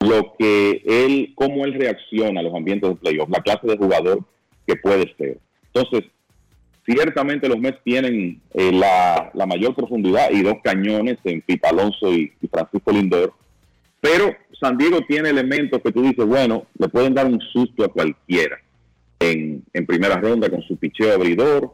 lo 0.00 0.34
que 0.38 0.82
él, 0.86 1.32
cómo 1.34 1.64
él 1.64 1.74
reacciona 1.74 2.40
a 2.40 2.42
los 2.42 2.54
ambientes 2.54 2.88
de 2.88 2.96
playoff, 2.96 3.28
la 3.30 3.42
clase 3.42 3.66
de 3.66 3.76
jugador 3.76 4.20
que 4.66 4.76
puede 4.76 5.12
ser. 5.16 5.38
Entonces, 5.72 6.08
ciertamente 6.86 7.48
los 7.48 7.58
Mets 7.58 7.82
tienen 7.82 8.40
eh, 8.54 8.70
la, 8.72 9.32
mayor 9.46 9.74
profundidad 9.74 10.30
y 10.30 10.42
dos 10.42 10.58
cañones 10.62 11.18
en 11.24 11.40
Pita 11.40 11.70
Alonso 11.70 12.12
y, 12.12 12.32
y, 12.40 12.46
Francisco 12.46 12.92
Lindor, 12.92 13.32
pero 14.00 14.36
San 14.60 14.78
Diego 14.78 15.00
tiene 15.08 15.30
elementos 15.30 15.82
que 15.82 15.90
tú 15.90 16.02
dices, 16.02 16.24
bueno, 16.24 16.66
le 16.78 16.88
pueden 16.88 17.14
dar 17.14 17.26
un 17.26 17.40
susto 17.40 17.84
a 17.84 17.88
cualquiera 17.88 18.60
en, 19.20 19.64
primera 19.86 20.16
ronda 20.16 20.50
con 20.50 20.62
su 20.62 20.76
picheo 20.76 21.14
abridor 21.14 21.72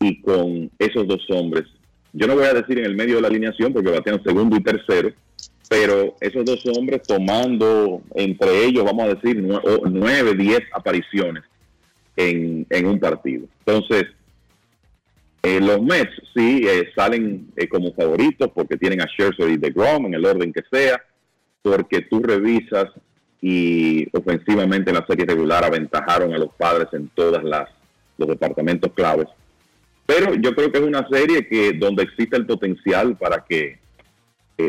y 0.00 0.20
con 0.20 0.70
esos 0.78 1.06
dos 1.06 1.24
hombres. 1.30 1.64
Yo 2.12 2.26
no 2.26 2.34
voy 2.34 2.44
a 2.44 2.54
decir 2.54 2.78
en 2.78 2.84
el 2.84 2.94
medio 2.94 3.16
de 3.16 3.22
la 3.22 3.28
alineación 3.28 3.72
porque 3.72 3.90
batean 3.90 4.22
segundo 4.22 4.56
y 4.56 4.62
tercero, 4.62 5.12
pero 5.68 6.16
esos 6.20 6.44
dos 6.44 6.64
hombres 6.76 7.02
tomando 7.02 8.02
entre 8.14 8.64
ellos, 8.64 8.84
vamos 8.84 9.04
a 9.04 9.14
decir, 9.14 9.42
nueve, 9.42 10.34
diez 10.34 10.60
apariciones 10.72 11.44
en, 12.16 12.66
en 12.68 12.86
un 12.86 12.98
partido. 12.98 13.46
Entonces, 13.64 14.04
eh, 15.42 15.60
los 15.60 15.82
Mets 15.82 16.12
sí 16.34 16.62
eh, 16.68 16.90
salen 16.94 17.48
eh, 17.56 17.66
como 17.68 17.92
favoritos 17.94 18.50
porque 18.54 18.76
tienen 18.76 19.00
a 19.00 19.06
Scherzer 19.06 19.50
y 19.50 19.56
DeGrom 19.56 20.06
en 20.06 20.14
el 20.14 20.24
orden 20.24 20.52
que 20.52 20.62
sea, 20.70 21.02
porque 21.62 22.02
tú 22.02 22.20
revisas 22.22 22.86
y 23.42 24.08
ofensivamente 24.16 24.90
en 24.90 24.96
la 24.96 25.06
serie 25.06 25.26
regular 25.26 25.64
aventajaron 25.64 26.32
a 26.32 26.38
los 26.38 26.54
padres 26.54 26.88
en 26.92 27.08
todas 27.08 27.44
las 27.44 27.68
los 28.16 28.28
departamentos 28.28 28.92
claves. 28.94 29.26
Pero 30.06 30.34
yo 30.34 30.54
creo 30.54 30.70
que 30.70 30.78
es 30.78 30.84
una 30.84 31.06
serie 31.08 31.46
que 31.48 31.72
donde 31.72 32.04
existe 32.04 32.36
el 32.36 32.46
potencial 32.46 33.16
para 33.16 33.44
que 33.44 33.78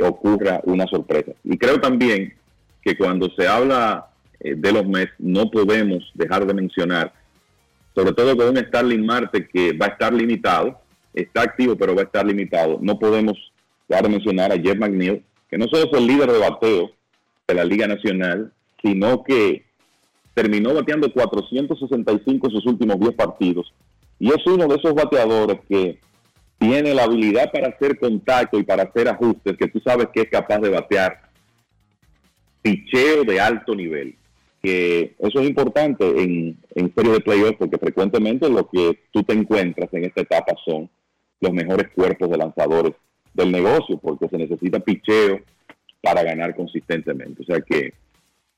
ocurra 0.04 0.60
una 0.64 0.88
sorpresa. 0.88 1.34
Y 1.44 1.58
creo 1.58 1.80
también 1.80 2.34
que 2.82 2.98
cuando 2.98 3.30
se 3.38 3.48
habla 3.48 4.08
de 4.40 4.72
los 4.72 4.88
Mets 4.88 5.14
no 5.20 5.52
podemos 5.52 6.12
dejar 6.16 6.48
de 6.48 6.54
mencionar 6.54 7.14
sobre 7.96 8.14
todo 8.14 8.36
con 8.36 8.50
un 8.50 8.58
Starling 8.58 9.06
Marte 9.06 9.48
que 9.48 9.74
va 9.74 9.88
a 9.88 9.90
estar 9.90 10.14
limitado, 10.14 10.80
está 11.14 11.44
activo 11.44 11.76
pero 11.76 11.96
va 11.96 12.02
a 12.02 12.06
estar 12.06 12.26
limitado. 12.26 12.80
No 12.82 12.98
podemos 12.98 13.38
dejar 13.88 14.06
de 14.06 14.10
mencionar 14.10 14.52
a 14.52 14.60
Jeff 14.60 14.78
McNeil, 14.78 15.24
que 15.50 15.58
no 15.58 15.68
solo 15.68 15.86
es 15.86 15.98
el 15.98 16.08
líder 16.08 16.32
de 16.32 16.40
bateo 16.40 16.92
de 17.48 17.54
la 17.54 17.64
Liga 17.64 17.88
Nacional, 17.88 18.52
sino 18.84 19.24
que 19.24 19.66
terminó 20.34 20.74
bateando 20.74 21.12
465 21.12 22.48
en 22.48 22.54
sus 22.54 22.66
últimos 22.66 23.00
10 23.00 23.14
partidos. 23.14 23.74
Y 24.20 24.30
es 24.30 24.46
uno 24.46 24.68
de 24.68 24.76
esos 24.76 24.94
bateadores 24.94 25.60
que 25.68 26.00
tiene 26.60 26.94
la 26.94 27.04
habilidad 27.04 27.52
para 27.52 27.70
hacer 27.70 27.98
contacto 27.98 28.60
y 28.60 28.64
para 28.64 28.84
hacer 28.84 29.08
ajustes, 29.08 29.58
que 29.58 29.68
tú 29.68 29.80
sabes 29.80 30.08
que 30.14 30.22
es 30.22 30.30
capaz 30.30 30.60
de 30.60 30.70
batear 30.70 31.22
picheo 32.62 33.24
de 33.24 33.40
alto 33.40 33.74
nivel 33.76 34.18
que 34.64 35.14
eso 35.20 35.42
es 35.42 35.50
importante 35.50 36.08
en, 36.08 36.58
en 36.74 36.96
serie 36.96 37.12
de 37.12 37.20
playoffs 37.20 37.58
porque 37.60 37.78
frecuentemente 37.78 38.50
lo 38.50 38.70
que 38.70 38.98
tú 39.12 39.22
te 39.24 39.34
encuentras 39.34 39.94
en 39.94 40.06
esta 40.06 40.22
etapa 40.22 40.54
son 40.66 40.90
los 41.42 41.52
mejores 41.52 41.92
cuerpos 41.94 42.30
de 42.30 42.38
lanzadores 42.38 42.94
del 43.34 43.52
negocio 43.52 43.98
porque 43.98 44.30
se 44.30 44.38
necesita 44.38 44.80
picheo 44.80 45.42
para 46.02 46.24
ganar 46.24 46.56
consistentemente. 46.56 47.44
O 47.44 47.46
sea 47.46 47.60
que 47.60 47.94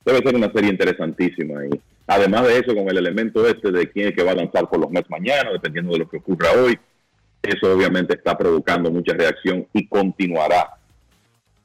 debe 0.05 0.19
ser 0.19 0.35
una 0.35 0.51
serie 0.51 0.69
interesantísima. 0.69 1.65
Y 1.65 1.79
además 2.07 2.47
de 2.47 2.59
eso, 2.59 2.75
con 2.75 2.87
el 2.89 2.97
elemento 2.97 3.47
este 3.47 3.71
de 3.71 3.89
quién 3.89 4.09
es 4.09 4.15
que 4.15 4.23
va 4.23 4.31
a 4.31 4.35
lanzar 4.35 4.69
por 4.69 4.79
los 4.79 4.91
Mets 4.91 5.09
mañana, 5.09 5.51
dependiendo 5.51 5.93
de 5.93 5.99
lo 5.99 6.09
que 6.09 6.17
ocurra 6.17 6.51
hoy, 6.51 6.77
eso 7.41 7.73
obviamente 7.73 8.15
está 8.15 8.37
provocando 8.37 8.91
mucha 8.91 9.13
reacción 9.13 9.67
y 9.73 9.87
continuará 9.87 10.69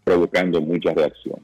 provocando 0.04 0.60
mucha 0.60 0.92
reacción. 0.92 1.40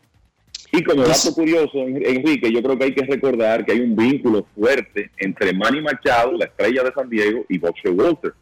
Y 0.72 0.82
como 0.82 1.04
dato 1.04 1.32
curioso, 1.32 1.78
Enrique, 1.86 2.52
yo 2.52 2.62
creo 2.62 2.76
que 2.76 2.84
hay 2.84 2.94
que 2.94 3.06
recordar 3.06 3.64
que 3.64 3.72
hay 3.72 3.80
un 3.80 3.94
vínculo 3.94 4.46
fuerte 4.54 5.10
entre 5.18 5.52
Manny 5.52 5.80
Machado, 5.80 6.32
la 6.32 6.46
estrella 6.46 6.82
de 6.82 6.92
San 6.92 7.08
Diego, 7.08 7.44
y 7.48 7.58
Bob 7.58 7.74
Walter, 7.94 8.34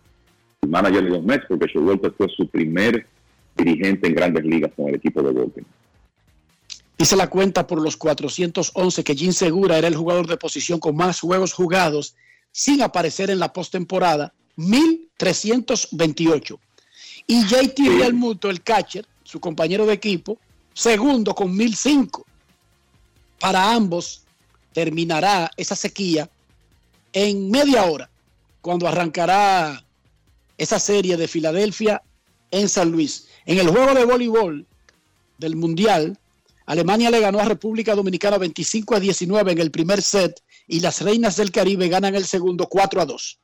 el 0.62 0.68
manager 0.68 1.04
de 1.04 1.10
los 1.10 1.22
Mets, 1.22 1.44
porque 1.46 1.78
Walter 1.78 2.12
fue 2.16 2.28
su 2.28 2.48
primer 2.48 3.06
dirigente 3.56 4.08
en 4.08 4.14
grandes 4.14 4.44
ligas 4.44 4.72
con 4.74 4.88
el 4.88 4.96
equipo 4.96 5.22
de 5.22 5.32
Baltimore. 5.32 5.66
Dice 6.96 7.16
la 7.16 7.28
cuenta 7.28 7.66
por 7.66 7.80
los 7.80 7.96
411 7.96 9.02
que 9.02 9.16
Jim 9.16 9.32
Segura 9.32 9.78
era 9.78 9.88
el 9.88 9.96
jugador 9.96 10.26
de 10.26 10.36
posición 10.36 10.78
con 10.78 10.96
más 10.96 11.20
juegos 11.20 11.52
jugados 11.52 12.14
sin 12.52 12.82
aparecer 12.82 13.30
en 13.30 13.40
la 13.40 13.52
postemporada, 13.52 14.32
1328. 14.56 16.60
Y 17.26 17.44
JT. 17.46 17.78
Realmuto, 17.98 18.48
el 18.48 18.62
catcher, 18.62 19.06
su 19.24 19.40
compañero 19.40 19.86
de 19.86 19.94
equipo, 19.94 20.38
segundo 20.72 21.34
con 21.34 21.56
1005. 21.56 22.24
Para 23.40 23.72
ambos 23.72 24.22
terminará 24.72 25.50
esa 25.56 25.74
sequía 25.74 26.30
en 27.12 27.50
media 27.50 27.84
hora, 27.84 28.08
cuando 28.60 28.86
arrancará 28.86 29.84
esa 30.58 30.78
serie 30.78 31.16
de 31.16 31.26
Filadelfia 31.26 32.02
en 32.50 32.68
San 32.68 32.92
Luis. 32.92 33.28
En 33.46 33.58
el 33.58 33.68
juego 33.68 33.94
de 33.94 34.04
voleibol 34.04 34.66
del 35.38 35.56
Mundial, 35.56 36.18
Alemania 36.66 37.10
le 37.10 37.20
ganó 37.20 37.40
a 37.40 37.44
República 37.44 37.94
Dominicana 37.94 38.38
25 38.38 38.94
a 38.94 39.00
19 39.00 39.52
en 39.52 39.58
el 39.58 39.70
primer 39.70 40.00
set 40.02 40.42
y 40.66 40.80
las 40.80 41.00
Reinas 41.02 41.36
del 41.36 41.50
Caribe 41.50 41.88
ganan 41.88 42.14
el 42.14 42.24
segundo 42.24 42.66
4 42.68 43.00
a 43.00 43.06
2. 43.06 43.38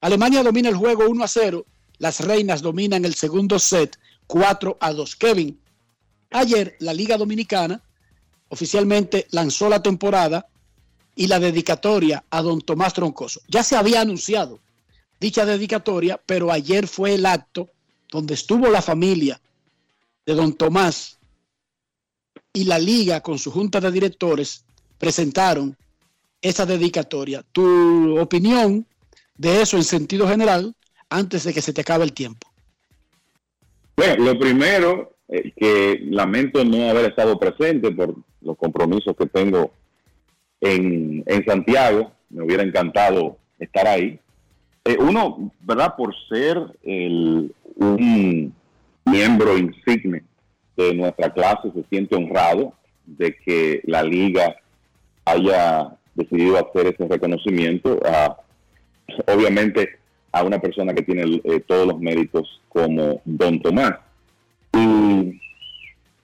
Alemania 0.00 0.42
domina 0.42 0.68
el 0.68 0.76
juego 0.76 1.08
1 1.08 1.24
a 1.24 1.28
0, 1.28 1.64
las 1.98 2.20
Reinas 2.20 2.62
dominan 2.62 3.04
el 3.04 3.14
segundo 3.14 3.58
set 3.58 3.98
4 4.26 4.76
a 4.80 4.92
2. 4.92 5.16
Kevin, 5.16 5.60
Ayer 6.30 6.76
la 6.80 6.92
Liga 6.92 7.16
Dominicana 7.16 7.80
oficialmente 8.48 9.26
lanzó 9.30 9.68
la 9.68 9.82
temporada 9.82 10.46
y 11.14 11.28
la 11.28 11.38
dedicatoria 11.38 12.24
a 12.30 12.42
don 12.42 12.60
Tomás 12.60 12.94
Troncoso. 12.94 13.40
Ya 13.48 13.62
se 13.62 13.76
había 13.76 14.00
anunciado 14.00 14.60
dicha 15.18 15.46
dedicatoria, 15.46 16.20
pero 16.26 16.52
ayer 16.52 16.86
fue 16.86 17.14
el 17.14 17.26
acto 17.26 17.70
donde 18.10 18.34
estuvo 18.34 18.68
la 18.68 18.82
familia 18.82 19.40
de 20.26 20.34
don 20.34 20.52
Tomás 20.52 21.15
y 22.56 22.64
la 22.64 22.78
liga 22.78 23.20
con 23.20 23.38
su 23.38 23.50
junta 23.50 23.82
de 23.82 23.92
directores 23.92 24.64
presentaron 24.96 25.76
esa 26.40 26.64
dedicatoria. 26.64 27.42
Tu 27.52 28.18
opinión 28.18 28.86
de 29.36 29.60
eso 29.60 29.76
en 29.76 29.84
sentido 29.84 30.26
general 30.26 30.74
antes 31.10 31.44
de 31.44 31.52
que 31.52 31.60
se 31.60 31.74
te 31.74 31.82
acabe 31.82 32.04
el 32.04 32.14
tiempo. 32.14 32.48
Bueno, 33.94 34.24
lo 34.24 34.38
primero, 34.38 35.12
eh, 35.28 35.52
que 35.54 36.00
lamento 36.08 36.64
no 36.64 36.88
haber 36.88 37.10
estado 37.10 37.38
presente 37.38 37.92
por 37.92 38.14
los 38.40 38.56
compromisos 38.56 39.14
que 39.18 39.26
tengo 39.26 39.70
en, 40.62 41.24
en 41.26 41.44
Santiago. 41.44 42.10
Me 42.30 42.42
hubiera 42.42 42.62
encantado 42.62 43.36
estar 43.58 43.86
ahí. 43.86 44.18
Eh, 44.86 44.96
uno, 44.98 45.52
¿verdad? 45.60 45.94
Por 45.94 46.14
ser 46.30 46.56
el, 46.84 47.54
un 47.76 48.54
miembro 49.04 49.58
insigne 49.58 50.24
de 50.76 50.94
nuestra 50.94 51.32
clase, 51.32 51.72
se 51.74 51.84
siente 51.88 52.16
honrado 52.16 52.74
de 53.06 53.36
que 53.36 53.80
la 53.84 54.02
liga 54.02 54.56
haya 55.24 55.96
decidido 56.14 56.56
hacer 56.56 56.88
ese 56.88 57.08
reconocimiento 57.08 58.00
a, 58.04 58.36
obviamente, 59.32 59.98
a 60.32 60.42
una 60.42 60.58
persona 60.58 60.94
que 60.94 61.02
tiene 61.02 61.40
eh, 61.44 61.60
todos 61.60 61.86
los 61.86 61.98
méritos 61.98 62.60
como 62.68 63.20
Don 63.24 63.60
Tomás. 63.60 63.94
Y 64.72 65.40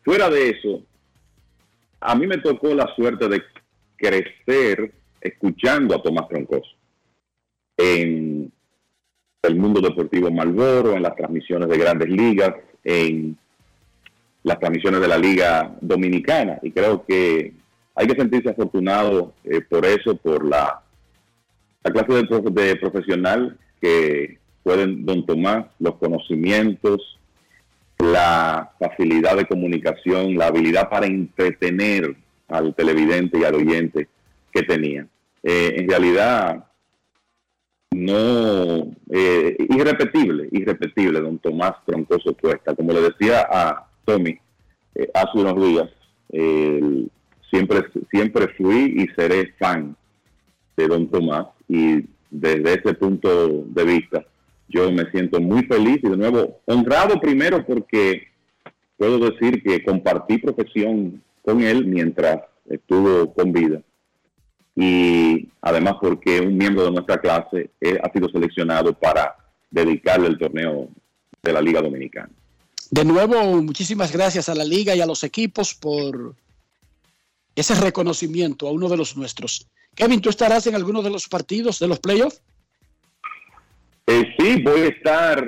fuera 0.05 0.29
de 0.29 0.51
eso, 0.51 0.83
a 2.01 2.15
mí 2.15 2.27
me 2.27 2.39
tocó 2.39 2.75
la 2.75 2.93
suerte 2.95 3.29
de 3.29 3.43
crecer 3.97 4.93
escuchando 5.21 5.95
a 5.95 6.03
Tomás 6.03 6.29
Troncoso 6.29 6.71
en 7.77 8.53
el 9.43 9.57
mundo 9.57 9.81
deportivo 9.81 10.31
Malboro, 10.31 10.95
en 10.95 11.03
las 11.03 11.17
transmisiones 11.17 11.69
de 11.69 11.79
grandes 11.79 12.09
ligas, 12.09 12.55
en 12.85 13.37
las 14.43 14.59
transmisiones 14.59 15.01
de 15.01 15.09
la 15.09 15.19
Liga 15.19 15.75
Dominicana. 15.81 16.59
Y 16.63 16.71
creo 16.71 17.05
que 17.05 17.53
hay 17.95 18.07
que 18.07 18.17
sentirse 18.17 18.51
afortunado 18.51 19.35
eh, 19.45 19.61
por 19.61 19.85
eso, 19.85 20.17
por 20.17 20.45
la, 20.45 20.83
la 21.85 21.91
clase 21.91 22.13
de, 22.13 22.23
profe- 22.29 22.53
de 22.53 22.77
profesional 22.77 23.57
que 23.81 24.39
pueden 24.63 25.05
don 25.05 25.27
Tomás, 25.27 25.67
los 25.79 25.97
conocimientos, 25.97 27.19
la 27.99 28.73
facilidad 28.79 29.37
de 29.37 29.47
comunicación, 29.47 30.37
la 30.37 30.47
habilidad 30.47 30.89
para 30.89 31.07
entretener 31.07 32.17
al 32.49 32.75
televidente 32.75 33.39
y 33.39 33.45
al 33.45 33.55
oyente 33.55 34.09
que 34.53 34.63
tenía. 34.63 35.07
Eh, 35.43 35.75
en 35.77 35.89
realidad, 35.89 36.65
no, 37.93 38.89
eh, 39.11 39.57
irrepetible, 39.69 40.49
irrepetible, 40.51 41.21
don 41.21 41.39
Tomás 41.39 41.75
Troncoso 41.85 42.35
Cuesta. 42.35 42.75
Como 42.75 42.93
le 42.93 43.03
decía 43.03 43.47
a 43.51 43.87
Tommy 44.05 44.39
eh, 44.95 45.11
hace 45.15 45.39
unos 45.39 45.57
días, 45.57 45.91
siempre, 47.51 47.85
siempre 48.11 48.49
fui 48.57 48.95
y 48.97 49.07
seré 49.15 49.53
fan 49.59 49.95
de 50.77 50.89
don 50.89 51.09
Tomás 51.09 51.47
y 51.69 52.07
desde 52.31 52.81
ese 52.81 52.95
punto 52.95 53.65
de 53.67 53.85
vista 53.85 54.25
yo 54.69 54.91
me 54.91 55.11
siento 55.11 55.41
muy 55.41 55.65
feliz 55.65 55.99
y 56.03 56.09
de 56.09 56.17
nuevo 56.17 56.61
honrado 56.65 57.21
primero 57.21 57.65
porque 57.67 58.29
puedo 58.97 59.19
decir 59.19 59.63
que 59.63 59.85
compartí 59.85 60.39
profesión 60.39 61.23
con 61.43 61.61
él 61.63 61.85
mientras 61.87 62.41
estuvo 62.71 63.35
con 63.35 63.53
vida 63.53 63.83
y 64.75 65.49
además 65.61 65.97
porque 66.01 66.41
un 66.41 66.57
miembro 66.57 66.85
de 66.85 66.93
nuestra 66.93 67.19
clase 67.19 67.71
ha 68.03 68.13
sido 68.13 68.29
seleccionado 68.31 68.95
para 68.95 69.37
dedicarle 69.71 70.29
el 70.29 70.39
torneo 70.39 70.89
de 71.43 71.53
la 71.53 71.61
Liga 71.61 71.83
Dominicana. 71.83 72.31
De 72.93 73.07
nuevo, 73.07 73.63
muchísimas 73.63 74.13
gracias 74.13 74.51
a 74.51 74.55
la 74.55 74.65
liga 74.65 74.95
y 74.95 75.01
a 75.01 75.07
los 75.07 75.25
equipos 75.25 75.75
por 75.75 76.35
ese 77.57 77.75
reconocimiento 77.75 78.69
a 78.69 78.71
uno 78.71 78.87
de 78.91 78.99
los 78.99 79.17
nuestros. 79.17 79.67
Kevin, 79.95 80.21
¿tú 80.21 80.29
estarás 80.29 80.67
en 80.67 80.75
alguno 80.75 81.01
de 81.01 81.09
los 81.09 81.27
partidos 81.27 81.79
de 81.79 81.89
los 81.89 82.01
playoffs? 82.01 82.43
Eh, 84.07 84.35
sí, 84.39 84.61
voy 84.63 84.81
a 84.83 84.89
estar 84.89 85.43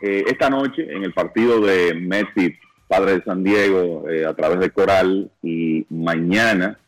eh, 0.00 0.24
esta 0.28 0.48
noche 0.48 0.90
en 0.90 1.04
el 1.04 1.12
partido 1.12 1.60
de 1.60 1.92
Messi, 1.92 2.54
Padre 2.88 3.18
de 3.18 3.24
San 3.24 3.44
Diego, 3.44 4.08
eh, 4.08 4.24
a 4.24 4.32
través 4.32 4.58
de 4.58 4.70
Coral, 4.70 5.30
y 5.42 5.84
mañana 5.90 6.78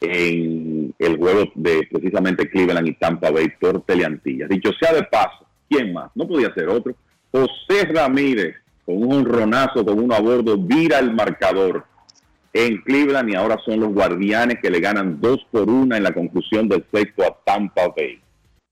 en 0.00 0.92
el 0.98 1.16
juego 1.16 1.44
de 1.54 1.86
precisamente 1.92 2.50
Cleveland 2.50 2.88
y 2.88 2.94
Tampa 2.94 3.30
Bay 3.30 3.50
por 3.60 3.82
Teleantillas. 3.82 4.48
Dicho 4.48 4.72
sea 4.80 4.92
de 4.92 5.04
paso, 5.04 5.46
¿quién 5.68 5.92
más? 5.92 6.10
No 6.16 6.26
podía 6.26 6.52
ser 6.54 6.68
otro. 6.68 6.96
José 7.30 7.84
Ramírez, 7.84 8.56
con 8.84 8.96
un 8.96 9.12
honronazo, 9.12 9.84
con 9.84 9.98
uno 9.98 10.14
a 10.14 10.20
bordo, 10.20 10.56
vira 10.58 10.98
el 10.98 11.12
marcador 11.12 11.86
en 12.52 12.82
Cleveland 12.82 13.30
y 13.30 13.34
ahora 13.34 13.58
son 13.64 13.80
los 13.80 13.92
guardianes 13.92 14.58
que 14.60 14.70
le 14.70 14.80
ganan 14.80 15.20
dos 15.20 15.40
por 15.50 15.68
una 15.70 15.96
en 15.96 16.02
la 16.02 16.12
conclusión 16.12 16.68
del 16.68 16.84
sexto 16.92 17.24
a 17.24 17.38
Tampa 17.44 17.88
Bay. 17.88 18.20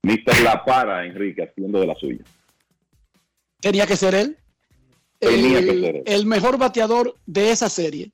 Mr. 0.03 0.41
La 0.43 0.65
Para, 0.65 1.05
Enrique, 1.05 1.43
haciendo 1.43 1.81
de 1.81 1.87
la 1.87 1.95
suya. 1.95 2.25
Tenía 3.61 3.87
que 3.87 3.97
ser 3.97 4.15
él. 4.15 4.39
Tenía 5.19 5.59
el, 5.59 5.67
que 5.67 5.81
ser 5.81 5.97
él. 5.97 6.03
el 6.07 6.27
mejor 6.27 6.59
bateador 6.59 7.15
de 7.27 7.51
esa 7.53 7.69
serie. 7.69 8.11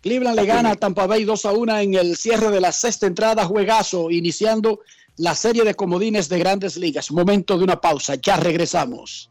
Cleveland 0.00 0.36
le 0.36 0.46
gana 0.46 0.70
a 0.72 0.74
Tampa 0.74 1.06
Bay 1.06 1.24
2 1.24 1.44
a 1.46 1.52
1 1.52 1.78
en 1.78 1.94
el 1.94 2.16
cierre 2.16 2.50
de 2.50 2.60
la 2.60 2.72
sexta 2.72 3.06
entrada, 3.06 3.44
juegazo, 3.44 4.10
iniciando 4.10 4.80
la 5.16 5.36
serie 5.36 5.62
de 5.62 5.74
comodines 5.74 6.28
de 6.28 6.40
grandes 6.40 6.76
ligas. 6.76 7.12
Momento 7.12 7.56
de 7.56 7.64
una 7.64 7.80
pausa, 7.80 8.16
ya 8.16 8.36
regresamos. 8.36 9.30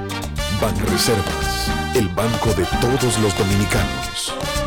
Banreservas, 0.61 1.71
el 1.95 2.07
banco 2.09 2.53
de 2.53 2.65
todos 2.79 3.17
los 3.17 3.35
dominicanos. 3.35 4.60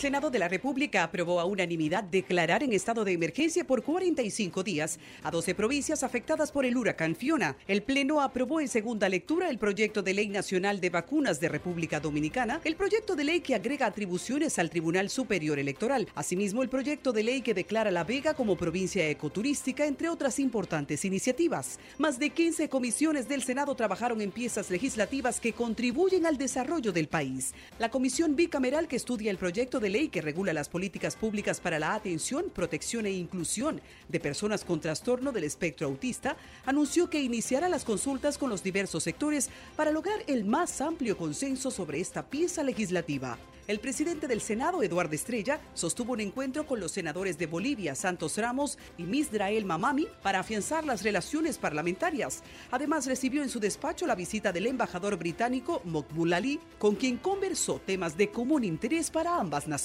Senado 0.00 0.30
de 0.30 0.38
la 0.38 0.48
República 0.48 1.02
aprobó 1.02 1.40
a 1.40 1.44
unanimidad 1.44 2.02
declarar 2.02 2.62
en 2.62 2.72
estado 2.72 3.04
de 3.04 3.12
emergencia 3.12 3.66
por 3.66 3.82
45 3.82 4.62
días 4.62 4.98
a 5.22 5.30
12 5.30 5.54
provincias 5.54 6.02
afectadas 6.02 6.52
por 6.52 6.64
el 6.64 6.78
huracán 6.78 7.14
Fiona. 7.14 7.58
El 7.68 7.82
Pleno 7.82 8.22
aprobó 8.22 8.62
en 8.62 8.68
segunda 8.68 9.10
lectura 9.10 9.50
el 9.50 9.58
proyecto 9.58 10.02
de 10.02 10.14
ley 10.14 10.30
nacional 10.30 10.80
de 10.80 10.88
vacunas 10.88 11.38
de 11.38 11.50
República 11.50 12.00
Dominicana, 12.00 12.62
el 12.64 12.76
proyecto 12.76 13.14
de 13.14 13.24
ley 13.24 13.40
que 13.42 13.54
agrega 13.54 13.84
atribuciones 13.84 14.58
al 14.58 14.70
Tribunal 14.70 15.10
Superior 15.10 15.58
Electoral, 15.58 16.08
asimismo 16.14 16.62
el 16.62 16.70
proyecto 16.70 17.12
de 17.12 17.22
ley 17.22 17.42
que 17.42 17.52
declara 17.52 17.90
La 17.90 18.04
Vega 18.04 18.32
como 18.32 18.56
provincia 18.56 19.06
ecoturística, 19.06 19.84
entre 19.84 20.08
otras 20.08 20.38
importantes 20.38 21.04
iniciativas. 21.04 21.78
Más 21.98 22.18
de 22.18 22.30
15 22.30 22.70
comisiones 22.70 23.28
del 23.28 23.42
Senado 23.42 23.74
trabajaron 23.74 24.22
en 24.22 24.30
piezas 24.30 24.70
legislativas 24.70 25.40
que 25.40 25.52
contribuyen 25.52 26.24
al 26.24 26.38
desarrollo 26.38 26.90
del 26.90 27.08
país. 27.08 27.52
La 27.78 27.90
comisión 27.90 28.34
bicameral 28.34 28.88
que 28.88 28.96
estudia 28.96 29.30
el 29.30 29.36
proyecto 29.36 29.78
de 29.78 29.89
ley 29.90 30.08
que 30.08 30.22
regula 30.22 30.52
las 30.52 30.68
políticas 30.68 31.16
públicas 31.16 31.60
para 31.60 31.78
la 31.78 31.94
atención, 31.94 32.46
protección 32.54 33.06
e 33.06 33.10
inclusión 33.10 33.80
de 34.08 34.20
personas 34.20 34.64
con 34.64 34.80
trastorno 34.80 35.32
del 35.32 35.44
espectro 35.44 35.86
autista, 35.86 36.36
anunció 36.64 37.10
que 37.10 37.20
iniciará 37.20 37.68
las 37.68 37.84
consultas 37.84 38.38
con 38.38 38.50
los 38.50 38.62
diversos 38.62 39.02
sectores 39.02 39.50
para 39.76 39.90
lograr 39.90 40.20
el 40.26 40.44
más 40.44 40.80
amplio 40.80 41.16
consenso 41.16 41.70
sobre 41.70 42.00
esta 42.00 42.26
pieza 42.26 42.62
legislativa. 42.62 43.38
El 43.70 43.78
presidente 43.78 44.26
del 44.26 44.40
Senado, 44.40 44.82
Eduardo 44.82 45.14
Estrella, 45.14 45.60
sostuvo 45.74 46.14
un 46.14 46.20
encuentro 46.20 46.66
con 46.66 46.80
los 46.80 46.90
senadores 46.90 47.38
de 47.38 47.46
Bolivia, 47.46 47.94
Santos 47.94 48.36
Ramos 48.36 48.78
y 48.98 49.04
Misdrael 49.04 49.64
Mamami 49.64 50.08
para 50.24 50.40
afianzar 50.40 50.84
las 50.84 51.04
relaciones 51.04 51.56
parlamentarias. 51.56 52.42
Además, 52.72 53.06
recibió 53.06 53.44
en 53.44 53.48
su 53.48 53.60
despacho 53.60 54.08
la 54.08 54.16
visita 54.16 54.50
del 54.50 54.66
embajador 54.66 55.16
británico 55.16 55.82
Mokbul 55.84 56.32
Ali, 56.32 56.58
con 56.80 56.96
quien 56.96 57.18
conversó 57.18 57.80
temas 57.86 58.16
de 58.16 58.30
común 58.30 58.64
interés 58.64 59.08
para 59.08 59.36
ambas 59.36 59.68
naciones. 59.68 59.79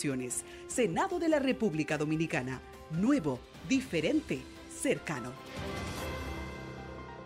Senado 0.67 1.19
de 1.19 1.29
la 1.29 1.39
República 1.39 1.97
Dominicana. 1.97 2.61
Nuevo, 2.91 3.39
diferente, 3.67 4.41
cercano. 4.81 5.31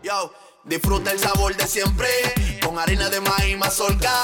Yo, 0.03 0.33
disfruta 0.63 1.11
el 1.11 1.19
sabor 1.19 1.55
de 1.55 1.67
siempre 1.67 2.07
con 2.63 2.77
harina 2.77 3.09
de 3.09 3.21
maíz 3.21 3.57
mazorca 3.57 4.23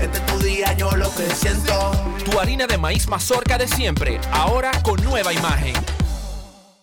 Este 0.00 0.18
es 0.18 0.26
tu 0.26 0.38
día, 0.38 0.72
yo 0.76 0.90
lo 0.96 1.14
que 1.14 1.24
siento. 1.34 1.92
Tu 2.24 2.38
harina 2.38 2.66
de 2.66 2.78
maíz 2.78 3.08
mazorca 3.08 3.58
de 3.58 3.68
siempre, 3.68 4.20
ahora 4.32 4.70
con 4.82 5.02
nueva 5.02 5.32
imagen. 5.32 5.74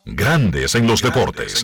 Grandes 0.06 0.76
en 0.76 0.88
los 0.88 1.02
deportes. 1.02 1.64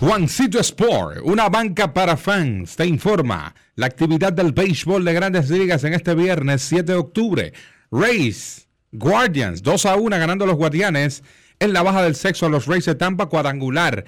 Juancito 0.00 0.60
Sport, 0.60 1.22
una 1.24 1.48
banca 1.48 1.92
para 1.92 2.16
fans, 2.16 2.76
te 2.76 2.86
informa 2.86 3.52
la 3.74 3.86
actividad 3.86 4.32
del 4.32 4.52
béisbol 4.52 5.04
de 5.04 5.12
grandes 5.12 5.50
ligas 5.50 5.82
en 5.82 5.94
este 5.94 6.14
viernes 6.14 6.62
7 6.62 6.92
de 6.92 6.98
octubre. 6.98 7.52
Rays, 7.90 8.67
Guardians, 8.92 9.62
2 9.62 9.86
a 9.86 9.96
1 9.96 10.18
ganando 10.18 10.46
los 10.46 10.56
Guardianes 10.56 11.22
en 11.60 11.72
la 11.72 11.82
baja 11.82 12.02
del 12.02 12.14
sexo 12.14 12.46
a 12.46 12.48
los 12.48 12.66
Rays 12.66 12.84
de 12.86 12.94
Tampa, 12.94 13.26
cuadrangular 13.26 14.04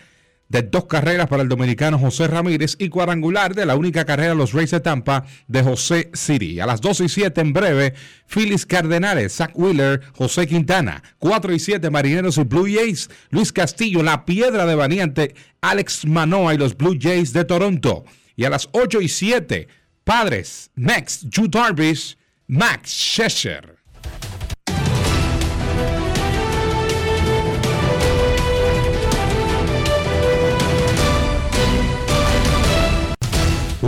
de 0.50 0.62
dos 0.62 0.86
carreras 0.86 1.28
para 1.28 1.42
el 1.42 1.48
dominicano 1.48 1.96
José 1.96 2.26
Ramírez 2.26 2.74
y 2.78 2.88
cuadrangular 2.88 3.54
de 3.54 3.64
la 3.64 3.76
única 3.76 4.04
carrera 4.04 4.30
de 4.30 4.34
los 4.34 4.52
Rays 4.52 4.72
de 4.72 4.80
Tampa 4.80 5.24
de 5.46 5.62
José 5.62 6.10
Siri. 6.12 6.58
A 6.58 6.66
las 6.66 6.80
2 6.80 7.02
y 7.02 7.08
7 7.08 7.40
en 7.40 7.52
breve, 7.52 7.94
Phillies 8.26 8.66
Cardenales, 8.66 9.36
Zach 9.36 9.52
Wheeler, 9.54 10.00
José 10.12 10.48
Quintana. 10.48 11.04
4 11.18 11.54
y 11.54 11.60
7 11.60 11.88
Marineros 11.90 12.36
y 12.36 12.42
Blue 12.42 12.66
Jays, 12.66 13.08
Luis 13.30 13.52
Castillo, 13.52 14.02
La 14.02 14.24
Piedra 14.24 14.66
de 14.66 14.74
Vaniente, 14.74 15.34
Alex 15.60 16.04
Manoa 16.04 16.52
y 16.52 16.58
los 16.58 16.76
Blue 16.76 16.98
Jays 17.00 17.32
de 17.32 17.44
Toronto. 17.44 18.04
Y 18.34 18.44
a 18.44 18.50
las 18.50 18.68
8 18.72 19.00
y 19.02 19.08
7, 19.08 19.68
Padres, 20.02 20.72
Next, 20.74 21.24
Drew 21.26 21.48
Darvish, 21.48 22.18
Max 22.48 22.90
Scherzer. 22.90 23.79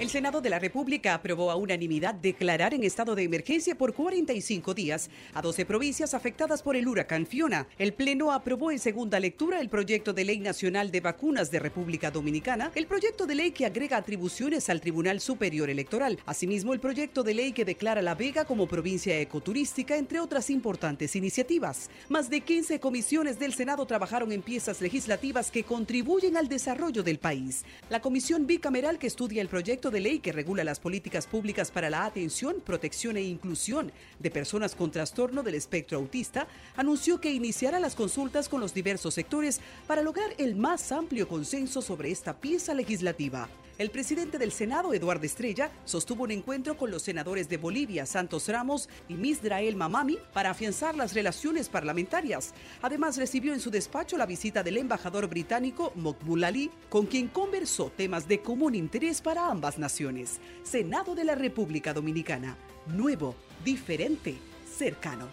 El 0.00 0.10
Senado 0.10 0.40
de 0.40 0.50
la 0.50 0.58
República 0.58 1.14
aprobó 1.14 1.52
a 1.52 1.54
unanimidad 1.54 2.16
declarar 2.16 2.74
en 2.74 2.82
estado 2.82 3.14
de 3.14 3.22
emergencia 3.22 3.76
por 3.76 3.94
45 3.94 4.74
días 4.74 5.08
a 5.34 5.40
12 5.40 5.64
provincias 5.66 6.14
afectadas 6.14 6.62
por 6.62 6.74
el 6.74 6.88
huracán 6.88 7.26
Fiona. 7.26 7.68
El 7.78 7.92
Pleno 7.92 8.32
aprobó 8.32 8.72
en 8.72 8.80
segunda 8.80 9.20
lectura 9.20 9.60
el 9.60 9.68
proyecto 9.68 10.12
de 10.12 10.24
ley 10.24 10.40
nacional 10.40 10.90
de 10.90 11.00
vacunas 11.00 11.52
de 11.52 11.60
República 11.60 12.10
Dominicana, 12.10 12.72
el 12.74 12.88
proyecto 12.88 13.24
de 13.24 13.36
ley 13.36 13.52
que 13.52 13.66
agrega 13.66 13.96
atribuciones 13.96 14.68
al 14.68 14.80
Tribunal 14.80 15.20
Superior 15.20 15.70
Electoral, 15.70 16.18
asimismo 16.26 16.72
el 16.72 16.80
proyecto 16.80 17.22
de 17.22 17.34
ley 17.34 17.52
que 17.52 17.64
declara 17.64 18.02
La 18.02 18.16
Vega 18.16 18.46
como 18.46 18.66
provincia 18.66 19.20
ecoturística, 19.20 19.96
entre 19.96 20.18
otras 20.18 20.50
importantes 20.50 21.14
iniciativas. 21.14 21.88
Más 22.08 22.28
de 22.30 22.40
15 22.40 22.80
comisiones 22.80 23.38
del 23.38 23.54
Senado 23.54 23.86
trabajaron 23.86 24.32
en 24.32 24.42
piezas 24.42 24.80
legislativas 24.80 25.52
que 25.52 25.62
contribuyen 25.62 26.36
al 26.36 26.48
desarrollo 26.48 27.04
del 27.04 27.20
país. 27.20 27.64
La 27.90 28.00
comisión 28.00 28.48
bicameral 28.48 28.98
que 28.98 29.06
estudia 29.06 29.40
el 29.40 29.46
proyecto 29.46 29.83
de 29.90 30.00
ley 30.00 30.18
que 30.18 30.32
regula 30.32 30.64
las 30.64 30.80
políticas 30.80 31.26
públicas 31.26 31.70
para 31.70 31.90
la 31.90 32.04
atención, 32.04 32.56
protección 32.64 33.16
e 33.16 33.22
inclusión 33.22 33.92
de 34.18 34.30
personas 34.30 34.74
con 34.74 34.90
trastorno 34.90 35.42
del 35.42 35.54
espectro 35.54 35.98
autista, 35.98 36.46
anunció 36.76 37.20
que 37.20 37.32
iniciará 37.32 37.78
las 37.80 37.94
consultas 37.94 38.48
con 38.48 38.60
los 38.60 38.74
diversos 38.74 39.14
sectores 39.14 39.60
para 39.86 40.02
lograr 40.02 40.30
el 40.38 40.56
más 40.56 40.92
amplio 40.92 41.28
consenso 41.28 41.82
sobre 41.82 42.10
esta 42.10 42.34
pieza 42.34 42.74
legislativa. 42.74 43.48
El 43.76 43.90
presidente 43.90 44.38
del 44.38 44.52
Senado, 44.52 44.94
Eduardo 44.94 45.26
Estrella, 45.26 45.72
sostuvo 45.84 46.22
un 46.22 46.30
encuentro 46.30 46.76
con 46.76 46.92
los 46.92 47.02
senadores 47.02 47.48
de 47.48 47.56
Bolivia, 47.56 48.06
Santos 48.06 48.46
Ramos 48.46 48.88
y 49.08 49.14
Misdrael 49.14 49.74
Mamami 49.74 50.16
para 50.32 50.50
afianzar 50.50 50.94
las 50.94 51.12
relaciones 51.12 51.68
parlamentarias. 51.68 52.54
Además, 52.82 53.16
recibió 53.16 53.52
en 53.52 53.58
su 53.58 53.72
despacho 53.72 54.16
la 54.16 54.26
visita 54.26 54.62
del 54.62 54.76
embajador 54.76 55.28
británico 55.28 55.90
Mokbul 55.96 56.44
Ali, 56.44 56.70
con 56.88 57.06
quien 57.06 57.26
conversó 57.26 57.90
temas 57.90 58.28
de 58.28 58.40
común 58.40 58.76
interés 58.76 59.20
para 59.20 59.48
ambas 59.48 59.76
naciones. 59.76 60.38
Senado 60.62 61.16
de 61.16 61.24
la 61.24 61.34
República 61.34 61.92
Dominicana. 61.92 62.56
Nuevo, 62.86 63.34
diferente, 63.64 64.36
cercano. 64.72 65.28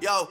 Yo, 0.00 0.30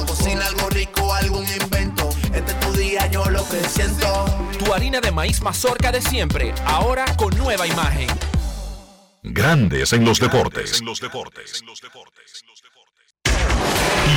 Cocina 0.31 0.47
algo 0.47 0.69
rico, 0.69 1.13
algún 1.13 1.45
invento. 1.45 2.09
Este 2.33 2.53
es 2.53 2.59
tu 2.61 2.71
día, 2.71 3.05
yo 3.07 3.29
lo 3.29 3.47
que 3.49 3.67
siento. 3.67 4.25
Tu 4.57 4.73
harina 4.73 5.01
de 5.01 5.11
maíz 5.11 5.41
mazorca 5.41 5.91
de 5.91 6.01
siempre, 6.01 6.53
ahora 6.65 7.03
con 7.17 7.37
nueva 7.37 7.67
imagen. 7.67 8.07
Grandes 9.23 9.91
en 9.91 10.05
los 10.05 10.21
deportes. 10.21 10.81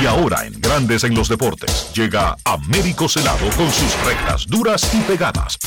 Y 0.01 0.05
ahora 0.05 0.45
en 0.45 0.61
Grandes 0.61 1.03
en 1.03 1.15
los 1.15 1.27
deportes 1.27 1.91
llega 1.93 2.37
Américo 2.45 3.09
Celado 3.09 3.49
con 3.57 3.69
sus 3.69 3.93
rectas 4.05 4.47
duras 4.47 4.89
y 4.93 5.01
pegadas. 5.01 5.57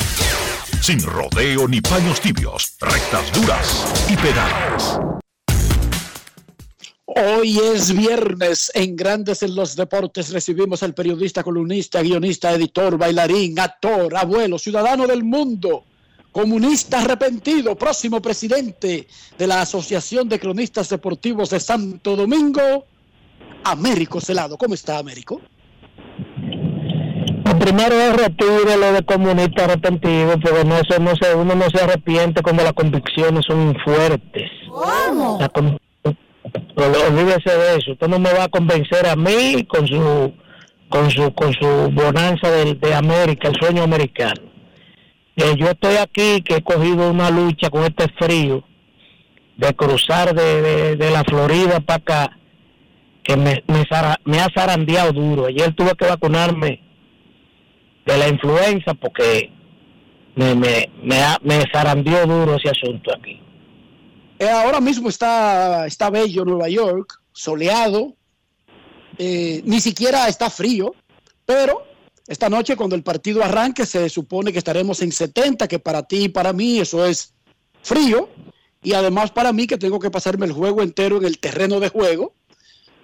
Sin 0.81 1.03
rodeo 1.03 1.69
ni 1.69 1.83
paños 1.83 2.23
tibios, 2.23 2.75
rectas 2.81 3.33
duras 3.33 3.85
y 4.09 4.16
pegadas. 4.16 4.99
Hoy 7.16 7.59
es 7.59 7.97
viernes 7.97 8.70
en 8.74 8.94
Grandes 8.94 9.43
en 9.43 9.55
los 9.55 9.74
Deportes. 9.74 10.30
Recibimos 10.30 10.82
al 10.82 10.93
periodista, 10.93 11.43
columnista, 11.43 12.02
guionista, 12.02 12.52
editor, 12.52 12.98
bailarín, 12.98 13.59
actor, 13.59 14.14
abuelo, 14.14 14.59
ciudadano 14.59 15.06
del 15.06 15.24
mundo, 15.24 15.85
comunista 16.32 17.01
arrepentido, 17.01 17.76
próximo 17.76 18.20
presidente 18.20 19.09
de 19.39 19.47
la 19.47 19.62
Asociación 19.62 20.28
de 20.28 20.39
Cronistas 20.39 20.90
Deportivos 20.90 21.48
de 21.48 21.60
Santo 21.60 22.14
Domingo, 22.14 22.85
Américo 23.64 24.20
Celado. 24.20 24.59
¿Cómo 24.59 24.74
está, 24.74 24.98
Américo? 24.98 25.40
Lo 27.47 27.59
primero 27.59 27.98
es 27.98 28.16
retire 28.16 28.76
lo 28.78 28.93
de 28.93 29.02
comunista 29.06 29.64
arrepentido, 29.64 30.39
porque 30.39 30.62
no, 30.64 30.76
eso 30.76 30.98
no 31.01 31.14
se, 31.16 31.35
uno 31.35 31.55
no 31.55 31.70
se 31.70 31.80
arrepiente 31.80 32.43
cuando 32.43 32.62
las 32.64 32.74
convicciones 32.74 33.47
son 33.47 33.74
fuertes. 33.82 34.51
¿Cómo? 34.70 35.39
La 35.40 35.48
con- 35.48 35.78
olvídese 36.87 37.51
de 37.57 37.77
eso. 37.77 37.93
Usted 37.93 38.09
no 38.09 38.19
me 38.19 38.33
va 38.33 38.45
a 38.45 38.49
convencer 38.49 39.07
a 39.07 39.17
mí 39.17 39.65
con 39.67 39.87
su 39.87 40.33
con 40.89 41.11
su 41.11 41.33
con 41.35 41.53
su 41.53 41.91
bonanza 41.93 42.51
de, 42.51 42.75
de 42.75 42.95
América, 42.95 43.49
el 43.49 43.57
sueño 43.57 43.83
americano. 43.83 44.41
Eh, 45.37 45.55
yo 45.57 45.67
estoy 45.71 45.97
aquí 45.97 46.41
que 46.43 46.57
he 46.57 46.63
cogido 46.63 47.11
una 47.11 47.31
lucha 47.31 47.71
con 47.71 47.85
este 47.85 48.07
frío 48.19 48.65
de 49.57 49.75
cruzar 49.75 50.35
de, 50.35 50.63
de- 50.63 50.97
de 50.97 51.11
la 51.11 51.23
Florida 51.25 51.81
para 51.81 51.97
acá 51.99 52.39
que 53.23 53.37
me, 53.37 53.63
me, 53.67 53.85
me 54.25 54.41
ha 54.41 54.49
zarandeado 54.55 55.13
duro. 55.13 55.47
Ayer 55.47 55.75
tuve 55.75 55.93
que 55.97 56.07
vacunarme 56.07 56.81
de 58.07 58.17
la 58.19 58.29
influenza 58.29 58.95
porque 58.95 59.51
me, 60.35 60.55
me, 60.55 60.89
me, 61.03 61.21
ha- 61.23 61.39
me 61.43 61.63
zarandeó 61.73 62.25
duro 62.27 62.55
ese 62.57 62.71
asunto 62.71 63.11
aquí. 63.15 63.41
Eh, 64.39 64.48
ahora 64.48 64.81
mismo 64.81 65.09
está, 65.09 65.86
está 65.86 66.10
bello 66.10 66.44
Nueva 66.44 66.69
York, 66.69 67.20
soleado, 67.32 68.15
eh, 69.19 69.62
ni 69.65 69.81
siquiera 69.81 70.28
está 70.28 70.48
frío, 70.48 70.94
pero 71.44 71.82
esta 72.28 72.48
noche 72.48 72.77
cuando 72.77 72.94
el 72.94 73.02
partido 73.02 73.43
arranque 73.43 73.85
se 73.85 74.09
supone 74.09 74.52
que 74.52 74.59
estaremos 74.59 75.02
en 75.02 75.10
70, 75.10 75.66
que 75.66 75.81
para 75.81 76.05
ti 76.05 76.24
y 76.24 76.28
para 76.28 76.52
mí 76.52 76.78
eso 76.78 77.05
es 77.05 77.35
frío, 77.82 78.28
y 78.81 78.93
además 78.93 79.32
para 79.32 79.52
mí 79.52 79.66
que 79.66 79.78
tengo 79.78 79.98
que 79.98 80.10
pasarme 80.10 80.47
el 80.47 80.52
juego 80.52 80.82
entero 80.82 81.16
en 81.16 81.24
el 81.24 81.39
terreno 81.39 81.81
de 81.81 81.89
juego, 81.89 82.35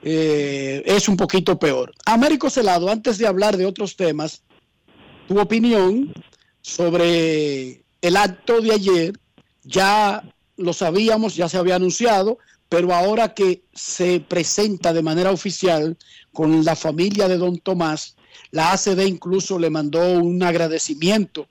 eh, 0.03 0.83
es 0.87 1.09
un 1.09 1.17
poquito 1.17 1.59
peor. 1.59 1.93
Américo 2.05 2.49
Celado, 2.49 2.91
antes 2.91 3.19
de 3.19 3.27
hablar 3.27 3.57
de 3.57 3.67
otros 3.67 3.97
temas, 3.97 4.43
tu 5.27 5.41
opinión 5.41 6.13
sobre 6.61 7.83
el 8.03 8.17
acto 8.17 8.61
de 8.61 8.73
ayer, 8.73 9.19
ya 9.65 10.23
lo 10.57 10.73
sabíamos, 10.73 11.37
ya 11.37 11.49
se 11.49 11.57
había 11.57 11.77
anunciado, 11.77 12.39
pero 12.69 12.95
ahora 12.95 13.35
que 13.35 13.63
se 13.73 14.21
presenta 14.21 14.93
de 14.93 15.03
manera 15.03 15.31
oficial 15.31 15.97
con 16.33 16.65
la 16.65 16.77
familia 16.77 17.29
de 17.29 17.39
don 17.39 17.59
Tomás, 17.59 18.17
la 18.51 18.73
ACD 18.73 19.07
incluso 19.07 19.59
le 19.59 19.71
mandó 19.71 20.01
un 20.21 20.43
agradecimiento 20.43 21.47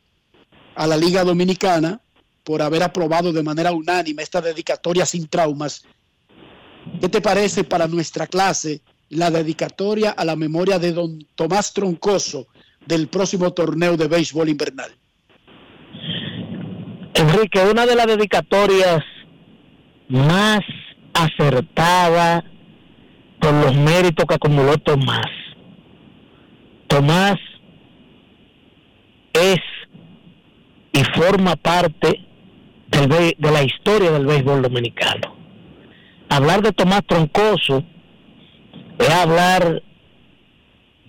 a 0.76 0.88
la 0.88 0.98
Liga 0.98 1.24
Dominicana 1.24 2.02
por 2.44 2.62
haber 2.62 2.84
aprobado 2.84 3.32
de 3.32 3.44
manera 3.44 3.72
unánime 3.72 4.24
esta 4.24 4.42
dedicatoria 4.42 5.06
sin 5.06 5.28
traumas. 5.28 5.84
¿Qué 7.00 7.10
te 7.10 7.22
parece 7.22 7.64
para 7.64 7.88
nuestra 7.88 8.28
clase 8.28 8.82
la 9.10 9.32
dedicatoria 9.32 10.12
a 10.12 10.26
la 10.26 10.36
memoria 10.36 10.80
de 10.80 10.92
don 10.92 11.26
Tomás 11.36 11.74
Troncoso 11.74 12.48
del 12.86 13.08
próximo 13.08 13.54
torneo 13.54 13.96
de 13.96 14.08
béisbol 14.08 14.50
invernal? 14.50 14.92
Enrique, 17.14 17.60
una 17.72 17.86
de 17.86 17.96
las 17.96 18.08
dedicatorias 18.08 19.04
más 20.08 20.62
acertadas 21.14 22.44
por 23.40 23.54
los 23.54 23.76
méritos 23.76 24.26
que 24.26 24.36
acumuló 24.36 24.78
Tomás. 24.78 25.28
Tomás 26.88 27.38
es 29.34 29.60
y 30.92 31.04
forma 31.16 31.56
parte 31.56 32.22
de 32.90 33.36
la 33.40 33.64
historia 33.64 34.12
del 34.12 34.26
béisbol 34.26 34.62
dominicano. 34.62 35.36
Hablar 36.30 36.62
de 36.62 36.72
Tomás 36.72 37.04
Troncoso 37.06 37.84
es 39.00 39.10
hablar 39.10 39.82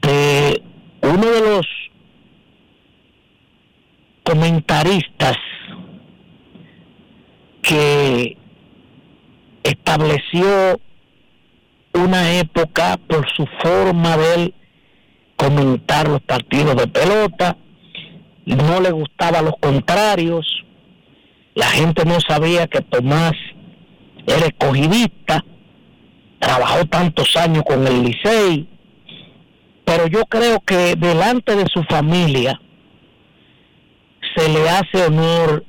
de 0.02 0.62
uno 1.02 1.30
de 1.30 1.40
los 1.40 1.66
comentaristas 4.22 5.36
que 7.66 8.36
estableció 9.62 10.78
una 11.94 12.38
época 12.38 12.98
por 13.08 13.26
su 13.30 13.46
forma 13.62 14.16
de 14.16 14.52
comentar 15.36 16.08
los 16.08 16.20
partidos 16.22 16.76
de 16.76 16.86
pelota, 16.86 17.56
no 18.44 18.80
le 18.80 18.90
gustaba 18.90 19.38
a 19.38 19.42
los 19.42 19.54
contrarios, 19.58 20.46
la 21.54 21.66
gente 21.68 22.04
no 22.04 22.20
sabía 22.20 22.66
que 22.66 22.82
Tomás 22.82 23.32
era 24.26 24.46
escogidista, 24.46 25.44
trabajó 26.38 26.84
tantos 26.86 27.34
años 27.36 27.62
con 27.66 27.86
el 27.86 28.02
Licey, 28.02 28.68
pero 29.84 30.06
yo 30.06 30.24
creo 30.26 30.60
que 30.60 30.96
delante 30.96 31.56
de 31.56 31.66
su 31.72 31.82
familia 31.84 32.60
se 34.36 34.48
le 34.48 34.68
hace 34.68 35.06
honor 35.06 35.64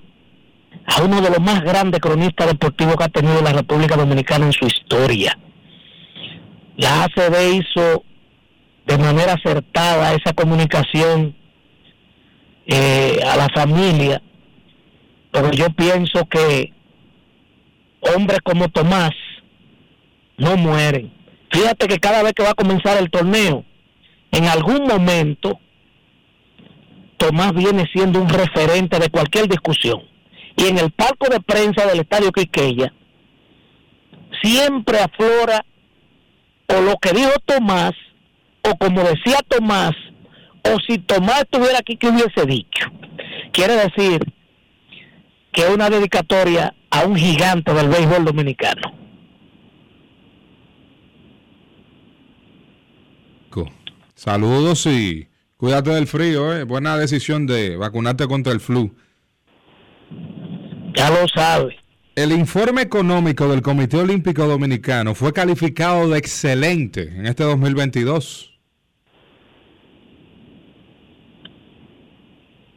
a 0.86 1.02
uno 1.02 1.22
de 1.22 1.30
los 1.30 1.42
más 1.42 1.62
grandes 1.62 2.00
cronistas 2.00 2.48
deportivos 2.48 2.96
que 2.96 3.04
ha 3.04 3.10
tenido 3.10 3.42
la 3.42 3.54
República 3.54 3.96
Dominicana 3.96 4.46
en 4.46 4.54
su 4.54 4.66
historia. 4.66 5.38
La 6.78 7.04
ACB 7.06 7.54
hizo 7.56 8.04
de 8.86 8.98
manera 8.98 9.34
acertada 9.34 10.14
esa 10.14 10.34
comunicación 10.34 11.36
eh, 12.68 13.20
a 13.26 13.36
la 13.36 13.48
familia, 13.50 14.22
pero 15.32 15.52
yo 15.52 15.70
pienso 15.72 16.26
que 16.26 16.72
hombres 18.02 18.40
como 18.44 18.70
Tomás 18.70 19.12
no 20.38 20.56
mueren. 20.58 21.12
Fíjate 21.52 21.88
que 21.88 22.00
cada 22.00 22.22
vez 22.22 22.34
que 22.34 22.44
va 22.44 22.52
a 22.52 22.56
comenzar 22.56 22.98
el 22.98 23.10
torneo, 23.10 23.64
en 24.32 24.46
algún 24.46 24.86
momento 24.86 25.60
Tomás 27.18 27.54
viene 27.54 27.86
siendo 27.94 28.22
un 28.22 28.30
referente 28.30 29.00
de 29.00 29.10
cualquier 29.10 29.48
discusión. 29.48 30.15
Y 30.58 30.68
en 30.68 30.78
el 30.78 30.92
palco 30.92 31.28
de 31.30 31.40
prensa 31.40 31.86
del 31.86 32.00
Estadio 32.02 32.32
Quiqueya, 32.32 32.94
siempre 34.42 35.00
aflora 35.00 35.66
o 36.68 36.82
lo 36.82 36.98
que 36.98 37.12
dijo 37.12 37.32
Tomás, 37.46 37.94
o 38.64 38.76
como 38.78 39.02
decía 39.02 39.38
Tomás, 39.48 39.94
o 40.64 40.78
si 40.88 40.98
Tomás 41.00 41.42
estuviera 41.42 41.80
aquí, 41.80 41.98
¿qué 41.98 42.10
hubiese 42.10 42.46
dicho? 42.46 42.88
Quiere 43.52 43.76
decir 43.76 44.22
que 45.52 45.62
es 45.62 45.70
una 45.70 45.90
dedicatoria 45.90 46.74
a 46.90 47.06
un 47.06 47.16
gigante 47.16 47.74
del 47.74 47.90
béisbol 47.90 48.26
dominicano. 48.26 49.06
Saludos 54.16 54.86
y 54.88 55.28
cuídate 55.58 55.92
del 55.92 56.08
frío, 56.08 56.52
¿eh? 56.56 56.64
Buena 56.64 56.98
decisión 56.98 57.46
de 57.46 57.76
vacunarte 57.76 58.28
contra 58.28 58.54
el 58.54 58.62
flu. 58.62 58.96
Ya 60.96 61.10
lo 61.10 61.28
sabe. 61.28 61.76
El 62.16 62.32
informe 62.32 62.82
económico 62.82 63.48
del 63.50 63.62
Comité 63.62 63.98
Olímpico 63.98 64.46
Dominicano 64.48 65.14
fue 65.16 65.34
calificado 65.34 66.10
de 66.10 66.18
excelente 66.18 67.02
en 67.02 67.26
este 67.26 67.44
2022. 67.44 68.52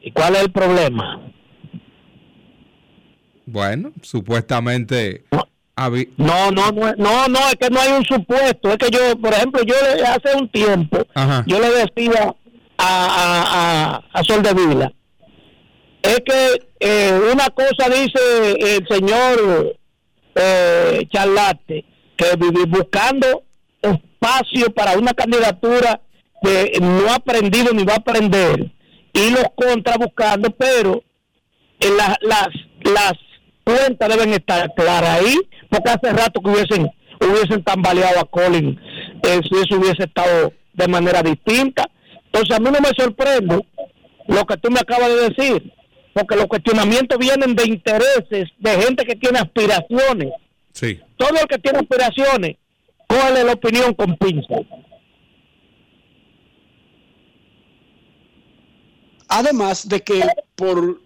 ¿Y 0.02 0.10
cuál 0.10 0.34
es 0.36 0.42
el 0.42 0.52
problema? 0.52 1.20
Bueno, 3.46 3.92
supuestamente... 4.02 5.24
No, 6.16 6.50
no, 6.50 6.72
no, 6.72 6.72
no, 6.96 7.28
no, 7.28 7.38
es 7.50 7.54
que 7.60 7.70
no 7.70 7.78
hay 7.80 7.92
un 7.92 8.04
supuesto. 8.04 8.70
Es 8.70 8.78
que 8.78 8.90
yo, 8.90 9.16
por 9.20 9.32
ejemplo, 9.32 9.62
yo 9.64 9.76
hace 10.06 10.36
un 10.36 10.48
tiempo, 10.48 10.98
Ajá. 11.14 11.44
yo 11.46 11.60
le 11.60 11.68
decía 11.70 12.34
a, 12.76 13.06
a, 13.06 13.94
a, 13.94 14.02
a 14.12 14.24
Sol 14.24 14.42
de 14.42 14.54
Vila, 14.54 14.92
es 16.02 16.20
que 16.24 16.62
eh, 16.80 17.20
una 17.32 17.48
cosa 17.50 17.88
dice 17.88 18.76
el 18.76 18.86
señor 18.88 19.76
eh, 20.34 21.06
Charlate, 21.12 21.84
que 22.16 22.26
buscando 22.68 23.42
espacio 23.82 24.72
para 24.74 24.96
una 24.96 25.12
candidatura 25.12 26.00
que 26.42 26.78
no 26.80 27.08
ha 27.10 27.16
aprendido 27.16 27.72
ni 27.72 27.84
va 27.84 27.94
a 27.94 27.98
aprender, 27.98 28.70
y 29.12 29.30
los 29.30 29.44
contra 29.56 29.96
buscando, 29.96 30.50
pero 30.50 31.02
en 31.80 31.96
la- 31.96 32.16
las 32.22 32.48
las 32.82 33.12
cuentas 33.64 34.08
deben 34.08 34.32
estar 34.32 34.72
claras 34.74 35.18
ahí, 35.20 35.36
porque 35.68 35.90
hace 35.90 36.12
rato 36.12 36.40
que 36.40 36.50
hubiesen 36.50 36.88
hubiesen 37.20 37.62
tambaleado 37.64 38.20
a 38.20 38.24
Colin, 38.24 38.78
eh, 39.24 39.40
si 39.42 39.56
eso 39.56 39.76
hubiese 39.80 40.04
estado 40.04 40.52
de 40.72 40.88
manera 40.88 41.22
distinta. 41.22 41.84
Entonces 42.26 42.56
a 42.56 42.60
mí 42.60 42.70
no 42.70 42.78
me 42.80 42.90
sorprende 42.96 43.66
lo 44.28 44.44
que 44.46 44.56
tú 44.58 44.70
me 44.70 44.78
acabas 44.78 45.08
de 45.08 45.28
decir, 45.30 45.72
porque 46.18 46.34
los 46.34 46.46
cuestionamientos 46.46 47.16
vienen 47.16 47.54
de 47.54 47.64
intereses, 47.64 48.48
de 48.58 48.82
gente 48.82 49.04
que 49.04 49.14
tiene 49.14 49.38
aspiraciones. 49.38 50.32
Sí. 50.72 50.98
Todo 51.16 51.38
el 51.40 51.46
que 51.46 51.58
tiene 51.58 51.78
aspiraciones, 51.78 52.56
cógele 53.06 53.44
la 53.44 53.52
opinión 53.52 53.94
con 53.94 54.16
pinza. 54.16 54.56
Además 59.28 59.88
de 59.88 60.00
que 60.00 60.24
por, 60.56 61.00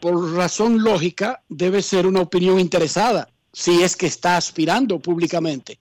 por 0.00 0.34
razón 0.34 0.82
lógica 0.84 1.40
debe 1.48 1.80
ser 1.80 2.06
una 2.06 2.20
opinión 2.20 2.60
interesada, 2.60 3.30
si 3.54 3.82
es 3.82 3.96
que 3.96 4.06
está 4.06 4.36
aspirando 4.36 4.98
públicamente. 4.98 5.78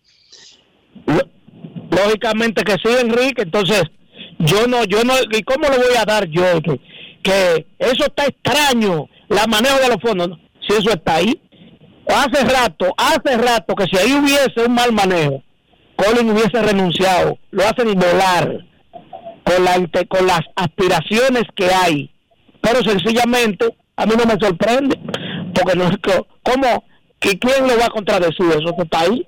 Lógicamente 1.90 2.64
que 2.64 2.74
sí, 2.74 2.96
Enrique. 3.02 3.42
Entonces, 3.42 3.84
yo 4.40 4.66
no, 4.66 4.86
yo 4.86 5.04
no, 5.04 5.16
¿y 5.30 5.44
cómo 5.44 5.68
lo 5.68 5.76
voy 5.76 5.98
a 5.98 6.06
dar 6.06 6.26
yo? 6.30 6.62
Que, 7.24 7.68
eso 7.80 8.06
está 8.06 8.26
extraño, 8.26 9.08
la 9.30 9.46
manejo 9.48 9.80
de 9.80 9.90
los 9.90 9.98
fondos. 10.02 10.40
Si 10.68 10.74
eso 10.74 10.92
está 10.92 11.16
ahí, 11.16 11.40
hace 12.08 12.44
rato, 12.44 12.94
hace 12.98 13.38
rato 13.38 13.76
que 13.76 13.86
si 13.86 13.98
ahí 13.98 14.14
hubiese 14.14 14.66
un 14.66 14.74
mal 14.74 14.92
manejo, 14.92 15.44
Colin 15.96 16.30
hubiese 16.32 16.62
renunciado, 16.62 17.38
lo 17.52 17.64
hacen 17.64 17.94
volar 17.94 18.66
con, 19.44 19.64
la, 19.64 20.06
con 20.08 20.28
las 20.28 20.42
aspiraciones 20.56 21.44
que 21.56 21.66
hay. 21.66 22.12
Pero 22.62 22.82
sencillamente, 22.84 23.76
a 23.96 24.06
mí 24.06 24.14
no 24.18 24.26
me 24.26 24.40
sorprende, 24.40 24.98
porque 25.54 25.76
no 25.78 25.86
es 25.86 25.98
que, 25.98 26.22
¿cómo? 26.44 26.84
¿Que 27.20 27.38
¿Quién 27.38 27.68
lo 27.68 27.78
va 27.78 27.86
a 27.86 27.90
contradecir? 27.90 28.46
Eso 28.48 28.76
está 28.78 29.02
ahí. 29.02 29.28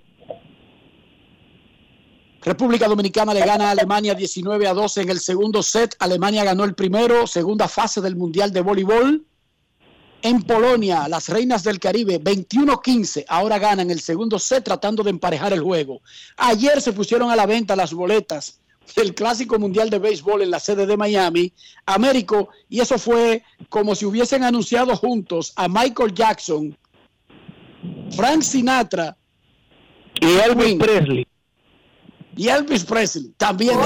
República 2.45 2.90
Dominicana 2.90 3.34
le 3.34 3.40
gana 3.40 3.70
a 3.70 3.72
Alemania 3.72 4.14
19 4.14 4.68
a 4.68 4.74
12 4.74 5.02
en 5.02 5.10
el 5.10 5.20
segundo 5.20 5.64
set. 5.64 5.95
Alemania 5.99 6.44
ganó 6.44 6.65
el 6.65 6.76
primero, 6.76 7.26
segunda 7.26 7.70
fase 7.70 8.02
del 8.02 8.18
Mundial 8.18 8.52
de 8.52 8.60
Voleibol. 8.60 9.26
En 10.22 10.41
Polonia, 10.44 11.07
las 11.07 11.30
Reinas 11.30 11.64
del 11.64 11.80
Caribe 11.80 12.22
21-15 12.22 13.26
ahora 13.28 13.60
ganan 13.60 13.91
el 13.91 14.02
segundo 14.02 14.40
set 14.40 14.64
tratando 14.64 15.03
de 15.03 15.11
emparejar 15.11 15.53
el 15.53 15.61
juego. 15.61 16.02
Ayer 16.36 16.82
se 16.82 16.91
pusieron 16.91 17.30
a 17.30 17.36
la 17.36 17.45
venta 17.45 17.78
las 17.78 17.94
boletas 17.94 18.60
del 18.95 19.15
Clásico 19.15 19.57
Mundial 19.57 19.90
de 19.90 19.99
Béisbol 19.99 20.41
en 20.41 20.52
la 20.52 20.60
sede 20.60 20.86
de 20.86 20.98
Miami, 20.98 21.53
Américo, 21.86 22.49
y 22.70 22.82
eso 22.82 22.98
fue 22.98 23.44
como 23.70 23.95
si 23.95 24.06
hubiesen 24.06 24.44
anunciado 24.44 24.95
juntos 24.98 25.53
a 25.56 25.70
Michael 25.70 26.14
Jackson, 26.14 26.78
Frank 28.15 28.41
Sinatra 28.41 29.15
y 30.20 30.26
Elvis 30.26 30.76
Presley. 30.76 31.28
Y 32.35 32.47
Elvis 32.47 32.84
Presley 32.84 33.34
también. 33.38 33.77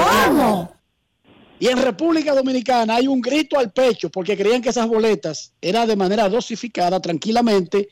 Y 1.59 1.67
en 1.67 1.81
República 1.81 2.35
Dominicana 2.35 2.95
hay 2.95 3.07
un 3.07 3.19
grito 3.19 3.57
al 3.57 3.71
pecho 3.71 4.09
porque 4.09 4.37
creían 4.37 4.61
que 4.61 4.69
esas 4.69 4.87
boletas 4.87 5.53
eran 5.59 5.87
de 5.87 5.95
manera 5.95 6.29
dosificada, 6.29 6.99
tranquilamente, 6.99 7.89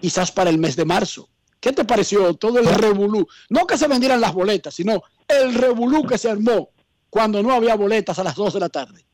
quizás 0.00 0.30
para 0.30 0.50
el 0.50 0.58
mes 0.58 0.76
de 0.76 0.84
marzo. 0.84 1.28
¿Qué 1.60 1.72
te 1.72 1.84
pareció 1.84 2.34
todo 2.34 2.58
el 2.58 2.66
revolú? 2.66 3.26
No 3.48 3.66
que 3.66 3.76
se 3.76 3.88
vendieran 3.88 4.20
las 4.20 4.32
boletas, 4.32 4.74
sino 4.74 5.02
el 5.28 5.54
revolú 5.54 6.06
que 6.06 6.18
se 6.18 6.30
armó 6.30 6.70
cuando 7.10 7.42
no 7.42 7.52
había 7.52 7.74
boletas 7.74 8.18
a 8.18 8.24
las 8.24 8.34
2 8.34 8.54
de 8.54 8.60
la 8.60 8.68
tarde. 8.68 9.04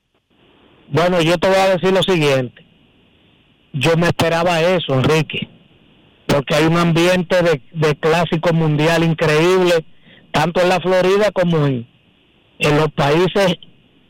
Bueno, 0.88 1.20
yo 1.20 1.38
te 1.38 1.48
voy 1.48 1.56
a 1.56 1.70
decir 1.70 1.92
lo 1.92 2.02
siguiente. 2.02 2.64
Yo 3.72 3.96
me 3.96 4.06
esperaba 4.06 4.60
eso, 4.62 4.94
Enrique, 4.94 5.48
porque 6.26 6.54
hay 6.54 6.64
un 6.66 6.76
ambiente 6.76 7.36
de, 7.42 7.94
clásico 7.96 8.52
mundial 8.52 9.04
increíble, 9.04 9.84
tanto 10.32 10.60
en 10.60 10.68
la 10.68 10.80
Florida 10.80 11.30
como 11.32 11.66
en, 11.66 11.86
en 12.58 12.76
los 12.76 12.90
países 12.92 13.56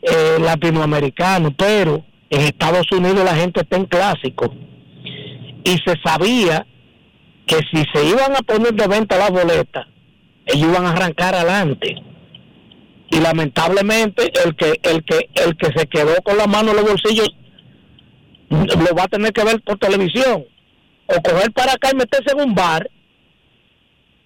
eh, 0.01 0.37
latinoamericanos, 0.39 1.53
pero 1.55 2.03
en 2.29 2.41
Estados 2.41 2.91
Unidos 2.91 3.23
la 3.23 3.35
gente 3.35 3.61
está 3.61 3.77
en 3.77 3.85
clásico. 3.85 4.53
Y 5.63 5.77
se 5.85 5.95
sabía 6.03 6.65
que 7.45 7.57
si 7.71 7.83
se 7.93 8.05
iban 8.05 8.33
a 8.35 8.41
poner 8.41 8.73
de 8.73 8.87
venta 8.87 9.17
las 9.17 9.31
boletas, 9.31 9.85
ellos 10.45 10.69
iban 10.69 10.85
a 10.85 10.91
arrancar 10.91 11.35
adelante. 11.35 11.95
Y 13.09 13.19
lamentablemente 13.19 14.31
el 14.43 14.55
que 14.55 14.79
el 14.83 15.03
que 15.05 15.29
el 15.35 15.55
que 15.55 15.67
se 15.77 15.87
quedó 15.87 16.15
con 16.23 16.37
la 16.37 16.47
mano 16.47 16.71
en 16.71 16.77
los 16.77 16.89
bolsillos 16.89 17.29
lo 18.49 18.95
va 18.95 19.03
a 19.03 19.07
tener 19.07 19.31
que 19.31 19.45
ver 19.45 19.61
por 19.61 19.77
televisión 19.77 20.45
o 21.07 21.21
coger 21.21 21.51
para 21.51 21.73
acá 21.73 21.89
y 21.91 21.95
meterse 21.95 22.31
en 22.33 22.41
un 22.41 22.55
bar 22.55 22.89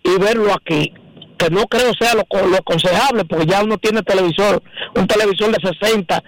y 0.04 0.18
verlo 0.20 0.54
aquí 0.54 0.94
que 1.38 1.50
no 1.50 1.66
creo 1.68 1.92
sea 2.00 2.14
lo, 2.14 2.26
lo 2.48 2.58
aconsejable 2.58 3.26
porque 3.26 3.48
ya 3.48 3.64
uno 3.64 3.78
tiene 3.78 4.04
televisor 4.04 4.62
un 4.96 5.08
televisor 5.08 5.52
de 5.52 5.68
60 5.80 6.24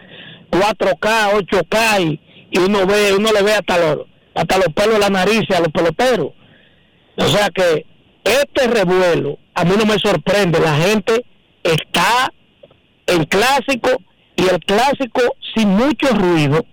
4K 0.51 1.31
8K 1.33 2.01
y, 2.01 2.19
y 2.51 2.59
uno 2.59 2.85
ve 2.85 3.13
uno 3.13 3.31
le 3.31 3.41
ve 3.41 3.53
hasta 3.53 3.77
los 3.77 4.05
hasta 4.35 4.57
los 4.57 4.67
pelos 4.73 4.93
de 4.95 4.99
la 4.99 5.09
nariz 5.09 5.43
a 5.51 5.59
los 5.59 5.69
peloteros. 5.69 6.31
O 7.17 7.25
sea 7.25 7.49
que 7.49 7.85
este 8.23 8.67
revuelo 8.67 9.37
a 9.53 9.63
mí 9.63 9.73
no 9.77 9.85
me 9.85 9.99
sorprende. 9.99 10.59
La 10.59 10.75
gente 10.77 11.25
está 11.63 12.31
en 13.05 13.25
clásico 13.25 13.89
y 14.35 14.47
el 14.47 14.59
clásico 14.59 15.21
sin 15.55 15.69
mucho 15.69 16.07
ruido 16.13 16.65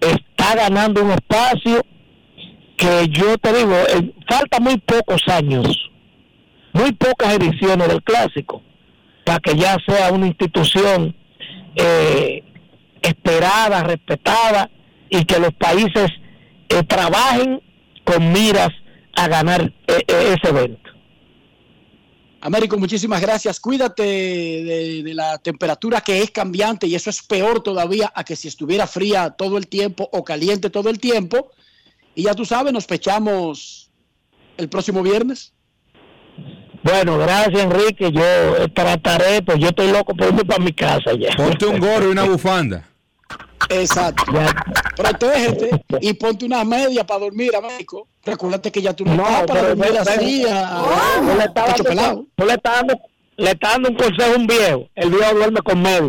está 0.00 0.54
ganando 0.56 1.04
un 1.04 1.12
espacio 1.12 1.84
que 2.78 3.08
yo 3.10 3.36
te 3.36 3.52
digo, 3.52 3.74
eh, 3.74 4.14
falta 4.26 4.60
muy 4.60 4.78
pocos 4.78 5.22
años, 5.28 5.66
muy 6.72 6.92
pocas 6.92 7.34
ediciones 7.34 7.88
del 7.88 8.02
clásico, 8.02 8.62
para 9.26 9.40
que 9.40 9.54
ya 9.56 9.76
sea 9.86 10.12
una 10.12 10.28
institución 10.28 11.14
eh, 11.74 12.42
esperada, 13.02 13.82
respetada 13.82 14.70
y 15.10 15.24
que 15.24 15.38
los 15.38 15.52
países 15.54 16.10
eh, 16.68 16.82
trabajen 16.84 17.60
con 18.04 18.32
miras 18.32 18.70
a 19.14 19.28
ganar 19.28 19.72
eh, 19.86 20.04
eh, 20.06 20.36
ese 20.36 20.48
evento. 20.48 20.90
Américo, 22.40 22.78
muchísimas 22.78 23.20
gracias. 23.20 23.58
Cuídate 23.58 24.02
de, 24.02 25.02
de, 25.02 25.14
la 25.14 25.38
temperatura 25.38 26.00
que 26.00 26.22
es 26.22 26.30
cambiante 26.30 26.86
y 26.86 26.94
eso 26.94 27.10
es 27.10 27.22
peor 27.22 27.62
todavía 27.62 28.12
a 28.14 28.22
que 28.22 28.36
si 28.36 28.46
estuviera 28.46 28.86
fría 28.86 29.30
todo 29.30 29.58
el 29.58 29.66
tiempo 29.66 30.08
o 30.12 30.22
caliente 30.22 30.70
todo 30.70 30.88
el 30.88 31.00
tiempo. 31.00 31.50
Y 32.18 32.24
ya 32.24 32.34
tú 32.34 32.44
sabes, 32.44 32.72
nos 32.72 32.84
pechamos 32.84 33.92
el 34.56 34.68
próximo 34.68 35.04
viernes. 35.04 35.52
Bueno, 36.82 37.16
gracias 37.16 37.62
Enrique. 37.62 38.10
Yo 38.10 38.68
trataré, 38.74 39.40
pues 39.42 39.60
yo 39.60 39.68
estoy 39.68 39.92
loco 39.92 40.16
por 40.16 40.26
irme 40.26 40.44
para 40.44 40.58
mi 40.58 40.72
casa 40.72 41.12
ya. 41.16 41.36
Ponte 41.36 41.64
un 41.64 41.78
gorro 41.78 42.08
y 42.08 42.10
una 42.10 42.24
bufanda. 42.24 42.88
Exacto. 43.68 44.24
Protégete 44.96 45.84
y 46.00 46.12
ponte 46.14 46.44
una 46.44 46.64
media 46.64 47.06
para 47.06 47.20
dormir, 47.20 47.54
Américo. 47.54 48.08
Recuérdate 48.24 48.72
que 48.72 48.82
ya 48.82 48.92
tú 48.94 49.04
no, 49.04 49.14
no 49.14 49.22
estás 49.22 49.46
para 49.46 49.68
dormir 49.68 49.98
así 49.98 50.44
a, 50.44 50.80
a, 50.80 51.20
le 51.36 51.44
está 51.44 51.66
dando, 51.66 51.84
pelado. 51.84 52.26
tú 52.34 52.44
le 52.46 52.54
estás 52.54 52.76
dando, 52.78 53.00
le 53.36 53.50
está 53.52 53.68
dando 53.70 53.90
un 53.90 53.94
consejo 53.94 54.32
a 54.32 54.36
un 54.36 54.46
viejo. 54.48 54.88
El 54.96 55.10
viejo 55.10 55.34
duerme 55.36 55.60
con 55.60 55.80
medio. 55.80 56.08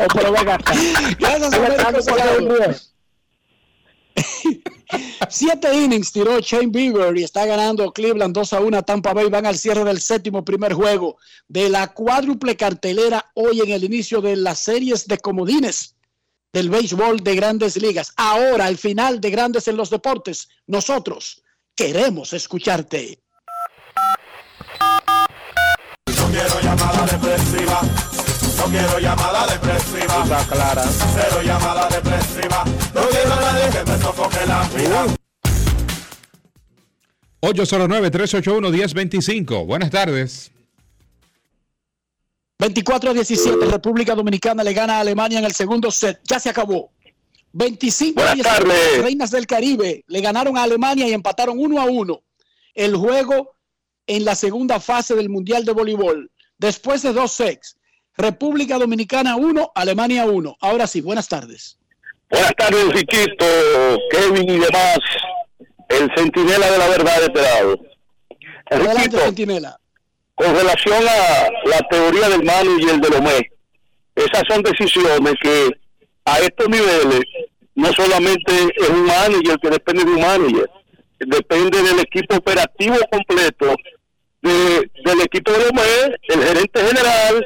oh, 0.00 0.06
pero 0.12 0.32
venga 0.32 0.56
acá. 0.56 0.74
Gracias, 1.18 1.50
Tú 1.50 1.62
le 1.62 1.68
estás 1.68 1.84
dando 1.84 1.98
un 1.98 2.04
consejo 2.04 2.28
a 2.28 2.38
un 2.42 2.48
viejo. 2.48 2.90
Siete 5.28 5.74
innings 5.74 6.12
tiró 6.12 6.40
Shane 6.40 6.68
Bieber 6.68 7.16
y 7.16 7.24
está 7.24 7.46
ganando 7.46 7.92
Cleveland 7.92 8.34
2 8.34 8.52
a 8.52 8.60
1 8.60 8.78
a 8.78 8.82
Tampa 8.82 9.12
Bay. 9.12 9.28
Van 9.28 9.46
al 9.46 9.56
cierre 9.56 9.84
del 9.84 10.00
séptimo 10.00 10.44
primer 10.44 10.72
juego 10.72 11.16
de 11.48 11.68
la 11.68 11.88
cuádruple 11.88 12.56
cartelera 12.56 13.30
hoy 13.34 13.60
en 13.60 13.70
el 13.70 13.84
inicio 13.84 14.20
de 14.20 14.36
las 14.36 14.60
series 14.60 15.06
de 15.06 15.18
comodines 15.18 15.96
del 16.52 16.68
béisbol 16.68 17.22
de 17.22 17.36
grandes 17.36 17.76
ligas. 17.76 18.12
Ahora, 18.16 18.66
al 18.66 18.76
final 18.76 19.20
de 19.20 19.30
Grandes 19.30 19.68
en 19.68 19.76
los 19.76 19.90
Deportes, 19.90 20.48
nosotros 20.66 21.42
queremos 21.74 22.32
escucharte. 22.32 23.22
Quiero 26.04 26.60
llamada 26.60 27.06
depresiva. 27.06 28.09
No 28.60 28.66
quiero 28.66 28.98
llamada 28.98 29.46
depresiva. 29.46 30.22
Está 30.22 30.46
clara. 30.46 30.84
Cero 30.84 31.40
llamada 31.42 31.88
depresiva. 31.88 32.62
No 32.94 33.08
quiero 33.08 33.32
a 33.32 33.40
nadie 33.40 33.70
que 33.70 33.82
me 33.90 33.98
sofoque 33.98 34.44
la 34.46 34.68
vida. 34.76 35.06
809-381-1025. 37.40 39.66
Buenas 39.66 39.90
tardes. 39.90 40.52
24 42.58 43.10
a 43.10 43.14
17, 43.14 43.64
República 43.64 44.14
Dominicana 44.14 44.62
le 44.62 44.74
gana 44.74 44.98
a 44.98 45.00
Alemania 45.00 45.38
en 45.38 45.46
el 45.46 45.54
segundo 45.54 45.90
set. 45.90 46.20
Ya 46.24 46.38
se 46.38 46.50
acabó. 46.50 46.92
25 47.52 48.20
a 48.20 48.34
17, 48.34 48.68
las 48.68 48.98
Reinas 49.02 49.30
del 49.30 49.46
Caribe 49.46 50.04
le 50.06 50.20
ganaron 50.20 50.58
a 50.58 50.64
Alemania 50.64 51.08
y 51.08 51.14
empataron 51.14 51.58
1 51.58 51.80
a 51.80 51.86
1 51.86 52.22
el 52.74 52.94
juego 52.94 53.52
en 54.06 54.26
la 54.26 54.34
segunda 54.34 54.80
fase 54.80 55.14
del 55.14 55.30
Mundial 55.30 55.64
de 55.64 55.72
Voleibol. 55.72 56.30
Después 56.58 57.00
de 57.00 57.14
dos 57.14 57.32
sets, 57.32 57.78
República 58.16 58.78
Dominicana 58.78 59.36
1, 59.36 59.72
Alemania 59.74 60.26
1. 60.26 60.56
Ahora 60.60 60.86
sí, 60.86 61.00
buenas 61.00 61.28
tardes. 61.28 61.78
Buenas 62.30 62.54
tardes, 62.56 62.92
Riquito, 62.92 63.46
Kevin 64.10 64.48
y 64.48 64.58
demás. 64.58 64.98
El 65.88 66.10
centinela 66.16 66.70
de 66.70 66.78
la 66.78 66.88
verdad 66.88 67.16
de 67.18 67.24
este 67.24 67.42
lado. 67.42 67.80
Adelante, 68.70 69.18
Centinela. 69.18 69.80
con 70.36 70.54
relación 70.54 71.02
a 71.08 71.68
la 71.68 71.78
teoría 71.90 72.28
del 72.28 72.44
manager 72.44 73.00
de 73.00 73.08
Lomé, 73.10 73.50
esas 74.14 74.42
son 74.48 74.62
decisiones 74.62 75.34
que 75.42 75.70
a 76.24 76.38
estos 76.38 76.68
niveles 76.68 77.22
no 77.74 77.92
solamente 77.92 78.52
es 78.76 78.88
un 78.88 79.06
manager 79.06 79.58
que 79.60 79.70
depende 79.70 80.04
de 80.04 80.10
un 80.12 80.20
manager, 80.20 80.70
depende 81.18 81.82
del 81.82 81.98
equipo 81.98 82.36
operativo 82.36 82.96
completo 83.10 83.74
de, 84.42 84.90
del 85.04 85.20
equipo 85.22 85.50
de 85.50 85.64
Lomé, 85.66 86.16
el 86.28 86.42
gerente 86.44 86.80
general, 86.80 87.44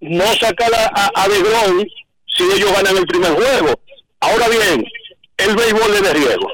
no 0.00 0.24
sacar 0.34 0.72
a, 0.74 0.86
a, 0.94 1.24
a 1.24 1.28
si 2.26 2.42
ellos 2.44 2.72
ganan 2.72 2.96
el 2.96 3.06
primer 3.06 3.32
juego. 3.32 3.80
Ahora 4.20 4.48
bien, 4.48 4.84
el 5.36 5.56
béisbol 5.56 5.94
es 5.94 6.02
de 6.02 6.12
riesgo. 6.14 6.48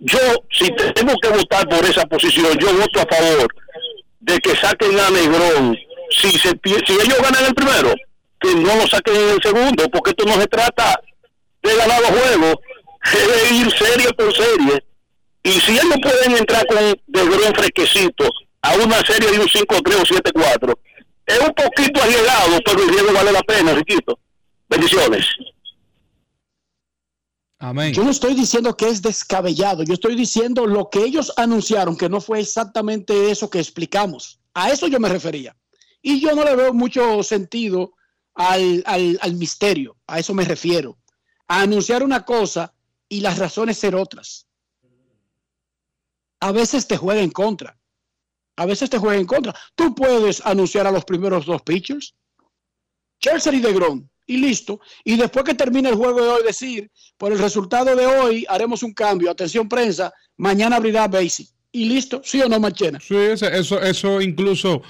Yo, 0.00 0.18
si 0.50 0.68
tenemos 0.70 1.16
que 1.22 1.28
votar 1.28 1.68
por 1.68 1.84
esa 1.84 2.04
posición, 2.06 2.58
yo 2.58 2.72
voto 2.74 3.00
a 3.00 3.14
favor 3.14 3.48
de 4.20 4.38
que 4.38 4.56
saquen 4.56 4.98
a 4.98 5.10
Negrón. 5.10 5.78
Si, 6.10 6.30
se, 6.38 6.50
si 6.50 6.92
ellos 6.92 7.18
ganan 7.22 7.46
el 7.46 7.54
primero, 7.54 7.94
que 8.40 8.54
no 8.54 8.76
lo 8.76 8.86
saquen 8.86 9.16
en 9.16 9.30
el 9.30 9.42
segundo, 9.42 9.88
porque 9.90 10.10
esto 10.10 10.24
no 10.26 10.34
se 10.34 10.46
trata 10.46 11.00
de 11.62 11.76
ganar 11.76 12.00
los 12.00 12.10
juegos, 12.10 12.56
es 13.04 13.50
de 13.50 13.56
ir 13.56 13.72
serie 13.72 14.12
por 14.12 14.34
serie. 14.34 14.84
Y 15.42 15.60
si 15.60 15.72
ellos 15.72 15.96
pueden 16.02 16.36
entrar 16.36 16.66
con 16.66 16.78
Negrón 17.06 17.54
fresquecito 17.54 18.28
a 18.62 18.74
una 18.76 18.98
serie 19.04 19.30
de 19.30 19.40
un 19.40 19.46
5-3 19.46 19.66
o 19.66 20.04
7-4, 20.04 20.78
es 21.26 21.40
un 21.40 21.52
poquito 21.54 22.02
arriesgado, 22.02 22.58
pero 22.64 22.82
el 22.82 22.88
riesgo 22.88 23.12
vale 23.12 23.32
la 23.32 23.42
pena, 23.42 23.72
Riquito. 23.74 24.18
Bendiciones. 24.68 25.26
Amén. 27.58 27.94
Yo 27.94 28.04
no 28.04 28.10
estoy 28.10 28.34
diciendo 28.34 28.76
que 28.76 28.88
es 28.88 29.00
descabellado, 29.00 29.84
yo 29.84 29.94
estoy 29.94 30.16
diciendo 30.16 30.66
lo 30.66 30.90
que 30.90 31.00
ellos 31.02 31.32
anunciaron, 31.36 31.96
que 31.96 32.08
no 32.08 32.20
fue 32.20 32.40
exactamente 32.40 33.30
eso 33.30 33.48
que 33.48 33.58
explicamos. 33.60 34.40
A 34.52 34.70
eso 34.70 34.86
yo 34.86 35.00
me 35.00 35.08
refería. 35.08 35.56
Y 36.02 36.20
yo 36.20 36.34
no 36.34 36.44
le 36.44 36.54
veo 36.56 36.74
mucho 36.74 37.22
sentido 37.22 37.94
al, 38.34 38.82
al- 38.86 39.18
al 39.22 39.34
misterio, 39.36 39.96
a 40.06 40.18
eso 40.18 40.34
me 40.34 40.44
refiero. 40.44 40.98
A 41.48 41.62
anunciar 41.62 42.02
una 42.02 42.24
cosa 42.24 42.74
y 43.08 43.20
las 43.20 43.38
razones 43.38 43.78
ser 43.78 43.94
otras. 43.94 44.46
A 46.40 46.52
veces 46.52 46.86
te 46.86 46.96
juega 46.98 47.22
en 47.22 47.30
contra. 47.30 47.78
A 48.56 48.66
veces 48.66 48.90
te 48.90 48.98
juega 48.98 49.18
en 49.18 49.26
contra. 49.26 49.54
Tú 49.74 49.94
puedes 49.94 50.44
anunciar 50.44 50.86
a 50.86 50.92
los 50.92 51.04
primeros 51.04 51.46
dos 51.46 51.62
pitchers, 51.62 52.14
Chelsea 53.20 53.54
y 53.54 53.60
DeGrom, 53.60 54.06
y 54.26 54.36
listo. 54.36 54.80
Y 55.04 55.16
después 55.16 55.44
que 55.44 55.54
termine 55.54 55.88
el 55.88 55.96
juego 55.96 56.22
de 56.22 56.28
hoy, 56.28 56.42
decir, 56.44 56.90
por 57.16 57.32
el 57.32 57.38
resultado 57.38 57.94
de 57.94 58.06
hoy, 58.06 58.46
haremos 58.48 58.82
un 58.82 58.92
cambio. 58.92 59.30
Atención, 59.30 59.68
prensa, 59.68 60.12
mañana 60.36 60.76
abrirá 60.76 61.08
Basie. 61.08 61.48
Y 61.72 61.86
listo, 61.86 62.22
¿sí 62.24 62.40
o 62.40 62.48
no, 62.48 62.60
Machena? 62.60 63.00
Sí, 63.00 63.16
eso, 63.16 63.80
eso, 63.80 64.20
incluso 64.20 64.82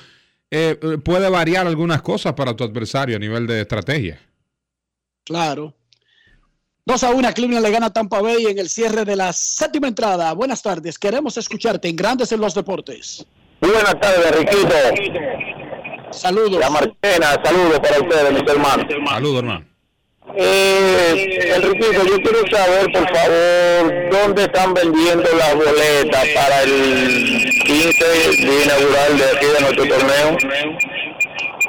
eh, 0.50 0.78
eh, 0.80 0.98
puede 0.98 1.30
variar 1.30 1.66
algunas 1.66 2.02
cosas 2.02 2.34
para 2.34 2.54
tu 2.54 2.62
adversario 2.62 3.16
a 3.16 3.18
nivel 3.18 3.46
de 3.46 3.62
estrategia. 3.62 4.20
Claro. 5.24 5.74
2 6.86 7.02
a 7.04 7.10
1, 7.12 7.32
Cleveland 7.32 7.64
le 7.64 7.70
gana 7.70 7.86
a 7.86 7.92
Tampa 7.92 8.20
Bay 8.20 8.44
en 8.44 8.58
el 8.58 8.68
cierre 8.68 9.06
de 9.06 9.16
la 9.16 9.32
séptima 9.32 9.88
entrada. 9.88 10.34
Buenas 10.34 10.60
tardes, 10.60 10.98
queremos 10.98 11.38
escucharte 11.38 11.88
en 11.88 11.96
Grandes 11.96 12.30
en 12.32 12.40
los 12.40 12.54
Deportes. 12.54 13.24
Buenas 13.64 13.98
tardes, 13.98 14.30
Riquito. 14.38 14.74
Saludos. 16.10 16.60
La 16.60 16.68
Marchena, 16.68 17.40
saludos 17.42 17.80
para 17.80 17.98
ustedes, 17.98 18.32
mis 18.32 18.50
hermanos. 18.50 18.86
Saludos, 19.08 19.38
hermano. 19.38 19.64
Eh, 20.36 21.52
Enriquito, 21.56 22.04
yo 22.04 22.16
quiero 22.20 22.46
saber, 22.50 22.92
por 22.92 23.08
favor, 23.08 24.10
dónde 24.10 24.44
están 24.44 24.74
vendiendo 24.74 25.24
las 25.36 25.54
boletas 25.54 26.28
para 26.34 26.62
el 26.62 27.52
15 27.64 28.04
de 28.04 28.64
inaugural 28.64 29.18
de 29.18 29.24
aquí 29.24 29.46
de 29.46 29.60
nuestro 29.60 29.88
torneo. 29.88 30.36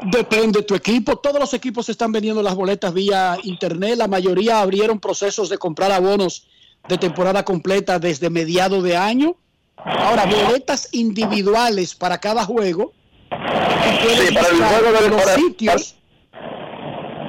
Depende 0.03 0.59
de 0.59 0.65
tu 0.65 0.75
equipo. 0.75 1.15
Todos 1.17 1.39
los 1.39 1.53
equipos 1.53 1.87
están 1.89 2.11
vendiendo 2.11 2.41
las 2.41 2.55
boletas 2.55 2.93
vía 2.93 3.37
internet. 3.43 3.97
La 3.97 4.07
mayoría 4.07 4.61
abrieron 4.61 4.99
procesos 4.99 5.49
de 5.49 5.57
comprar 5.57 5.91
abonos 5.91 6.45
de 6.89 6.97
temporada 6.97 7.45
completa 7.45 7.99
desde 7.99 8.29
mediado 8.29 8.81
de 8.81 8.97
año. 8.97 9.37
Ahora, 9.77 10.25
boletas 10.25 10.89
individuales 10.93 11.95
para 11.95 12.17
cada 12.19 12.43
juego. 12.45 12.93
Sí, 13.31 14.33
para 14.33 14.47
el 14.49 14.55
juego 14.63 15.01
del- 15.01 15.11
los 15.11 15.21
para- 15.23 15.35
sitios. 15.35 15.95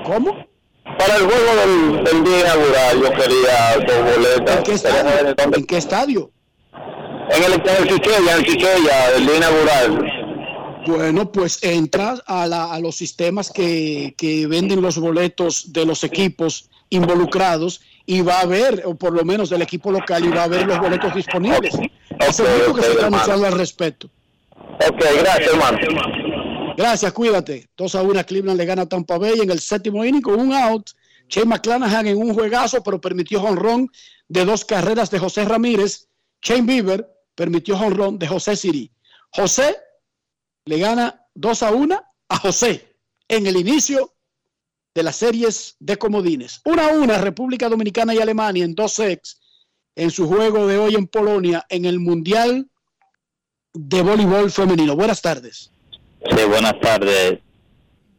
¿Cómo? 0.05 0.47
Para 0.98 1.16
el 1.16 1.23
juego 1.24 1.56
del, 1.56 2.05
del 2.05 2.24
día 2.24 2.40
inaugural, 2.40 3.01
yo 3.02 3.10
quería 3.10 3.86
dos 3.86 4.14
boletas. 4.16 4.56
¿En 4.59 4.62
qué 4.64 4.73
estadio? 4.73 5.35
¿En 5.56 5.66
qué 5.66 5.77
estadio? 5.77 6.31
En 7.31 7.43
el, 7.43 7.52
en 7.55 7.82
el 7.82 7.89
Chichella, 7.89 8.32
en 8.32 8.39
el 8.39 8.44
Chichella, 8.47 9.10
el 9.16 9.27
día 9.27 9.36
inaugural. 9.36 10.12
Bueno, 10.86 11.32
pues 11.32 11.59
entras 11.64 12.23
a, 12.27 12.47
la- 12.47 12.73
a 12.73 12.78
los 12.78 12.94
sistemas 12.97 13.51
que, 13.51 14.14
que 14.16 14.47
venden 14.47 14.81
los 14.81 14.97
boletos 14.98 15.73
de 15.73 15.85
los 15.85 16.05
equipos 16.05 16.70
involucrados 16.90 17.81
y 18.06 18.22
va 18.22 18.40
a 18.40 18.46
ver, 18.46 18.82
o 18.86 18.94
por 18.94 19.12
lo 19.12 19.24
menos 19.24 19.50
del 19.50 19.62
equipo 19.62 19.90
local, 19.90 20.24
y 20.24 20.28
va 20.28 20.44
a 20.44 20.48
ver 20.48 20.66
los 20.66 20.78
boletos 20.78 21.14
disponibles. 21.14 21.74
Es 22.20 22.38
el 22.38 22.46
único 22.46 22.74
que 22.74 22.82
se 22.82 22.90
está 22.92 23.06
anunciando 23.08 23.46
al 23.46 23.58
respecto. 23.58 24.08
Ok, 24.56 25.04
gracias, 25.18 25.52
hermano. 25.52 25.78
Gracias, 26.76 27.12
cuídate. 27.12 27.68
2 27.76 27.94
a 27.94 28.02
1 28.02 28.24
Cleveland 28.24 28.58
le 28.58 28.64
gana 28.64 28.82
a 28.82 28.86
Tampa 28.86 29.18
Bay 29.18 29.40
en 29.40 29.50
el 29.50 29.60
séptimo 29.60 30.04
inning 30.04 30.22
con 30.22 30.38
un 30.38 30.52
out. 30.52 30.90
Shane 31.28 31.46
McClanahan 31.46 32.06
en 32.06 32.18
un 32.18 32.32
juegazo, 32.32 32.82
pero 32.82 33.00
permitió 33.00 33.42
honrón 33.42 33.90
de 34.28 34.44
dos 34.44 34.64
carreras 34.64 35.10
de 35.10 35.18
José 35.18 35.44
Ramírez. 35.44 36.08
Shane 36.42 36.62
Bieber 36.62 37.08
permitió 37.34 37.76
honrón 37.76 38.18
de 38.18 38.28
José 38.28 38.54
Siri. 38.54 38.92
José 39.30 39.76
le 40.64 40.78
gana 40.78 41.26
2 41.34 41.62
a 41.62 41.72
1 41.72 42.02
a 42.28 42.36
José 42.38 42.96
en 43.28 43.46
el 43.46 43.56
inicio 43.56 44.15
de 44.97 45.02
las 45.02 45.16
series 45.16 45.77
de 45.78 45.98
comodines. 45.98 46.62
1 46.64 46.82
a 46.82 46.89
1 46.89 47.18
República 47.18 47.68
Dominicana 47.68 48.14
y 48.14 48.18
Alemania 48.18 48.64
en 48.64 48.74
dos 48.74 48.94
sets 48.94 49.39
en 49.94 50.10
su 50.10 50.27
juego 50.27 50.66
de 50.66 50.78
hoy 50.78 50.94
en 50.94 51.06
Polonia 51.06 51.66
en 51.68 51.85
el 51.85 52.01
Mundial 52.01 52.66
de 53.74 54.01
Voleibol 54.01 54.51
Femenino. 54.51 54.97
Buenas 54.97 55.20
tardes. 55.20 55.70
Sí, 56.31 56.44
buenas 56.48 56.81
tardes. 56.81 57.40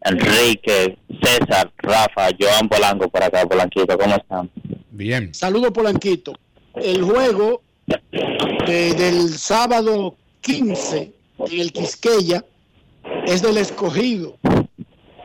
Enrique, 0.02 1.00
César, 1.24 1.74
Rafa, 1.78 2.30
Joan 2.40 2.70
Polanco 2.70 3.10
por 3.10 3.24
acá, 3.24 3.44
Polanquito, 3.48 3.98
¿cómo 3.98 4.16
están? 4.16 4.52
Bien. 4.92 5.34
Saludo 5.34 5.74
Polanquito. 5.74 6.34
El 6.76 7.02
juego 7.02 7.64
de- 8.68 8.94
del 8.94 9.30
sábado 9.40 10.16
15 10.42 11.12
en 11.40 11.60
el 11.60 11.72
Quisqueya 11.74 12.46
es 13.26 13.42
del 13.42 13.58
escogido. 13.58 14.38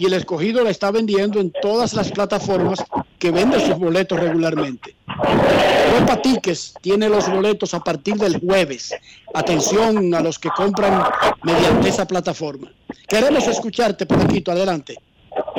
Y 0.03 0.07
el 0.07 0.15
escogido 0.15 0.65
la 0.65 0.71
está 0.71 0.91
vendiendo 0.91 1.39
en 1.39 1.53
todas 1.63 1.95
las 1.95 2.11
plataformas 2.11 2.83
que 3.21 3.31
venden 3.31 3.61
sus 3.61 3.79
boletos 3.79 4.19
regularmente. 4.19 4.97
Copa 5.07 6.21
Tickets 6.21 6.75
tiene 6.81 7.09
los 7.09 7.31
boletos 7.31 7.73
a 7.73 7.79
partir 7.79 8.17
del 8.17 8.41
jueves. 8.41 8.93
Atención 9.33 10.13
a 10.13 10.21
los 10.21 10.41
que 10.41 10.49
compran 10.49 11.05
mediante 11.45 11.91
esa 11.91 12.05
plataforma. 12.05 12.73
Queremos 13.07 13.47
escucharte, 13.47 14.05
Polanquito. 14.05 14.51
Adelante. 14.51 14.97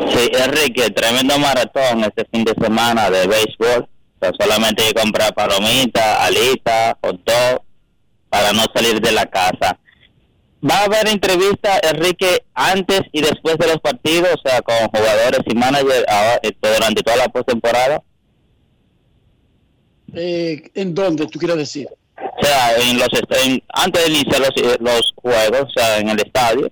Sí, 0.10 0.30
Enrique, 0.34 0.90
tremendo 0.90 1.40
maratón 1.40 2.03
este 2.03 2.26
fin 2.30 2.44
de 2.44 2.53
semana 2.61 3.10
de 3.10 3.26
béisbol. 3.26 3.88
Solamente 4.38 4.84
hay 4.84 4.91
que 4.91 4.99
comprar 4.99 5.34
palomitas, 5.34 6.20
alitas, 6.20 6.95
hot 7.02 7.22
dog, 7.24 7.64
para 8.28 8.52
no 8.52 8.65
salir 8.76 8.99
de 8.99 9.14
la 9.14 9.26
casa. 9.26 9.80
¿Va 10.69 10.77
a 10.80 10.84
haber 10.85 11.07
entrevista, 11.10 11.80
Enrique, 11.84 12.45
antes 12.53 13.02
y 13.11 13.22
después 13.22 13.57
de 13.57 13.68
los 13.68 13.80
partidos, 13.80 14.30
o 14.44 14.49
sea, 14.49 14.61
con 14.61 14.76
jugadores 14.88 15.40
y 15.45 15.56
managers 15.56 16.06
este, 16.41 16.73
durante 16.73 17.03
toda 17.03 17.18
la 17.18 17.27
postemporada? 17.27 18.02
Eh, 20.14 20.72
¿En 20.76 20.94
dónde 20.94 21.27
tú 21.27 21.40
quieres 21.40 21.57
decir? 21.57 21.88
O 22.18 22.45
sea, 22.45 22.77
en 22.77 22.98
los, 22.98 23.07
en- 23.44 23.64
antes 23.69 24.06
de 24.06 24.11
iniciar 24.11 24.40
los, 24.40 24.80
los 24.80 25.14
juegos, 25.15 25.61
o 25.64 25.80
sea, 25.80 25.98
en 25.99 26.10
el 26.10 26.19
estadio. 26.19 26.72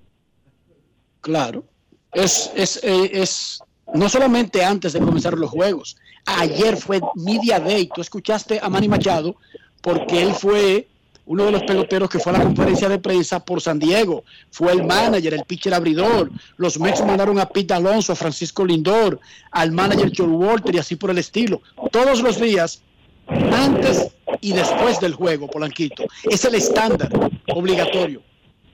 Claro. 1.20 1.64
Es, 2.12 2.50
es, 2.54 2.80
eh, 2.82 3.10
es 3.12 3.58
no 3.94 4.08
solamente 4.08 4.64
antes 4.64 4.92
de 4.92 5.00
comenzar 5.00 5.34
los 5.34 5.50
juegos. 5.50 5.96
Ayer 6.24 6.76
fue 6.76 7.00
Media 7.16 7.58
Day. 7.58 7.90
Tú 7.92 8.00
escuchaste 8.00 8.60
a 8.62 8.68
Manny 8.68 8.88
Machado 8.88 9.34
porque 9.82 10.22
él 10.22 10.32
fue 10.34 10.86
uno 11.26 11.44
de 11.44 11.52
los 11.52 11.62
peloteros 11.62 12.10
que 12.10 12.18
fue 12.18 12.32
a 12.32 12.38
la 12.38 12.44
conferencia 12.44 12.88
de 12.88 12.98
prensa 12.98 13.44
por 13.44 13.60
San 13.60 13.78
Diego. 13.78 14.24
Fue 14.50 14.72
el 14.72 14.84
manager, 14.84 15.34
el 15.34 15.44
pitcher 15.44 15.74
abridor. 15.74 16.30
Los 16.56 16.78
Mets 16.78 17.04
mandaron 17.04 17.38
a 17.38 17.46
Pete 17.46 17.74
Alonso, 17.74 18.12
a 18.12 18.16
Francisco 18.16 18.64
Lindor, 18.64 19.20
al 19.50 19.72
manager 19.72 20.10
Joe 20.14 20.26
Walter 20.26 20.74
y 20.74 20.78
así 20.78 20.96
por 20.96 21.10
el 21.10 21.18
estilo. 21.18 21.62
Todos 21.90 22.22
los 22.22 22.40
días, 22.40 22.82
antes 23.26 24.08
y 24.40 24.52
después 24.52 24.98
del 25.00 25.14
juego, 25.14 25.48
Polanquito. 25.48 26.04
Es 26.24 26.44
el 26.44 26.56
estándar 26.56 27.10
obligatorio. 27.54 28.22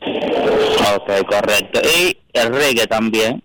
Ok, 0.00 1.26
correcto. 1.28 1.80
Y 1.98 2.16
Enrique 2.32 2.86
también, 2.86 3.42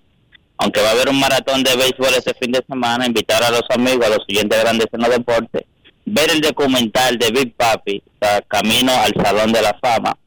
aunque 0.58 0.82
va 0.82 0.90
a 0.90 0.92
haber 0.92 1.10
un 1.10 1.20
maratón 1.20 1.64
de 1.64 1.76
béisbol 1.76 2.14
este 2.16 2.34
fin 2.36 2.52
de 2.52 2.64
semana, 2.68 3.06
invitar 3.06 3.44
a 3.44 3.50
los 3.50 3.64
amigos, 3.70 4.06
a 4.06 4.10
los 4.10 4.26
siguientes 4.26 4.60
grandes 4.62 4.88
en 4.92 5.02
los 5.02 5.10
deportes, 5.10 5.64
ver 6.06 6.32
el 6.32 6.42
documental 6.42 7.18
de 7.18 7.32
Big 7.32 7.56
Papi, 7.56 8.04
Camino 8.48 8.92
al 8.92 9.14
Salón 9.24 9.52
de 9.52 9.62
la 9.62 9.78
Fama. 9.82 10.18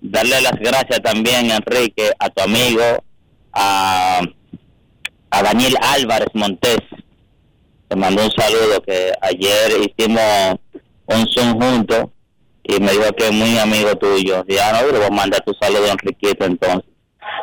Darle 0.00 0.40
las 0.42 0.54
gracias 0.58 1.00
también, 1.02 1.50
Enrique, 1.50 2.10
a 2.18 2.28
tu 2.28 2.42
amigo, 2.42 2.82
a, 3.52 4.20
a 5.30 5.42
Daniel 5.42 5.76
Álvarez 5.80 6.28
Montés. 6.34 6.80
Te 7.88 7.96
mando 7.96 8.24
un 8.24 8.30
saludo 8.32 8.82
que 8.82 9.12
ayer 9.20 9.72
hicimos 9.80 10.56
un 11.06 11.26
Zoom 11.28 11.60
juntos 11.60 12.06
y 12.62 12.80
me 12.80 12.92
dijo 12.92 13.12
que 13.16 13.26
es 13.26 13.32
muy 13.32 13.58
amigo 13.58 13.94
tuyo. 13.96 14.44
Ya 14.48 14.72
no, 14.72 14.90
le 14.90 14.98
voy 14.98 15.06
a 15.06 15.10
mandar 15.10 15.42
tu 15.44 15.54
saludo 15.60 15.84
a 15.86 15.92
Enriquito 15.92 16.44
entonces. 16.44 16.90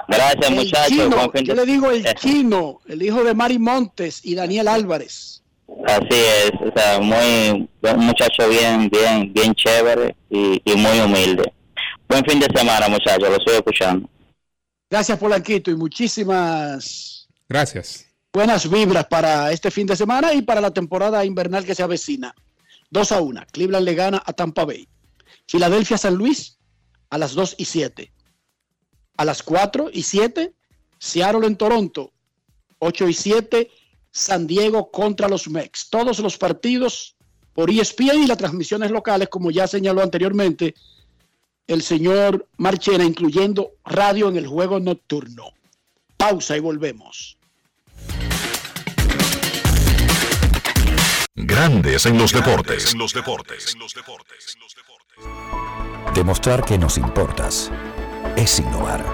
Gracias, 0.07 0.49
El 0.49 0.55
muchachos. 0.55 0.87
chino, 0.89 1.33
yo 1.43 1.55
le 1.55 1.65
digo 1.65 1.91
el 1.91 2.03
chino, 2.15 2.79
el 2.87 3.01
hijo 3.01 3.23
de 3.23 3.33
Mari 3.33 3.59
Montes 3.59 4.21
y 4.23 4.35
Daniel 4.35 4.67
Álvarez. 4.67 5.40
Así 5.85 6.07
es, 6.11 6.51
o 6.61 6.71
sea, 6.75 6.99
muy, 6.99 7.69
un 7.81 8.05
muchacho 8.05 8.47
bien, 8.49 8.89
bien, 8.89 9.33
bien 9.33 9.53
chévere 9.55 10.15
y, 10.29 10.61
y 10.63 10.75
muy 10.75 10.99
humilde. 10.99 11.51
Buen 12.07 12.23
fin 12.25 12.39
de 12.39 12.47
semana, 12.55 12.87
muchachos, 12.87 13.29
lo 13.29 13.35
estoy 13.37 13.55
escuchando. 13.55 14.09
Gracias, 14.89 15.17
Polanquito, 15.17 15.71
y 15.71 15.75
muchísimas 15.75 17.27
Gracias. 17.47 18.05
buenas 18.33 18.69
vibras 18.69 19.05
para 19.07 19.51
este 19.51 19.71
fin 19.71 19.87
de 19.87 19.95
semana 19.95 20.33
y 20.33 20.41
para 20.41 20.61
la 20.61 20.71
temporada 20.71 21.23
invernal 21.25 21.65
que 21.65 21.73
se 21.75 21.83
avecina. 21.83 22.35
2 22.89 23.11
a 23.13 23.21
1. 23.21 23.41
Cleveland 23.51 23.85
le 23.85 23.95
gana 23.95 24.21
a 24.25 24.33
Tampa 24.33 24.65
Bay. 24.65 24.87
Filadelfia 25.47 25.97
San 25.97 26.15
Luis 26.15 26.57
a 27.09 27.17
las 27.17 27.33
2 27.33 27.55
y 27.57 27.65
7. 27.65 28.11
A 29.17 29.25
las 29.25 29.41
4 29.43 29.89
y 29.93 30.03
7, 30.03 30.53
Seattle 30.99 31.47
en 31.47 31.55
Toronto. 31.55 32.11
8 32.79 33.07
y 33.07 33.13
7, 33.13 33.71
San 34.11 34.45
Diego 34.45 34.91
contra 34.91 35.27
los 35.27 35.49
Mex. 35.49 35.89
Todos 35.89 36.19
los 36.19 36.37
partidos 36.37 37.15
por 37.53 37.69
ESPN 37.69 38.23
y 38.23 38.27
las 38.27 38.37
transmisiones 38.37 38.91
locales, 38.91 39.29
como 39.29 39.51
ya 39.51 39.67
señaló 39.67 40.01
anteriormente 40.01 40.75
el 41.67 41.81
señor 41.81 42.47
Marchena, 42.57 43.03
incluyendo 43.03 43.71
radio 43.85 44.29
en 44.29 44.37
el 44.37 44.47
juego 44.47 44.79
nocturno. 44.79 45.53
Pausa 46.17 46.57
y 46.57 46.59
volvemos. 46.59 47.37
Grandes 51.33 52.05
en 52.05 52.17
los 52.17 52.33
deportes. 52.33 52.93
Demostrar 56.13 56.65
que 56.65 56.77
nos 56.77 56.97
importas 56.97 57.71
es 58.35 58.59
innovar. 58.59 59.05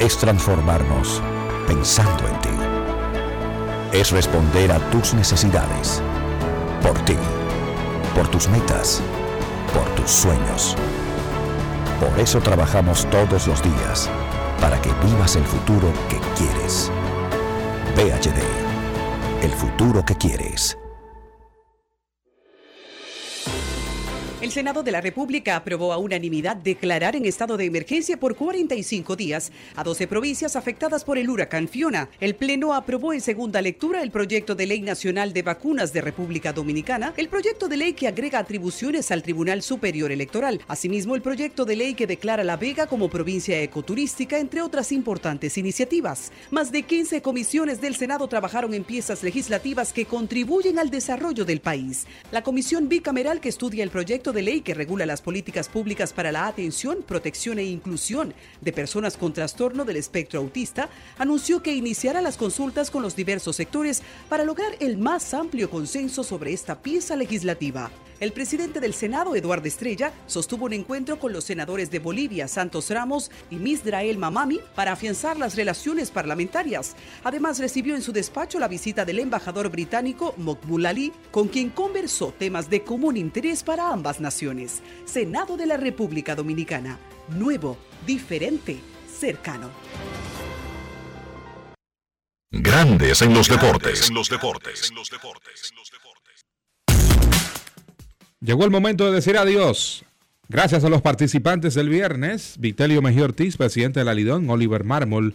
Es 0.00 0.16
transformarnos 0.18 1.20
pensando 1.66 2.26
en 2.26 2.40
ti. 2.40 2.47
Es 3.92 4.10
responder 4.10 4.70
a 4.70 4.78
tus 4.90 5.14
necesidades. 5.14 6.02
Por 6.82 6.98
ti. 7.06 7.16
Por 8.14 8.28
tus 8.28 8.46
metas. 8.48 9.00
Por 9.72 9.84
tus 9.94 10.10
sueños. 10.10 10.76
Por 11.98 12.20
eso 12.20 12.38
trabajamos 12.40 13.06
todos 13.10 13.46
los 13.46 13.62
días. 13.62 14.10
Para 14.60 14.80
que 14.82 14.92
vivas 15.04 15.36
el 15.36 15.44
futuro 15.44 15.90
que 16.10 16.20
quieres. 16.36 16.92
VHD. 17.96 18.42
El 19.42 19.52
futuro 19.52 20.04
que 20.04 20.16
quieres. 20.16 20.76
El 24.40 24.52
Senado 24.52 24.84
de 24.84 24.92
la 24.92 25.00
República 25.00 25.56
aprobó 25.56 25.92
a 25.92 25.98
unanimidad 25.98 26.54
declarar 26.54 27.16
en 27.16 27.26
estado 27.26 27.56
de 27.56 27.64
emergencia 27.64 28.20
por 28.20 28.36
45 28.36 29.16
días 29.16 29.50
a 29.74 29.82
12 29.82 30.06
provincias 30.06 30.54
afectadas 30.54 31.02
por 31.02 31.18
el 31.18 31.28
huracán 31.28 31.66
Fiona. 31.66 32.08
El 32.20 32.36
Pleno 32.36 32.72
aprobó 32.72 33.12
en 33.12 33.20
segunda 33.20 33.60
lectura 33.60 34.00
el 34.00 34.12
proyecto 34.12 34.54
de 34.54 34.66
ley 34.66 34.80
nacional 34.80 35.32
de 35.32 35.42
vacunas 35.42 35.92
de 35.92 36.02
República 36.02 36.52
Dominicana, 36.52 37.14
el 37.16 37.28
proyecto 37.28 37.66
de 37.66 37.78
ley 37.78 37.94
que 37.94 38.06
agrega 38.06 38.38
atribuciones 38.38 39.10
al 39.10 39.24
Tribunal 39.24 39.60
Superior 39.60 40.12
Electoral, 40.12 40.60
asimismo 40.68 41.16
el 41.16 41.22
proyecto 41.22 41.64
de 41.64 41.74
ley 41.74 41.94
que 41.94 42.06
declara 42.06 42.44
La 42.44 42.56
Vega 42.56 42.86
como 42.86 43.10
provincia 43.10 43.60
ecoturística, 43.60 44.38
entre 44.38 44.62
otras 44.62 44.92
importantes 44.92 45.58
iniciativas. 45.58 46.30
Más 46.52 46.70
de 46.70 46.84
15 46.84 47.22
comisiones 47.22 47.80
del 47.80 47.96
Senado 47.96 48.28
trabajaron 48.28 48.72
en 48.72 48.84
piezas 48.84 49.24
legislativas 49.24 49.92
que 49.92 50.06
contribuyen 50.06 50.78
al 50.78 50.90
desarrollo 50.90 51.44
del 51.44 51.60
país. 51.60 52.06
La 52.30 52.44
comisión 52.44 52.88
bicameral 52.88 53.40
que 53.40 53.48
estudia 53.48 53.82
el 53.82 53.90
proyecto 53.90 54.27
de 54.32 54.42
ley 54.42 54.60
que 54.60 54.74
regula 54.74 55.06
las 55.06 55.22
políticas 55.22 55.68
públicas 55.68 56.12
para 56.12 56.32
la 56.32 56.46
atención, 56.46 57.04
protección 57.06 57.58
e 57.58 57.64
inclusión 57.64 58.34
de 58.60 58.72
personas 58.72 59.16
con 59.16 59.32
trastorno 59.32 59.84
del 59.84 59.96
espectro 59.96 60.40
autista, 60.40 60.88
anunció 61.18 61.62
que 61.62 61.74
iniciará 61.74 62.20
las 62.20 62.36
consultas 62.36 62.90
con 62.90 63.02
los 63.02 63.16
diversos 63.16 63.56
sectores 63.56 64.02
para 64.28 64.44
lograr 64.44 64.72
el 64.80 64.98
más 64.98 65.34
amplio 65.34 65.70
consenso 65.70 66.24
sobre 66.24 66.52
esta 66.52 66.80
pieza 66.82 67.16
legislativa. 67.16 67.90
El 68.20 68.32
presidente 68.32 68.80
del 68.80 68.94
Senado, 68.94 69.36
Eduardo 69.36 69.68
Estrella, 69.68 70.12
sostuvo 70.26 70.64
un 70.64 70.72
encuentro 70.72 71.20
con 71.20 71.32
los 71.32 71.44
senadores 71.44 71.88
de 71.92 72.00
Bolivia, 72.00 72.48
Santos 72.48 72.90
Ramos 72.90 73.30
y 73.48 73.56
Misdrael 73.56 74.18
Mamami 74.18 74.58
para 74.74 74.92
afianzar 74.92 75.36
las 75.36 75.54
relaciones 75.54 76.10
parlamentarias. 76.10 76.96
Además, 77.22 77.60
recibió 77.60 77.94
en 77.94 78.02
su 78.02 78.12
despacho 78.12 78.58
la 78.58 78.66
visita 78.66 79.04
del 79.04 79.20
embajador 79.20 79.70
británico 79.70 80.34
Mokbul 80.36 80.86
Ali, 80.86 81.12
con 81.30 81.46
quien 81.46 81.70
conversó 81.70 82.34
temas 82.36 82.68
de 82.68 82.82
común 82.82 83.16
interés 83.16 83.62
para 83.62 83.92
ambas 83.92 84.20
naciones. 84.20 84.82
Senado 85.04 85.56
de 85.56 85.66
la 85.66 85.76
República 85.76 86.34
Dominicana. 86.34 86.98
Nuevo, 87.28 87.76
diferente, 88.04 88.80
cercano. 89.08 89.70
Grandes 92.50 93.22
en 93.22 93.32
los 93.32 93.48
deportes. 93.48 94.10
Llegó 98.40 98.64
el 98.64 98.70
momento 98.70 99.04
de 99.04 99.12
decir 99.12 99.36
adiós. 99.36 100.04
Gracias 100.48 100.84
a 100.84 100.88
los 100.88 101.02
participantes 101.02 101.74
del 101.74 101.88
viernes, 101.88 102.54
Vitelio 102.60 103.02
Mejía 103.02 103.24
Ortiz, 103.24 103.56
presidente 103.56 103.98
de 103.98 104.04
la 104.04 104.14
Lidón, 104.14 104.48
Oliver 104.48 104.84
Mármol, 104.84 105.34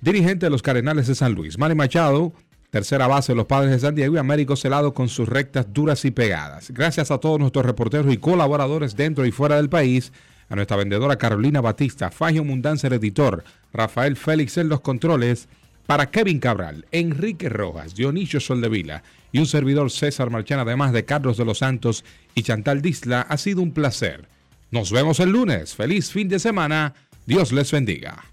dirigente 0.00 0.46
de 0.46 0.50
los 0.50 0.62
Cardenales 0.62 1.06
de 1.06 1.14
San 1.14 1.34
Luis, 1.34 1.58
Manny 1.58 1.74
Machado, 1.74 2.32
tercera 2.70 3.06
base 3.08 3.32
de 3.32 3.36
los 3.36 3.44
Padres 3.44 3.72
de 3.72 3.78
San 3.78 3.94
Diego 3.94 4.14
y 4.14 4.18
Américo 4.18 4.56
Celado 4.56 4.94
con 4.94 5.10
sus 5.10 5.28
rectas 5.28 5.66
duras 5.70 6.06
y 6.06 6.12
pegadas. 6.12 6.70
Gracias 6.70 7.10
a 7.10 7.18
todos 7.18 7.38
nuestros 7.38 7.66
reporteros 7.66 8.10
y 8.10 8.16
colaboradores 8.16 8.96
dentro 8.96 9.26
y 9.26 9.30
fuera 9.30 9.56
del 9.56 9.68
país, 9.68 10.10
a 10.48 10.56
nuestra 10.56 10.78
vendedora 10.78 11.16
Carolina 11.16 11.60
Batista, 11.60 12.10
Fagio 12.10 12.42
Mundanza 12.42 12.86
el 12.86 12.94
editor, 12.94 13.44
Rafael 13.70 14.16
Félix 14.16 14.56
en 14.56 14.70
los 14.70 14.80
controles, 14.80 15.46
para 15.86 16.10
Kevin 16.10 16.38
Cabral, 16.38 16.86
Enrique 16.92 17.48
Rojas, 17.48 17.94
Dionisio 17.94 18.40
Soldevila 18.40 19.02
y 19.32 19.38
un 19.38 19.46
servidor 19.46 19.90
César 19.90 20.30
Marchán, 20.30 20.60
además 20.60 20.92
de 20.92 21.04
Carlos 21.04 21.36
de 21.36 21.44
los 21.44 21.58
Santos 21.58 22.04
y 22.34 22.42
Chantal 22.42 22.82
Disla, 22.82 23.22
ha 23.22 23.36
sido 23.36 23.62
un 23.62 23.72
placer. 23.72 24.28
Nos 24.70 24.90
vemos 24.90 25.20
el 25.20 25.30
lunes. 25.30 25.74
Feliz 25.74 26.10
fin 26.10 26.28
de 26.28 26.38
semana. 26.38 26.94
Dios 27.26 27.52
les 27.52 27.70
bendiga. 27.70 28.24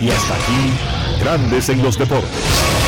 Y 0.00 0.10
hasta 0.10 0.34
aquí, 0.34 1.20
Grandes 1.20 1.68
en 1.68 1.82
los 1.82 1.98
deportes. 1.98 2.87